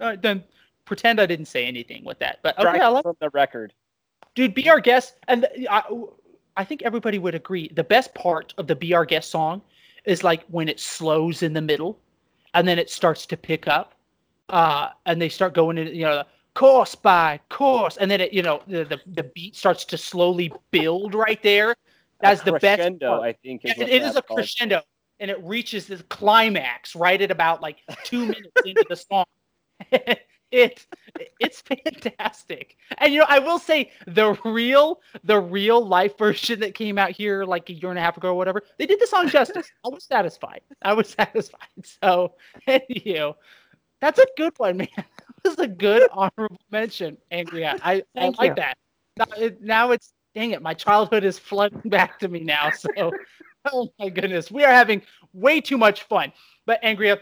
uh, 0.00 0.16
then 0.20 0.44
pretend 0.84 1.20
I 1.20 1.26
didn't 1.26 1.46
say 1.46 1.66
anything 1.66 2.04
with 2.04 2.18
that. 2.20 2.40
But 2.42 2.58
okay, 2.58 2.80
I 2.80 2.88
like 2.88 3.02
from 3.02 3.16
the 3.20 3.30
record. 3.30 3.72
dude 4.34 4.54
be 4.54 4.68
our 4.68 4.80
guest 4.80 5.16
and 5.28 5.46
I, 5.70 5.82
I 6.56 6.64
think 6.64 6.82
everybody 6.82 7.18
would 7.18 7.34
agree 7.34 7.70
the 7.74 7.84
best 7.84 8.14
part 8.14 8.54
of 8.58 8.66
the 8.66 8.74
be 8.74 8.94
our 8.94 9.04
guest 9.04 9.30
song 9.30 9.62
is 10.04 10.24
like 10.24 10.44
when 10.48 10.68
it 10.68 10.80
slows 10.80 11.42
in 11.42 11.52
the 11.52 11.60
middle 11.60 11.98
and 12.54 12.66
then 12.66 12.78
it 12.78 12.90
starts 12.90 13.26
to 13.26 13.36
pick 13.36 13.68
up 13.68 13.94
uh 14.48 14.88
and 15.06 15.20
they 15.20 15.28
start 15.28 15.54
going 15.54 15.78
in 15.78 15.94
you 15.94 16.02
know 16.02 16.16
the, 16.16 16.26
course 16.54 16.94
by 16.94 17.40
course 17.48 17.96
and 17.96 18.10
then 18.10 18.20
it 18.20 18.32
you 18.32 18.42
know 18.42 18.60
the 18.66 18.84
the, 18.84 19.00
the 19.14 19.22
beat 19.34 19.56
starts 19.56 19.84
to 19.86 19.96
slowly 19.96 20.52
build 20.70 21.14
right 21.14 21.42
there 21.42 21.74
that's 22.22 22.42
the 22.42 22.52
best 22.52 22.62
crescendo, 22.62 23.08
part. 23.08 23.22
I 23.22 23.32
think. 23.32 23.64
Is 23.64 23.74
Yeah, 23.76 23.84
it 23.84 24.02
is 24.02 24.16
a 24.16 24.22
called. 24.22 24.38
crescendo 24.38 24.82
and 25.22 25.30
it 25.30 25.42
reaches 25.44 25.86
the 25.86 26.02
climax 26.04 26.96
right 26.96 27.22
at 27.22 27.30
about 27.30 27.62
like 27.62 27.78
two 28.04 28.26
minutes 28.26 28.50
into 28.66 28.84
the 28.88 28.96
song. 28.96 29.24
It 30.52 30.86
it's 31.40 31.62
fantastic. 31.62 32.76
And 32.98 33.10
you 33.10 33.20
know 33.20 33.26
i 33.26 33.38
will 33.38 33.58
say 33.58 33.90
the 34.06 34.38
real 34.44 35.00
the 35.24 35.40
real 35.40 35.82
life 35.82 36.18
version 36.18 36.60
that 36.60 36.74
came 36.74 36.98
out 36.98 37.10
here 37.10 37.46
like 37.46 37.70
a 37.70 37.72
year 37.72 37.88
and 37.88 37.98
a 37.98 38.02
half 38.02 38.18
ago 38.18 38.28
or 38.28 38.34
whatever 38.34 38.60
they 38.78 38.84
did 38.84 39.00
the 39.00 39.06
song 39.06 39.30
justice. 39.30 39.66
I 39.82 39.88
was 39.88 40.04
satisfied. 40.04 40.60
I 40.82 40.92
was 40.92 41.08
satisfied. 41.08 41.86
So 42.02 42.34
you 42.90 43.32
that's 44.02 44.18
a 44.18 44.26
good 44.36 44.52
one 44.58 44.76
man. 44.76 44.88
That 45.42 45.56
was 45.56 45.58
a 45.58 45.68
good 45.68 46.06
honorable 46.12 46.60
mention 46.70 47.16
angry 47.30 47.64
i 47.64 48.02
i 48.14 48.28
like 48.38 48.50
you. 48.50 48.54
that. 48.56 48.76
Now, 49.16 49.24
it, 49.38 49.62
now 49.62 49.90
it's 49.92 50.12
dang 50.34 50.50
it 50.50 50.60
my 50.60 50.74
childhood 50.74 51.24
is 51.24 51.38
flooding 51.38 51.88
back 51.88 52.18
to 52.18 52.28
me 52.28 52.40
now. 52.40 52.70
So 52.70 53.10
oh 53.72 53.88
my 53.98 54.08
goodness 54.08 54.50
we 54.50 54.64
are 54.64 54.72
having 54.72 55.02
way 55.32 55.60
too 55.60 55.78
much 55.78 56.02
fun 56.04 56.32
but 56.66 56.82
angria 56.82 57.18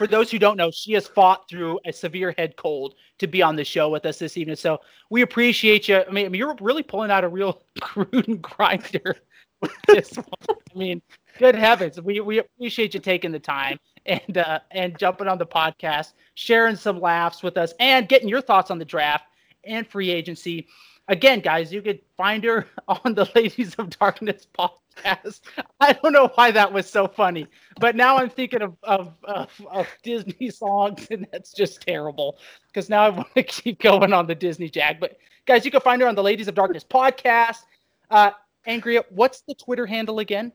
for 0.00 0.06
those 0.06 0.30
who 0.30 0.38
don't 0.38 0.56
know, 0.56 0.70
she 0.70 0.94
has 0.94 1.06
fought 1.06 1.46
through 1.46 1.78
a 1.84 1.92
severe 1.92 2.34
head 2.38 2.56
cold 2.56 2.94
to 3.18 3.26
be 3.26 3.42
on 3.42 3.54
the 3.54 3.64
show 3.64 3.90
with 3.90 4.06
us 4.06 4.18
this 4.18 4.38
evening. 4.38 4.56
So 4.56 4.80
we 5.10 5.20
appreciate 5.20 5.88
you. 5.88 6.02
I 6.08 6.10
mean, 6.10 6.32
you're 6.32 6.56
really 6.58 6.82
pulling 6.82 7.10
out 7.10 7.22
a 7.22 7.28
real 7.28 7.60
Gruden 7.82 8.40
grinder 8.40 9.16
with 9.60 9.76
this 9.86 10.16
one. 10.16 10.56
I 10.74 10.78
mean, 10.78 11.02
good 11.38 11.54
heavens, 11.54 12.00
we 12.00 12.18
we 12.20 12.38
appreciate 12.38 12.94
you 12.94 13.00
taking 13.00 13.30
the 13.30 13.38
time 13.38 13.78
and 14.06 14.38
uh, 14.38 14.60
and 14.70 14.98
jumping 14.98 15.28
on 15.28 15.36
the 15.36 15.44
podcast, 15.44 16.14
sharing 16.32 16.76
some 16.76 16.98
laughs 16.98 17.42
with 17.42 17.58
us, 17.58 17.74
and 17.78 18.08
getting 18.08 18.26
your 18.26 18.40
thoughts 18.40 18.70
on 18.70 18.78
the 18.78 18.86
draft 18.86 19.26
and 19.64 19.86
free 19.86 20.08
agency. 20.08 20.66
Again, 21.10 21.40
guys, 21.40 21.72
you 21.72 21.82
could 21.82 21.98
find 22.16 22.44
her 22.44 22.68
on 22.88 23.14
the 23.14 23.28
Ladies 23.34 23.74
of 23.74 23.90
Darkness 23.90 24.46
podcast. 24.56 25.40
I 25.80 25.92
don't 25.92 26.12
know 26.12 26.30
why 26.36 26.52
that 26.52 26.72
was 26.72 26.88
so 26.88 27.08
funny, 27.08 27.48
but 27.80 27.96
now 27.96 28.16
I'm 28.16 28.30
thinking 28.30 28.62
of 28.62 28.76
of, 28.84 29.12
of, 29.24 29.50
of 29.68 29.88
Disney 30.04 30.50
songs, 30.50 31.08
and 31.10 31.26
that's 31.32 31.52
just 31.52 31.82
terrible. 31.82 32.38
Because 32.68 32.88
now 32.88 33.02
I 33.02 33.08
want 33.18 33.34
to 33.34 33.42
keep 33.42 33.80
going 33.80 34.12
on 34.12 34.28
the 34.28 34.36
Disney 34.36 34.70
jag. 34.70 35.00
But 35.00 35.18
guys, 35.46 35.64
you 35.64 35.72
can 35.72 35.80
find 35.80 36.00
her 36.00 36.06
on 36.06 36.14
the 36.14 36.22
Ladies 36.22 36.46
of 36.46 36.54
Darkness 36.54 36.84
podcast. 36.88 37.64
Uh, 38.08 38.30
Angria, 38.68 39.02
what's 39.10 39.40
the 39.40 39.54
Twitter 39.54 39.86
handle 39.86 40.20
again? 40.20 40.52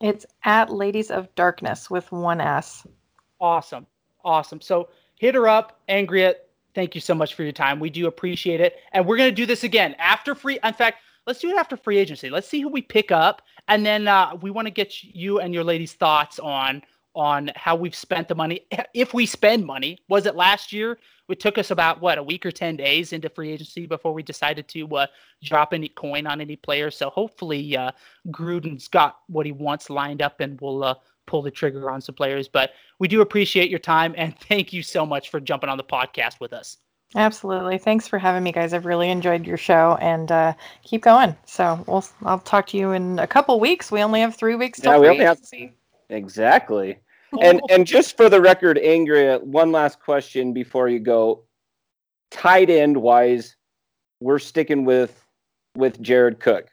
It's 0.00 0.26
at 0.44 0.70
Ladies 0.72 1.12
of 1.12 1.32
Darkness 1.36 1.88
with 1.88 2.10
one 2.10 2.40
S. 2.40 2.84
Awesome. 3.40 3.86
Awesome. 4.24 4.60
So 4.60 4.88
hit 5.14 5.36
her 5.36 5.46
up, 5.46 5.78
Angria. 5.88 6.34
Thank 6.78 6.94
you 6.94 7.00
so 7.00 7.12
much 7.12 7.34
for 7.34 7.42
your 7.42 7.50
time. 7.50 7.80
We 7.80 7.90
do 7.90 8.06
appreciate 8.06 8.60
it. 8.60 8.76
And 8.92 9.04
we're 9.04 9.16
going 9.16 9.30
to 9.30 9.34
do 9.34 9.46
this 9.46 9.64
again 9.64 9.96
after 9.98 10.36
free. 10.36 10.60
In 10.62 10.72
fact, 10.74 10.98
let's 11.26 11.40
do 11.40 11.50
it 11.50 11.56
after 11.56 11.76
free 11.76 11.98
agency. 11.98 12.30
Let's 12.30 12.46
see 12.46 12.60
who 12.60 12.68
we 12.68 12.82
pick 12.82 13.10
up. 13.10 13.42
And 13.66 13.84
then 13.84 14.06
uh, 14.06 14.36
we 14.40 14.52
want 14.52 14.66
to 14.66 14.70
get 14.70 15.02
you 15.02 15.40
and 15.40 15.52
your 15.52 15.64
ladies' 15.64 15.94
thoughts 15.94 16.38
on 16.38 16.82
on 17.16 17.50
how 17.56 17.74
we've 17.74 17.96
spent 17.96 18.28
the 18.28 18.36
money. 18.36 18.60
If 18.94 19.12
we 19.12 19.26
spend 19.26 19.66
money, 19.66 19.98
was 20.08 20.24
it 20.26 20.36
last 20.36 20.72
year? 20.72 20.98
it 21.28 21.40
took 21.40 21.58
us 21.58 21.72
about 21.72 22.00
what 22.00 22.16
a 22.16 22.22
week 22.22 22.46
or 22.46 22.52
ten 22.52 22.76
days 22.76 23.12
into 23.12 23.28
free 23.28 23.50
agency 23.50 23.86
before 23.86 24.14
we 24.14 24.22
decided 24.22 24.68
to 24.68 24.86
uh, 24.98 25.06
drop 25.42 25.74
any 25.74 25.88
coin 25.88 26.28
on 26.28 26.40
any 26.40 26.54
players. 26.54 26.96
So 26.96 27.10
hopefully 27.10 27.76
uh, 27.76 27.90
Gruden's 28.28 28.86
got 28.86 29.18
what 29.26 29.46
he 29.46 29.52
wants 29.52 29.90
lined 29.90 30.22
up, 30.22 30.40
and 30.40 30.60
we'll 30.60 30.84
uh, 30.84 30.94
pull 31.28 31.42
the 31.42 31.50
trigger 31.50 31.90
on 31.90 32.00
some 32.00 32.16
players. 32.16 32.48
But 32.48 32.72
we 32.98 33.06
do 33.06 33.20
appreciate 33.20 33.70
your 33.70 33.78
time, 33.78 34.14
and 34.16 34.36
thank 34.48 34.72
you 34.72 34.82
so 34.82 35.06
much 35.06 35.30
for 35.30 35.38
jumping 35.38 35.70
on 35.70 35.76
the 35.78 35.84
podcast 35.84 36.40
with 36.40 36.52
us. 36.52 36.78
Absolutely. 37.14 37.78
Thanks 37.78 38.06
for 38.06 38.18
having 38.18 38.42
me, 38.42 38.52
guys. 38.52 38.74
I've 38.74 38.84
really 38.84 39.08
enjoyed 39.10 39.46
your 39.46 39.56
show, 39.56 39.96
and 40.00 40.30
uh, 40.32 40.52
keep 40.82 41.02
going. 41.02 41.36
So 41.46 41.82
we'll 41.86 42.04
I'll 42.24 42.38
talk 42.40 42.66
to 42.68 42.76
you 42.76 42.90
in 42.92 43.18
a 43.18 43.26
couple 43.26 43.58
weeks. 43.60 43.90
We 43.92 44.02
only 44.02 44.20
have 44.20 44.34
three 44.36 44.56
weeks 44.56 44.80
till 44.80 44.92
Yeah, 44.92 44.98
we 44.98 45.08
only 45.08 45.24
have- 45.24 45.36
agency. 45.38 45.72
Exactly. 46.10 46.98
And 47.42 47.60
and 47.68 47.86
just 47.86 48.16
for 48.16 48.30
the 48.30 48.40
record, 48.40 48.78
Angria, 48.82 49.42
one 49.42 49.70
last 49.70 50.00
question 50.00 50.54
before 50.54 50.88
you 50.88 50.98
go. 50.98 51.44
Tight 52.30 52.70
end 52.70 52.96
wise, 52.96 53.54
we're 54.20 54.38
sticking 54.38 54.86
with 54.86 55.22
with 55.76 56.00
Jared 56.00 56.40
Cook. 56.40 56.68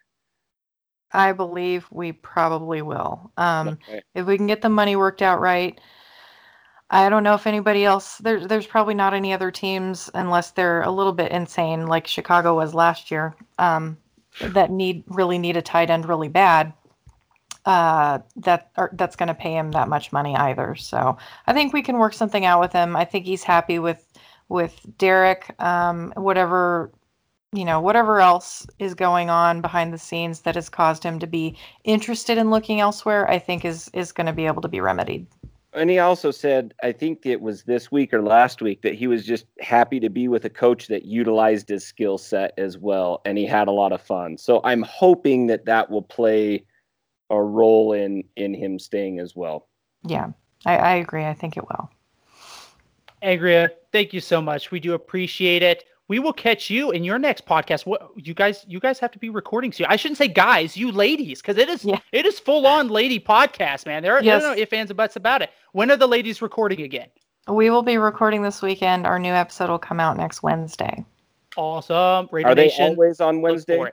I 1.11 1.31
believe 1.31 1.87
we 1.91 2.11
probably 2.11 2.81
will. 2.81 3.31
Um, 3.37 3.69
Okay. 3.69 4.01
if 4.13 4.25
we 4.25 4.37
can 4.37 4.47
get 4.47 4.61
the 4.61 4.69
money 4.69 4.95
worked 4.95 5.21
out 5.21 5.39
right. 5.39 5.79
I 6.89 7.09
don't 7.09 7.23
know 7.23 7.33
if 7.33 7.47
anybody 7.47 7.83
else 7.83 8.19
there's 8.19 8.45
there's 8.47 8.67
probably 8.67 8.93
not 8.93 9.13
any 9.13 9.33
other 9.33 9.49
teams 9.49 10.09
unless 10.13 10.51
they're 10.51 10.83
a 10.83 10.91
little 10.91 11.13
bit 11.13 11.31
insane 11.31 11.87
like 11.87 12.05
Chicago 12.05 12.55
was 12.55 12.75
last 12.75 13.09
year 13.09 13.35
um, 13.57 13.97
that 14.39 14.69
need 14.69 15.03
really 15.07 15.39
need 15.39 15.57
a 15.57 15.63
tight 15.63 15.89
end 15.89 16.07
really 16.07 16.27
bad 16.27 16.73
uh, 17.65 18.19
that 18.35 18.69
are, 18.75 18.91
that's 18.93 19.15
going 19.15 19.27
to 19.27 19.33
pay 19.33 19.55
him 19.55 19.71
that 19.71 19.87
much 19.89 20.13
money 20.13 20.35
either. 20.35 20.75
So 20.75 21.17
I 21.47 21.53
think 21.53 21.73
we 21.73 21.81
can 21.81 21.97
work 21.97 22.13
something 22.13 22.45
out 22.45 22.59
with 22.61 22.71
him. 22.71 22.95
I 22.95 23.05
think 23.05 23.25
he's 23.25 23.43
happy 23.43 23.79
with 23.79 24.05
with 24.49 24.79
Derek. 24.99 25.59
Um, 25.59 26.13
whatever 26.15 26.91
you 27.55 27.65
know, 27.65 27.79
whatever 27.79 28.19
else 28.19 28.67
is 28.79 28.93
going 28.93 29.29
on 29.29 29.61
behind 29.61 29.93
the 29.93 29.97
scenes 29.97 30.41
that 30.41 30.55
has 30.55 30.69
caused 30.69 31.03
him 31.03 31.19
to 31.19 31.27
be 31.27 31.57
interested 31.83 32.37
in 32.37 32.49
looking 32.49 32.79
elsewhere, 32.79 33.29
I 33.29 33.39
think 33.39 33.65
is 33.65 33.89
is 33.93 34.11
going 34.11 34.27
to 34.27 34.33
be 34.33 34.45
able 34.45 34.61
to 34.61 34.67
be 34.67 34.81
remedied. 34.81 35.27
And 35.73 35.89
he 35.89 35.99
also 35.99 36.31
said, 36.31 36.73
I 36.83 36.93
think 36.93 37.25
it 37.25 37.41
was 37.41 37.63
this 37.63 37.91
week 37.91 38.13
or 38.13 38.21
last 38.21 38.61
week, 38.61 38.81
that 38.83 38.95
he 38.95 39.07
was 39.07 39.25
just 39.25 39.45
happy 39.59 39.99
to 39.99 40.09
be 40.09 40.29
with 40.29 40.45
a 40.45 40.49
coach 40.49 40.87
that 40.87 41.03
utilized 41.03 41.67
his 41.67 41.85
skill 41.85 42.17
set 42.17 42.53
as 42.57 42.77
well, 42.77 43.21
and 43.25 43.37
he 43.37 43.45
had 43.45 43.67
a 43.67 43.71
lot 43.71 43.91
of 43.91 44.01
fun. 44.01 44.37
So 44.37 44.61
I'm 44.63 44.83
hoping 44.83 45.47
that 45.47 45.65
that 45.65 45.89
will 45.89 46.01
play 46.01 46.65
a 47.29 47.41
role 47.41 47.93
in 47.93 48.23
in 48.35 48.53
him 48.53 48.79
staying 48.79 49.19
as 49.19 49.35
well. 49.35 49.67
Yeah, 50.05 50.29
I, 50.65 50.77
I 50.77 50.93
agree. 50.95 51.25
I 51.25 51.33
think 51.33 51.57
it 51.57 51.67
will. 51.67 51.89
Angria, 53.23 53.69
thank 53.91 54.13
you 54.13 54.21
so 54.21 54.41
much. 54.41 54.71
We 54.71 54.79
do 54.79 54.93
appreciate 54.93 55.63
it. 55.63 55.85
We 56.07 56.19
will 56.19 56.33
catch 56.33 56.69
you 56.69 56.91
in 56.91 57.03
your 57.03 57.17
next 57.17 57.45
podcast. 57.47 57.85
What 57.85 58.11
you 58.15 58.33
guys 58.33 58.63
you 58.67 58.79
guys 58.79 58.99
have 58.99 59.11
to 59.11 59.19
be 59.19 59.29
recording 59.29 59.71
soon. 59.71 59.87
I 59.87 59.95
shouldn't 59.95 60.17
say 60.19 60.27
guys, 60.27 60.77
you 60.77 60.91
ladies, 60.91 61.41
because 61.41 61.57
it 61.57 61.67
is 61.69 61.83
Yeah. 61.83 61.99
it 62.11 62.25
is 62.25 62.39
full 62.39 62.67
on 62.67 62.89
lady 62.89 63.19
podcast, 63.19 63.85
man. 63.85 64.03
There 64.03 64.13
are 64.15 64.21
Yes. 64.23 64.43
no, 64.43 64.53
no 64.53 64.57
ifs, 64.57 64.71
ands, 64.73 64.91
and 64.91 64.97
buts 64.97 65.15
about 65.15 65.41
it. 65.41 65.49
When 65.71 65.89
are 65.89 65.97
the 65.97 66.07
ladies 66.07 66.41
recording 66.41 66.81
again? 66.81 67.07
We 67.47 67.69
will 67.69 67.83
be 67.83 67.97
recording 67.97 68.41
this 68.43 68.61
weekend. 68.61 69.05
Our 69.07 69.19
new 69.19 69.33
episode 69.33 69.69
will 69.69 69.79
come 69.79 69.99
out 69.99 70.17
next 70.17 70.43
Wednesday. 70.43 71.03
Awesome. 71.57 72.27
Raider 72.31 72.49
Are 72.49 72.55
they 72.55 72.71
always 72.79 73.19
on 73.21 73.35
look 73.35 73.43
Wednesday? 73.43 73.91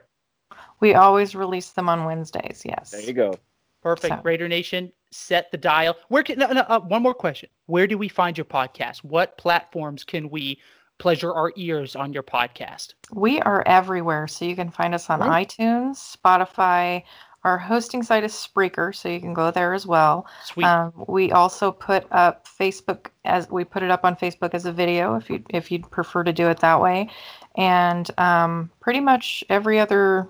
We 0.79 0.95
always 0.95 1.33
release 1.35 1.69
them 1.71 1.87
on 1.87 2.03
Wednesdays. 2.05 2.61
Yes. 2.65 2.91
There 2.91 3.01
you 3.01 3.13
go. 3.13 3.35
Perfect. 3.81 4.15
So- 4.15 4.21
Raider 4.23 4.47
Nation, 4.47 4.91
set 5.11 5.51
the 5.51 5.57
dial. 5.57 5.95
Where 6.09 6.23
can 6.23 6.39
no, 6.39 6.47
no, 6.51 6.61
uh, 6.61 6.79
one 6.79 7.01
more 7.01 7.13
question? 7.13 7.49
Where 7.67 7.87
do 7.87 7.97
we 7.97 8.07
find 8.07 8.37
your 8.37 8.45
podcast? 8.45 9.03
What 9.03 9.37
platforms 9.37 10.03
can 10.03 10.29
we 10.29 10.59
pleasure 10.97 11.33
our 11.33 11.51
ears 11.55 11.95
on 11.95 12.13
your 12.13 12.23
podcast? 12.23 12.93
We 13.11 13.39
are 13.41 13.63
everywhere. 13.65 14.27
So 14.27 14.45
you 14.45 14.55
can 14.55 14.69
find 14.69 14.93
us 14.93 15.09
on 15.09 15.19
Cool. 15.19 15.29
iTunes, 15.29 16.17
Spotify. 16.17 17.03
Our 17.43 17.57
hosting 17.57 18.03
site 18.03 18.23
is 18.23 18.31
Spreaker, 18.31 18.95
so 18.95 19.09
you 19.09 19.19
can 19.19 19.33
go 19.33 19.51
there 19.51 19.73
as 19.73 19.85
well. 19.85 20.25
Sweet. 20.45 20.63
Um, 20.65 20.93
we 21.09 21.31
also 21.33 21.73
put 21.73 22.05
up 22.11 22.47
Facebook 22.47 23.07
as 23.25 23.49
we 23.49 23.65
put 23.65 23.83
it 23.83 23.91
up 23.91 24.05
on 24.05 24.15
Facebook 24.15 24.53
as 24.53 24.65
a 24.65 24.71
video 24.71 25.15
if 25.15 25.29
you 25.29 25.43
if 25.49 25.69
you'd 25.69 25.89
prefer 25.91 26.23
to 26.23 26.31
do 26.31 26.47
it 26.47 26.59
that 26.61 26.79
way, 26.79 27.09
and 27.57 28.09
um, 28.17 28.71
pretty 28.79 29.01
much 29.01 29.43
every 29.49 29.77
other 29.77 30.29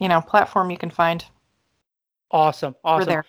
you 0.00 0.08
know 0.08 0.20
platform 0.20 0.70
you 0.70 0.76
can 0.76 0.90
find. 0.90 1.24
awesome. 2.30 2.74
awesome. 2.84 3.06
We're 3.06 3.06
there. 3.06 3.24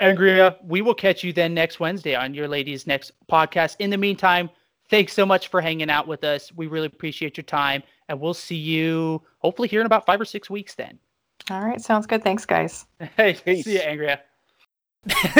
Angria, 0.00 0.56
we 0.64 0.80
will 0.80 0.94
catch 0.94 1.22
you 1.22 1.34
then 1.34 1.52
next 1.52 1.78
Wednesday 1.78 2.14
on 2.14 2.32
your 2.32 2.48
ladies' 2.48 2.86
next 2.86 3.12
podcast. 3.30 3.76
In 3.78 3.90
the 3.90 3.98
meantime, 3.98 4.48
thanks 4.92 5.12
so 5.12 5.26
much 5.26 5.48
for 5.48 5.60
hanging 5.60 5.90
out 5.90 6.06
with 6.06 6.22
us. 6.22 6.52
We 6.54 6.68
really 6.68 6.86
appreciate 6.86 7.36
your 7.36 7.42
time, 7.44 7.82
and 8.08 8.20
we'll 8.20 8.34
see 8.34 8.54
you 8.54 9.22
hopefully 9.38 9.66
here 9.66 9.80
in 9.80 9.86
about 9.86 10.06
five 10.06 10.20
or 10.20 10.24
six 10.24 10.48
weeks 10.48 10.76
then. 10.76 10.98
All 11.50 11.60
right, 11.62 11.80
sounds 11.80 12.06
good. 12.06 12.22
Thanks, 12.22 12.46
guys. 12.46 12.86
Hey, 13.16 13.34
Peace. 13.34 13.64
see 13.64 13.72
you, 13.72 13.80
Angria. 13.80 14.20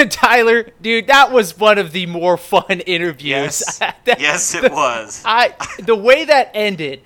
Tyler, 0.09 0.67
dude, 0.81 1.07
that 1.07 1.31
was 1.31 1.57
one 1.57 1.77
of 1.77 1.93
the 1.93 2.05
more 2.05 2.35
fun 2.35 2.81
interviews. 2.81 3.63
Yes. 3.63 3.79
That- 4.05 4.19
yes, 4.19 4.53
it 4.53 4.69
was. 4.69 5.21
I 5.25 5.53
the 5.79 5.95
way 5.95 6.25
that 6.25 6.51
ended 6.53 7.01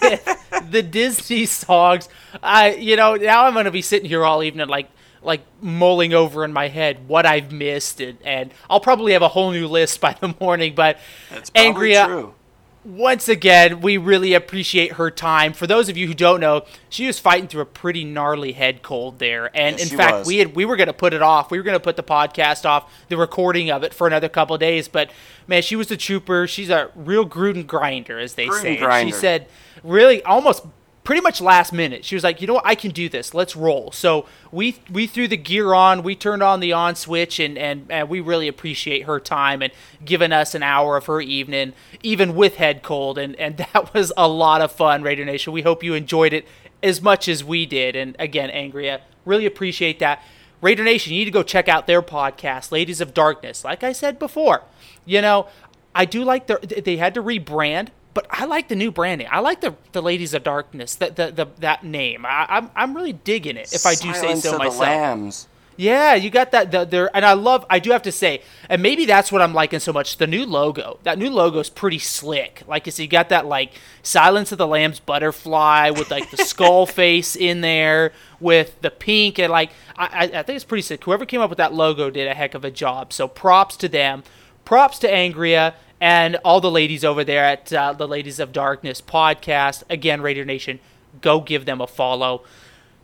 with 0.00 0.24
the 0.70 0.82
Disney 0.82 1.46
songs, 1.46 2.08
I 2.40 2.74
you 2.74 2.94
know 2.94 3.16
now 3.16 3.46
I'm 3.46 3.54
gonna 3.54 3.72
be 3.72 3.82
sitting 3.82 4.08
here 4.08 4.24
all 4.24 4.44
evening 4.44 4.68
like 4.68 4.88
like 5.28 5.42
mulling 5.60 6.14
over 6.14 6.42
in 6.44 6.52
my 6.54 6.66
head 6.68 7.06
what 7.06 7.26
I've 7.26 7.52
missed 7.52 8.00
and, 8.00 8.16
and 8.24 8.50
I'll 8.70 8.80
probably 8.80 9.12
have 9.12 9.20
a 9.22 9.28
whole 9.28 9.50
new 9.52 9.68
list 9.68 10.00
by 10.00 10.14
the 10.20 10.34
morning. 10.40 10.74
But 10.74 10.98
That's 11.30 11.50
Angria, 11.50 12.06
true. 12.06 12.34
once 12.82 13.28
again, 13.28 13.82
we 13.82 13.98
really 13.98 14.32
appreciate 14.32 14.92
her 14.92 15.10
time. 15.10 15.52
For 15.52 15.66
those 15.66 15.90
of 15.90 15.98
you 15.98 16.06
who 16.06 16.14
don't 16.14 16.40
know, 16.40 16.64
she 16.88 17.06
was 17.06 17.18
fighting 17.18 17.46
through 17.46 17.60
a 17.60 17.66
pretty 17.66 18.04
gnarly 18.04 18.52
head 18.52 18.80
cold 18.82 19.18
there, 19.18 19.54
and 19.54 19.78
Yes, 19.78 19.90
in 19.92 19.98
fact, 19.98 20.12
was. 20.20 20.26
we 20.26 20.38
had 20.38 20.56
we 20.56 20.64
were 20.64 20.76
going 20.76 20.86
to 20.86 20.94
put 20.94 21.12
it 21.12 21.20
off. 21.20 21.50
We 21.50 21.58
were 21.58 21.64
going 21.64 21.76
to 21.76 21.80
put 21.84 21.96
the 21.96 22.02
podcast 22.02 22.64
off, 22.64 22.90
the 23.08 23.18
recording 23.18 23.70
of 23.70 23.82
it 23.84 23.92
for 23.92 24.06
another 24.06 24.30
couple 24.30 24.54
of 24.54 24.60
days. 24.60 24.88
But 24.88 25.10
man, 25.46 25.60
she 25.62 25.76
was 25.76 25.90
a 25.90 25.96
trooper. 25.98 26.46
She's 26.46 26.70
a 26.70 26.90
real 26.94 27.28
Gruden 27.28 27.66
grinder, 27.66 28.18
as 28.18 28.34
they 28.34 28.46
Gruden 28.46 28.62
say. 28.62 28.76
Grinder. 28.78 29.12
She 29.14 29.20
said, 29.20 29.46
really, 29.84 30.22
almost 30.22 30.64
pretty 31.08 31.22
much 31.22 31.40
last 31.40 31.72
minute. 31.72 32.04
She 32.04 32.16
was 32.16 32.22
like, 32.22 32.42
you 32.42 32.46
know 32.46 32.52
what, 32.52 32.66
I 32.66 32.74
can 32.74 32.90
do 32.90 33.08
this. 33.08 33.32
Let's 33.32 33.56
roll. 33.56 33.90
So 33.92 34.26
we 34.52 34.76
we 34.92 35.06
threw 35.06 35.26
the 35.26 35.38
gear 35.38 35.72
on. 35.72 36.02
We 36.02 36.14
turned 36.14 36.42
on 36.42 36.60
the 36.60 36.74
on 36.74 36.96
switch, 36.96 37.40
and 37.40 37.56
and, 37.56 37.86
and 37.88 38.10
we 38.10 38.20
really 38.20 38.46
appreciate 38.46 39.04
her 39.04 39.18
time 39.18 39.62
and 39.62 39.72
giving 40.04 40.32
us 40.32 40.54
an 40.54 40.62
hour 40.62 40.98
of 40.98 41.06
her 41.06 41.22
evening, 41.22 41.72
even 42.02 42.34
with 42.34 42.56
head 42.56 42.82
cold. 42.82 43.16
And 43.16 43.34
and 43.36 43.56
that 43.72 43.94
was 43.94 44.12
a 44.18 44.28
lot 44.28 44.60
of 44.60 44.70
fun, 44.70 45.02
Raider 45.02 45.24
Nation. 45.24 45.54
We 45.54 45.62
hope 45.62 45.82
you 45.82 45.94
enjoyed 45.94 46.34
it 46.34 46.46
as 46.82 47.00
much 47.00 47.26
as 47.26 47.42
we 47.42 47.64
did. 47.64 47.96
And 47.96 48.14
again, 48.18 48.50
Angria, 48.50 49.00
really 49.24 49.46
appreciate 49.46 50.00
that. 50.00 50.22
Raider 50.60 50.84
Nation, 50.84 51.14
you 51.14 51.20
need 51.20 51.24
to 51.24 51.30
go 51.30 51.42
check 51.42 51.70
out 51.70 51.86
their 51.86 52.02
podcast, 52.02 52.70
Ladies 52.70 53.00
of 53.00 53.14
Darkness. 53.14 53.64
Like 53.64 53.82
I 53.82 53.92
said 53.92 54.18
before, 54.18 54.64
you 55.06 55.22
know, 55.22 55.46
I 55.94 56.04
do 56.04 56.22
like 56.22 56.48
their. 56.48 56.58
They 56.58 56.98
had 56.98 57.14
to 57.14 57.22
rebrand, 57.22 57.88
but 58.14 58.26
I 58.30 58.46
like 58.46 58.68
the 58.68 58.76
new 58.76 58.90
branding. 58.90 59.28
I 59.30 59.40
like 59.40 59.60
the 59.60 59.74
the 59.92 60.02
Ladies 60.02 60.34
of 60.34 60.42
Darkness. 60.42 60.96
That 60.96 61.16
the, 61.16 61.30
the 61.30 61.46
that 61.58 61.84
name. 61.84 62.24
I, 62.26 62.46
I'm 62.48 62.70
I'm 62.74 62.94
really 62.94 63.12
digging 63.12 63.56
it. 63.56 63.72
If 63.72 63.86
I 63.86 63.94
do 63.94 64.12
say 64.12 64.20
Silence 64.20 64.42
so 64.42 64.52
of 64.52 64.58
myself. 64.58 64.74
The 64.74 64.82
lambs. 64.82 65.48
Yeah, 65.78 66.16
you 66.16 66.28
got 66.28 66.50
that 66.50 66.72
the, 66.72 66.84
there, 66.84 67.08
and 67.14 67.24
I 67.24 67.34
love. 67.34 67.64
I 67.70 67.78
do 67.78 67.92
have 67.92 68.02
to 68.02 68.10
say, 68.10 68.42
and 68.68 68.82
maybe 68.82 69.06
that's 69.06 69.30
what 69.30 69.40
I'm 69.40 69.54
liking 69.54 69.78
so 69.78 69.92
much. 69.92 70.16
The 70.16 70.26
new 70.26 70.44
logo. 70.44 70.98
That 71.04 71.18
new 71.18 71.30
logo 71.30 71.60
is 71.60 71.70
pretty 71.70 72.00
slick. 72.00 72.64
Like 72.66 72.86
you 72.86 72.90
see, 72.90 73.04
you 73.04 73.08
got 73.08 73.28
that 73.28 73.46
like 73.46 73.74
Silence 74.02 74.50
of 74.50 74.58
the 74.58 74.66
Lambs 74.66 74.98
butterfly 74.98 75.90
with 75.90 76.10
like 76.10 76.32
the 76.32 76.36
skull 76.38 76.84
face 76.86 77.36
in 77.36 77.60
there 77.60 78.12
with 78.40 78.80
the 78.80 78.90
pink 78.90 79.38
and 79.38 79.52
like 79.52 79.70
I, 79.96 80.24
I 80.24 80.42
think 80.42 80.56
it's 80.56 80.64
pretty 80.64 80.82
sick. 80.82 81.04
Whoever 81.04 81.24
came 81.24 81.40
up 81.40 81.48
with 81.48 81.58
that 81.58 81.72
logo 81.72 82.10
did 82.10 82.26
a 82.26 82.34
heck 82.34 82.54
of 82.54 82.64
a 82.64 82.72
job. 82.72 83.12
So 83.12 83.28
props 83.28 83.76
to 83.76 83.88
them. 83.88 84.24
Props 84.64 84.98
to 84.98 85.08
Angria 85.08 85.74
and 86.00 86.36
all 86.44 86.60
the 86.60 86.70
ladies 86.70 87.04
over 87.04 87.24
there 87.24 87.44
at 87.44 87.72
uh, 87.72 87.92
the 87.92 88.06
Ladies 88.08 88.38
of 88.38 88.52
Darkness 88.52 89.00
podcast. 89.00 89.82
Again, 89.90 90.20
Raider 90.20 90.44
Nation, 90.44 90.80
go 91.20 91.40
give 91.40 91.64
them 91.64 91.80
a 91.80 91.86
follow. 91.86 92.44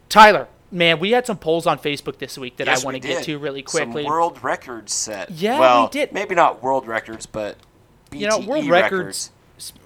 Tyler, 0.08 0.48
man, 0.70 0.98
we 1.00 1.12
had 1.12 1.26
some 1.26 1.38
polls 1.38 1.66
on 1.66 1.78
Facebook 1.78 2.18
this 2.18 2.38
week 2.38 2.56
that 2.58 2.66
Yes, 2.66 2.82
I 2.82 2.84
want 2.84 3.00
to 3.00 3.00
get 3.00 3.24
to 3.24 3.38
really 3.38 3.62
quickly. 3.62 4.02
Some 4.02 4.10
world 4.10 4.42
records 4.42 4.92
set. 4.92 5.30
Yeah, 5.30 5.82
we 5.82 5.88
did. 5.90 6.12
Maybe 6.12 6.34
not 6.34 6.62
world 6.62 6.86
records, 6.86 7.26
but 7.26 7.56
BTE 8.10 8.20
you 8.20 8.28
know, 8.28 8.38
world 8.38 8.68
records, 8.68 9.30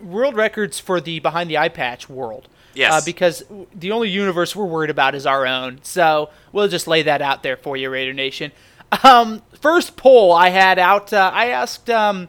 world 0.02 0.36
records 0.36 0.78
for 0.78 1.00
the 1.00 1.18
behind 1.20 1.50
the 1.50 1.58
eye 1.58 1.68
patch 1.68 2.08
world. 2.08 2.48
Yes. 2.74 2.92
Uh, 2.92 3.00
because 3.04 3.42
the 3.74 3.90
only 3.90 4.08
universe 4.08 4.54
we're 4.54 4.64
worried 4.64 4.90
about 4.90 5.14
is 5.14 5.26
our 5.26 5.46
own. 5.46 5.80
So 5.82 6.30
we'll 6.52 6.68
just 6.68 6.86
lay 6.86 7.02
that 7.02 7.20
out 7.20 7.42
there 7.42 7.56
for 7.56 7.76
you, 7.76 7.90
Raider 7.90 8.12
Nation. 8.12 8.52
Um, 9.02 9.42
first 9.60 9.96
poll 9.96 10.32
I 10.32 10.50
had 10.50 10.78
out, 10.78 11.12
uh, 11.12 11.30
I 11.34 11.48
asked, 11.48 11.90
um, 11.90 12.28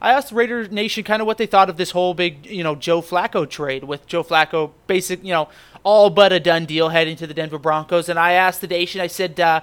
I 0.00 0.12
asked 0.12 0.32
Raider 0.32 0.66
Nation 0.68 1.04
kind 1.04 1.20
of 1.20 1.26
what 1.26 1.36
they 1.38 1.46
thought 1.46 1.68
of 1.68 1.76
this 1.76 1.90
whole 1.90 2.14
big, 2.14 2.46
you 2.46 2.64
know, 2.64 2.74
Joe 2.74 3.02
Flacco 3.02 3.48
trade 3.48 3.84
with 3.84 4.06
Joe 4.06 4.24
Flacco, 4.24 4.70
basic, 4.86 5.22
you 5.22 5.32
know, 5.32 5.48
all 5.82 6.08
but 6.10 6.32
a 6.32 6.40
done 6.40 6.64
deal 6.64 6.88
heading 6.88 7.16
to 7.16 7.26
the 7.26 7.34
Denver 7.34 7.58
Broncos. 7.58 8.08
And 8.08 8.18
I 8.18 8.32
asked 8.32 8.60
the 8.62 8.66
nation, 8.66 9.00
I 9.00 9.06
said, 9.08 9.38
uh, 9.38 9.60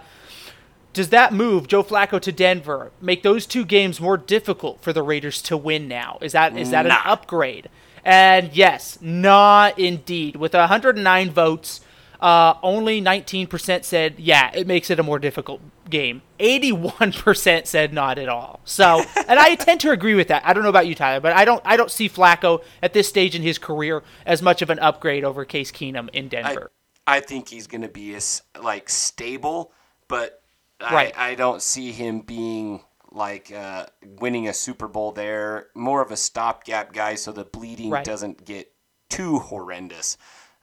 does 0.93 1.09
that 1.09 1.33
move 1.33 1.67
Joe 1.67 1.83
Flacco 1.83 2.19
to 2.21 2.31
Denver 2.31 2.91
make 3.01 3.23
those 3.23 3.45
two 3.45 3.65
games 3.65 3.99
more 4.01 4.17
difficult 4.17 4.81
for 4.81 4.93
the 4.93 5.03
Raiders 5.03 5.41
to 5.43 5.57
win 5.57 5.87
now? 5.87 6.17
Is 6.21 6.31
that 6.33 6.57
is 6.57 6.71
that 6.71 6.85
Nah. 6.85 6.95
an 6.95 7.01
upgrade? 7.05 7.69
And 8.03 8.53
yes, 8.55 8.97
not 9.01 9.77
indeed. 9.77 10.37
With 10.37 10.53
109 10.53 11.29
votes, 11.31 11.81
uh, 12.19 12.55
only 12.63 13.01
19% 13.01 13.83
said, 13.83 14.15
yeah, 14.17 14.51
it 14.53 14.67
makes 14.67 14.89
it 14.89 14.99
a 14.99 15.03
more 15.03 15.19
difficult 15.19 15.61
game. 15.89 16.21
81% 16.39 17.65
said 17.67 17.93
not 17.93 18.17
at 18.17 18.29
all. 18.29 18.59
So, 18.65 19.03
and 19.27 19.39
I 19.39 19.55
tend 19.55 19.81
to 19.81 19.91
agree 19.91 20.15
with 20.15 20.27
that. 20.29 20.43
I 20.45 20.53
don't 20.53 20.63
know 20.63 20.69
about 20.69 20.87
you, 20.87 20.95
Tyler, 20.95 21.19
but 21.19 21.33
I 21.33 21.45
don't, 21.45 21.61
I 21.65 21.77
don't 21.77 21.91
see 21.91 22.09
Flacco 22.09 22.63
at 22.81 22.93
this 22.93 23.07
stage 23.07 23.35
in 23.35 23.41
his 23.41 23.57
career 23.57 24.03
as 24.25 24.41
much 24.41 24.61
of 24.61 24.69
an 24.69 24.79
upgrade 24.79 25.23
over 25.23 25.45
Case 25.45 25.71
Keenum 25.71 26.09
in 26.13 26.27
Denver. 26.27 26.71
I 27.05 27.21
think 27.21 27.49
he's 27.49 27.67
going 27.67 27.81
to 27.83 27.87
be 27.87 28.15
as 28.15 28.41
like 28.61 28.89
stable, 28.89 29.71
but 30.07 30.41
Right. 30.79 31.11
I, 31.17 31.31
I 31.31 31.35
don't 31.35 31.61
see 31.61 31.91
him 31.91 32.19
being 32.19 32.81
like 33.11 33.51
uh, 33.51 33.87
winning 34.19 34.47
a 34.47 34.53
Super 34.53 34.87
Bowl 34.87 35.11
there. 35.11 35.67
More 35.73 36.03
of 36.03 36.11
a 36.11 36.17
stopgap 36.17 36.93
guy, 36.93 37.15
so 37.15 37.31
the 37.31 37.45
bleeding 37.45 37.89
Right. 37.89 38.05
doesn't 38.05 38.45
get 38.45 38.71
too 39.09 39.39
horrendous. 39.39 40.17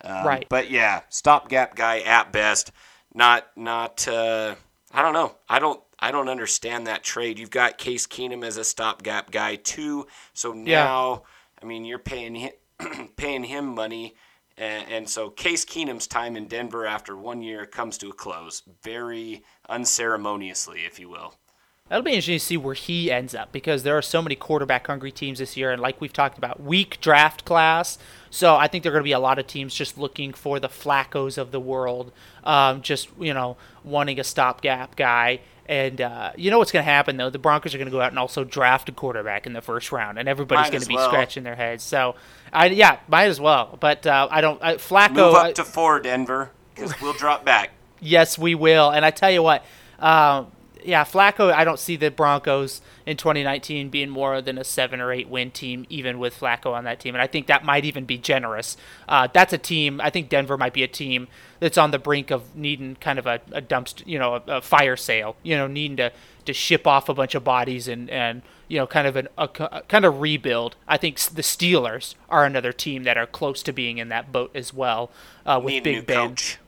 Um, 0.04 0.26
Right. 0.26 0.46
But 0.48 0.70
yeah, 0.70 1.02
stopgap 1.08 1.74
guy 1.76 2.00
at 2.00 2.32
best. 2.32 2.70
Not 3.14 3.46
not. 3.56 4.06
Uh, 4.06 4.54
I 4.92 5.02
don't 5.02 5.12
know. 5.14 5.36
I 5.48 5.58
don't. 5.58 5.80
I 5.98 6.10
don't 6.10 6.28
understand 6.28 6.86
that 6.86 7.02
trade. 7.02 7.38
You've 7.38 7.50
got 7.50 7.78
Case 7.78 8.06
Keenum 8.06 8.44
as 8.44 8.56
a 8.56 8.64
stopgap 8.64 9.30
guy 9.30 9.56
too. 9.56 10.06
So 10.34 10.52
Yeah. 10.52 10.84
now, 10.84 11.22
I 11.62 11.64
mean, 11.64 11.84
you're 11.84 11.98
paying 11.98 12.34
him 12.34 12.52
paying 13.16 13.44
him 13.44 13.74
money. 13.74 14.14
And, 14.56 14.88
and 14.88 15.08
so 15.08 15.30
Case 15.30 15.64
Keenum's 15.64 16.06
time 16.06 16.36
in 16.36 16.46
Denver 16.46 16.86
after 16.86 17.16
one 17.16 17.42
year 17.42 17.66
comes 17.66 17.98
to 17.98 18.10
a 18.10 18.12
close, 18.12 18.62
very 18.84 19.42
unceremoniously, 19.68 20.80
if 20.84 20.98
you 21.00 21.08
will. 21.08 21.34
That'll 21.88 22.02
be 22.04 22.12
interesting 22.12 22.36
to 22.36 22.44
see 22.44 22.56
where 22.56 22.74
he 22.74 23.10
ends 23.10 23.34
up 23.34 23.52
because 23.52 23.82
there 23.82 23.96
are 23.98 24.02
so 24.02 24.22
many 24.22 24.34
quarterback 24.36 24.86
hungry 24.86 25.12
teams 25.12 25.38
this 25.38 25.56
year, 25.56 25.70
and 25.70 25.82
like 25.82 26.00
we've 26.00 26.12
talked 26.12 26.38
about, 26.38 26.62
weak 26.62 27.00
draft 27.00 27.44
class. 27.44 27.98
So 28.34 28.56
I 28.56 28.66
think 28.66 28.82
there 28.82 28.90
are 28.90 28.94
going 28.94 29.04
to 29.04 29.08
be 29.08 29.12
a 29.12 29.20
lot 29.20 29.38
of 29.38 29.46
teams 29.46 29.72
just 29.72 29.96
looking 29.96 30.32
for 30.32 30.58
the 30.58 30.66
Flaccos 30.66 31.38
of 31.38 31.52
the 31.52 31.60
world, 31.60 32.10
um, 32.42 32.82
just 32.82 33.08
you 33.20 33.32
know 33.32 33.56
wanting 33.84 34.18
a 34.18 34.24
stopgap 34.24 34.96
guy. 34.96 35.38
And 35.66 36.00
uh, 36.00 36.32
you 36.36 36.50
know 36.50 36.58
what's 36.58 36.72
going 36.72 36.84
to 36.84 36.90
happen 36.90 37.16
though? 37.16 37.30
The 37.30 37.38
Broncos 37.38 37.76
are 37.76 37.78
going 37.78 37.86
to 37.86 37.92
go 37.92 38.00
out 38.00 38.10
and 38.10 38.18
also 38.18 38.42
draft 38.42 38.88
a 38.88 38.92
quarterback 38.92 39.46
in 39.46 39.52
the 39.52 39.60
first 39.60 39.92
round, 39.92 40.18
and 40.18 40.28
everybody's 40.28 40.68
going 40.68 40.82
to 40.82 40.88
be 40.88 40.96
well. 40.96 41.08
scratching 41.08 41.44
their 41.44 41.54
heads. 41.54 41.84
So, 41.84 42.16
I 42.52 42.66
yeah, 42.66 42.98
might 43.06 43.26
as 43.26 43.40
well. 43.40 43.78
But 43.78 44.04
uh, 44.04 44.26
I 44.28 44.40
don't. 44.40 44.60
I, 44.60 44.74
Flacco. 44.74 45.14
Move 45.14 45.34
I- 45.36 45.50
up 45.50 45.54
to 45.54 45.64
four, 45.64 46.00
Denver, 46.00 46.50
because 46.74 47.00
we'll 47.00 47.12
drop 47.12 47.44
back. 47.44 47.70
Yes, 48.00 48.36
we 48.36 48.54
will. 48.54 48.90
And 48.90 49.02
I 49.02 49.10
tell 49.10 49.30
you 49.30 49.42
what, 49.42 49.64
um, 49.98 50.48
yeah, 50.84 51.04
Flacco, 51.04 51.52
I 51.52 51.64
don't 51.64 51.78
see 51.78 51.96
the 51.96 52.10
Broncos 52.10 52.80
in 53.06 53.16
2019 53.16 53.88
being 53.88 54.10
more 54.10 54.40
than 54.42 54.58
a 54.58 54.64
seven 54.64 55.00
or 55.00 55.12
eight 55.12 55.28
win 55.28 55.50
team, 55.50 55.86
even 55.88 56.18
with 56.18 56.38
Flacco 56.38 56.72
on 56.72 56.84
that 56.84 57.00
team. 57.00 57.14
And 57.14 57.22
I 57.22 57.26
think 57.26 57.46
that 57.46 57.64
might 57.64 57.84
even 57.84 58.04
be 58.04 58.18
generous. 58.18 58.76
Uh, 59.08 59.28
that's 59.32 59.52
a 59.52 59.58
team, 59.58 60.00
I 60.02 60.10
think 60.10 60.28
Denver 60.28 60.56
might 60.56 60.72
be 60.72 60.82
a 60.82 60.88
team 60.88 61.28
that's 61.60 61.78
on 61.78 61.90
the 61.90 61.98
brink 61.98 62.30
of 62.30 62.54
needing 62.54 62.96
kind 62.96 63.18
of 63.18 63.26
a, 63.26 63.40
a 63.52 63.62
dumpster, 63.62 64.06
you 64.06 64.18
know, 64.18 64.34
a, 64.34 64.56
a 64.56 64.60
fire 64.60 64.96
sale, 64.96 65.36
you 65.42 65.56
know, 65.56 65.66
needing 65.66 65.96
to, 65.96 66.12
to 66.44 66.52
ship 66.52 66.86
off 66.86 67.08
a 67.08 67.14
bunch 67.14 67.34
of 67.34 67.42
bodies 67.42 67.88
and, 67.88 68.10
and 68.10 68.42
you 68.68 68.78
know, 68.78 68.86
kind 68.86 69.06
of 69.06 69.16
an, 69.16 69.28
a, 69.38 69.48
a 69.72 69.82
kind 69.88 70.04
of 70.04 70.20
rebuild. 70.20 70.76
I 70.86 70.96
think 70.96 71.18
the 71.20 71.42
Steelers 71.42 72.14
are 72.28 72.44
another 72.44 72.72
team 72.72 73.04
that 73.04 73.16
are 73.16 73.26
close 73.26 73.62
to 73.64 73.72
being 73.72 73.98
in 73.98 74.08
that 74.10 74.32
boat 74.32 74.50
as 74.54 74.74
well 74.74 75.10
uh, 75.46 75.60
with 75.62 75.74
Need 75.74 75.84
Big 75.84 76.06
Ben. 76.06 76.28
coach. 76.28 76.58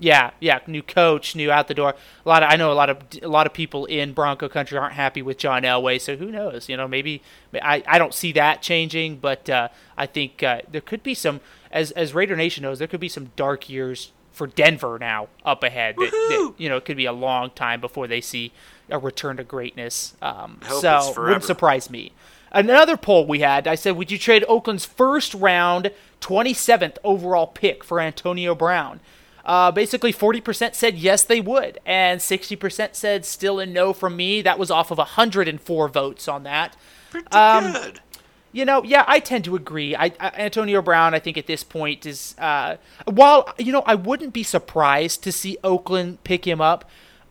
Yeah, 0.00 0.30
yeah, 0.38 0.60
new 0.66 0.82
coach, 0.82 1.34
new 1.34 1.50
out 1.50 1.66
the 1.66 1.74
door. 1.74 1.94
A 2.24 2.28
lot 2.28 2.42
of 2.42 2.50
I 2.50 2.56
know 2.56 2.70
a 2.70 2.74
lot 2.74 2.88
of 2.88 2.98
a 3.20 3.28
lot 3.28 3.46
of 3.46 3.52
people 3.52 3.84
in 3.86 4.12
Bronco 4.12 4.48
country 4.48 4.78
aren't 4.78 4.94
happy 4.94 5.22
with 5.22 5.38
John 5.38 5.62
Elway, 5.62 6.00
so 6.00 6.16
who 6.16 6.30
knows? 6.30 6.68
You 6.68 6.76
know, 6.76 6.86
maybe 6.86 7.20
I, 7.54 7.82
I 7.86 7.98
don't 7.98 8.14
see 8.14 8.30
that 8.32 8.62
changing, 8.62 9.16
but 9.16 9.50
uh, 9.50 9.68
I 9.96 10.06
think 10.06 10.42
uh, 10.42 10.60
there 10.70 10.80
could 10.80 11.02
be 11.02 11.14
some 11.14 11.40
as 11.72 11.90
as 11.92 12.14
Raider 12.14 12.36
Nation 12.36 12.62
knows, 12.62 12.78
there 12.78 12.88
could 12.88 13.00
be 13.00 13.08
some 13.08 13.32
dark 13.34 13.68
years 13.68 14.12
for 14.32 14.46
Denver 14.46 14.98
now 15.00 15.26
up 15.44 15.64
ahead. 15.64 15.96
That, 15.96 16.10
that, 16.12 16.54
you 16.58 16.68
know, 16.68 16.76
it 16.76 16.84
could 16.84 16.96
be 16.96 17.06
a 17.06 17.12
long 17.12 17.50
time 17.50 17.80
before 17.80 18.06
they 18.06 18.20
see 18.20 18.52
a 18.88 18.98
return 18.98 19.36
to 19.38 19.44
greatness. 19.44 20.14
Um, 20.22 20.60
so 20.80 21.12
wouldn't 21.26 21.44
surprise 21.44 21.90
me. 21.90 22.12
Another 22.52 22.96
poll 22.96 23.26
we 23.26 23.40
had, 23.40 23.66
I 23.66 23.74
said, 23.74 23.96
would 23.96 24.10
you 24.10 24.16
trade 24.16 24.44
Oakland's 24.48 24.84
first 24.84 25.34
round, 25.34 25.90
27th 26.20 26.96
overall 27.04 27.46
pick 27.46 27.84
for 27.84 28.00
Antonio 28.00 28.54
Brown? 28.54 29.00
Uh, 29.48 29.70
basically, 29.72 30.12
40% 30.12 30.74
said 30.74 30.96
yes, 30.98 31.22
they 31.24 31.40
would, 31.40 31.78
and 31.86 32.20
60% 32.20 32.94
said 32.94 33.24
still 33.24 33.58
a 33.58 33.64
no 33.64 33.94
from 33.94 34.14
me. 34.14 34.42
That 34.42 34.58
was 34.58 34.70
off 34.70 34.90
of 34.90 34.98
104 34.98 35.88
votes 35.88 36.28
on 36.28 36.42
that. 36.42 36.76
Pretty 37.10 37.26
Um, 37.32 37.72
good. 37.72 38.00
You 38.52 38.66
know, 38.66 38.82
yeah, 38.82 39.04
I 39.06 39.20
tend 39.20 39.44
to 39.44 39.56
agree. 39.56 39.96
I, 39.96 40.12
I 40.20 40.32
Antonio 40.36 40.82
Brown, 40.82 41.14
I 41.14 41.18
think 41.18 41.38
at 41.38 41.46
this 41.46 41.64
point 41.64 42.04
is, 42.04 42.34
uh, 42.38 42.76
while 43.06 43.48
you 43.58 43.72
know, 43.72 43.82
I 43.86 43.94
wouldn't 43.94 44.34
be 44.34 44.42
surprised 44.42 45.22
to 45.24 45.32
see 45.32 45.56
Oakland 45.64 46.22
pick 46.24 46.46
him 46.46 46.60
up, 46.60 46.88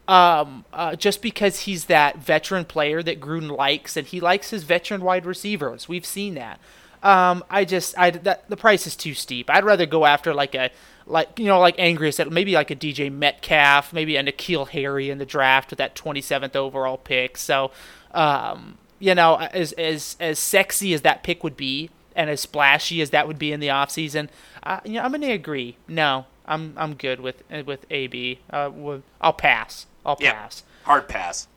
um, 0.08 0.64
uh, 0.74 0.96
just 0.96 1.22
because 1.22 1.62
he's 1.62 1.86
that 1.86 2.18
veteran 2.18 2.66
player 2.66 3.04
that 3.04 3.20
Gruden 3.20 3.56
likes, 3.56 3.98
and 3.98 4.08
he 4.08 4.20
likes 4.20 4.52
his 4.52 4.64
veteran 4.64 5.02
wide 5.02 5.26
receivers. 5.26 5.88
We've 5.88 6.06
seen 6.06 6.36
that. 6.36 6.60
Um, 7.04 7.44
I 7.50 7.64
just, 7.66 7.98
I 7.98 8.10
that 8.12 8.50
the 8.50 8.58
price 8.58 8.88
is 8.88 8.96
too 8.96 9.14
steep. 9.14 9.50
I'd 9.50 9.64
rather 9.64 9.86
go 9.86 10.06
after 10.06 10.34
like 10.34 10.56
a, 10.56 10.72
like 11.06 11.38
you 11.40 11.46
know, 11.46 11.60
like 11.60 11.78
Angria 11.78 12.14
said, 12.14 12.32
maybe 12.32 12.54
like 12.54 12.72
a 12.72 12.76
DJ 12.76 13.12
Metcalf, 13.12 13.94
maybe 13.94 14.16
a 14.18 14.24
N'Keal 14.24 14.68
Harry 14.70 15.10
in 15.10 15.18
the 15.18 15.26
draft 15.26 15.70
with 15.70 15.78
that 15.78 15.96
27th 15.96 16.56
overall 16.56 16.98
pick. 16.98 17.38
So, 17.38 17.72
um, 18.14 18.78
you 19.00 19.14
know, 19.16 19.36
as 19.38 19.72
as 19.74 20.18
as 20.20 20.40
sexy 20.40 20.94
as 20.94 21.02
that 21.04 21.24
pick 21.24 21.44
would 21.44 21.56
be, 21.56 21.90
and 22.16 22.30
as 22.30 22.42
splashy 22.42 23.02
as 23.02 23.12
that 23.12 23.28
would 23.28 23.38
be 23.40 23.52
in 23.52 23.60
the 23.60 23.68
offseason, 23.68 24.28
uh, 24.64 24.80
you 24.84 24.94
know, 24.94 25.04
I'm 25.04 25.12
gonna 25.12 25.30
agree. 25.30 25.78
No, 25.88 26.26
I'm 26.46 26.74
I'm 26.78 26.96
good 26.96 27.20
with 27.20 27.44
with 27.66 27.86
AB. 27.92 28.40
Uh, 28.50 28.72
with- 28.74 29.04
I'll 29.22 29.34
pass. 29.34 29.86
I'll 30.06 30.18
pass. 30.34 30.64
Hard 30.84 31.08
pass. 31.08 31.48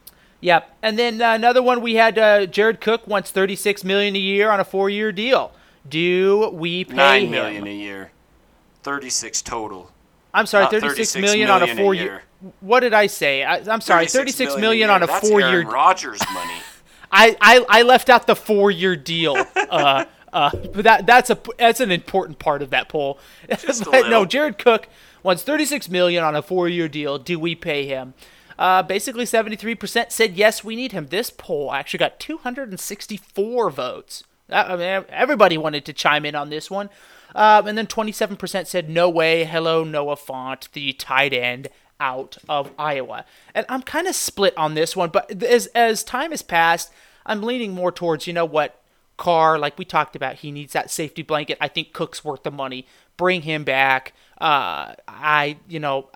Yep. 0.40 0.76
And 0.82 0.98
then 0.98 1.20
uh, 1.20 1.34
another 1.34 1.62
one 1.62 1.80
we 1.82 1.94
had 1.96 2.18
uh, 2.18 2.46
Jared 2.46 2.80
Cook 2.80 3.06
wants 3.06 3.30
36 3.30 3.84
million 3.84 4.16
a 4.16 4.18
year 4.18 4.50
on 4.50 4.58
a 4.60 4.64
four-year 4.64 5.12
deal. 5.12 5.52
Do 5.88 6.50
we 6.52 6.84
pay 6.84 6.96
Nine 6.96 7.22
him? 7.24 7.30
million 7.30 7.66
a 7.66 7.74
year. 7.74 8.10
Thirty-six 8.82 9.42
total. 9.42 9.90
I'm 10.32 10.46
sorry, 10.46 10.64
Not 10.64 10.72
36 10.72 11.12
36 11.12 11.22
million 11.22 11.50
on 11.50 11.62
a 11.62 11.74
four-year. 11.76 12.04
year. 12.04 12.22
What 12.60 12.80
did 12.80 12.94
I 12.94 13.06
say? 13.08 13.44
I, 13.44 13.56
I'm 13.56 13.80
sorry, 13.80 14.06
36 14.06 14.56
million 14.56 14.88
on 14.88 15.02
a 15.02 15.06
That's 15.06 15.28
four-year. 15.28 15.48
Aaron 15.48 15.66
Rodgers 15.66 16.20
money. 16.32 16.54
I, 17.12 17.36
I, 17.40 17.64
I 17.68 17.82
left 17.82 18.08
out 18.08 18.26
the 18.26 18.36
four-year 18.36 18.96
deal. 18.96 19.36
Uh, 19.70 20.04
uh, 20.32 20.50
but 20.72 20.82
that 20.82 21.06
that's 21.06 21.30
a 21.30 21.38
that's 21.56 21.78
an 21.80 21.92
important 21.92 22.40
part 22.40 22.60
of 22.60 22.70
that 22.70 22.88
poll. 22.88 23.18
Just 23.58 23.82
a 23.82 23.84
but 23.90 24.08
no. 24.10 24.24
Jared 24.24 24.58
Cook 24.58 24.88
wants 25.22 25.42
36 25.44 25.88
million 25.88 26.24
on 26.24 26.34
a 26.34 26.42
four-year 26.42 26.88
deal. 26.88 27.18
Do 27.18 27.38
we 27.38 27.54
pay 27.54 27.86
him? 27.86 28.14
Uh, 28.60 28.82
basically, 28.82 29.24
73% 29.24 30.12
said 30.12 30.36
yes, 30.36 30.62
we 30.62 30.76
need 30.76 30.92
him. 30.92 31.06
This 31.06 31.30
poll 31.30 31.72
actually 31.72 31.98
got 31.98 32.20
264 32.20 33.70
votes. 33.70 34.22
I 34.50 34.76
mean, 34.76 35.04
everybody 35.08 35.56
wanted 35.56 35.86
to 35.86 35.94
chime 35.94 36.26
in 36.26 36.34
on 36.34 36.50
this 36.50 36.70
one. 36.70 36.90
Um, 37.34 37.66
and 37.66 37.78
then 37.78 37.86
27% 37.86 38.66
said 38.66 38.90
no 38.90 39.08
way. 39.08 39.44
Hello, 39.44 39.82
Noah 39.82 40.16
Fant, 40.16 40.70
the 40.72 40.92
tight 40.92 41.32
end 41.32 41.68
out 41.98 42.36
of 42.50 42.70
Iowa. 42.78 43.24
And 43.54 43.64
I'm 43.70 43.82
kind 43.82 44.06
of 44.06 44.14
split 44.14 44.56
on 44.58 44.74
this 44.74 44.94
one, 44.94 45.08
but 45.08 45.42
as 45.42 45.66
as 45.68 46.04
time 46.04 46.30
has 46.30 46.42
passed, 46.42 46.92
I'm 47.24 47.42
leaning 47.42 47.72
more 47.72 47.92
towards 47.92 48.26
you 48.26 48.32
know 48.32 48.44
what 48.44 48.82
Carr, 49.16 49.58
like 49.58 49.78
we 49.78 49.84
talked 49.84 50.16
about, 50.16 50.36
he 50.36 50.50
needs 50.50 50.72
that 50.72 50.90
safety 50.90 51.22
blanket. 51.22 51.58
I 51.60 51.68
think 51.68 51.92
Cook's 51.92 52.24
worth 52.24 52.42
the 52.42 52.50
money. 52.50 52.86
Bring 53.16 53.42
him 53.42 53.64
back. 53.64 54.14
Uh, 54.40 54.94
I, 55.06 55.58
you 55.68 55.78
know, 55.78 56.08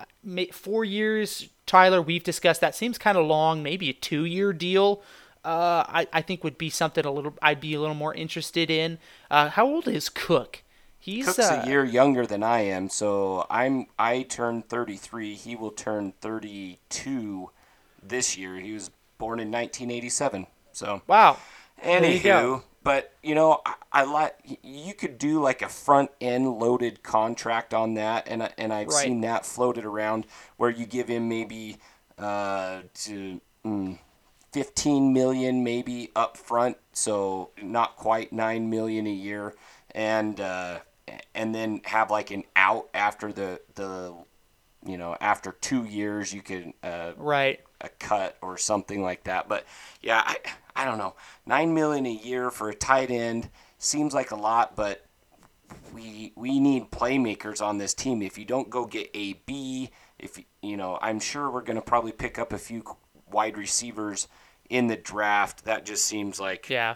four 0.51 0.83
years, 0.83 1.47
Tyler, 1.65 2.01
we've 2.01 2.23
discussed 2.23 2.61
that 2.61 2.75
seems 2.75 2.97
kind 2.97 3.17
of 3.17 3.25
long. 3.25 3.63
Maybe 3.63 3.89
a 3.89 3.93
two 3.93 4.25
year 4.25 4.53
deal. 4.53 5.01
Uh, 5.43 5.83
I, 5.87 6.07
I 6.11 6.21
think 6.21 6.43
would 6.43 6.57
be 6.57 6.69
something 6.69 7.05
a 7.05 7.11
little 7.11 7.35
I'd 7.41 7.59
be 7.59 7.75
a 7.75 7.79
little 7.79 7.95
more 7.95 8.13
interested 8.13 8.71
in. 8.71 8.97
Uh, 9.29 9.49
how 9.49 9.67
old 9.67 9.87
is 9.87 10.09
Cook? 10.09 10.63
He's 10.97 11.25
Cook's 11.25 11.39
uh, 11.39 11.61
a 11.63 11.69
year 11.69 11.85
younger 11.85 12.25
than 12.25 12.41
I 12.41 12.61
am, 12.61 12.89
so 12.89 13.45
I'm 13.49 13.87
I 13.99 14.23
turned 14.23 14.69
33. 14.69 15.35
He 15.35 15.55
will 15.55 15.71
turn 15.71 16.13
32 16.21 17.51
this 18.01 18.35
year. 18.37 18.55
He 18.55 18.73
was 18.73 18.89
born 19.19 19.39
in 19.39 19.51
1987. 19.51 20.47
So 20.71 21.01
wow. 21.05 21.37
you 21.83 21.89
anywho. 21.89 22.63
But 22.85 23.11
you 23.21 23.35
know, 23.35 23.59
I, 23.65 23.73
I 23.91 24.03
like 24.03 24.59
you 24.63 24.93
could 24.93 25.17
do 25.17 25.41
like 25.41 25.61
a 25.61 25.67
front 25.67 26.11
end 26.21 26.47
loaded 26.59 27.03
contract 27.03 27.73
on 27.73 27.95
that, 27.95 28.27
and 28.29 28.49
and 28.57 28.71
I've 28.71 28.87
Right. 28.87 29.03
seen 29.03 29.19
that 29.21 29.45
floated 29.45 29.83
around 29.83 30.25
where 30.55 30.69
you 30.69 30.85
give 30.85 31.09
him 31.09 31.27
maybe 31.27 31.77
uh 32.17 32.83
to. 33.03 33.41
Mm, 33.65 33.97
15 34.53 35.11
million 35.11 35.65
maybe 35.65 36.11
up 36.15 36.37
front 36.37 36.77
so 36.93 37.49
not 37.61 37.97
quite 37.97 38.31
9 38.31 38.69
million 38.69 39.05
a 39.05 39.11
year 39.11 39.53
and 39.93 40.39
uh, 40.39 40.79
and 41.33 41.53
then 41.53 41.81
have 41.85 42.09
like 42.09 42.31
an 42.31 42.43
out 42.55 42.87
after 42.93 43.33
the 43.33 43.59
the 43.75 44.13
you 44.85 44.97
know 44.97 45.17
after 45.19 45.51
two 45.51 45.83
years 45.83 46.33
you 46.33 46.41
can 46.41 46.73
uh, 46.83 47.11
Right. 47.17 47.59
a 47.81 47.89
cut 47.89 48.37
or 48.41 48.57
something 48.57 49.01
like 49.01 49.23
that. 49.25 49.49
But 49.49 49.65
yeah, 50.01 50.23
I 50.25 50.37
I 50.75 50.85
don't 50.85 50.97
know. 50.97 51.15
Nine 51.45 51.73
million 51.73 52.05
a 52.05 52.11
year 52.11 52.51
for 52.51 52.69
a 52.69 52.75
tight 52.75 53.09
end 53.09 53.49
seems 53.77 54.13
like 54.13 54.31
a 54.31 54.35
lot, 54.35 54.75
but 54.75 55.05
we 55.93 56.33
we 56.35 56.59
need 56.59 56.91
playmakers 56.91 57.61
on 57.61 57.77
this 57.77 57.93
team. 57.93 58.21
If 58.21 58.37
you 58.37 58.45
don't 58.45 58.69
go 58.69 58.85
get 58.85 59.09
a 59.13 59.33
B, 59.45 59.89
if 60.19 60.39
you 60.61 60.77
know, 60.77 60.97
I'm 61.01 61.19
sure 61.19 61.49
we're 61.49 61.61
going 61.61 61.77
to 61.77 61.81
probably 61.81 62.11
pick 62.11 62.37
up 62.37 62.53
a 62.53 62.57
few 62.57 62.83
wide 63.31 63.57
receivers 63.57 64.27
in 64.69 64.87
the 64.87 64.97
draft. 64.97 65.65
That 65.65 65.85
just 65.85 66.05
seems 66.05 66.39
like 66.39 66.69
yeah, 66.69 66.95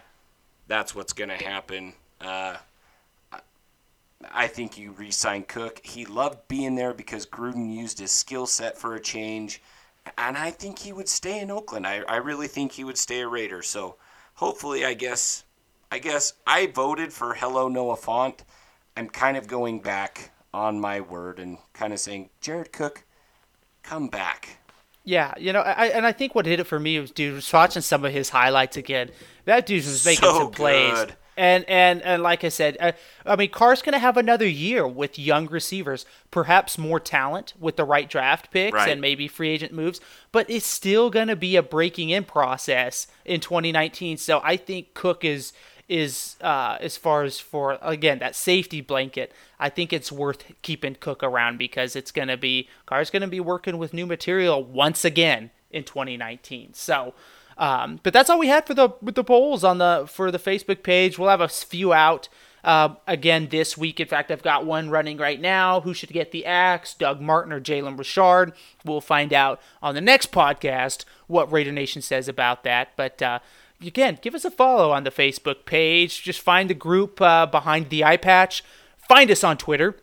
that's 0.66 0.94
what's 0.94 1.12
going 1.12 1.30
to 1.30 1.42
happen. 1.42 1.94
Uh, 2.20 2.56
I 4.32 4.48
think 4.48 4.76
you 4.76 4.92
re-sign 4.92 5.44
Cook. 5.44 5.80
He 5.82 6.04
loved 6.04 6.46
being 6.46 6.74
there 6.74 6.92
because 6.92 7.24
Gruden 7.24 7.74
used 7.74 7.98
his 7.98 8.12
skill 8.12 8.46
set 8.46 8.76
for 8.76 8.94
a 8.94 9.00
change, 9.00 9.62
and 10.18 10.36
I 10.36 10.50
think 10.50 10.78
he 10.80 10.92
would 10.92 11.08
stay 11.08 11.40
in 11.40 11.50
Oakland. 11.50 11.86
I, 11.86 12.02
I 12.08 12.16
really 12.16 12.48
think 12.48 12.72
he 12.72 12.84
would 12.84 12.98
stay 12.98 13.20
a 13.20 13.28
Raider. 13.28 13.62
So 13.62 13.96
hopefully, 14.34 14.84
I 14.84 14.94
guess, 14.94 15.44
I 15.90 15.98
guess 15.98 16.34
I 16.46 16.66
voted 16.66 17.12
for 17.12 17.34
Hello 17.34 17.68
Noah 17.68 17.96
Fant. 17.96 18.40
I'm 18.96 19.08
kind 19.08 19.36
of 19.36 19.46
going 19.46 19.80
back 19.80 20.32
on 20.52 20.80
my 20.80 21.00
word 21.00 21.38
and 21.38 21.58
kind 21.72 21.92
of 21.92 22.00
saying, 22.00 22.30
Jared 22.40 22.72
Cook, 22.72 23.04
come 23.82 24.08
back. 24.08 24.58
Yeah, 25.04 25.32
you 25.38 25.52
know, 25.52 25.60
I, 25.60 25.86
and 25.86 26.06
I 26.06 26.12
think 26.12 26.34
what 26.34 26.44
did 26.44 26.60
it 26.60 26.64
for 26.66 26.78
me 26.78 26.98
was, 27.00 27.10
dude, 27.10 27.34
was 27.34 27.52
watching 27.52 27.82
some 27.82 28.04
of 28.04 28.12
his 28.12 28.28
highlights 28.30 28.76
again. 28.76 29.10
That 29.46 29.66
dude 29.66 29.84
was 29.84 30.04
making 30.04 30.30
So 30.30 30.32
some 30.32 30.50
plays. 30.50 31.06
good. 31.06 31.16
And, 31.40 31.64
and 31.68 32.02
and 32.02 32.22
like 32.22 32.44
I 32.44 32.50
said, 32.50 32.76
uh, 32.80 32.92
I 33.24 33.34
mean, 33.34 33.48
Carr's 33.50 33.80
going 33.80 33.94
to 33.94 33.98
have 33.98 34.18
another 34.18 34.46
year 34.46 34.86
with 34.86 35.18
young 35.18 35.46
receivers, 35.46 36.04
perhaps 36.30 36.76
more 36.76 37.00
talent 37.00 37.54
with 37.58 37.76
the 37.76 37.84
right 37.84 38.10
draft 38.10 38.50
picks 38.50 38.74
Right. 38.74 38.90
and 38.90 39.00
maybe 39.00 39.26
free 39.26 39.48
agent 39.48 39.72
moves, 39.72 40.02
but 40.32 40.50
it's 40.50 40.66
still 40.66 41.08
going 41.08 41.28
to 41.28 41.36
be 41.36 41.56
a 41.56 41.62
breaking 41.62 42.10
in 42.10 42.24
process 42.24 43.06
in 43.24 43.40
2019. 43.40 44.18
So 44.18 44.42
I 44.44 44.58
think 44.58 44.92
Cook 44.92 45.24
is 45.24 45.54
is 45.88 46.36
uh, 46.42 46.76
as 46.80 46.98
far 46.98 47.22
as 47.24 47.40
for 47.40 47.78
again 47.80 48.18
that 48.18 48.36
safety 48.36 48.82
blanket. 48.82 49.32
I 49.58 49.70
think 49.70 49.94
it's 49.94 50.12
worth 50.12 50.44
keeping 50.60 50.94
Cook 51.00 51.22
around 51.22 51.56
because 51.56 51.96
it's 51.96 52.12
going 52.12 52.28
to 52.28 52.36
be 52.36 52.68
Carr's 52.84 53.08
going 53.08 53.22
to 53.22 53.28
be 53.28 53.40
working 53.40 53.78
with 53.78 53.94
new 53.94 54.04
material 54.06 54.62
once 54.62 55.06
again 55.06 55.52
in 55.70 55.84
2019. 55.84 56.74
So. 56.74 57.14
Um, 57.60 58.00
but 58.02 58.14
that's 58.14 58.30
all 58.30 58.38
we 58.38 58.48
had 58.48 58.66
for 58.66 58.72
the 58.72 58.88
with 59.02 59.14
the 59.14 59.22
polls 59.22 59.62
on 59.62 59.78
the 59.78 60.06
for 60.08 60.30
the 60.30 60.38
Facebook 60.38 60.82
page. 60.82 61.18
We'll 61.18 61.28
have 61.28 61.42
a 61.42 61.48
few 61.48 61.92
out 61.92 62.30
uh, 62.64 62.94
again 63.06 63.48
this 63.50 63.76
week. 63.76 64.00
In 64.00 64.08
fact, 64.08 64.30
I've 64.30 64.42
got 64.42 64.64
one 64.64 64.88
running 64.88 65.18
right 65.18 65.38
now. 65.38 65.82
Who 65.82 65.92
should 65.92 66.08
get 66.10 66.32
the 66.32 66.46
axe? 66.46 66.94
Doug 66.94 67.20
Martin 67.20 67.52
or 67.52 67.60
Jalen 67.60 67.98
Richard? 67.98 68.54
We'll 68.82 69.02
find 69.02 69.34
out 69.34 69.60
on 69.82 69.94
the 69.94 70.00
next 70.00 70.32
podcast 70.32 71.04
what 71.26 71.52
Raider 71.52 71.70
Nation 71.70 72.00
says 72.00 72.28
about 72.28 72.64
that. 72.64 72.96
But 72.96 73.20
uh, 73.20 73.40
again, 73.84 74.18
give 74.22 74.34
us 74.34 74.46
a 74.46 74.50
follow 74.50 74.90
on 74.90 75.04
the 75.04 75.10
Facebook 75.10 75.66
page. 75.66 76.22
Just 76.22 76.40
find 76.40 76.70
the 76.70 76.74
group 76.74 77.20
uh, 77.20 77.44
behind 77.44 77.90
the 77.90 78.04
eye 78.04 78.16
patch. 78.16 78.64
Find 78.96 79.30
us 79.30 79.44
on 79.44 79.58
Twitter 79.58 79.96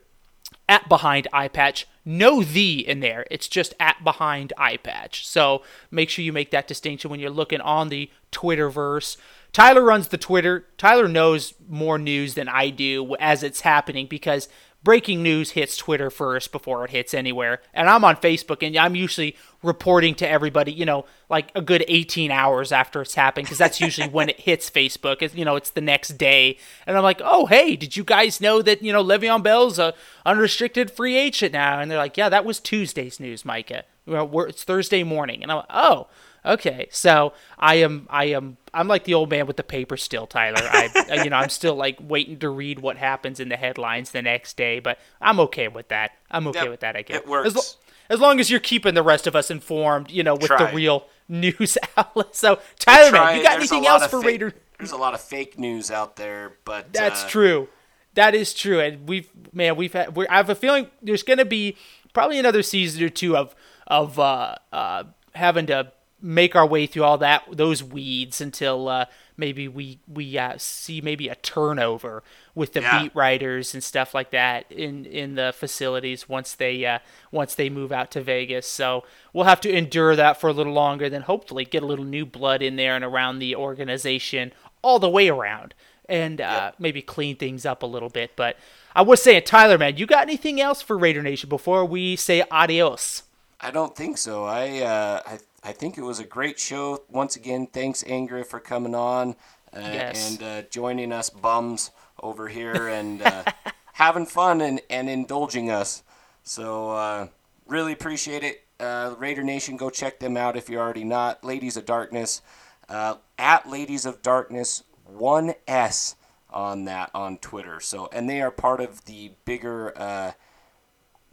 at 0.69 0.87
behind 0.87 1.27
eye 1.33 1.47
patch 1.47 1.87
no 2.07 2.41
the 2.41 2.87
in 2.87 3.01
there. 3.01 3.25
It's 3.29 3.49
just 3.49 3.73
at 3.81 4.01
behind 4.01 4.53
eye 4.57 4.77
patch. 4.77 5.27
So 5.27 5.61
make 5.91 6.09
sure 6.09 6.23
you 6.23 6.31
make 6.31 6.51
that 6.51 6.65
distinction 6.67 7.11
when 7.11 7.19
you're 7.19 7.29
looking 7.29 7.59
on 7.59 7.89
the 7.89 8.09
twitterverse. 8.31 9.17
Tyler 9.51 9.83
runs 9.83 10.07
the 10.07 10.17
twitter. 10.17 10.65
Tyler 10.77 11.09
knows 11.09 11.53
more 11.67 11.97
news 11.97 12.35
than 12.35 12.47
i 12.47 12.69
do 12.69 13.15
as 13.19 13.43
it's 13.43 13.61
happening 13.61 14.07
because 14.07 14.47
breaking 14.87 15.21
news 15.21 15.51
hits 15.51 15.75
twitter 15.75 16.09
first 16.09 16.49
before 16.53 16.85
it 16.85 16.91
hits 16.91 17.13
anywhere. 17.13 17.59
And 17.73 17.89
i'm 17.89 18.05
on 18.05 18.15
facebook 18.15 18.65
and 18.65 18.73
i'm 18.77 18.95
usually 18.95 19.35
reporting 19.61 20.15
to 20.15 20.25
everybody 20.25 20.71
you 20.71 20.85
know 20.85 21.03
like 21.29 21.51
a 21.55 21.61
good 21.61 21.83
18 21.89 22.31
hours 22.31 22.71
after 22.71 23.01
it's 23.01 23.13
happened 23.13 23.47
because 23.47 23.57
that's 23.57 23.81
usually 23.81 24.07
when 24.07 24.29
it 24.29 24.39
hits 24.39 24.69
facebook. 24.69 25.21
It's, 25.21 25.35
you 25.35 25.43
know 25.43 25.57
it's 25.57 25.71
the 25.71 25.81
next 25.81 26.17
day. 26.17 26.57
And 26.85 26.95
i'm 26.95 27.03
like 27.03 27.19
oh 27.21 27.47
hey 27.47 27.75
did 27.75 27.97
you 27.97 28.05
guys 28.05 28.39
know 28.39 28.61
that 28.61 28.81
you 28.81 28.93
know 28.93 29.03
le'veon 29.03 29.43
bell's 29.43 29.77
a 29.77 29.93
unrestricted 30.25 30.89
free 30.89 31.17
agent 31.17 31.51
now? 31.51 31.81
And 31.81 31.91
they're 31.91 31.97
like 31.97 32.15
yeah 32.15 32.29
that 32.29 32.45
was 32.45 32.61
tuesday's 32.61 33.19
news 33.19 33.43
micah. 33.43 33.83
Well, 34.05 34.43
it's 34.43 34.63
thursday 34.63 35.03
morning. 35.03 35.43
And 35.43 35.51
i'm 35.51 35.57
like 35.57 35.65
oh 35.69 36.07
okay 36.47 36.87
so 36.91 37.33
i 37.59 37.75
am 37.75 38.07
i 38.09 38.25
am 38.25 38.57
i'm 38.73 38.87
like 38.87 39.03
the 39.03 39.13
old 39.13 39.29
man 39.29 39.45
with 39.45 39.57
the 39.57 39.63
paper 39.63 39.97
still 39.97 40.25
tyler 40.25 40.61
i 40.61 41.21
you 41.23 41.29
know 41.29 41.35
i'm 41.35 41.49
still 41.49 41.75
like 41.75 41.97
waiting 42.01 42.39
to 42.39 42.49
read 42.49 42.79
what 42.79 42.97
happens 42.97 43.39
in 43.39 43.49
the 43.49 43.57
headlines 43.57 44.11
the 44.11 44.21
next 44.21 44.57
day 44.57 44.79
but 44.79 44.97
i'm 45.21 45.39
okay 45.39 45.67
with 45.67 45.87
that 45.89 46.11
i'm 46.31 46.47
okay 46.47 46.61
Yep, 46.61 46.69
with 46.69 46.79
that 46.79 46.95
i 46.95 47.01
guess 47.03 47.17
it 47.17 47.27
works. 47.27 47.47
As 47.47 47.55
lo- 47.55 47.61
as 48.09 48.19
long 48.21 48.39
as 48.39 48.49
you're 48.49 48.61
keeping 48.61 48.93
the 48.93 49.03
rest 49.03 49.27
of 49.27 49.35
us 49.35 49.51
informed, 49.51 50.09
you 50.11 50.23
know, 50.23 50.33
with 50.33 50.45
Try. 50.45 50.69
the 50.71 50.73
real 50.73 51.07
news 51.27 51.77
outlet. 51.97 52.33
So, 52.37 52.57
Tyler, 52.79 53.11
man, 53.11 53.35
you 53.35 53.43
got 53.43 53.57
there's 53.59 53.69
anything 53.69 53.85
else 53.85 54.07
for 54.07 54.21
fake- 54.21 54.27
Raider? 54.27 54.53
There's 54.77 54.93
a 54.93 54.95
lot 54.97 55.13
of 55.13 55.19
fake 55.19 55.59
news 55.59 55.91
out 55.91 56.15
there, 56.15 56.53
but 56.63 56.93
That's 56.93 57.25
uh, 57.25 57.27
true. 57.27 57.67
That 58.13 58.33
is 58.33 58.53
true, 58.53 58.79
and 58.79 59.09
we've 59.09 59.29
man, 59.51 59.75
we've 59.75 59.91
had. 59.91 60.15
We're, 60.15 60.25
I 60.29 60.37
have 60.37 60.49
a 60.49 60.55
feeling 60.55 60.87
there's 61.01 61.23
going 61.23 61.39
to 61.39 61.43
be 61.45 61.75
probably 62.13 62.39
another 62.39 62.63
season 62.63 63.03
or 63.03 63.09
two 63.09 63.35
of 63.35 63.53
of 63.87 64.17
uh, 64.19 64.55
uh, 64.71 65.03
having 65.35 65.65
to 65.65 65.91
make 66.21 66.55
our 66.55 66.65
way 66.65 66.87
through 66.87 67.03
all 67.03 67.17
that 67.19 67.43
those 67.51 67.83
weeds 67.83 68.41
until 68.41 68.87
uh, 68.89 69.05
maybe 69.37 69.67
we 69.67 69.99
we 70.07 70.37
uh, 70.37 70.55
see 70.57 70.99
maybe 71.01 71.27
a 71.27 71.35
turnover 71.35 72.23
with 72.55 72.73
the 72.73 72.81
Yeah. 72.81 73.03
beat 73.03 73.15
writers 73.15 73.73
and 73.73 73.83
stuff 73.83 74.13
like 74.15 74.31
that 74.31 74.71
in 74.71 75.05
in 75.05 75.35
the 75.35 75.53
facilities 75.55 76.27
once 76.27 76.53
they 76.55 76.85
uh, 76.85 76.99
once 77.31 77.53
they 77.55 77.69
move 77.69 77.91
out 77.91 78.09
to 78.11 78.21
Vegas. 78.21 78.65
So 78.67 79.03
we'll 79.33 79.45
have 79.45 79.61
to 79.61 79.71
endure 79.71 80.15
that 80.15 80.39
for 80.41 80.49
a 80.49 80.53
little 80.53 80.73
longer, 80.73 81.09
then 81.09 81.21
hopefully 81.21 81.65
get 81.65 81.83
a 81.83 81.85
little 81.85 82.05
new 82.05 82.25
blood 82.25 82.61
in 82.61 82.75
there 82.77 82.95
and 82.95 83.05
around 83.05 83.39
the 83.39 83.55
organization 83.55 84.53
all 84.81 84.99
the 84.99 85.09
way 85.09 85.29
around 85.29 85.73
and 86.09 86.39
uh, 86.39 86.71
maybe 86.79 87.01
clean 87.01 87.35
things 87.35 87.65
up 87.65 87.83
a 87.83 87.85
little 87.85 88.09
bit. 88.09 88.31
But 88.35 88.55
I 88.95 89.01
was 89.01 89.21
saying, 89.21 89.43
Tyler, 89.43 89.77
man, 89.77 89.97
you 89.97 90.05
got 90.05 90.21
anything 90.23 90.59
else 90.61 90.81
for 90.81 90.97
Raider 90.97 91.21
Nation 91.21 91.49
before 91.49 91.83
we 91.85 92.15
say 92.15 92.43
adios? 92.49 93.23
I 93.59 93.71
don't 93.71 93.95
think 93.95 94.17
so. 94.17 94.45
I 94.45 94.79
uh, 94.79 95.21
I 95.25 95.39
I 95.67 95.73
think 95.73 95.97
it 95.97 96.01
was 96.01 96.19
a 96.19 96.23
great 96.23 96.57
show. 96.57 97.03
Once 97.09 97.35
again, 97.35 97.67
thanks 97.67 98.01
Angria 98.05 98.45
for 98.45 98.61
coming 98.61 98.95
on 98.95 99.35
uh, 99.73 99.79
Yes. 99.81 100.31
and 100.31 100.43
uh, 100.43 100.61
joining 100.69 101.11
us 101.11 101.29
bums 101.29 101.91
over 102.23 102.47
here 102.47 102.87
and 102.87 103.21
uh, 103.21 103.43
having 103.93 104.25
fun 104.25 104.61
and, 104.61 104.79
and 104.89 105.09
indulging 105.09 105.69
us. 105.69 106.03
So 106.43 106.91
uh, 106.91 107.27
really 107.67 107.91
appreciate 107.91 108.45
it. 108.45 108.63
Uh, 108.79 109.15
Raider 109.17 109.43
Nation, 109.43 109.75
go 109.75 109.89
check 109.89 110.19
them 110.19 110.37
out 110.37 110.55
if 110.55 110.69
you're 110.69 110.81
already 110.81 111.03
not. 111.03 111.43
Ladies 111.43 111.75
of 111.75 111.85
Darkness 111.85 112.41
uh, 112.87 113.15
at 113.37 113.67
Ladies 113.67 114.05
of 114.05 114.21
Darkness 114.21 114.83
1S 115.13 116.15
on 116.49 116.85
that 116.85 117.11
on 117.13 117.39
Twitter. 117.39 117.81
So 117.81 118.07
and 118.13 118.29
they 118.29 118.41
are 118.41 118.51
part 118.51 118.79
of 118.79 119.03
the 119.03 119.31
bigger 119.43 119.91
uh, 119.97 120.31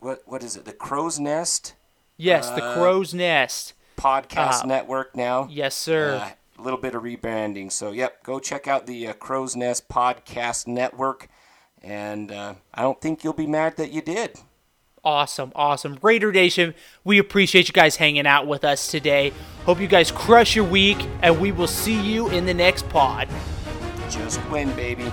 what 0.01 0.23
what 0.27 0.43
is 0.43 0.57
it? 0.57 0.65
The 0.65 0.73
Crow's 0.73 1.21
Nest 1.21 1.75
Yes, 2.17 2.51
the 2.51 2.61
Crow's 2.75 3.15
Nest. 3.15 3.75
Podcast 3.97 4.65
Uh, 4.65 4.67
network 4.67 5.17
now. 5.17 5.47
Yes, 5.51 5.77
sir. 5.77 6.17
Uh, 6.23 6.31
a 6.59 6.63
little 6.63 6.79
bit 6.79 6.95
of 6.95 7.03
rebranding. 7.03 7.71
So, 7.73 7.91
yep, 7.91 8.23
go 8.23 8.39
check 8.39 8.69
out 8.69 8.87
the 8.87 9.09
uh, 9.09 9.13
Crow's 9.15 9.57
Nest 9.57 9.89
Podcast 9.89 10.67
Network. 10.67 11.29
And 11.83 12.31
uh, 12.33 12.55
I 12.73 12.83
don't 12.83 13.01
think 13.01 13.25
you'll 13.25 13.33
be 13.33 13.47
mad 13.47 13.77
that 13.77 13.91
you 13.93 14.01
did. 14.01 14.39
Awesome, 15.05 15.53
awesome. 15.55 15.99
Raider 16.01 16.33
Nation, 16.33 16.75
we 17.05 17.19
appreciate 17.19 17.69
you 17.69 17.75
guys 17.75 17.97
hanging 17.97 18.27
out 18.27 18.47
with 18.47 18.65
us 18.65 18.91
today. 18.91 19.35
Hope 19.67 19.79
you 19.79 19.87
guys 19.89 20.11
crush 20.11 20.57
your 20.57 20.65
week, 20.65 20.97
and 21.23 21.39
we 21.41 21.53
will 21.53 21.67
see 21.67 22.01
you 22.01 22.31
in 22.31 22.47
the 22.47 22.55
next 22.55 22.89
pod. 22.89 23.29
Just 24.09 24.41
win, 24.49 24.75
baby. 24.77 25.13